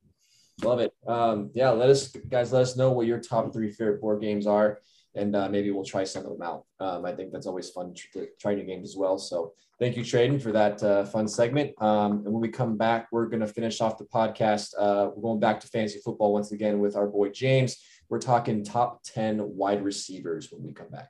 Love 0.63 0.79
it. 0.79 0.93
Um, 1.05 1.51
yeah, 1.53 1.71
let 1.71 1.89
us 1.89 2.07
guys 2.07 2.53
let 2.53 2.61
us 2.61 2.77
know 2.77 2.91
what 2.91 3.07
your 3.07 3.19
top 3.19 3.51
three 3.53 3.71
favorite 3.71 4.01
board 4.01 4.21
games 4.21 4.47
are, 4.47 4.79
and 5.13 5.35
uh, 5.35 5.49
maybe 5.49 5.69
we'll 5.69 5.83
try 5.83 6.03
some 6.03 6.25
of 6.25 6.31
them 6.31 6.41
out. 6.41 6.65
Um, 6.79 7.05
I 7.05 7.11
think 7.11 7.31
that's 7.31 7.45
always 7.45 7.69
fun 7.69 7.93
to 8.13 8.27
try 8.39 8.55
new 8.55 8.63
games 8.63 8.89
as 8.89 8.95
well. 8.95 9.19
So 9.19 9.53
thank 9.77 9.95
you, 9.95 10.03
Tradon, 10.03 10.41
for 10.41 10.51
that 10.53 10.81
uh, 10.81 11.05
fun 11.05 11.27
segment. 11.27 11.79
Um, 11.81 12.23
and 12.25 12.33
when 12.33 12.41
we 12.41 12.49
come 12.49 12.75
back, 12.75 13.07
we're 13.11 13.27
to 13.27 13.45
finish 13.45 13.81
off 13.81 13.99
the 13.99 14.05
podcast. 14.05 14.73
Uh, 14.77 15.11
we're 15.15 15.21
going 15.21 15.39
back 15.39 15.59
to 15.59 15.67
fantasy 15.67 15.99
football 16.03 16.33
once 16.33 16.51
again 16.51 16.79
with 16.79 16.95
our 16.95 17.07
boy 17.07 17.29
James. 17.29 17.77
We're 18.09 18.19
talking 18.19 18.63
top 18.63 19.03
10 19.03 19.55
wide 19.55 19.83
receivers 19.83 20.51
when 20.51 20.63
we 20.63 20.73
come 20.73 20.89
back. 20.89 21.09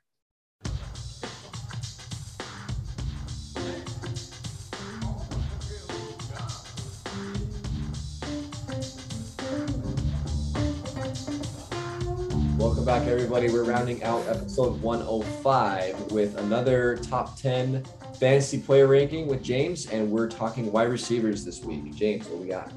Back, 12.87 13.05
everybody. 13.09 13.49
We're 13.49 13.65
rounding 13.65 14.01
out 14.05 14.25
episode 14.29 14.81
105 14.81 16.09
with 16.09 16.37
another 16.37 16.95
top 16.95 17.37
10 17.37 17.83
fantasy 18.17 18.61
player 18.61 18.87
ranking 18.87 19.27
with 19.27 19.43
James, 19.43 19.87
and 19.87 20.09
we're 20.09 20.29
talking 20.29 20.71
wide 20.71 20.87
receivers 20.87 21.43
this 21.43 21.61
week. 21.61 21.93
James, 21.93 22.29
what 22.29 22.39
we 22.39 22.47
got? 22.47 22.71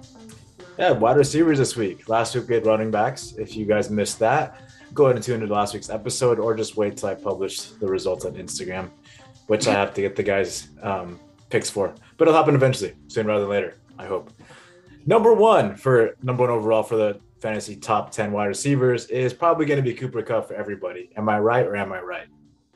Yeah, 0.77 0.91
wide 0.91 1.17
receivers 1.17 1.59
this 1.59 1.77
week. 1.77 2.09
Last 2.09 2.35
week 2.35 2.49
we 2.49 2.57
had 2.57 2.67
running 2.67 2.91
backs. 2.91 3.35
If 3.39 3.55
you 3.55 3.67
guys 3.67 3.89
missed 3.89 4.19
that, 4.19 4.61
go 4.93 5.05
ahead 5.05 5.15
and 5.15 5.25
tune 5.25 5.43
into 5.43 5.55
last 5.55 5.75
week's 5.75 5.91
episode 5.91 6.41
or 6.41 6.57
just 6.57 6.77
wait 6.77 6.97
till 6.97 7.09
I 7.09 7.15
publish 7.15 7.61
the 7.61 7.87
results 7.87 8.25
on 8.25 8.33
Instagram, 8.33 8.91
which 9.47 9.69
I 9.69 9.75
have 9.75 9.95
to 9.95 10.01
get 10.01 10.17
the 10.17 10.25
guys' 10.25 10.71
um, 10.83 11.21
picks 11.51 11.71
for. 11.71 11.95
But 12.17 12.27
it'll 12.27 12.37
happen 12.37 12.57
eventually, 12.57 12.95
sooner 13.07 13.29
rather 13.29 13.43
than 13.43 13.51
later, 13.51 13.77
I 13.97 14.07
hope. 14.07 14.33
Number 15.07 15.35
one 15.35 15.77
for 15.77 16.17
number 16.21 16.43
one 16.43 16.51
overall 16.51 16.83
for 16.83 16.97
the 16.97 17.21
fantasy 17.41 17.77
top 17.77 18.11
10 18.11 18.33
wide 18.33 18.47
receivers 18.47 19.07
is 19.07 19.33
probably 19.33 19.67
going 19.67 19.79
to 19.79 19.83
be 19.83 19.95
Cooper 19.95 20.23
Kupp 20.23 20.49
for 20.49 20.55
everybody. 20.55 21.11
Am 21.17 21.29
I 21.29 21.39
right 21.39 21.67
or 21.67 21.77
am 21.77 21.93
I 21.93 22.01
right? 22.01 22.27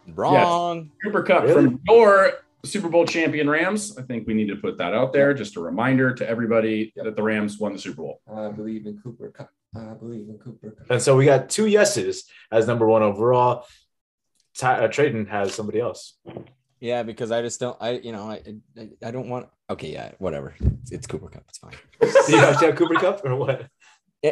Wrong. 0.09 0.91
Cooper 1.03 1.23
Kupp 1.23 1.45
Really? 1.45 1.65
from 1.65 1.81
your 1.89 2.33
Super 2.65 2.89
Bowl 2.89 3.05
champion 3.07 3.49
Rams. 3.49 3.97
I 3.99 4.03
think 4.03 4.27
we 4.27 4.35
need 4.35 4.49
to 4.49 4.57
put 4.57 4.79
that 4.79 4.95
out 4.95 5.13
there. 5.13 5.35
Just 5.35 5.57
a 5.57 5.61
reminder 5.61 6.15
to 6.15 6.29
everybody 6.29 6.93
Yep. 6.97 7.05
that 7.05 7.17
the 7.17 7.23
Rams 7.23 7.59
won 7.59 7.73
the 7.75 7.79
Super 7.79 7.97
Bowl. 8.03 8.21
I 8.33 8.49
believe 8.51 8.87
in 8.87 8.99
Cooper 9.03 9.31
Kupp. 9.31 9.51
I 9.77 9.95
believe 9.95 10.29
in 10.29 10.39
Cooper 10.39 10.71
Kupp. 10.71 10.91
And 10.91 11.03
so 11.03 11.17
we 11.17 11.25
got 11.25 11.51
two 11.51 11.67
yeses 11.67 12.25
as 12.51 12.67
number 12.67 12.87
one 12.87 13.03
overall. 13.03 13.67
Ty, 14.57 14.85
uh, 14.85 14.89
Tradon 14.89 15.29
has 15.29 15.53
somebody 15.53 15.81
else. 15.81 16.15
Yeah, 16.81 17.03
because 17.03 17.33
I 17.33 17.43
just 17.43 17.59
don't. 17.61 17.77
I 17.81 17.93
you 17.93 18.13
know 18.13 18.31
I 18.31 18.43
I, 18.79 18.89
I 19.03 19.11
don't 19.11 19.29
want. 19.29 19.49
Okay, 19.71 19.93
yeah, 19.93 20.13
whatever. 20.19 20.55
It's, 20.61 20.93
it's 20.93 21.07
Cooper 21.07 21.29
Kupp. 21.29 21.45
It's 21.49 21.59
fine. 21.59 21.73
Do 22.01 22.07
you 22.29 22.39
have 22.39 22.77
Cooper 22.77 22.95
Kupp 22.95 23.25
or 23.25 23.35
what? 23.37 23.67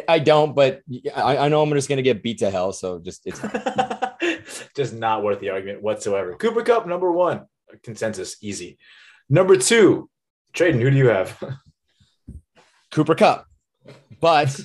I- 0.07 0.19
don't, 0.19 0.55
but 0.55 0.81
I, 1.15 1.37
I 1.37 1.47
know 1.49 1.61
I'm 1.61 1.69
just 1.71 1.89
gonna 1.89 2.01
get 2.01 2.23
beat 2.23 2.39
to 2.39 2.49
hell. 2.49 2.73
So 2.73 2.99
just 2.99 3.21
it's 3.25 3.39
Just 4.75 4.93
not 4.93 5.23
worth 5.23 5.39
the 5.39 5.49
argument 5.49 5.81
whatsoever. 5.81 6.35
Cooper 6.35 6.63
Kupp, 6.63 6.87
number 6.87 7.11
one. 7.11 7.45
Consensus, 7.83 8.37
easy. 8.41 8.77
Number 9.29 9.55
two, 9.57 10.09
Tradon, 10.53 10.81
who 10.81 10.89
do 10.89 10.97
you 10.97 11.07
have? 11.07 11.41
Cooper 12.91 13.15
Kupp. 13.15 13.45
But 14.19 14.59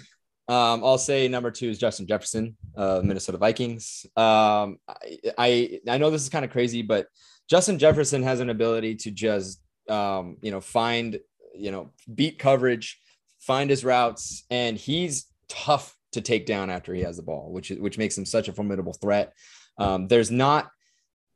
um, 0.48 0.84
I'll 0.84 0.98
say 0.98 1.28
number 1.28 1.50
two 1.50 1.68
is 1.68 1.78
Justin 1.78 2.06
Jefferson, 2.06 2.56
uh, 2.76 3.00
Minnesota 3.02 3.38
Vikings. 3.38 4.06
Um, 4.16 4.78
I, 4.88 5.18
I 5.36 5.80
I 5.88 5.98
know 5.98 6.10
this 6.10 6.22
is 6.22 6.28
kind 6.28 6.44
of 6.44 6.50
crazy, 6.50 6.82
but 6.82 7.06
Justin 7.48 7.78
Jefferson 7.78 8.22
has 8.22 8.40
an 8.40 8.50
ability 8.50 8.94
to 8.96 9.10
just 9.10 9.60
um, 9.88 10.36
you 10.42 10.50
know 10.50 10.60
find 10.60 11.18
you 11.54 11.70
know 11.70 11.90
beat 12.14 12.38
coverage, 12.38 13.00
find 13.40 13.70
his 13.70 13.84
routes, 13.84 14.44
and 14.50 14.76
he's 14.76 15.26
tough 15.48 15.96
to 16.12 16.20
take 16.20 16.46
down 16.46 16.70
after 16.70 16.94
he 16.94 17.02
has 17.02 17.16
the 17.16 17.22
ball, 17.22 17.52
which 17.52 17.70
which 17.70 17.98
makes 17.98 18.16
him 18.16 18.24
such 18.24 18.48
a 18.48 18.52
formidable 18.52 18.94
threat. 18.94 19.32
Um, 19.78 20.08
there's 20.08 20.30
not 20.30 20.70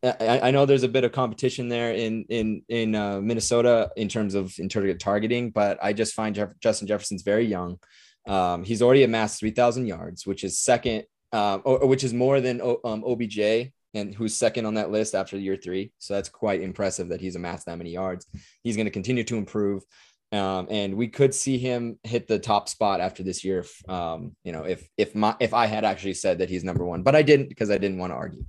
I, 0.05 0.50
know 0.50 0.66
there's 0.66 0.82
a 0.82 0.88
bit 0.88 1.05
of 1.05 1.12
competition 1.12 1.68
there 1.68 1.92
in 1.92 2.24
in 2.28 2.62
in 2.68 2.94
uh, 2.96 3.20
Minnesota 3.20 3.90
in 3.96 4.09
terms 4.09 4.34
of 4.34 4.53
in 4.59 4.68
targeting, 4.68 5.50
but 5.50 5.78
I 5.80 5.92
just 5.92 6.14
find 6.14 6.34
Jeff, 6.34 6.50
Justin 6.61 6.88
Jefferson's 6.88 7.22
very 7.22 7.46
young. 7.46 7.78
Um, 8.26 8.64
he's 8.64 8.82
already 8.82 9.05
amassed 9.05 9.40
3,000 9.40 9.86
yards, 9.86 10.26
which 10.26 10.44
is 10.44 10.59
second, 10.59 11.05
or, 11.32 11.61
or 11.64 11.86
which 11.86 12.05
is 12.05 12.12
more 12.12 12.40
than 12.40 12.61
O- 12.61 12.80
um, 12.84 13.05
OBJ, 13.05 13.70
and 13.94 14.14
who's 14.14 14.36
second 14.36 14.66
on 14.66 14.74
that 14.74 14.90
list 14.90 15.14
after 15.14 15.36
year 15.36 15.57
three. 15.57 15.92
So 15.98 16.14
that's 16.14 16.28
quite 16.28 16.62
impressive 16.62 17.09
that 17.11 17.20
he's 17.20 17.36
amassed 17.36 17.66
that 17.66 17.78
many 17.78 17.90
yards. 17.90 18.26
He's 18.62 18.76
going 18.76 18.86
to 18.86 18.92
continue 18.92 19.24
to 19.24 19.36
improve. 19.36 19.84
Um, 20.33 20.66
and 20.70 20.95
we 20.97 21.09
could 21.09 21.35
see 21.35 21.59
him 21.59 21.99
hit 22.03 22.26
the 22.26 22.39
top 22.39 22.68
spot 22.68 23.01
after 23.01 23.22
this 23.22 23.45
year. 23.45 23.59
If, 23.61 23.89
um, 23.89 24.35
you 24.45 24.53
know, 24.53 24.64
if 24.64 24.89
if 24.97 25.14
my 25.14 25.37
if 25.41 25.53
I 25.53 25.66
had 25.66 25.85
actually 25.85 26.14
said 26.14 26.39
that 26.39 26.49
he's 26.49 26.64
number 26.64 26.85
one, 26.85 27.03
but 27.03 27.14
I 27.14 27.22
didn't 27.22 27.51
because 27.51 27.70
I 27.70 27.76
didn't 27.76 27.99
want 27.99 28.12
to 28.12 28.16
argue. 28.16 28.45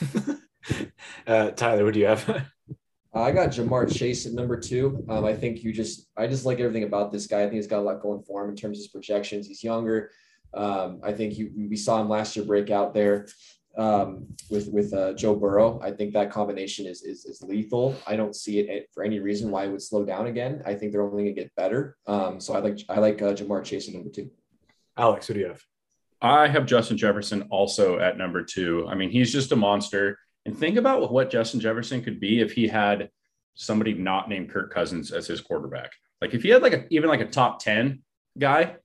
uh, 1.26 1.50
Tyler, 1.50 1.84
what 1.84 1.94
do 1.94 2.00
you 2.00 2.06
have? 2.06 2.46
I 3.14 3.30
got 3.30 3.50
Ja'Marr 3.50 3.94
Chase 3.94 4.24
at 4.24 4.32
number 4.32 4.58
two. 4.58 5.04
Um, 5.08 5.26
I 5.26 5.34
think 5.34 5.62
you 5.62 5.70
just, 5.70 6.08
I 6.16 6.26
just 6.26 6.46
like 6.46 6.60
everything 6.60 6.84
about 6.84 7.12
this 7.12 7.26
guy. 7.26 7.40
I 7.40 7.42
think 7.42 7.56
he's 7.56 7.66
got 7.66 7.80
a 7.80 7.82
lot 7.82 8.00
going 8.00 8.22
for 8.22 8.42
him 8.42 8.48
in 8.48 8.56
terms 8.56 8.78
of 8.78 8.84
his 8.84 8.88
projections. 8.88 9.46
He's 9.46 9.62
younger. 9.62 10.10
Um, 10.54 11.00
I 11.04 11.12
think 11.12 11.36
you, 11.36 11.50
we 11.54 11.76
saw 11.76 12.00
him 12.00 12.08
last 12.08 12.36
year 12.36 12.44
break 12.46 12.70
out 12.70 12.94
there 12.94 13.26
um, 13.76 14.26
with 14.50 14.68
with 14.68 14.92
uh, 14.92 15.14
Joe 15.14 15.34
Burrow. 15.34 15.80
I 15.82 15.90
think 15.90 16.12
that 16.12 16.30
combination 16.30 16.86
is, 16.86 17.02
is 17.02 17.24
is 17.24 17.42
lethal. 17.42 17.96
I 18.06 18.16
don't 18.16 18.36
see 18.36 18.60
it 18.60 18.88
for 18.92 19.02
any 19.02 19.18
reason 19.20 19.50
why 19.50 19.64
it 19.64 19.70
would 19.70 19.82
slow 19.82 20.04
down 20.04 20.26
again. 20.26 20.62
I 20.66 20.74
think 20.74 20.92
they're 20.92 21.02
only 21.02 21.24
going 21.24 21.34
to 21.34 21.40
get 21.40 21.54
better. 21.54 21.96
Um, 22.06 22.40
so 22.40 22.54
I 22.54 22.60
like 22.60 22.78
I 22.88 22.98
like 22.98 23.20
uh, 23.22 23.32
Ja'Marr 23.32 23.64
Chase 23.64 23.88
at 23.88 23.94
number 23.94 24.10
two. 24.10 24.30
Alex, 24.96 25.26
who 25.26 25.34
do 25.34 25.40
you 25.40 25.46
have? 25.46 25.62
I 26.20 26.46
have 26.46 26.66
Justin 26.66 26.96
Jefferson 26.96 27.48
also 27.50 27.98
at 27.98 28.16
number 28.16 28.44
two. 28.44 28.86
I 28.88 28.94
mean, 28.94 29.10
he's 29.10 29.32
just 29.32 29.52
a 29.52 29.56
monster. 29.56 30.18
And 30.46 30.56
think 30.56 30.76
about 30.76 31.12
what 31.12 31.30
Justin 31.30 31.60
Jefferson 31.60 32.02
could 32.02 32.20
be 32.20 32.40
if 32.40 32.52
he 32.52 32.68
had 32.68 33.10
somebody 33.54 33.94
not 33.94 34.28
named 34.28 34.50
Kirk 34.50 34.72
Cousins 34.72 35.10
as 35.12 35.26
his 35.26 35.40
quarterback. 35.40 35.92
Like 36.20 36.34
if 36.34 36.42
he 36.42 36.50
had 36.50 36.62
like 36.62 36.72
a, 36.72 36.84
even 36.90 37.08
like 37.08 37.20
a 37.20 37.26
top 37.26 37.60
10 37.60 38.02
guy, 38.38 38.76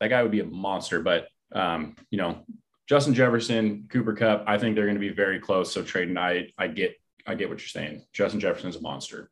that 0.00 0.08
guy 0.08 0.22
would 0.22 0.30
be 0.30 0.40
a 0.40 0.46
monster. 0.46 1.00
But, 1.00 1.26
um, 1.52 1.96
you 2.10 2.18
know, 2.18 2.44
Justin 2.88 3.14
Jefferson, 3.14 3.86
Cooper 3.90 4.14
Kupp, 4.14 4.44
I 4.46 4.58
think 4.58 4.74
they're 4.74 4.84
going 4.84 4.96
to 4.96 5.00
be 5.00 5.10
very 5.10 5.40
close. 5.40 5.72
So 5.72 5.82
Tradon, 5.82 6.18
I, 6.18 6.48
I 6.58 6.68
get, 6.68 6.96
I 7.26 7.34
get 7.34 7.48
what 7.48 7.58
you're 7.58 7.68
saying. 7.68 8.04
Justin 8.12 8.40
Jefferson's 8.40 8.76
a 8.76 8.80
monster. 8.80 9.30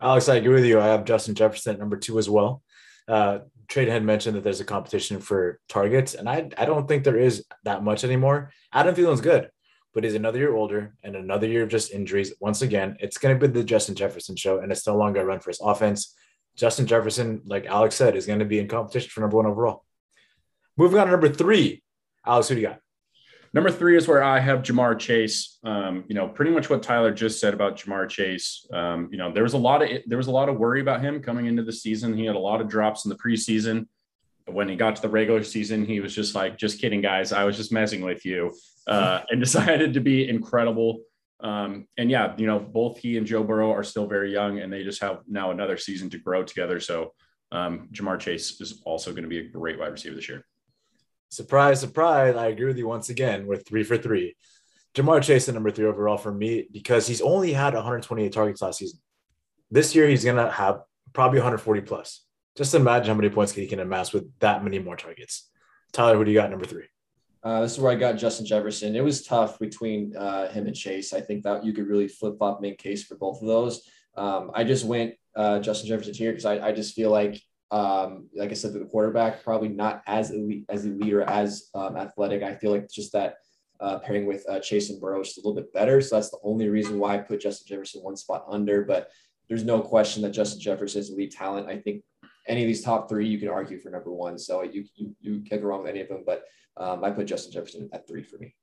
Alex, 0.00 0.28
I 0.28 0.36
agree 0.36 0.54
with 0.54 0.64
you. 0.64 0.80
I 0.80 0.86
have 0.86 1.04
Justin 1.04 1.34
Jefferson 1.34 1.74
at 1.74 1.78
number 1.78 1.96
two 1.96 2.18
as 2.18 2.28
well. 2.28 2.62
Uh, 3.06 3.40
Trade 3.68 3.88
had 3.88 4.04
mentioned 4.04 4.36
that 4.36 4.44
there's 4.44 4.60
a 4.60 4.64
competition 4.64 5.20
for 5.20 5.60
targets, 5.68 6.14
and 6.14 6.28
I, 6.28 6.50
I 6.58 6.64
don't 6.64 6.88
think 6.88 7.04
there 7.04 7.18
is 7.18 7.44
that 7.64 7.84
much 7.84 8.04
anymore. 8.04 8.50
Adam 8.72 8.94
Thielen's 8.94 9.20
good, 9.20 9.48
but 9.94 10.04
he's 10.04 10.14
another 10.14 10.38
year 10.38 10.54
older 10.54 10.94
and 11.04 11.14
another 11.14 11.46
year 11.46 11.62
of 11.62 11.68
just 11.68 11.92
injuries. 11.92 12.34
Once 12.40 12.62
again, 12.62 12.96
it's 13.00 13.16
going 13.16 13.38
to 13.38 13.48
be 13.48 13.52
the 13.52 13.64
Justin 13.64 13.94
Jefferson 13.94 14.36
show, 14.36 14.58
and 14.58 14.72
it's 14.72 14.86
no 14.86 14.96
longer 14.96 15.20
a 15.20 15.24
run 15.24 15.40
for 15.40 15.50
his 15.50 15.60
offense. 15.62 16.14
Justin 16.56 16.86
Jefferson, 16.86 17.40
like 17.46 17.66
Alex 17.66 17.94
said, 17.94 18.16
is 18.16 18.26
going 18.26 18.40
to 18.40 18.44
be 18.44 18.58
in 18.58 18.68
competition 18.68 19.08
for 19.08 19.20
number 19.20 19.36
one 19.36 19.46
overall. 19.46 19.84
Moving 20.76 20.98
on 20.98 21.06
to 21.06 21.12
number 21.12 21.28
three, 21.28 21.82
Alex, 22.26 22.48
who 22.48 22.54
do 22.54 22.60
you 22.60 22.66
got? 22.68 22.78
Number 23.54 23.70
three 23.70 23.98
is 23.98 24.08
where 24.08 24.22
I 24.22 24.40
have 24.40 24.62
Ja'Marr 24.62 24.98
Chase. 24.98 25.58
Um, 25.62 26.04
you 26.08 26.14
know, 26.14 26.26
pretty 26.26 26.50
much 26.50 26.70
what 26.70 26.82
Tyler 26.82 27.12
just 27.12 27.38
said 27.38 27.52
about 27.52 27.76
Ja'Marr 27.76 28.08
Chase. 28.08 28.66
Um, 28.72 29.08
you 29.12 29.18
know, 29.18 29.30
there 29.30 29.42
was 29.42 29.52
a 29.52 29.58
lot 29.58 29.82
of 29.82 29.90
there 30.06 30.16
was 30.16 30.28
a 30.28 30.32
lot 30.32 30.48
of 30.48 30.56
worry 30.56 30.80
about 30.80 31.02
him 31.02 31.22
coming 31.22 31.46
into 31.46 31.62
the 31.62 31.72
season. 31.72 32.16
He 32.16 32.24
had 32.24 32.36
a 32.36 32.40
lot 32.40 32.62
of 32.62 32.68
drops 32.68 33.04
in 33.04 33.10
the 33.10 33.16
preseason. 33.16 33.86
When 34.46 34.68
he 34.68 34.74
got 34.74 34.96
to 34.96 35.02
the 35.02 35.08
regular 35.08 35.44
season, 35.44 35.84
he 35.84 36.00
was 36.00 36.14
just 36.14 36.34
like, 36.34 36.56
"Just 36.56 36.80
kidding, 36.80 37.02
guys. 37.02 37.30
I 37.30 37.44
was 37.44 37.56
just 37.56 37.72
messing 37.72 38.00
with 38.00 38.24
you," 38.24 38.54
uh, 38.86 39.20
and 39.28 39.38
decided 39.40 39.94
to 39.94 40.00
be 40.00 40.28
incredible. 40.28 41.02
Um, 41.40 41.86
and 41.98 42.10
yeah, 42.10 42.34
you 42.38 42.46
know, 42.46 42.58
both 42.58 42.98
he 42.98 43.18
and 43.18 43.26
Joe 43.26 43.44
Burrow 43.44 43.70
are 43.72 43.84
still 43.84 44.06
very 44.06 44.32
young, 44.32 44.60
and 44.60 44.72
they 44.72 44.82
just 44.82 45.02
have 45.02 45.20
now 45.28 45.50
another 45.50 45.76
season 45.76 46.08
to 46.10 46.18
grow 46.18 46.42
together. 46.42 46.80
So 46.80 47.12
um, 47.50 47.88
Ja'Marr 47.92 48.18
Chase 48.18 48.60
is 48.60 48.80
also 48.86 49.10
going 49.10 49.24
to 49.24 49.28
be 49.28 49.40
a 49.40 49.48
great 49.48 49.78
wide 49.78 49.92
receiver 49.92 50.14
this 50.14 50.28
year. 50.28 50.46
Surprise, 51.32 51.80
surprise. 51.80 52.36
I 52.36 52.48
agree 52.48 52.66
with 52.66 52.76
you 52.76 52.86
once 52.86 53.08
again. 53.08 53.46
We're 53.46 53.56
three 53.56 53.84
for 53.84 53.96
three. 53.96 54.36
Ja'Marr 54.94 55.22
Chase 55.22 55.48
at 55.48 55.54
number 55.54 55.70
three 55.70 55.86
overall 55.86 56.18
for 56.18 56.30
me 56.30 56.68
because 56.70 57.06
he's 57.06 57.22
only 57.22 57.54
had 57.54 57.72
128 57.72 58.30
targets 58.30 58.60
last 58.60 58.80
season. 58.80 59.00
This 59.70 59.94
year 59.94 60.06
he's 60.06 60.26
gonna 60.26 60.50
have 60.50 60.82
probably 61.14 61.38
140 61.38 61.80
plus. 61.80 62.26
Just 62.54 62.74
imagine 62.74 63.08
how 63.08 63.14
many 63.14 63.30
points 63.30 63.52
he 63.52 63.66
can 63.66 63.80
amass 63.80 64.12
with 64.12 64.30
that 64.40 64.62
many 64.62 64.78
more 64.78 64.94
targets. 64.94 65.48
Tyler, 65.94 66.18
who 66.18 66.26
do 66.26 66.30
you 66.30 66.36
got 66.36 66.50
number 66.50 66.66
three? 66.66 66.84
Uh, 67.42 67.62
this 67.62 67.72
is 67.72 67.80
where 67.80 67.92
I 67.92 67.94
got 67.94 68.18
Justin 68.18 68.44
Jefferson. 68.44 68.94
It 68.94 69.02
was 69.02 69.24
tough 69.24 69.58
between 69.58 70.14
uh, 70.14 70.52
him 70.52 70.66
and 70.66 70.76
Chase. 70.76 71.14
I 71.14 71.22
think 71.22 71.44
that 71.44 71.64
you 71.64 71.72
could 71.72 71.86
really 71.88 72.08
flip 72.08 72.36
flop 72.36 72.60
make 72.60 72.76
case 72.76 73.04
for 73.04 73.16
both 73.16 73.40
of 73.40 73.48
those. 73.48 73.88
Um, 74.18 74.50
I 74.52 74.64
just 74.64 74.84
went 74.84 75.14
uh, 75.34 75.60
Justin 75.60 75.88
Jefferson 75.88 76.12
here 76.12 76.32
because 76.32 76.44
I, 76.44 76.58
I 76.58 76.72
just 76.72 76.94
feel 76.94 77.10
like, 77.10 77.40
um, 77.72 78.28
like 78.36 78.50
I 78.50 78.54
said, 78.54 78.74
the 78.74 78.84
quarterback 78.84 79.42
probably 79.42 79.70
not 79.70 80.02
as 80.06 80.30
elite 80.30 80.66
as 80.68 80.84
elite 80.84 81.14
or 81.14 81.22
as 81.22 81.70
um, 81.74 81.96
athletic. 81.96 82.42
I 82.42 82.54
feel 82.54 82.70
like 82.70 82.90
just 82.90 83.12
that 83.14 83.36
uh, 83.80 83.98
pairing 83.98 84.26
with 84.26 84.44
uh, 84.48 84.60
Chase 84.60 84.90
and 84.90 85.00
Burrow 85.00 85.22
is 85.22 85.38
a 85.38 85.40
little 85.40 85.54
bit 85.54 85.72
better. 85.72 86.00
So 86.02 86.16
that's 86.16 86.30
the 86.30 86.38
only 86.44 86.68
reason 86.68 86.98
why 86.98 87.14
I 87.14 87.18
put 87.18 87.40
Justin 87.40 87.66
Jefferson 87.66 88.02
one 88.02 88.16
spot 88.16 88.44
under. 88.46 88.84
But 88.84 89.10
there's 89.48 89.64
no 89.64 89.80
question 89.80 90.22
that 90.22 90.30
Justin 90.30 90.60
Jefferson 90.60 91.00
is 91.00 91.10
elite 91.10 91.32
talent. 91.32 91.66
I 91.66 91.78
think 91.78 92.04
any 92.46 92.62
of 92.62 92.66
these 92.66 92.82
top 92.82 93.08
three, 93.08 93.26
you 93.26 93.38
can 93.38 93.48
argue 93.48 93.78
for 93.78 93.88
number 93.88 94.12
one. 94.12 94.38
So 94.38 94.62
you 94.62 94.84
you, 94.94 95.16
you 95.22 95.40
can't 95.40 95.62
go 95.62 95.68
wrong 95.68 95.82
with 95.82 95.90
any 95.90 96.02
of 96.02 96.08
them. 96.08 96.24
But 96.26 96.44
um, 96.76 97.02
I 97.02 97.10
put 97.10 97.26
Justin 97.26 97.52
Jefferson 97.52 97.88
at 97.94 98.06
three 98.06 98.22
for 98.22 98.36
me. 98.36 98.54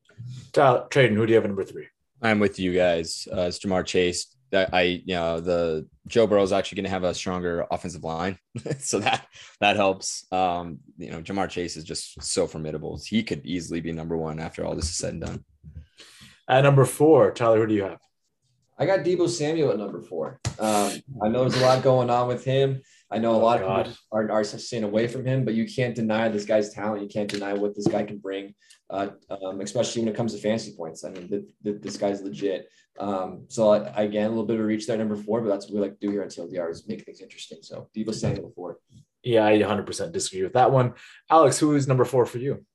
Tyler, 0.53 0.86
Tradon, 0.91 1.16
who 1.16 1.26
do 1.26 1.32
you 1.32 1.36
have 1.36 1.45
at 1.45 1.49
number 1.49 1.66
three? 1.66 1.88
I'm 2.22 2.39
with 2.39 2.60
you 2.60 2.76
guys. 2.76 3.28
Uh, 3.32 3.41
it's 3.41 3.57
Ja'Marr 3.57 3.86
Chase. 3.86 4.36
I, 4.54 5.02
you 5.06 5.16
know, 5.16 5.39
the 5.39 5.88
Joe 6.08 6.28
Burrow 6.28 6.43
is 6.43 6.52
actually 6.52 6.78
going 6.78 6.86
to 6.86 6.89
have 6.91 7.04
a 7.04 7.14
stronger 7.14 7.66
offensive 7.72 8.04
line, 8.04 8.38
so 8.80 9.00
that 9.00 9.26
that 9.62 9.76
helps. 9.76 10.26
Um, 10.32 10.80
you 10.97 11.12
know, 11.12 11.22
Ja'Marr 11.22 11.50
Chase 11.50 11.78
is 11.78 11.84
just 11.84 12.22
so 12.24 12.47
formidable. 12.47 13.00
He 13.06 13.24
could 13.24 13.45
easily 13.45 13.82
be 13.82 13.91
number 13.91 14.18
one 14.18 14.39
after 14.39 14.66
all 14.66 14.76
this 14.76 14.86
is 14.89 14.95
said 14.97 15.14
and 15.14 15.22
done. 15.22 15.45
At 16.47 16.62
number 16.62 16.86
four, 16.86 17.32
Tyler, 17.32 17.58
who 17.58 17.68
do 17.68 17.74
you 17.76 17.84
have? 17.84 18.00
I 18.78 18.86
got 18.86 19.00
Deebo 19.00 19.28
Samuel 19.28 19.72
at 19.72 19.78
number 19.78 20.02
four. 20.02 20.39
Um, 20.58 20.93
I 21.22 21.28
know 21.28 21.41
there's 21.41 21.62
a 21.62 21.66
lot 21.66 21.84
going 21.84 22.10
on 22.10 22.28
with 22.30 22.45
him. 22.45 22.82
I 23.12 23.18
know 23.18 23.34
a 23.34 23.36
Oh, 23.36 23.39
lot 23.39 23.60
God. 23.60 23.88
of 23.88 23.93
people 23.93 23.97
are, 24.14 24.32
are 24.32 24.43
staying 24.43 24.84
away 24.86 25.08
from 25.08 25.26
him, 25.26 25.43
but 25.43 25.54
you 25.54 25.68
can't 25.68 25.93
deny 25.95 26.30
this 26.30 26.45
guy's 26.45 26.74
talent. 26.74 27.04
You 27.04 27.10
can't 27.10 27.30
deny 27.30 27.54
what 27.54 27.76
this 27.76 27.88
guy 27.88 28.04
can 28.04 28.20
bring, 28.20 28.56
uh, 28.89 29.10
um, 29.30 29.60
especially 29.62 30.04
when 30.04 30.10
it 30.10 30.16
comes 30.16 30.34
to 30.34 30.39
fantasy 30.39 30.74
points. 30.78 31.04
I 31.04 31.10
mean, 31.10 31.28
th- 31.28 31.43
th- 31.64 31.82
this 31.82 31.97
guy's 31.97 32.22
legit. 32.22 32.70
Um, 33.00 33.45
so 33.47 33.70
I, 33.70 34.04
again, 34.04 34.26
a 34.26 34.30
little 34.30 34.45
bit 34.45 34.56
of 34.56 34.62
a 34.62 34.66
reach 34.66 34.86
there, 34.86 34.97
number 34.97 35.16
four, 35.16 35.41
but 35.41 35.50
that's 35.50 35.66
what 35.68 35.76
we 35.76 35.80
like 35.80 36.00
to 36.00 36.08
do 36.08 36.12
here 36.12 36.22
on 36.22 36.28
TLDR 36.28 36.70
is 36.70 36.88
make 36.88 37.06
things 37.06 37.22
interesting. 37.22 37.60
So 37.62 37.89
Deebo 37.95 38.14
Samuel 38.14 38.52
four. 38.56 38.78
Yeah, 39.24 39.45
I 39.45 39.58
100% 39.58 40.12
disagree 40.12 40.43
with 40.43 40.54
that 40.54 40.72
one. 40.72 40.93
Alex, 41.30 41.58
who 41.60 41.76
is 41.76 41.88
number 41.88 42.06
four 42.06 42.26
for 42.26 42.38
you? 42.38 42.66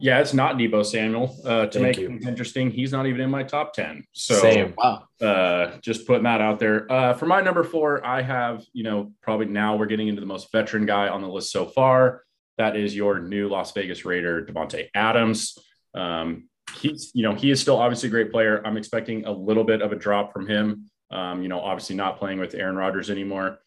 Yeah, 0.00 0.20
it's 0.20 0.34
not 0.34 0.56
Deebo 0.56 0.84
Samuel. 0.84 1.36
Uh, 1.44 1.66
to 1.66 1.70
Thank 1.70 1.82
make 1.82 1.96
you. 1.98 2.08
things 2.08 2.26
interesting, 2.26 2.70
he's 2.70 2.92
not 2.92 3.06
even 3.06 3.20
in 3.20 3.30
my 3.30 3.42
top 3.42 3.72
10. 3.74 4.04
So 4.12 4.34
Same. 4.34 4.74
Wow. 4.76 5.04
uh, 5.20 5.78
just 5.80 6.06
putting 6.06 6.24
that 6.24 6.40
out 6.40 6.58
there. 6.58 6.90
Uh, 6.90 7.14
for 7.14 7.26
my 7.26 7.40
number 7.40 7.62
four, 7.62 8.04
I 8.04 8.22
have, 8.22 8.64
you 8.72 8.82
know, 8.84 9.12
probably 9.22 9.46
now 9.46 9.76
we're 9.76 9.86
getting 9.86 10.08
into 10.08 10.20
the 10.20 10.26
most 10.26 10.50
veteran 10.50 10.84
guy 10.84 11.08
on 11.08 11.22
the 11.22 11.28
list 11.28 11.52
so 11.52 11.66
far. 11.66 12.22
That 12.58 12.76
is 12.76 12.94
your 12.94 13.20
new 13.20 13.48
Las 13.48 13.72
Vegas 13.72 14.04
Raider, 14.04 14.44
Davante 14.44 14.88
Adams. 14.94 15.56
Um, 15.94 16.48
he's, 16.74 17.10
you 17.14 17.22
know, 17.22 17.34
he 17.34 17.50
is 17.50 17.60
still 17.60 17.78
obviously 17.78 18.08
a 18.08 18.10
great 18.10 18.30
player. 18.30 18.62
I'm 18.66 18.76
expecting 18.76 19.26
a 19.26 19.32
little 19.32 19.64
bit 19.64 19.82
of 19.82 19.92
a 19.92 19.96
drop 19.96 20.32
from 20.32 20.46
him. 20.46 20.90
Um, 21.10 21.42
you 21.42 21.48
know, 21.48 21.60
obviously 21.60 21.96
not 21.96 22.18
playing 22.18 22.40
with 22.40 22.54
Aaron 22.54 22.76
Rodgers 22.76 23.10
anymore, 23.10 23.58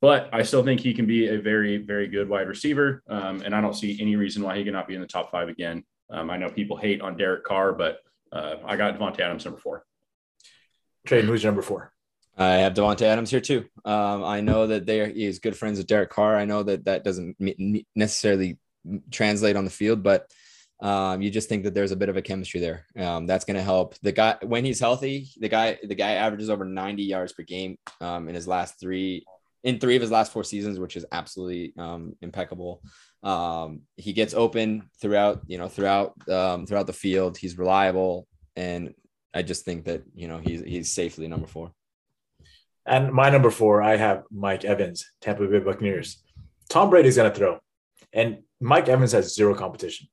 but 0.00 0.28
I 0.32 0.42
still 0.42 0.62
think 0.62 0.80
he 0.80 0.92
can 0.92 1.06
be 1.06 1.28
a 1.28 1.40
very, 1.40 1.78
very 1.78 2.08
good 2.08 2.28
wide 2.28 2.48
receiver. 2.48 3.02
Um, 3.08 3.42
and 3.42 3.54
I 3.54 3.60
don't 3.60 3.74
see 3.74 3.98
any 4.00 4.16
reason 4.16 4.42
why 4.42 4.58
he 4.58 4.64
cannot 4.64 4.86
be 4.86 4.94
in 4.94 5.00
the 5.00 5.06
top 5.06 5.30
five 5.30 5.48
again. 5.48 5.84
Um, 6.10 6.30
I 6.30 6.36
know 6.36 6.48
people 6.50 6.76
hate 6.76 7.00
on 7.00 7.16
Derek 7.16 7.44
Carr, 7.44 7.72
but 7.72 8.00
uh, 8.32 8.56
I 8.64 8.76
got 8.76 8.98
Davante 8.98 9.20
Adams 9.20 9.44
number 9.44 9.60
four. 9.60 9.84
Tradon, 11.06 11.24
who's 11.24 11.44
number 11.44 11.62
four? 11.62 11.92
I 12.36 12.56
have 12.56 12.74
Davante 12.74 13.02
Adams 13.02 13.30
here 13.30 13.40
too. 13.40 13.66
Um, 13.84 14.24
I 14.24 14.40
know 14.40 14.66
that 14.66 14.86
they 14.86 15.00
are, 15.00 15.08
he 15.08 15.24
is 15.24 15.38
good 15.38 15.56
friends 15.56 15.78
with 15.78 15.86
Derek 15.86 16.10
Carr. 16.10 16.36
I 16.36 16.44
know 16.44 16.62
that 16.62 16.84
that 16.84 17.04
doesn't 17.04 17.36
necessarily 17.94 18.58
translate 19.10 19.56
on 19.56 19.64
the 19.64 19.70
field, 19.70 20.02
but 20.02 20.30
um, 20.82 21.20
you 21.20 21.30
just 21.30 21.48
think 21.48 21.64
that 21.64 21.74
there's 21.74 21.92
a 21.92 21.96
bit 21.96 22.08
of 22.08 22.16
a 22.16 22.22
chemistry 22.22 22.60
there. 22.60 22.86
Um, 22.96 23.26
that's 23.26 23.44
going 23.44 23.56
to 23.56 23.62
help 23.62 23.96
the 24.02 24.12
guy 24.12 24.36
when 24.42 24.64
he's 24.64 24.80
healthy. 24.80 25.28
The 25.38 25.48
guy, 25.48 25.78
the 25.82 25.94
guy 25.94 26.12
averages 26.12 26.48
over 26.48 26.64
90 26.64 27.02
yards 27.02 27.32
per 27.32 27.42
game 27.42 27.76
um, 28.00 28.28
in 28.28 28.34
his 28.34 28.48
last 28.48 28.80
three, 28.80 29.24
in 29.62 29.78
three 29.78 29.96
of 29.96 30.02
his 30.02 30.10
last 30.10 30.32
four 30.32 30.44
seasons, 30.44 30.78
which 30.78 30.96
is 30.96 31.04
absolutely 31.12 31.74
um, 31.76 32.16
impeccable. 32.22 32.82
Um, 33.22 33.82
he 33.96 34.14
gets 34.14 34.32
open 34.32 34.88
throughout, 35.00 35.42
you 35.46 35.58
know, 35.58 35.68
throughout 35.68 36.14
um, 36.28 36.66
throughout 36.66 36.86
the 36.86 36.94
field. 36.94 37.36
He's 37.36 37.58
reliable, 37.58 38.26
and 38.56 38.94
I 39.34 39.42
just 39.42 39.66
think 39.66 39.84
that 39.84 40.02
you 40.14 40.28
know 40.28 40.38
he's 40.38 40.62
he's 40.62 40.90
safely 40.90 41.28
number 41.28 41.46
four. 41.46 41.72
And 42.86 43.12
my 43.12 43.28
number 43.28 43.50
four, 43.50 43.82
I 43.82 43.96
have 43.96 44.24
Mike 44.30 44.64
Evans, 44.64 45.12
Tampa 45.20 45.46
Bay 45.46 45.58
Buccaneers. 45.58 46.22
Tom 46.70 46.88
Brady's 46.88 47.16
going 47.16 47.30
to 47.30 47.36
throw, 47.36 47.58
and 48.14 48.38
Mike 48.60 48.88
Evans 48.88 49.12
has 49.12 49.34
zero 49.34 49.54
competition. 49.54 50.08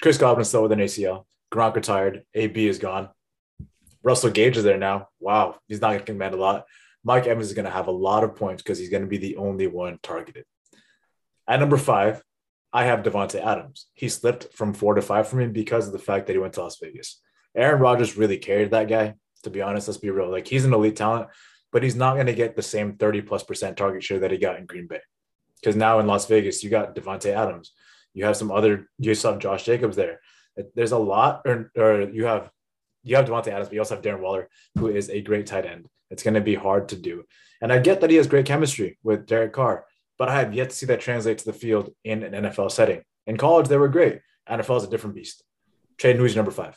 Chris 0.00 0.18
Godwin's 0.18 0.48
still 0.48 0.62
with 0.62 0.72
an 0.72 0.78
ACL. 0.78 1.24
Gronk 1.52 1.74
retired. 1.74 2.24
AB 2.34 2.66
is 2.66 2.78
gone. 2.78 3.08
Russell 4.02 4.30
Gage 4.30 4.56
is 4.56 4.64
there 4.64 4.78
now. 4.78 5.08
Wow, 5.18 5.56
he's 5.66 5.80
not 5.80 5.88
going 5.88 6.00
to 6.00 6.04
command 6.04 6.34
a 6.34 6.38
lot. 6.38 6.64
Mike 7.02 7.26
Evans 7.26 7.48
is 7.48 7.54
going 7.54 7.64
to 7.64 7.70
have 7.70 7.86
a 7.86 7.92
lot 7.92 8.24
of 8.24 8.36
points 8.36 8.62
because 8.62 8.78
he's 8.78 8.90
going 8.90 9.02
to 9.02 9.08
be 9.08 9.18
the 9.18 9.36
only 9.36 9.66
one 9.66 9.98
targeted. 10.02 10.44
At 11.48 11.60
number 11.60 11.76
five, 11.76 12.22
I 12.72 12.84
have 12.84 13.02
Davante 13.02 13.44
Adams. 13.44 13.86
He 13.94 14.08
slipped 14.08 14.52
from 14.52 14.74
four 14.74 14.94
to 14.94 15.02
five 15.02 15.28
for 15.28 15.36
me 15.36 15.46
because 15.46 15.86
of 15.86 15.92
the 15.92 15.98
fact 15.98 16.26
that 16.26 16.32
he 16.34 16.38
went 16.38 16.54
to 16.54 16.62
Las 16.62 16.78
Vegas. 16.80 17.20
Aaron 17.56 17.80
Rodgers 17.80 18.16
really 18.16 18.38
carried 18.38 18.72
that 18.72 18.88
guy. 18.88 19.14
To 19.44 19.50
be 19.50 19.62
honest, 19.62 19.88
let's 19.88 19.98
be 19.98 20.10
real. 20.10 20.30
Like 20.30 20.46
he's 20.46 20.64
an 20.64 20.74
elite 20.74 20.96
talent, 20.96 21.28
but 21.72 21.82
he's 21.82 21.94
not 21.94 22.14
going 22.14 22.26
to 22.26 22.34
get 22.34 22.56
the 22.56 22.62
same 22.62 22.96
30 22.96 23.22
plus 23.22 23.44
percent 23.44 23.76
target 23.76 24.02
share 24.02 24.18
that 24.20 24.32
he 24.32 24.38
got 24.38 24.58
in 24.58 24.66
Green 24.66 24.86
Bay. 24.86 25.00
Because 25.60 25.76
now 25.76 26.00
in 26.00 26.06
Las 26.06 26.26
Vegas, 26.26 26.62
you 26.62 26.70
got 26.70 26.94
Davante 26.94 27.32
Adams. 27.32 27.72
You 28.16 28.24
have 28.24 28.36
some 28.36 28.50
other, 28.50 28.88
you 28.98 29.14
still 29.14 29.32
have 29.32 29.40
Josh 29.40 29.64
Jacobs 29.64 29.94
there. 29.94 30.20
There's 30.74 30.92
a 30.92 30.98
lot, 30.98 31.42
or, 31.44 31.70
or 31.76 32.00
you 32.00 32.24
have 32.24 32.50
you 33.04 33.14
have 33.14 33.26
Davante 33.26 33.48
Adams, 33.48 33.68
but 33.68 33.74
you 33.74 33.80
also 33.80 33.94
have 33.94 34.02
Darren 34.02 34.20
Waller, 34.20 34.48
who 34.78 34.88
is 34.88 35.10
a 35.10 35.20
great 35.20 35.46
tight 35.46 35.66
end. 35.66 35.86
It's 36.10 36.24
going 36.24 36.34
to 36.34 36.40
be 36.40 36.54
hard 36.54 36.88
to 36.88 36.96
do. 36.96 37.24
And 37.60 37.72
I 37.72 37.78
get 37.78 38.00
that 38.00 38.10
he 38.10 38.16
has 38.16 38.26
great 38.26 38.46
chemistry 38.46 38.98
with 39.04 39.26
Derek 39.26 39.52
Carr, 39.52 39.84
but 40.18 40.28
I 40.28 40.40
have 40.40 40.54
yet 40.54 40.70
to 40.70 40.76
see 40.76 40.86
that 40.86 41.00
translate 41.00 41.38
to 41.38 41.44
the 41.44 41.52
field 41.52 41.90
in 42.04 42.24
an 42.24 42.32
NFL 42.44 42.72
setting. 42.72 43.02
In 43.26 43.36
college, 43.36 43.68
they 43.68 43.76
were 43.76 43.88
great. 43.88 44.20
NFL 44.48 44.78
is 44.78 44.84
a 44.84 44.90
different 44.90 45.14
beast. 45.14 45.44
Trade 45.98 46.16
who's 46.16 46.34
number 46.34 46.50
five? 46.50 46.76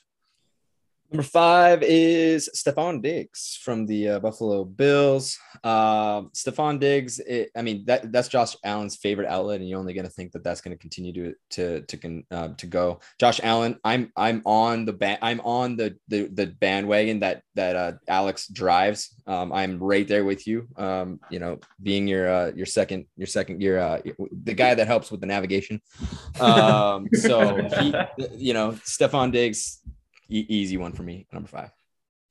Number 1.12 1.24
five 1.24 1.82
is 1.82 2.52
Stefon 2.56 3.02
Diggs 3.02 3.60
from 3.64 3.88
the 3.88 4.10
uh, 4.10 4.20
Buffalo 4.20 4.64
Bills. 4.64 5.40
Uh, 5.64 6.22
Stefon 6.36 6.80
Diggs, 6.80 7.18
it, 7.18 7.50
I 7.58 7.64
mean 7.64 7.84
that 7.86 8.12
that's 8.12 8.28
Josh 8.28 8.56
Allen's 8.64 8.96
favorite 8.96 9.28
outlet, 9.28 9.60
and 9.60 9.68
you're 9.68 9.80
only 9.80 9.96
going 9.96 10.06
to 10.06 10.12
think 10.12 10.34
that 10.34 10.44
that's 10.44 10.62
going 10.62 10.78
to 10.78 10.80
continue 10.80 11.12
to 11.14 11.36
to 11.50 11.82
to 11.82 12.24
uh, 12.30 12.50
to 12.50 12.68
go. 12.68 13.00
Josh 13.20 13.40
Allen, 13.42 13.80
I'm 13.84 14.12
I'm 14.16 14.44
on 14.46 14.86
the 14.86 14.94
ba- 14.94 15.18
I'm 15.24 15.40
on 15.40 15.78
the 15.78 15.98
the, 16.10 16.28
the 16.28 16.46
bandwagon 16.46 17.22
that 17.22 17.42
that 17.56 17.76
uh, 17.76 17.94
Alex 18.08 18.48
drives. 18.48 19.16
Um, 19.26 19.52
I'm 19.52 19.80
right 19.80 20.08
there 20.08 20.26
with 20.26 20.46
you. 20.46 20.68
Um, 20.78 21.20
you 21.32 21.40
know, 21.40 21.58
being 21.82 22.08
your 22.08 22.32
uh, 22.32 22.52
your 22.56 22.68
second 22.68 23.08
your 23.18 23.28
second 23.28 23.64
your 23.64 23.80
uh, 23.80 24.00
the 24.44 24.54
guy 24.54 24.76
that 24.76 24.86
helps 24.86 25.10
with 25.10 25.22
the 25.22 25.28
navigation. 25.28 25.82
Um, 26.40 27.08
so 27.14 27.58
he, 27.80 27.94
you 28.36 28.54
know, 28.54 28.72
Stefon 28.86 29.32
Diggs 29.34 29.82
E- 30.30 30.46
easy 30.50 30.78
one 30.78 30.92
for 30.92 31.04
me, 31.04 31.28
number 31.34 31.48
five. 31.48 31.72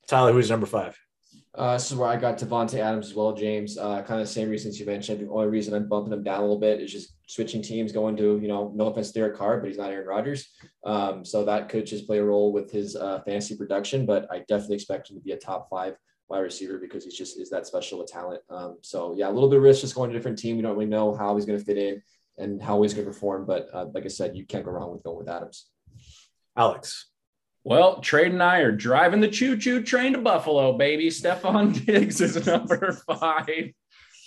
Tyler, 0.07 0.33
who's 0.33 0.49
number 0.49 0.65
five? 0.65 0.97
Uh, 1.55 1.73
this 1.73 1.91
is 1.91 1.97
where 1.97 2.07
I 2.07 2.15
got 2.15 2.37
Davante 2.37 2.79
Adams 2.79 3.07
as 3.07 3.15
well, 3.15 3.33
James. 3.33 3.77
Uh, 3.77 4.01
kind 4.03 4.21
of 4.21 4.27
the 4.27 4.33
same 4.33 4.49
reasons 4.49 4.79
you 4.79 4.85
mentioned. 4.85 5.19
The 5.19 5.29
only 5.29 5.47
reason 5.47 5.73
I'm 5.73 5.89
bumping 5.89 6.13
him 6.13 6.23
down 6.23 6.39
a 6.39 6.41
little 6.41 6.59
bit 6.59 6.79
is 6.79 6.91
just 6.91 7.15
switching 7.27 7.61
teams, 7.61 7.91
going 7.91 8.15
to, 8.17 8.39
you 8.39 8.47
know, 8.47 8.71
no 8.75 8.87
offense 8.87 9.07
to 9.11 9.13
Derek 9.19 9.35
Carr, 9.35 9.59
but 9.59 9.67
he's 9.67 9.77
not 9.77 9.91
Aaron 9.91 10.07
Rodgers. 10.07 10.49
Um, 10.83 11.25
so 11.25 11.43
that 11.45 11.67
could 11.67 11.85
just 11.85 12.07
play 12.07 12.19
a 12.19 12.23
role 12.23 12.53
with 12.53 12.71
his 12.71 12.95
uh, 12.95 13.21
fantasy 13.25 13.57
production, 13.57 14.05
but 14.05 14.27
I 14.31 14.39
definitely 14.47 14.75
expect 14.75 15.09
him 15.09 15.17
to 15.17 15.23
be 15.23 15.31
a 15.31 15.37
top 15.37 15.69
five 15.69 15.95
wide 16.29 16.39
receiver 16.39 16.77
because 16.77 17.03
he's 17.03 17.17
just 17.17 17.39
is 17.39 17.49
that 17.49 17.65
special 17.65 18.01
a 18.01 18.07
talent. 18.07 18.41
Um, 18.49 18.77
so 18.81 19.15
yeah, 19.17 19.27
a 19.27 19.31
little 19.31 19.49
bit 19.49 19.57
of 19.57 19.63
risk 19.63 19.81
just 19.81 19.95
going 19.95 20.11
to 20.11 20.15
a 20.15 20.19
different 20.19 20.37
team. 20.37 20.55
We 20.55 20.61
don't 20.61 20.75
really 20.75 20.85
know 20.85 21.15
how 21.15 21.35
he's 21.35 21.45
going 21.45 21.59
to 21.59 21.65
fit 21.65 21.77
in 21.77 22.01
and 22.37 22.61
how 22.61 22.81
he's 22.81 22.93
going 22.93 23.05
to 23.05 23.11
perform, 23.11 23.45
but 23.45 23.67
uh, 23.73 23.87
like 23.93 24.05
I 24.05 24.09
said, 24.09 24.35
you 24.35 24.45
can't 24.45 24.63
go 24.63 24.71
wrong 24.71 24.91
with 24.91 25.03
going 25.03 25.17
with 25.17 25.29
Adams. 25.29 25.67
Alex. 26.55 27.09
Well, 27.63 27.99
Trade 27.99 28.31
and 28.31 28.41
I 28.41 28.59
are 28.59 28.71
driving 28.71 29.19
the 29.19 29.27
choo-choo 29.27 29.83
train 29.83 30.13
to 30.13 30.19
Buffalo, 30.19 30.77
baby. 30.77 31.07
Stefon 31.09 31.85
Diggs 31.85 32.21
is 32.21 32.45
number 32.45 32.93
five 32.93 33.73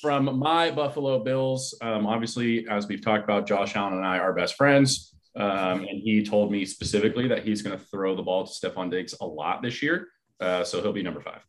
from 0.00 0.38
my 0.38 0.70
Buffalo 0.70 1.18
Bills. 1.20 1.74
Um, 1.80 2.06
obviously, 2.06 2.66
as 2.68 2.88
we've 2.88 3.02
talked 3.02 3.24
about, 3.24 3.46
Josh 3.46 3.76
Allen 3.76 3.94
and 3.94 4.04
I 4.04 4.18
are 4.18 4.32
best 4.32 4.56
friends. 4.56 5.14
Um, 5.34 5.80
and 5.80 6.00
he 6.02 6.22
told 6.22 6.52
me 6.52 6.66
specifically 6.66 7.28
that 7.28 7.42
he's 7.42 7.62
going 7.62 7.78
to 7.78 7.84
throw 7.86 8.14
the 8.14 8.22
ball 8.22 8.46
to 8.46 8.52
Stefon 8.52 8.90
Diggs 8.90 9.14
a 9.20 9.26
lot 9.26 9.62
this 9.62 9.82
year. 9.82 10.08
Uh, 10.38 10.62
so 10.64 10.82
he'll 10.82 10.92
be 10.92 11.02
number 11.02 11.20
five. 11.20 11.40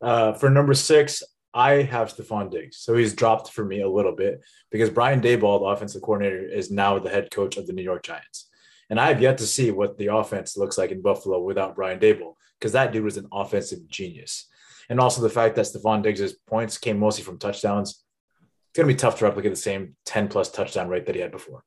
Uh, 0.00 0.32
for 0.32 0.50
number 0.50 0.74
six, 0.74 1.22
I 1.54 1.82
have 1.82 2.12
Stefon 2.12 2.50
Diggs. 2.50 2.78
So 2.78 2.96
he's 2.96 3.14
dropped 3.14 3.52
for 3.52 3.64
me 3.64 3.82
a 3.82 3.88
little 3.88 4.14
bit 4.14 4.40
because 4.70 4.90
Brian 4.90 5.20
Daboll, 5.20 5.60
the 5.60 5.66
offensive 5.66 6.02
coordinator, 6.02 6.46
is 6.48 6.70
now 6.70 6.98
the 6.98 7.10
head 7.10 7.30
coach 7.30 7.56
of 7.56 7.66
the 7.66 7.72
New 7.72 7.82
York 7.82 8.02
Giants. 8.02 8.47
And 8.90 8.98
I 8.98 9.08
have 9.08 9.20
yet 9.20 9.38
to 9.38 9.46
see 9.46 9.70
what 9.70 9.98
the 9.98 10.14
offense 10.14 10.56
looks 10.56 10.78
like 10.78 10.90
in 10.90 11.02
Buffalo 11.02 11.40
without 11.40 11.76
Brian 11.76 11.98
Daboll, 11.98 12.34
because 12.58 12.72
that 12.72 12.92
dude 12.92 13.04
was 13.04 13.16
an 13.16 13.28
offensive 13.32 13.86
genius. 13.88 14.46
And 14.88 14.98
also 14.98 15.20
the 15.20 15.28
fact 15.28 15.56
that 15.56 15.66
Stefon 15.66 16.02
Diggs' 16.02 16.32
points 16.46 16.78
came 16.78 16.98
mostly 16.98 17.24
from 17.24 17.38
touchdowns. 17.38 18.02
It's 18.40 18.76
going 18.76 18.88
to 18.88 18.94
be 18.94 18.98
tough 18.98 19.18
to 19.18 19.24
replicate 19.24 19.52
the 19.52 19.56
same 19.56 19.96
10 20.06 20.28
plus 20.28 20.50
touchdown 20.50 20.88
rate 20.88 21.06
that 21.06 21.14
he 21.14 21.20
had 21.20 21.32
before. 21.32 21.64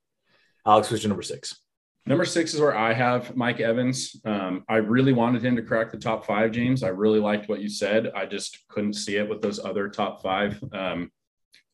Alex, 0.66 0.88
who's 0.88 1.04
your 1.04 1.10
number 1.10 1.24
six? 1.24 1.62
Number 2.08 2.26
six 2.26 2.54
is 2.56 2.60
where 2.60 2.76
I 2.76 2.94
have 2.94 3.36
Mike 3.36 3.60
Evans. 3.60 4.20
Um, 4.26 4.64
I 4.68 4.78
really 4.78 5.14
wanted 5.14 5.44
him 5.44 5.56
to 5.56 5.62
crack 5.62 5.92
the 5.92 6.00
top 6.00 6.26
five, 6.26 6.52
James. 6.52 6.82
I 6.82 6.88
really 6.88 7.20
liked 7.20 7.48
what 7.48 7.62
you 7.62 7.70
said. 7.70 8.12
I 8.16 8.26
just 8.26 8.58
couldn't 8.70 8.94
see 8.94 9.18
it 9.18 9.30
with 9.30 9.42
those 9.42 9.64
other 9.64 9.88
top 9.88 10.24
five. 10.24 10.62
Um, 10.74 11.12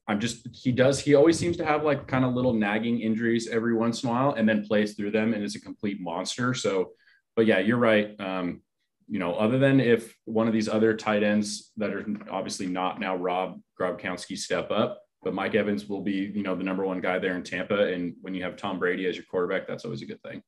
I'm 0.07 0.19
just, 0.19 0.47
he 0.53 0.71
does, 0.71 0.99
he 0.99 1.15
always 1.15 1.37
seems 1.37 1.57
to 1.57 1.65
have 1.65 1.83
like 1.83 2.07
kind 2.07 2.23
of 2.23 2.33
little 2.33 2.53
nagging 2.53 3.01
injuries 3.01 3.49
every 3.49 3.73
once 3.75 4.03
in 4.03 4.09
a 4.09 4.11
while 4.11 4.31
and 4.33 4.47
then 4.47 4.65
plays 4.65 4.93
through 4.93 5.11
them 5.11 5.33
and 5.33 5.43
is 5.43 5.55
a 5.55 5.61
complete 5.61 5.99
monster. 5.99 6.53
So, 6.53 6.91
but 7.35 7.45
yeah, 7.45 7.59
you're 7.59 7.77
right. 7.77 8.15
Um, 8.19 8.61
you 9.09 9.19
know, 9.19 9.35
other 9.35 9.59
than 9.59 9.79
if 9.79 10.15
one 10.25 10.47
of 10.47 10.53
these 10.53 10.69
other 10.69 10.95
tight 10.95 11.23
ends 11.23 11.71
that 11.77 11.91
are 11.91 12.05
obviously 12.29 12.67
not 12.67 12.99
now 12.99 13.15
Rob 13.15 13.59
Gronkowski 13.79 14.37
step 14.37 14.71
up, 14.71 15.01
but 15.23 15.33
Mike 15.33 15.55
Evans 15.55 15.87
will 15.87 16.01
be, 16.01 16.31
you 16.33 16.43
know, 16.43 16.55
the 16.55 16.63
number 16.63 16.85
one 16.85 17.01
guy 17.01 17.19
there 17.19 17.35
in 17.35 17.43
Tampa. 17.43 17.91
And 17.93 18.15
when 18.21 18.33
you 18.33 18.43
have 18.43 18.55
Tom 18.55 18.79
Brady 18.79 19.07
as 19.07 19.15
your 19.15 19.25
quarterback, 19.29 19.67
that's 19.67 19.85
always 19.85 20.01
a 20.01 20.05
good 20.05 20.21
thing. 20.23 20.41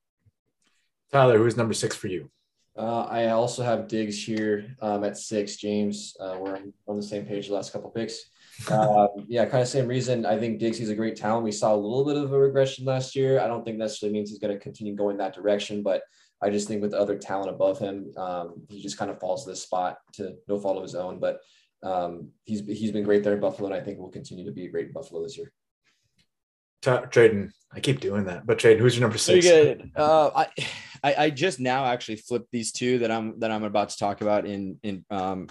Tyler, 1.12 1.38
who's 1.38 1.58
number 1.58 1.74
six 1.74 1.96
for 1.96 2.08
you? 2.08 2.30
Uh, 2.78 3.04
I 3.04 3.28
also 3.30 3.64
have 3.64 3.88
Diggs 3.88 4.24
here 4.24 4.76
um, 4.82 5.04
at 5.04 5.18
six. 5.18 5.58
James, 5.58 6.16
uh, 6.20 6.38
we're 6.40 6.60
on 6.88 6.96
the 6.96 7.04
same 7.04 7.26
page 7.26 7.48
the 7.48 7.54
last 7.54 7.74
couple 7.74 7.90
picks. 7.90 8.30
Uh, 8.68 9.08
yeah, 9.28 9.46
kind 9.46 9.62
of 9.62 9.68
same 9.68 9.88
reason. 9.88 10.26
I 10.26 10.38
think 10.38 10.60
Diggs 10.60 10.80
is 10.80 10.90
a 10.90 10.96
great 10.96 11.16
talent. 11.16 11.44
We 11.44 11.52
saw 11.52 11.74
a 11.74 11.78
little 11.78 12.06
bit 12.06 12.18
of 12.18 12.34
a 12.34 12.38
regression 12.38 12.86
last 12.86 13.16
year. 13.16 13.40
I 13.40 13.48
don't 13.48 13.64
think 13.64 13.78
necessarily 13.78 14.14
means 14.14 14.30
he's 14.30 14.40
going 14.40 14.54
to 14.54 14.60
continue 14.60 14.96
going 14.96 15.18
that 15.18 15.34
direction, 15.34 15.82
but 15.82 16.04
I 16.42 16.50
just 16.50 16.68
think 16.68 16.82
with 16.82 16.94
other 16.94 17.18
talent 17.18 17.50
above 17.50 17.80
him, 17.80 18.12
um, 18.18 18.62
he 18.70 18.82
just 18.82 18.98
kind 18.98 19.12
of 19.12 19.20
falls 19.20 19.44
to 19.44 19.52
this 19.52 19.64
spot 19.64 19.98
to 20.14 20.36
no 20.48 20.60
fault 20.60 20.78
of 20.78 20.84
his 20.84 20.96
own. 20.96 21.20
But 21.20 21.40
um, 21.84 22.30
he's 22.46 22.66
he's 22.66 22.92
been 22.92 23.04
great 23.04 23.24
there 23.24 23.34
in 23.34 23.40
Buffalo, 23.40 23.68
and 23.70 23.76
I 23.76 23.84
think 23.84 24.00
will 24.00 24.10
continue 24.10 24.46
to 24.46 24.52
be 24.52 24.68
great 24.68 24.88
in 24.88 24.94
Buffalo 24.94 25.24
this 25.24 25.38
year. 25.38 25.52
Tradon, 26.82 27.52
I 27.74 27.82
keep 27.82 28.00
doing 28.00 28.26
that, 28.26 28.46
but 28.46 28.58
Tradon, 28.58 28.80
who's 28.80 28.96
your 28.96 29.02
number 29.02 29.18
six? 29.18 29.46
Pretty 29.46 29.76
good. 29.76 29.92
Uh, 29.96 30.32
I, 30.34 30.48
I, 31.04 31.16
I 31.26 31.30
just 31.30 31.60
now 31.60 31.86
actually 31.86 32.16
flipped 32.18 32.52
these 32.52 32.72
two 32.72 33.00
that 33.00 33.12
I'm 33.12 33.40
that 33.40 33.52
I'm 33.52 33.64
about 33.64 33.90
to 33.90 33.98
talk 33.98 34.22
about 34.22 34.46
in 34.46 34.80
in 34.84 35.06
um 35.10 35.48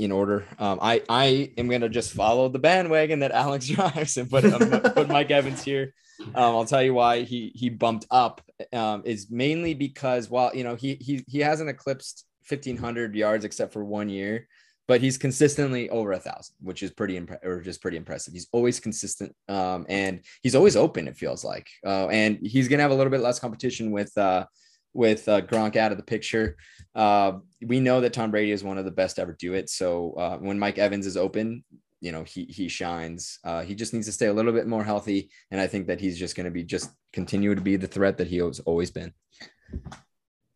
in 0.00 0.12
order. 0.12 0.46
Um, 0.58 0.78
I 0.80 1.02
I 1.08 1.52
am 1.58 1.68
gonna 1.68 1.88
just 1.88 2.12
follow 2.12 2.48
the 2.48 2.58
bandwagon 2.58 3.20
that 3.20 3.32
Alex 3.32 3.68
drives 3.68 4.16
and 4.16 4.30
put 4.30 4.44
um, 4.44 4.80
put 4.92 5.08
Mike 5.08 5.30
Evans 5.30 5.62
here. 5.62 5.94
Um, 6.20 6.56
I'll 6.56 6.64
tell 6.64 6.82
you 6.82 6.94
why 6.94 7.22
he 7.22 7.52
he 7.54 7.68
bumped 7.68 8.06
up. 8.10 8.40
Um, 8.72 9.02
is 9.04 9.30
mainly 9.30 9.74
because 9.74 10.28
while 10.28 10.54
you 10.54 10.64
know 10.64 10.74
he 10.74 10.96
he 11.00 11.24
he 11.26 11.38
hasn't 11.38 11.70
eclipsed 11.70 12.26
1500 12.48 13.14
yards 13.14 13.44
except 13.44 13.72
for 13.72 13.84
one 13.84 14.08
year 14.08 14.48
but 14.90 15.00
he's 15.00 15.16
consistently 15.16 15.88
over 15.90 16.10
a 16.10 16.18
thousand, 16.18 16.56
which 16.60 16.82
is 16.82 16.90
pretty 16.90 17.16
impre- 17.16 17.44
or 17.44 17.60
just 17.60 17.80
pretty 17.80 17.96
impressive. 17.96 18.34
He's 18.34 18.48
always 18.50 18.80
consistent, 18.80 19.32
um, 19.48 19.86
and 19.88 20.20
he's 20.42 20.56
always 20.56 20.74
open. 20.74 21.06
It 21.06 21.16
feels 21.16 21.44
like, 21.44 21.68
uh, 21.86 22.08
and 22.08 22.40
he's 22.42 22.66
gonna 22.66 22.82
have 22.82 22.90
a 22.90 22.96
little 22.96 23.12
bit 23.12 23.20
less 23.20 23.38
competition 23.38 23.92
with 23.92 24.10
uh, 24.18 24.46
with 24.92 25.28
uh, 25.28 25.40
Gronk 25.42 25.76
out 25.76 25.92
of 25.92 25.98
the 25.98 26.04
picture. 26.04 26.56
Uh, 26.94 27.32
we 27.64 27.80
know 27.80 28.00
that 28.00 28.12
Tom 28.12 28.30
Brady 28.30 28.50
is 28.50 28.64
one 28.64 28.78
of 28.78 28.84
the 28.84 28.90
best 28.90 29.16
to 29.16 29.22
ever 29.22 29.36
do 29.38 29.54
it. 29.54 29.70
So 29.70 30.12
uh, 30.14 30.38
when 30.38 30.58
Mike 30.58 30.78
Evans 30.78 31.06
is 31.06 31.16
open, 31.16 31.64
you 32.00 32.12
know 32.12 32.24
he 32.24 32.44
he 32.46 32.68
shines. 32.68 33.38
Uh, 33.44 33.62
he 33.62 33.74
just 33.74 33.92
needs 33.92 34.06
to 34.06 34.12
stay 34.12 34.26
a 34.26 34.32
little 34.32 34.52
bit 34.52 34.66
more 34.66 34.82
healthy, 34.82 35.30
and 35.50 35.60
I 35.60 35.66
think 35.66 35.86
that 35.88 36.00
he's 36.00 36.18
just 36.18 36.34
going 36.34 36.46
to 36.46 36.50
be 36.50 36.64
just 36.64 36.90
continue 37.12 37.54
to 37.54 37.60
be 37.60 37.76
the 37.76 37.86
threat 37.86 38.16
that 38.18 38.26
he 38.26 38.38
has 38.38 38.60
always 38.60 38.90
been. 38.90 39.12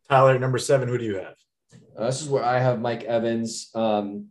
Tyler, 0.08 0.38
number 0.38 0.58
seven. 0.58 0.88
Who 0.88 0.98
do 0.98 1.04
you 1.04 1.16
have? 1.16 1.34
Uh, 1.96 2.06
this 2.06 2.22
is 2.22 2.28
where 2.28 2.44
I 2.44 2.58
have 2.58 2.80
Mike 2.80 3.04
Evans. 3.04 3.70
Um, 3.74 4.28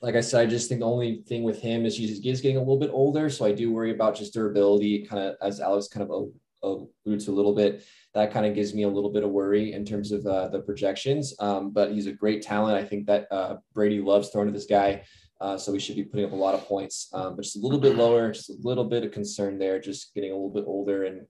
like 0.00 0.14
I 0.14 0.20
said, 0.20 0.40
I 0.42 0.46
just 0.46 0.68
think 0.68 0.80
the 0.80 0.86
only 0.86 1.22
thing 1.26 1.42
with 1.42 1.60
him 1.60 1.84
is 1.84 1.96
he's, 1.96 2.20
he's 2.20 2.40
getting 2.40 2.56
a 2.56 2.60
little 2.60 2.78
bit 2.78 2.90
older. 2.92 3.28
So 3.28 3.44
I 3.44 3.52
do 3.52 3.72
worry 3.72 3.90
about 3.90 4.16
just 4.16 4.32
durability, 4.32 5.04
kind 5.04 5.22
of 5.22 5.36
as 5.42 5.60
Alex 5.60 5.88
kind 5.88 6.08
of 6.08 6.30
alluded 6.62 7.20
to 7.24 7.30
a 7.30 7.34
little 7.34 7.54
bit. 7.54 7.84
That 8.14 8.32
kind 8.32 8.46
of 8.46 8.54
gives 8.54 8.74
me 8.74 8.84
a 8.84 8.88
little 8.88 9.10
bit 9.10 9.22
of 9.22 9.30
worry 9.30 9.72
in 9.72 9.84
terms 9.84 10.12
of 10.12 10.26
uh, 10.26 10.48
the 10.48 10.60
projections. 10.60 11.34
Um, 11.40 11.70
but 11.70 11.92
he's 11.92 12.06
a 12.06 12.12
great 12.12 12.42
talent. 12.42 12.76
I 12.76 12.84
think 12.84 13.06
that 13.06 13.26
uh, 13.30 13.56
Brady 13.74 14.00
loves 14.00 14.30
throwing 14.30 14.48
to 14.48 14.52
this 14.52 14.66
guy. 14.66 15.02
Uh, 15.40 15.56
so 15.56 15.70
we 15.70 15.78
should 15.78 15.94
be 15.94 16.02
putting 16.02 16.26
up 16.26 16.32
a 16.32 16.36
lot 16.36 16.54
of 16.54 16.66
points, 16.66 17.08
um, 17.12 17.36
but 17.36 17.42
just 17.42 17.56
a 17.56 17.60
little 17.60 17.78
bit 17.78 17.94
lower, 17.94 18.32
just 18.32 18.50
a 18.50 18.56
little 18.62 18.82
bit 18.82 19.04
of 19.04 19.12
concern 19.12 19.56
there, 19.56 19.78
just 19.78 20.12
getting 20.12 20.32
a 20.32 20.34
little 20.34 20.50
bit 20.50 20.64
older. 20.66 21.04
And 21.04 21.26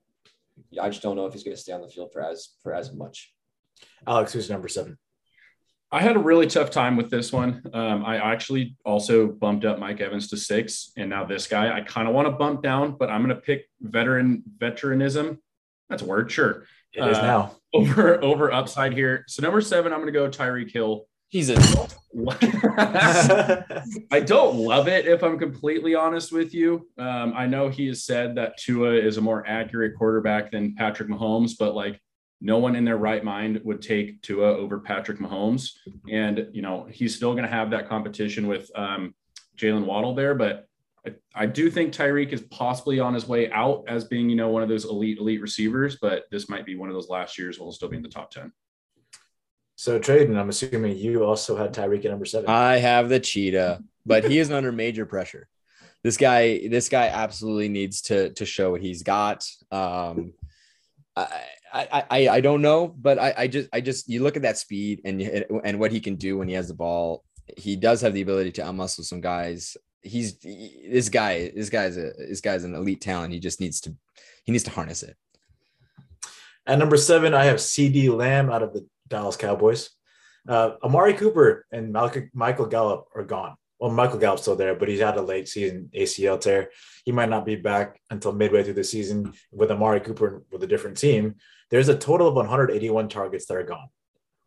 I 0.80 0.88
just 0.88 1.02
don't 1.02 1.14
know 1.14 1.26
if 1.26 1.34
he's 1.34 1.44
going 1.44 1.54
to 1.54 1.60
stay 1.60 1.72
on 1.72 1.82
the 1.82 1.88
field 1.88 2.10
for 2.12 2.22
as, 2.22 2.54
for 2.62 2.72
as 2.72 2.94
much. 2.94 3.34
Alex, 4.06 4.32
who's 4.32 4.48
number 4.48 4.68
seven? 4.68 4.96
I 5.90 6.00
had 6.00 6.16
a 6.16 6.18
really 6.18 6.46
tough 6.46 6.70
time 6.70 6.96
with 6.96 7.08
this 7.08 7.32
one. 7.32 7.62
Um, 7.72 8.04
I 8.04 8.16
actually 8.16 8.76
also 8.84 9.26
bumped 9.26 9.64
up 9.64 9.78
Mike 9.78 10.00
Evans 10.00 10.28
to 10.28 10.36
six, 10.36 10.92
and 10.98 11.08
now 11.08 11.24
this 11.24 11.46
guy 11.46 11.74
I 11.74 11.80
kind 11.80 12.06
of 12.06 12.14
want 12.14 12.28
to 12.28 12.32
bump 12.32 12.62
down, 12.62 12.96
but 12.98 13.08
I'm 13.08 13.22
going 13.24 13.34
to 13.34 13.40
pick 13.40 13.68
veteran 13.80 14.42
veteranism. 14.58 15.38
That's 15.88 16.02
a 16.02 16.06
word, 16.06 16.30
sure. 16.30 16.64
It 16.92 17.06
is 17.06 17.18
uh, 17.18 17.22
now 17.22 17.56
over 17.74 18.22
over 18.22 18.52
upside 18.52 18.92
here. 18.92 19.24
So 19.28 19.42
number 19.42 19.60
seven, 19.60 19.92
I'm 19.92 20.00
going 20.00 20.12
to 20.12 20.18
go 20.18 20.28
Tyreek 20.28 20.70
Hill. 20.70 21.06
He's 21.28 21.50
a. 21.50 21.56
I 24.10 24.20
don't 24.20 24.56
love 24.56 24.88
it 24.88 25.06
if 25.06 25.22
I'm 25.22 25.38
completely 25.38 25.94
honest 25.94 26.32
with 26.32 26.54
you. 26.54 26.88
Um, 26.96 27.34
I 27.36 27.46
know 27.46 27.68
he 27.68 27.88
has 27.88 28.04
said 28.04 28.34
that 28.36 28.56
Tua 28.56 28.92
is 28.94 29.18
a 29.18 29.20
more 29.20 29.46
accurate 29.46 29.94
quarterback 29.96 30.50
than 30.50 30.74
Patrick 30.74 31.10
Mahomes, 31.10 31.52
but 31.58 31.74
like 31.74 32.00
no 32.40 32.58
one 32.58 32.76
in 32.76 32.84
their 32.84 32.96
right 32.96 33.22
mind 33.22 33.60
would 33.64 33.82
take 33.82 34.22
Tua 34.22 34.56
over 34.56 34.78
Patrick 34.78 35.18
Mahomes. 35.18 35.72
And, 36.10 36.48
you 36.52 36.62
know, 36.62 36.86
he's 36.90 37.16
still 37.16 37.32
going 37.32 37.44
to 37.44 37.50
have 37.50 37.70
that 37.70 37.88
competition 37.88 38.46
with 38.46 38.70
um, 38.76 39.14
Jaylen 39.56 39.84
Waddle 39.84 40.14
there. 40.14 40.34
But 40.34 40.67
I, 41.34 41.42
I, 41.42 41.46
do 41.46 41.70
think 41.70 41.92
Tyreek 41.92 42.32
is 42.32 42.42
possibly 42.42 43.00
on 43.00 43.14
his 43.14 43.26
way 43.26 43.50
out 43.50 43.84
as 43.88 44.04
being, 44.04 44.28
you 44.28 44.36
know, 44.36 44.48
one 44.48 44.62
of 44.62 44.68
those 44.68 44.84
elite, 44.84 45.18
elite 45.18 45.40
receivers. 45.40 45.96
But 46.00 46.24
this 46.30 46.48
might 46.48 46.66
be 46.66 46.76
one 46.76 46.88
of 46.88 46.94
those 46.94 47.08
last 47.08 47.38
years 47.38 47.58
where 47.58 47.66
he'll 47.66 47.72
still 47.72 47.88
be 47.88 47.96
in 47.96 48.02
the 48.02 48.08
top 48.08 48.30
10. 48.30 48.52
So, 49.76 49.98
Tradon, 49.98 50.36
I'm 50.36 50.48
assuming 50.48 50.96
you 50.96 51.24
also 51.24 51.56
had 51.56 51.72
Tyreek 51.72 52.04
at 52.04 52.10
number 52.10 52.24
seven. 52.24 52.50
I 52.50 52.78
have 52.78 53.08
the 53.08 53.20
cheetah, 53.20 53.82
but 54.04 54.24
he 54.24 54.38
is 54.38 54.50
under 54.52 54.72
major 54.72 55.06
pressure. 55.06 55.48
This 56.02 56.16
guy, 56.16 56.66
this 56.68 56.88
guy 56.88 57.06
absolutely 57.06 57.68
needs 57.68 58.02
to 58.02 58.32
to 58.34 58.44
show 58.44 58.72
what 58.72 58.80
he's 58.80 59.02
got. 59.02 59.44
Um, 59.70 60.32
I, 61.16 61.44
I, 61.72 62.04
I, 62.10 62.28
I 62.28 62.40
don't 62.40 62.62
know, 62.62 62.88
but 62.88 63.18
I, 63.18 63.34
I 63.36 63.46
just, 63.46 63.68
I 63.72 63.80
just, 63.80 64.08
you 64.08 64.22
look 64.22 64.36
at 64.36 64.42
that 64.42 64.58
speed 64.58 65.00
and 65.04 65.20
and 65.64 65.78
what 65.78 65.92
he 65.92 66.00
can 66.00 66.16
do 66.16 66.38
when 66.38 66.48
he 66.48 66.54
has 66.54 66.68
the 66.68 66.74
ball. 66.74 67.24
He 67.56 67.76
does 67.76 68.00
have 68.02 68.14
the 68.14 68.22
ability 68.22 68.52
to 68.52 68.62
outmuscle 68.62 69.04
some 69.04 69.20
guys. 69.20 69.76
He's 70.02 70.38
this 70.38 71.08
guy. 71.08 71.50
This 71.54 71.70
guy's 71.70 71.96
a 71.96 72.12
this 72.16 72.40
guy's 72.40 72.64
an 72.64 72.74
elite 72.74 73.00
talent. 73.00 73.32
He 73.32 73.40
just 73.40 73.60
needs 73.60 73.80
to, 73.82 73.94
he 74.44 74.52
needs 74.52 74.64
to 74.64 74.70
harness 74.70 75.02
it. 75.02 75.16
At 76.66 76.78
number 76.78 76.96
seven, 76.96 77.34
I 77.34 77.46
have 77.46 77.56
CeeDee 77.56 78.14
Lamb 78.14 78.50
out 78.50 78.62
of 78.62 78.72
the 78.72 78.86
Dallas 79.08 79.36
Cowboys. 79.36 79.90
Uh, 80.46 80.72
Amari 80.82 81.14
Cooper 81.14 81.66
and 81.72 81.92
Michael 82.32 82.66
Gallup 82.66 83.06
are 83.14 83.24
gone. 83.24 83.56
Well, 83.78 83.90
Michael 83.90 84.18
Gallup's 84.18 84.42
still 84.42 84.56
there, 84.56 84.74
but 84.74 84.88
he's 84.88 85.00
had 85.00 85.16
a 85.16 85.22
late 85.22 85.48
season 85.48 85.90
ACL 85.94 86.40
tear. 86.40 86.70
He 87.04 87.12
might 87.12 87.28
not 87.28 87.46
be 87.46 87.54
back 87.54 88.00
until 88.10 88.32
midway 88.32 88.64
through 88.64 88.74
the 88.74 88.84
season 88.84 89.32
with 89.52 89.70
Amari 89.70 90.00
Cooper 90.00 90.42
with 90.50 90.62
a 90.64 90.66
different 90.66 90.96
team. 90.96 91.36
There's 91.70 91.88
a 91.88 91.96
total 91.96 92.28
of 92.28 92.34
181 92.34 93.08
targets 93.08 93.46
that 93.46 93.56
are 93.56 93.62
gone. 93.62 93.88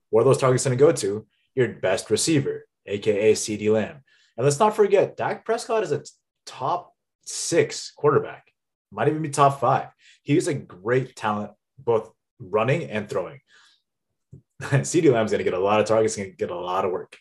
What 0.10 0.22
are 0.22 0.26
those 0.26 0.38
targets 0.38 0.66
going 0.66 0.78
to 0.78 0.84
go 0.84 0.92
to? 0.92 1.26
Your 1.56 1.70
best 1.70 2.10
receiver, 2.10 2.68
aka 2.86 3.34
CeeDee 3.34 3.72
Lamb. 3.72 4.04
And 4.38 4.46
let's 4.46 4.60
not 4.60 4.76
forget, 4.76 5.18
Dak 5.18 5.46
Prescott 5.46 5.84
is 5.84 5.92
a 5.92 6.04
top 6.46 6.94
six 7.26 7.92
quarterback, 7.96 8.52
might 8.92 9.08
even 9.08 9.22
be 9.22 9.30
top 9.30 9.60
five. 9.60 9.90
He 10.24 10.34
He's 10.34 10.48
a 10.48 10.54
great 10.54 11.16
talent, 11.16 11.52
both 11.78 12.12
running 12.40 12.90
and 12.90 13.10
throwing. 13.10 13.40
And 14.72 14.82
CeeDee 14.84 15.12
Lamb's 15.12 15.32
going 15.32 15.40
to 15.40 15.50
get 15.50 15.54
a 15.54 15.60
lot 15.60 15.80
of 15.80 15.86
targets 15.86 16.18
and 16.18 16.38
get 16.38 16.52
a 16.52 16.56
lot 16.56 16.86
of 16.86 16.92
work. 16.92 17.18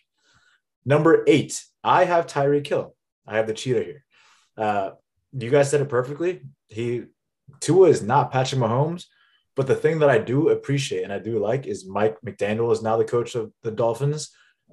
Number 0.84 1.24
eight, 1.26 1.62
I 1.82 2.04
have 2.04 2.26
Tyreek 2.26 2.66
Hill. 2.66 2.94
I 3.26 3.36
have 3.36 3.46
the 3.46 3.54
cheetah 3.54 3.84
here. 3.84 4.04
Uh, 4.56 4.90
you 5.32 5.50
guys 5.50 5.70
said 5.70 5.80
it 5.80 5.88
perfectly. 5.88 6.40
He 6.68 7.04
Tua 7.60 7.88
is 7.88 8.02
not 8.02 8.30
Patrick 8.30 8.60
Mahomes, 8.60 9.06
but 9.56 9.66
the 9.66 9.74
thing 9.74 9.98
that 10.00 10.10
I 10.10 10.18
do 10.18 10.50
appreciate 10.50 11.02
and 11.04 11.12
I 11.12 11.18
do 11.18 11.38
like 11.38 11.66
is 11.66 11.86
Mike 11.86 12.16
McDaniel 12.24 12.72
is 12.72 12.82
now 12.82 12.96
the 12.96 13.04
coach 13.04 13.34
of 13.34 13.52
the 13.62 13.70
Dolphins. 13.70 14.30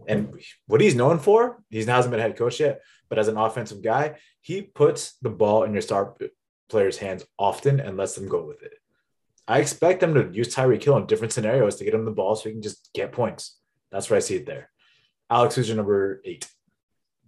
And 0.07 0.39
what 0.67 0.81
he's 0.81 0.95
known 0.95 1.19
for, 1.19 1.63
he 1.69 1.83
hasn't 1.83 2.11
been 2.11 2.19
head 2.19 2.37
coach 2.37 2.59
yet, 2.59 2.81
but 3.09 3.19
as 3.19 3.27
an 3.27 3.37
offensive 3.37 3.81
guy, 3.81 4.15
he 4.41 4.61
puts 4.61 5.17
the 5.21 5.29
ball 5.29 5.63
in 5.63 5.73
your 5.73 5.81
star 5.81 6.15
players' 6.69 6.97
hands 6.97 7.25
often 7.37 7.79
and 7.79 7.97
lets 7.97 8.15
them 8.15 8.27
go 8.27 8.45
with 8.45 8.61
it. 8.63 8.73
I 9.47 9.59
expect 9.59 10.01
them 10.01 10.13
to 10.13 10.29
use 10.31 10.53
Tyreek 10.53 10.83
Hill 10.83 10.97
in 10.97 11.05
different 11.05 11.33
scenarios 11.33 11.77
to 11.77 11.85
get 11.85 11.93
him 11.93 12.05
the 12.05 12.11
ball 12.11 12.35
so 12.35 12.49
he 12.49 12.53
can 12.53 12.61
just 12.61 12.89
get 12.93 13.13
points. 13.13 13.57
That's 13.91 14.09
where 14.09 14.17
I 14.17 14.21
see 14.21 14.35
it 14.35 14.45
there. 14.45 14.69
Alex, 15.29 15.55
who's 15.55 15.69
your 15.69 15.77
number 15.77 16.21
eight? 16.25 16.47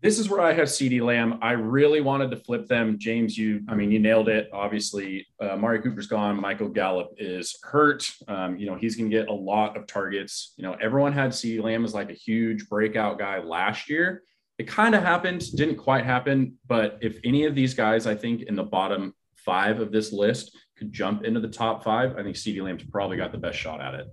This 0.02 0.18
is 0.18 0.30
where 0.30 0.40
I 0.40 0.54
have 0.54 0.70
CeeDee 0.70 1.02
Lamb. 1.02 1.40
I 1.42 1.52
really 1.52 2.00
wanted 2.00 2.32
to 2.32 2.38
flip 2.38 2.68
them. 2.68 2.98
James, 2.98 3.38
you, 3.38 3.62
I 3.68 3.76
mean, 3.76 3.92
you 3.92 4.00
nailed 4.00 4.30
it. 4.30 4.50
Obviously, 4.54 5.28
uh, 5.42 5.58
Mari 5.58 5.82
Cooper's 5.82 6.08
gone. 6.08 6.40
Michael 6.40 6.70
Gallup 6.70 7.10
is 7.18 7.58
hurt. 7.64 8.10
Um, 8.30 8.58
you 8.58 8.66
know, 8.66 8.76
he's 8.76 8.96
going 8.96 9.10
to 9.10 9.18
get 9.18 9.28
a 9.28 9.34
lot 9.34 9.76
of 9.76 9.88
targets. 9.88 10.54
You 10.56 10.64
know, 10.64 10.78
everyone 10.82 11.12
had 11.12 11.32
CeeDee 11.32 11.62
Lamb 11.62 11.84
as 11.84 11.94
like 11.94 12.10
a 12.10 12.14
huge 12.14 12.70
breakout 12.70 13.20
guy 13.20 13.40
last 13.40 13.90
year. 13.90 14.24
It 14.58 14.70
kind 14.70 14.96
of 14.96 15.04
happened, 15.04 15.44
didn't 15.56 15.76
quite 15.76 16.06
happen. 16.06 16.56
But 16.66 17.00
if 17.02 17.20
any 17.26 17.44
of 17.46 17.54
these 17.54 17.74
guys, 17.74 18.08
I 18.08 18.16
think 18.16 18.44
in 18.44 18.56
the 18.56 18.64
bottom 18.64 19.14
five 19.36 19.82
of 19.82 19.92
this 19.92 20.14
list 20.14 20.56
could 20.78 20.94
jump 20.94 21.26
into 21.26 21.42
the 21.42 21.50
top 21.50 21.84
five, 21.84 22.16
I 22.18 22.24
think 22.24 22.38
CeeDee 22.38 22.64
Lamb's 22.64 22.84
probably 22.84 23.18
got 23.18 23.34
the 23.34 23.38
best 23.38 23.58
shot 23.58 23.82
at 23.82 23.96
it. 23.96 24.08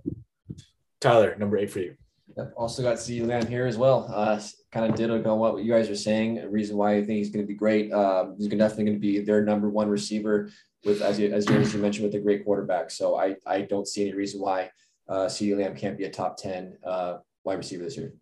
Tyler, 0.99 1.35
number 1.37 1.57
eight 1.57 1.71
for 1.71 1.79
you. 1.79 1.95
I've 2.39 2.53
also 2.53 2.83
got 2.83 2.97
CeeDee 2.97 3.27
Lamb 3.27 3.47
here 3.47 3.65
as 3.65 3.77
well. 3.77 4.11
Uh, 4.13 4.39
kind 4.71 4.85
of 4.85 4.95
ditto 4.95 5.23
on 5.29 5.39
what 5.39 5.63
you 5.63 5.71
guys 5.71 5.89
are 5.89 5.95
saying. 5.95 6.39
A 6.39 6.49
reason 6.49 6.77
why 6.77 6.95
I 6.95 6.99
think 6.99 7.17
he's 7.17 7.29
going 7.29 7.43
to 7.43 7.47
be 7.47 7.55
great. 7.55 7.91
Um, 7.91 8.35
he's 8.37 8.47
definitely 8.47 8.85
going 8.85 8.97
to 8.97 8.99
be 8.99 9.19
their 9.19 9.43
number 9.43 9.69
one 9.69 9.89
receiver 9.89 10.49
with, 10.85 11.01
as 11.01 11.19
you, 11.19 11.31
as 11.33 11.47
you 11.47 11.79
mentioned, 11.79 12.05
with 12.05 12.15
a 12.15 12.19
great 12.19 12.45
quarterback. 12.45 12.91
So 12.91 13.17
I, 13.17 13.35
I 13.45 13.61
don't 13.61 13.87
see 13.87 14.03
any 14.03 14.13
reason 14.13 14.39
why 14.39 14.69
uh, 15.09 15.25
CeeDee 15.25 15.57
Lamb 15.57 15.75
can't 15.75 15.97
be 15.97 16.05
a 16.05 16.09
top 16.09 16.37
10 16.37 16.77
uh, 16.83 17.17
wide 17.43 17.57
receiver 17.57 17.83
this 17.83 17.97
year. 17.97 18.13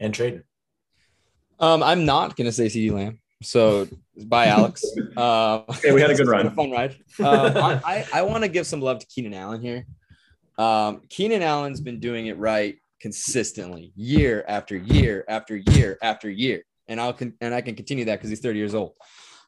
And 0.00 0.12
Tradon. 0.12 0.42
Um, 1.60 1.82
I'm 1.82 2.04
not 2.04 2.36
going 2.36 2.46
to 2.46 2.52
say 2.52 2.66
CeeDee 2.66 2.92
Lamb. 2.92 3.20
So 3.42 3.88
bye, 4.24 4.46
Alex. 4.46 4.84
Uh, 5.16 5.64
okay, 5.70 5.90
we 5.90 6.00
had 6.00 6.10
a 6.10 6.14
good 6.14 6.28
run. 6.28 6.46
A 6.46 6.50
fun 6.52 6.70
ride. 6.70 6.92
Um, 7.18 7.56
I, 7.56 7.80
I, 7.84 8.06
I 8.14 8.22
want 8.22 8.44
to 8.44 8.48
give 8.48 8.68
some 8.68 8.80
love 8.80 9.00
to 9.00 9.06
Keenan 9.06 9.34
Allen 9.34 9.60
here. 9.60 9.84
Um, 10.56 11.02
Keenan 11.08 11.42
Allen's 11.42 11.80
been 11.80 11.98
doing 11.98 12.26
it 12.26 12.38
right 12.38 12.78
consistently, 13.00 13.92
year 13.96 14.44
after 14.48 14.76
year 14.76 15.24
after 15.28 15.56
year 15.56 15.98
after 16.02 16.30
year, 16.30 16.62
and 16.86 17.00
I'll 17.00 17.12
con- 17.12 17.34
and 17.40 17.54
I 17.54 17.60
can 17.60 17.74
continue 17.74 18.04
that 18.06 18.16
because 18.16 18.30
he's 18.30 18.40
30 18.40 18.58
years 18.58 18.74
old. 18.74 18.94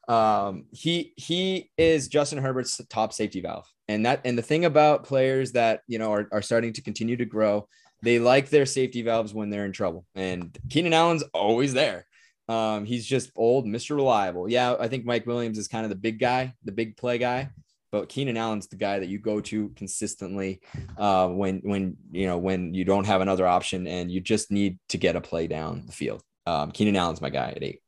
Um, 0.07 0.65
he 0.71 1.13
he 1.17 1.71
is 1.77 2.07
Justin 2.07 2.39
Herbert's 2.39 2.79
top 2.89 3.13
safety 3.13 3.41
valve, 3.41 3.67
and 3.87 4.05
that 4.05 4.21
and 4.25 4.37
the 4.37 4.41
thing 4.41 4.65
about 4.65 5.03
players 5.03 5.53
that 5.53 5.81
you 5.87 5.99
know 5.99 6.11
are, 6.11 6.27
are 6.31 6.41
starting 6.41 6.73
to 6.73 6.81
continue 6.81 7.17
to 7.17 7.25
grow, 7.25 7.67
they 8.01 8.19
like 8.19 8.49
their 8.49 8.65
safety 8.65 9.01
valves 9.01 9.33
when 9.33 9.49
they're 9.49 9.65
in 9.65 9.71
trouble, 9.71 10.05
and 10.15 10.57
Keenan 10.69 10.93
Allen's 10.93 11.23
always 11.33 11.73
there. 11.73 12.05
Um, 12.49 12.85
he's 12.85 13.05
just 13.05 13.31
old, 13.37 13.65
Mr. 13.65 13.95
Reliable. 13.95 14.49
Yeah, 14.49 14.75
I 14.77 14.87
think 14.89 15.05
Mike 15.05 15.25
Williams 15.25 15.57
is 15.57 15.67
kind 15.69 15.85
of 15.85 15.89
the 15.89 15.95
big 15.95 16.19
guy, 16.19 16.53
the 16.65 16.71
big 16.73 16.97
play 16.97 17.17
guy, 17.17 17.49
but 17.91 18.09
Keenan 18.09 18.37
Allen's 18.37 18.67
the 18.67 18.77
guy 18.77 18.99
that 18.99 19.09
you 19.09 19.19
go 19.19 19.41
to 19.41 19.69
consistently 19.69 20.61
uh, 20.97 21.27
when 21.27 21.59
when 21.59 21.97
you 22.11 22.25
know 22.25 22.37
when 22.37 22.73
you 22.73 22.85
don't 22.85 23.05
have 23.05 23.21
another 23.21 23.45
option 23.45 23.85
and 23.87 24.11
you 24.11 24.21
just 24.21 24.51
need 24.51 24.79
to 24.89 24.97
get 24.97 25.15
a 25.15 25.21
play 25.21 25.47
down 25.47 25.83
the 25.85 25.91
field. 25.91 26.23
Um, 26.45 26.71
Keenan 26.71 26.95
Allen's 26.95 27.21
my 27.21 27.29
guy 27.29 27.51
at 27.55 27.63
eight. 27.63 27.81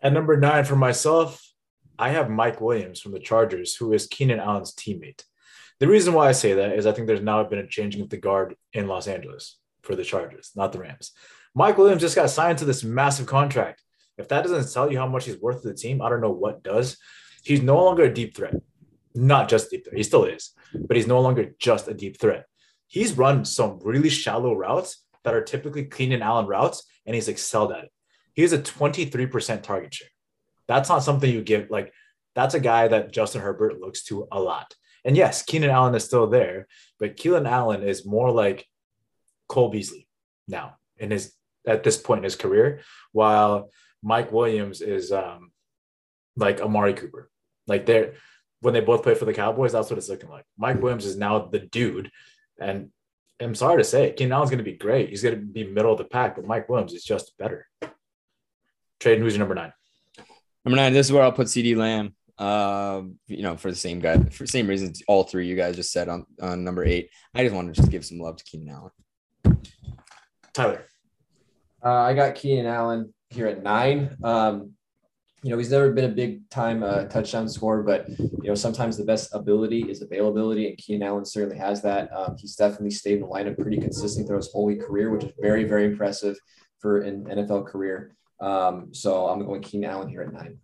At 0.00 0.12
number 0.12 0.36
nine 0.36 0.64
for 0.64 0.76
myself, 0.76 1.42
I 1.98 2.10
have 2.10 2.30
Mike 2.30 2.60
Williams 2.60 3.00
from 3.00 3.12
the 3.12 3.20
Chargers, 3.20 3.74
who 3.74 3.92
is 3.92 4.06
Keenan 4.06 4.40
Allen's 4.40 4.74
teammate. 4.74 5.22
The 5.80 5.88
reason 5.88 6.14
why 6.14 6.28
I 6.28 6.32
say 6.32 6.54
that 6.54 6.72
is 6.72 6.86
I 6.86 6.92
think 6.92 7.06
there's 7.06 7.20
now 7.20 7.42
been 7.44 7.58
a 7.58 7.66
changing 7.66 8.02
of 8.02 8.10
the 8.10 8.16
guard 8.16 8.54
in 8.72 8.86
Los 8.86 9.08
Angeles 9.08 9.58
for 9.82 9.96
the 9.96 10.04
Chargers, 10.04 10.52
not 10.54 10.72
the 10.72 10.78
Rams. 10.78 11.12
Mike 11.54 11.78
Williams 11.78 12.00
just 12.00 12.16
got 12.16 12.30
signed 12.30 12.58
to 12.58 12.64
this 12.64 12.84
massive 12.84 13.26
contract. 13.26 13.82
If 14.16 14.28
that 14.28 14.44
doesn't 14.44 14.72
tell 14.72 14.90
you 14.90 14.98
how 14.98 15.08
much 15.08 15.24
he's 15.24 15.40
worth 15.40 15.62
to 15.62 15.68
the 15.68 15.74
team, 15.74 16.00
I 16.00 16.08
don't 16.08 16.20
know 16.20 16.30
what 16.30 16.62
does. 16.62 16.96
He's 17.42 17.62
no 17.62 17.82
longer 17.82 18.04
a 18.04 18.14
deep 18.14 18.36
threat. 18.36 18.54
Not 19.14 19.48
just 19.48 19.70
deep 19.70 19.84
threat. 19.84 19.96
He 19.96 20.02
still 20.02 20.24
is, 20.24 20.50
but 20.74 20.96
he's 20.96 21.06
no 21.06 21.20
longer 21.20 21.54
just 21.58 21.88
a 21.88 21.94
deep 21.94 22.18
threat. 22.20 22.46
He's 22.86 23.16
run 23.16 23.44
some 23.44 23.78
really 23.82 24.10
shallow 24.10 24.54
routes 24.54 25.04
that 25.24 25.34
are 25.34 25.42
typically 25.42 25.84
Keenan 25.84 26.22
Allen 26.22 26.46
routes, 26.46 26.84
and 27.06 27.14
he's 27.14 27.28
excelled 27.28 27.72
at 27.72 27.84
it. 27.84 27.92
He 28.34 28.42
has 28.42 28.52
a 28.52 28.58
23% 28.58 29.62
target 29.62 29.94
share. 29.94 30.08
That's 30.66 30.88
not 30.88 31.02
something 31.02 31.30
you 31.30 31.42
give, 31.42 31.70
like, 31.70 31.92
that's 32.34 32.54
a 32.54 32.60
guy 32.60 32.88
that 32.88 33.12
Justin 33.12 33.42
Herbert 33.42 33.80
looks 33.80 34.02
to 34.04 34.26
a 34.32 34.40
lot. 34.40 34.74
And 35.04 35.16
yes, 35.16 35.42
Keenan 35.42 35.70
Allen 35.70 35.94
is 35.94 36.04
still 36.04 36.26
there, 36.26 36.66
but 36.98 37.16
Keenan 37.16 37.46
Allen 37.46 37.82
is 37.82 38.06
more 38.06 38.30
like 38.30 38.66
Cole 39.48 39.68
Beasley 39.68 40.08
now 40.48 40.76
in 40.96 41.10
his 41.10 41.32
at 41.66 41.82
this 41.82 41.96
point 41.96 42.18
in 42.18 42.24
his 42.24 42.36
career, 42.36 42.80
while 43.12 43.70
Mike 44.02 44.32
Williams 44.32 44.80
is 44.82 45.12
um, 45.12 45.50
like 46.36 46.60
Amari 46.60 46.94
Cooper. 46.94 47.30
Like 47.66 47.86
they're 47.86 48.14
when 48.64 48.74
they 48.74 48.80
both 48.80 49.02
play 49.02 49.14
for 49.14 49.26
the 49.26 49.34
Cowboys, 49.34 49.72
that's 49.72 49.90
what 49.90 49.98
it's 49.98 50.08
looking 50.08 50.30
like. 50.30 50.44
Mike 50.56 50.80
Williams 50.80 51.04
is 51.04 51.16
now 51.16 51.38
the 51.38 51.58
dude, 51.58 52.10
and 52.58 52.90
I'm 53.40 53.54
sorry 53.54 53.78
to 53.78 53.84
say, 53.84 54.12
Keenan 54.12 54.32
Allen's 54.32 54.50
going 54.50 54.58
to 54.58 54.64
be 54.64 54.76
great. 54.76 55.10
He's 55.10 55.22
going 55.22 55.34
to 55.34 55.40
be 55.40 55.64
middle 55.64 55.92
of 55.92 55.98
the 55.98 56.04
pack, 56.04 56.36
but 56.36 56.46
Mike 56.46 56.68
Williams 56.68 56.94
is 56.94 57.04
just 57.04 57.36
better. 57.36 57.66
Trade 59.00 59.18
who's 59.18 59.34
your 59.34 59.40
number 59.40 59.54
nine? 59.54 59.72
Number 60.64 60.76
nine. 60.76 60.92
This 60.94 61.06
is 61.06 61.12
where 61.12 61.22
I'll 61.22 61.32
put 61.32 61.48
CeeDee 61.48 61.76
Lamb. 61.76 62.14
Uh, 62.38 63.02
you 63.26 63.42
know, 63.42 63.56
for 63.56 63.70
the 63.70 63.76
same 63.76 64.00
guy, 64.00 64.16
for 64.18 64.44
the 64.44 64.48
same 64.48 64.66
reasons 64.66 65.02
all 65.06 65.24
three 65.24 65.46
you 65.46 65.56
guys 65.56 65.76
just 65.76 65.92
said 65.92 66.08
on 66.08 66.24
on 66.40 66.64
number 66.64 66.84
eight. 66.84 67.10
I 67.34 67.42
just 67.44 67.54
wanted 67.54 67.74
to 67.74 67.80
just 67.80 67.92
give 67.92 68.04
some 68.04 68.18
love 68.18 68.36
to 68.36 68.44
Keenan 68.44 68.74
Allen. 68.74 69.60
Tyler. 70.52 70.84
Uh, 71.84 71.92
I 71.92 72.14
got 72.14 72.34
Keenan 72.34 72.66
Allen 72.66 73.12
here 73.30 73.46
at 73.46 73.62
nine. 73.62 74.16
Um, 74.24 74.72
you 75.44 75.50
know, 75.50 75.58
he's 75.58 75.70
never 75.70 75.92
been 75.92 76.06
a 76.06 76.14
big 76.14 76.48
time 76.48 76.82
uh, 76.82 77.04
touchdown 77.04 77.50
scorer, 77.50 77.82
but 77.82 78.08
you 78.18 78.44
know, 78.44 78.54
sometimes 78.54 78.96
the 78.96 79.04
best 79.04 79.28
ability 79.34 79.82
is 79.90 80.00
availability, 80.00 80.70
and 80.70 80.78
Keenan 80.78 81.06
Allen 81.06 81.26
certainly 81.26 81.58
has 81.58 81.82
that. 81.82 82.10
Um, 82.16 82.34
he's 82.38 82.56
definitely 82.56 82.92
stayed 82.92 83.16
in 83.16 83.20
the 83.20 83.26
lineup 83.26 83.58
pretty 83.58 83.76
consistently 83.76 84.26
throughout 84.26 84.44
his 84.44 84.52
whole 84.52 84.74
career, 84.74 85.10
which 85.10 85.24
is 85.24 85.32
very, 85.38 85.64
very 85.64 85.84
impressive 85.84 86.38
for 86.78 87.02
an 87.02 87.26
NFL 87.26 87.66
career. 87.66 88.16
Um, 88.40 88.94
so 88.94 89.26
I'm 89.26 89.44
going 89.44 89.60
Keenan 89.60 89.90
Allen 89.90 90.08
here 90.08 90.22
at 90.22 90.32
nine. 90.32 90.56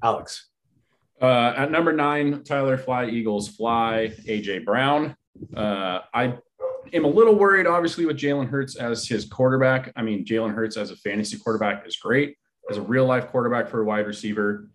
Alex. 0.00 0.48
Uh, 1.20 1.52
at 1.56 1.72
number 1.72 1.92
nine, 1.92 2.44
Tyler 2.44 2.78
Fly 2.78 3.06
Eagles 3.06 3.48
Fly 3.48 4.12
AJ 4.28 4.64
Brown. 4.64 5.16
Uh, 5.56 6.02
I 6.14 6.38
am 6.92 7.04
a 7.04 7.08
little 7.08 7.34
worried, 7.34 7.66
obviously, 7.66 8.06
with 8.06 8.16
Jalen 8.16 8.48
Hurts 8.48 8.76
as 8.76 9.08
his 9.08 9.24
quarterback. 9.24 9.92
I 9.96 10.02
mean, 10.02 10.24
Jalen 10.24 10.54
Hurts 10.54 10.76
as 10.76 10.92
a 10.92 10.96
fantasy 10.98 11.36
quarterback 11.36 11.84
is 11.84 11.96
great. 11.96 12.36
As 12.70 12.76
a 12.78 12.82
real 12.82 13.06
life 13.06 13.28
quarterback 13.28 13.68
for 13.68 13.82
a 13.82 13.84
wide 13.84 14.06
receiver, 14.06 14.68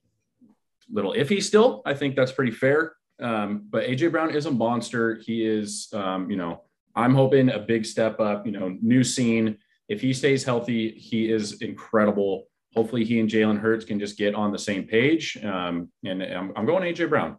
little 0.91 1.13
iffy 1.13 1.41
still. 1.41 1.81
I 1.85 1.93
think 1.93 2.15
that's 2.15 2.31
pretty 2.31 2.51
fair. 2.51 2.93
Um, 3.19 3.65
but 3.69 3.85
AJ 3.85 4.11
Brown 4.11 4.33
is 4.33 4.45
a 4.45 4.51
monster. 4.51 5.15
He 5.15 5.45
is, 5.45 5.89
um, 5.93 6.29
you 6.29 6.37
know, 6.37 6.61
I'm 6.95 7.13
hoping 7.13 7.49
a 7.49 7.59
big 7.59 7.85
step 7.85 8.19
up, 8.19 8.45
you 8.45 8.51
know, 8.51 8.77
new 8.81 9.03
scene. 9.03 9.57
If 9.87 10.01
he 10.01 10.13
stays 10.13 10.43
healthy, 10.43 10.91
he 10.91 11.31
is 11.31 11.61
incredible. 11.61 12.47
Hopefully, 12.75 13.03
he 13.03 13.19
and 13.19 13.29
Jalen 13.29 13.59
Hurts 13.59 13.85
can 13.85 13.99
just 13.99 14.17
get 14.17 14.35
on 14.35 14.51
the 14.51 14.59
same 14.59 14.83
page. 14.83 15.37
Um, 15.43 15.89
and 16.05 16.21
I'm, 16.21 16.53
I'm 16.55 16.65
going 16.65 16.83
AJ 16.83 17.09
Brown. 17.09 17.37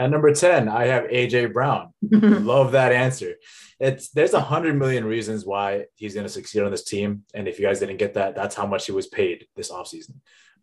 At 0.00 0.10
number 0.10 0.32
10, 0.32 0.66
I 0.66 0.86
have 0.86 1.10
AJ 1.10 1.52
Brown. 1.52 1.92
Love 2.10 2.72
that 2.72 2.90
answer. 2.90 3.34
It's 3.78 4.08
there's 4.08 4.32
a 4.32 4.40
hundred 4.40 4.78
million 4.78 5.04
reasons 5.04 5.44
why 5.44 5.84
he's 5.94 6.14
going 6.14 6.24
to 6.24 6.32
succeed 6.32 6.62
on 6.62 6.70
this 6.70 6.84
team. 6.84 7.24
And 7.34 7.46
if 7.46 7.58
you 7.58 7.66
guys 7.66 7.80
didn't 7.80 7.98
get 7.98 8.14
that, 8.14 8.34
that's 8.34 8.54
how 8.54 8.66
much 8.66 8.86
he 8.86 8.92
was 8.92 9.08
paid 9.08 9.46
this 9.56 9.70
offseason. 9.70 10.14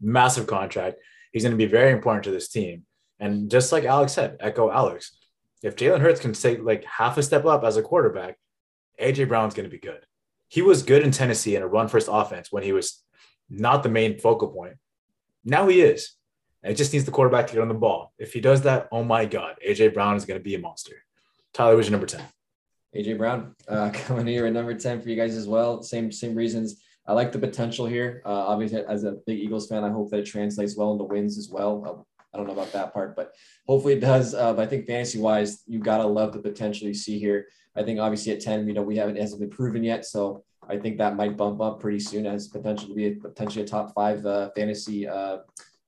Massive 0.02 0.48
contract. 0.48 0.98
He's 1.32 1.44
going 1.44 1.52
to 1.52 1.58
be 1.58 1.68
very 1.68 1.92
important 1.92 2.24
to 2.24 2.32
this 2.32 2.50
team. 2.50 2.88
And 3.20 3.52
just 3.52 3.72
like 3.72 3.84
Alex 3.84 4.14
said, 4.14 4.38
echo 4.40 4.72
Alex, 4.72 5.16
if 5.62 5.76
Jalen 5.76 6.02
Hurts 6.02 6.20
can 6.20 6.34
take 6.34 6.64
like 6.64 6.84
half 6.86 7.20
a 7.20 7.22
step 7.22 7.46
up 7.46 7.64
as 7.64 7.78
a 7.78 7.84
quarterback, 7.84 8.40
AJ 9.00 9.28
Brown's 9.28 9.54
going 9.54 9.70
to 9.70 9.72
be 9.72 9.78
good. 9.78 10.04
He 10.48 10.64
was 10.64 10.82
good 10.82 11.04
in 11.04 11.12
Tennessee 11.12 11.56
in 11.56 11.62
a 11.62 11.68
run 11.68 11.90
first 11.90 12.10
offense 12.12 12.52
when 12.52 12.64
he 12.64 12.72
was 12.72 13.04
not 13.52 13.84
the 13.84 13.90
main 13.90 14.18
focal 14.18 14.48
point. 14.48 14.78
Now 15.46 15.68
he 15.68 15.82
is. 15.82 16.17
It 16.68 16.76
just 16.76 16.92
needs 16.92 17.06
the 17.06 17.12
quarterback 17.12 17.48
to 17.48 17.54
get 17.54 17.62
on 17.62 17.68
the 17.68 17.74
ball. 17.74 18.14
If 18.20 18.34
he 18.34 18.42
does 18.42 18.62
that, 18.64 18.88
oh 18.92 19.04
my 19.04 19.26
God, 19.26 19.56
AJ 19.66 19.94
Brown 19.94 20.16
is 20.16 20.26
going 20.26 20.40
to 20.40 20.44
be 20.44 20.56
a 20.56 20.60
monster. 20.60 21.04
Tyler, 21.54 21.76
who's 21.76 21.88
your 21.88 21.92
number 21.92 22.08
10? 22.08 22.22
AJ 22.96 23.18
Brown 23.18 23.56
uh, 23.68 23.90
coming 23.94 24.28
here 24.28 24.46
at 24.46 24.54
number 24.54 24.74
10 24.74 25.02
for 25.02 25.10
you 25.10 25.16
guys 25.16 25.36
as 25.36 25.48
well. 25.48 25.82
Same, 25.82 26.12
same 26.12 26.36
reasons. 26.36 26.82
I 27.08 27.14
like 27.14 27.32
the 27.32 27.40
potential 27.40 27.86
here. 27.86 28.22
Uh, 28.26 28.48
obviously, 28.48 28.84
as 28.86 29.06
a 29.06 29.14
big 29.26 29.40
Eagles 29.40 29.68
fan, 29.68 29.84
I 29.84 29.90
hope 29.90 30.12
that 30.12 30.20
it 30.20 30.26
translates 30.26 30.76
well 30.76 30.92
into 30.92 31.06
wins 31.06 31.38
as 31.38 31.50
well. 31.50 31.84
Uh, 31.86 32.04
I 32.34 32.38
don't 32.38 32.48
know 32.48 32.54
about 32.54 32.74
that 32.74 32.94
part, 32.94 33.16
but 33.16 33.34
hopefully 33.66 33.94
it 33.94 34.02
does. 34.02 34.34
Uh, 34.34 34.54
but 34.54 34.64
I 34.64 34.66
think 34.66 34.86
fantasy 34.86 35.20
wise, 35.20 35.64
you 35.68 35.80
got 35.80 36.00
to 36.00 36.08
love 36.08 36.34
the 36.34 36.40
potential 36.40 36.88
you 36.88 36.94
see 36.94 37.18
here. 37.18 37.48
I 37.76 37.84
think 37.84 38.00
obviously 38.00 38.34
at 38.34 38.42
10, 38.42 38.68
you 38.68 38.74
know, 38.74 38.82
we 38.82 38.98
haven't, 38.98 39.18
hasn't 39.18 39.40
been 39.40 39.50
proven 39.50 39.84
yet. 39.84 40.06
So 40.06 40.44
I 40.68 40.78
think 40.78 40.98
that 40.98 41.16
might 41.16 41.38
bump 41.38 41.62
up 41.62 41.80
pretty 41.80 42.00
soon 42.00 42.26
as 42.26 42.50
potential 42.50 42.90
to 42.90 42.94
be 42.94 43.08
a, 43.08 43.12
potentially 43.12 43.64
a 43.64 43.68
top 43.68 43.94
five 43.94 44.26
uh, 44.26 44.50
fantasy 44.56 45.08
uh, 45.08 45.38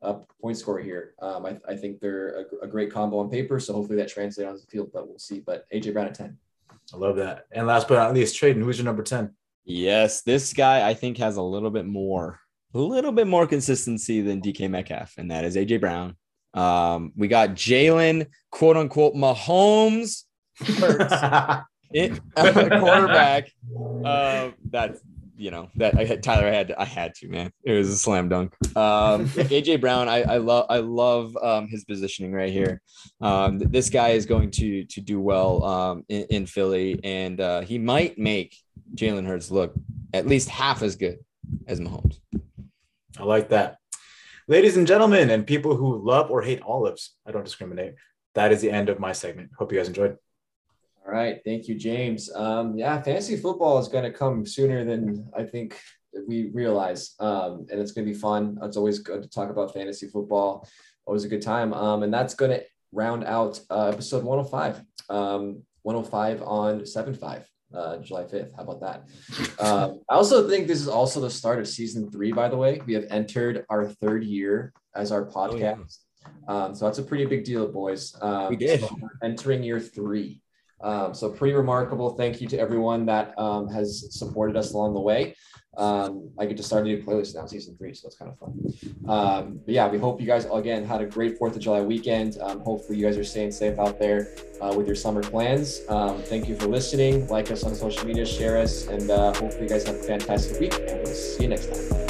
uh, 0.02 0.16
point 0.42 0.58
scorer 0.58 0.80
here. 0.80 1.14
Um, 1.22 1.46
I, 1.46 1.58
I, 1.68 1.76
think 1.76 2.00
they're 2.00 2.46
a, 2.62 2.66
a, 2.66 2.68
great 2.68 2.92
combo 2.92 3.20
on 3.20 3.30
paper, 3.30 3.60
so 3.60 3.74
hopefully 3.74 3.98
that 3.98 4.08
translates 4.08 4.48
on 4.48 4.56
the 4.56 4.62
field, 4.62 4.92
but 4.94 5.08
we'll 5.08 5.20
see. 5.20 5.42
But 5.42 5.66
AJ 5.74 5.94
Brown 5.94 6.08
at 6.08 6.14
10. 6.14 6.38
I 6.94 6.98
love 6.98 7.18
that. 7.18 7.46
And 7.52 7.68
last 7.68 7.88
but 7.88 7.96
not 7.96 8.14
least, 8.14 8.40
Tradon, 8.40 8.64
who's 8.64 8.78
your 8.78 8.86
number 8.86 9.04
10? 9.04 9.34
Yes, 9.66 10.22
this 10.22 10.54
guy 10.54 10.88
I 10.88 10.94
think 10.94 11.18
has 11.18 11.38
a 11.38 11.42
little 11.42 11.70
bit 11.70 11.86
more, 11.86 12.40
a 12.74 12.80
little 12.80 13.12
bit 13.12 13.28
more 13.28 13.46
consistency 13.46 14.22
than 14.22 14.42
DK 14.42 14.70
Metcalf, 14.70 15.16
and 15.18 15.30
that 15.32 15.44
is 15.44 15.56
AJ 15.56 15.82
Brown. 15.82 16.16
Um, 16.54 17.12
we 17.16 17.28
got 17.28 17.50
Jalen, 17.50 18.28
quote 18.52 18.78
unquote, 18.78 19.14
Mahomes. 19.16 20.24
it, 21.92 22.20
quarterback. 22.36 23.52
Uh, 24.04 24.52
that's 24.70 25.02
you 25.40 25.52
know 25.52 25.70
that 25.76 25.98
I 25.98 26.04
had 26.04 26.22
Tyler. 26.22 26.48
I 26.48 26.52
had 26.52 26.68
to, 26.68 26.82
I 26.82 26.86
had 26.86 27.16
to 27.16 27.30
man. 27.30 27.52
It 27.64 27.72
was 27.72 27.90
a 27.90 27.98
slam 27.98 28.28
dunk. 28.28 28.54
Um, 28.76 29.26
AJ 29.30 29.80
Brown. 29.80 30.10
I, 30.10 30.24
I 30.24 30.38
love 30.38 30.66
I 30.70 30.80
love 30.80 31.38
um, 31.38 31.68
his 31.70 31.86
positioning 31.86 32.34
right 32.34 32.52
here. 32.52 32.82
Um, 33.22 33.58
this 33.58 33.90
guy 33.90 34.10
is 34.10 34.26
going 34.26 34.52
to 34.52 34.84
to 34.84 35.02
do 35.02 35.20
well 35.20 35.64
um, 35.64 36.04
in, 36.10 36.26
in 36.30 36.46
Philly, 36.46 37.00
and 37.04 37.40
uh, 37.40 37.62
he 37.62 37.78
might 37.78 38.18
make 38.18 38.58
Jalen 38.96 39.26
Hurts 39.26 39.50
look 39.50 39.74
at 40.14 40.28
least 40.28 40.50
half 40.50 40.82
as 40.82 40.98
good 40.98 41.20
as 41.68 41.80
Mahomes. 41.80 42.20
I 43.18 43.24
like 43.24 43.50
that. 43.50 43.78
Ladies 44.48 44.76
and 44.76 44.88
gentlemen, 44.88 45.30
and 45.30 45.48
people 45.48 45.76
who 45.76 46.04
love 46.06 46.30
or 46.32 46.42
hate 46.42 46.62
olives, 46.64 47.16
I 47.26 47.32
don't 47.32 47.46
discriminate. 47.46 47.94
That 48.36 48.52
is 48.52 48.62
the 48.62 48.72
end 48.72 48.90
of 48.90 49.00
my 49.00 49.14
segment. 49.14 49.52
Hope 49.58 49.72
you 49.72 49.78
guys 49.78 49.88
enjoyed. 49.88 50.18
All 51.10 51.16
right. 51.16 51.42
Thank 51.44 51.68
you, 51.68 51.74
James. 51.74 52.32
Um, 52.36 52.78
yeah, 52.78 53.02
fantasy 53.02 53.36
football 53.36 53.80
is 53.80 53.88
going 53.88 54.04
to 54.04 54.12
come 54.12 54.46
sooner 54.46 54.86
than 54.86 55.28
I 55.36 55.42
think 55.42 55.76
we 56.28 56.52
realize. 56.54 57.16
Um, 57.20 57.66
and 57.72 57.82
it's 57.82 57.94
going 57.94 58.06
to 58.06 58.14
be 58.14 58.20
fun. 58.20 58.60
It's 58.62 58.78
always 58.78 59.00
good 59.00 59.24
to 59.24 59.28
talk 59.28 59.50
about 59.50 59.74
fantasy 59.74 60.08
football. 60.08 60.68
Always 61.08 61.24
a 61.24 61.28
good 61.28 61.42
time. 61.42 61.74
Um, 61.74 62.04
and 62.04 62.14
that's 62.14 62.36
going 62.36 62.52
to 62.52 62.64
round 62.92 63.24
out 63.24 63.60
uh, 63.72 63.88
episode 63.88 64.24
105. 64.24 64.84
Um, 65.10 65.64
105 65.82 66.44
on 66.44 66.86
7 66.86 67.16
5. 67.16 67.50
Uh, 67.74 67.98
July 67.98 68.26
5th. 68.26 68.56
How 68.56 68.62
about 68.62 68.82
that? 68.82 69.04
Um, 69.60 70.02
I 70.12 70.14
also 70.14 70.48
think 70.48 70.68
this 70.68 70.80
is 70.80 70.88
also 70.88 71.20
the 71.22 71.30
start 71.32 71.58
of 71.58 71.68
season 71.68 72.12
three, 72.12 72.32
by 72.32 72.50
the 72.50 72.58
way. 72.58 72.82
We 72.86 72.94
have 72.94 73.08
entered 73.10 73.66
our 73.72 73.88
third 73.88 74.24
year 74.24 74.74
as 74.96 75.12
our 75.12 75.26
podcast. 75.26 75.98
Oh, 76.24 76.30
yeah. 76.48 76.66
um, 76.66 76.76
so 76.76 76.86
that's 76.86 77.00
a 77.00 77.04
pretty 77.04 77.26
big 77.26 77.46
deal, 77.46 77.68
boys. 77.68 78.16
Um, 78.22 78.50
we 78.50 78.58
did. 78.58 78.82
So 78.82 78.96
entering 79.24 79.64
year 79.64 79.80
three. 79.80 80.44
Um, 80.82 81.14
so 81.14 81.30
pretty 81.30 81.54
remarkable. 81.54 82.12
Thank 82.12 82.42
you 82.42 82.48
to 82.50 82.60
everyone 82.60 83.06
that 83.08 83.38
um, 83.38 83.68
has 83.70 84.08
supported 84.12 84.56
us 84.56 84.74
along 84.74 84.94
the 84.94 85.02
way. 85.02 85.36
Um, 85.78 86.32
I 86.38 86.46
get 86.46 86.58
to 86.58 86.64
start 86.64 86.84
a 86.84 86.86
new 86.86 87.02
playlist 87.02 87.36
now, 87.36 87.46
season 87.46 87.78
three, 87.78 87.94
so 87.94 88.08
it's 88.08 88.18
kind 88.18 88.32
of 88.32 88.38
fun. 88.38 88.54
Um, 89.08 89.60
but 89.66 89.74
yeah, 89.74 89.88
we 89.88 89.98
hope 89.98 90.20
you 90.20 90.28
guys 90.28 90.46
again 90.52 90.84
had 90.84 91.00
a 91.00 91.06
great 91.06 91.38
Fourth 91.38 91.56
of 91.56 91.62
July 91.62 91.82
weekend. 91.82 92.38
Um, 92.42 92.60
hopefully, 92.60 92.98
you 92.98 93.06
guys 93.06 93.18
are 93.18 93.24
staying 93.24 93.52
safe 93.52 93.80
out 93.80 94.00
there 94.00 94.36
uh, 94.62 94.74
with 94.76 94.88
your 94.88 94.96
summer 94.96 95.22
plans. 95.22 95.82
Um, 95.88 96.18
thank 96.24 96.50
you 96.50 96.56
for 96.56 96.68
listening. 96.68 97.28
Like 97.28 97.50
us 97.52 97.64
on 97.64 97.76
social 97.76 98.06
media, 98.06 98.26
share 98.26 98.58
us, 98.58 98.88
and 98.88 99.10
uh, 99.10 99.34
hopefully, 99.34 99.64
you 99.64 99.70
guys 99.70 99.86
have 99.86 99.96
a 99.96 100.04
fantastic 100.04 100.60
week. 100.60 100.74
And 100.74 101.04
we'll 101.04 101.06
see 101.06 101.44
you 101.44 101.50
next 101.50 101.68
time. 101.68 102.09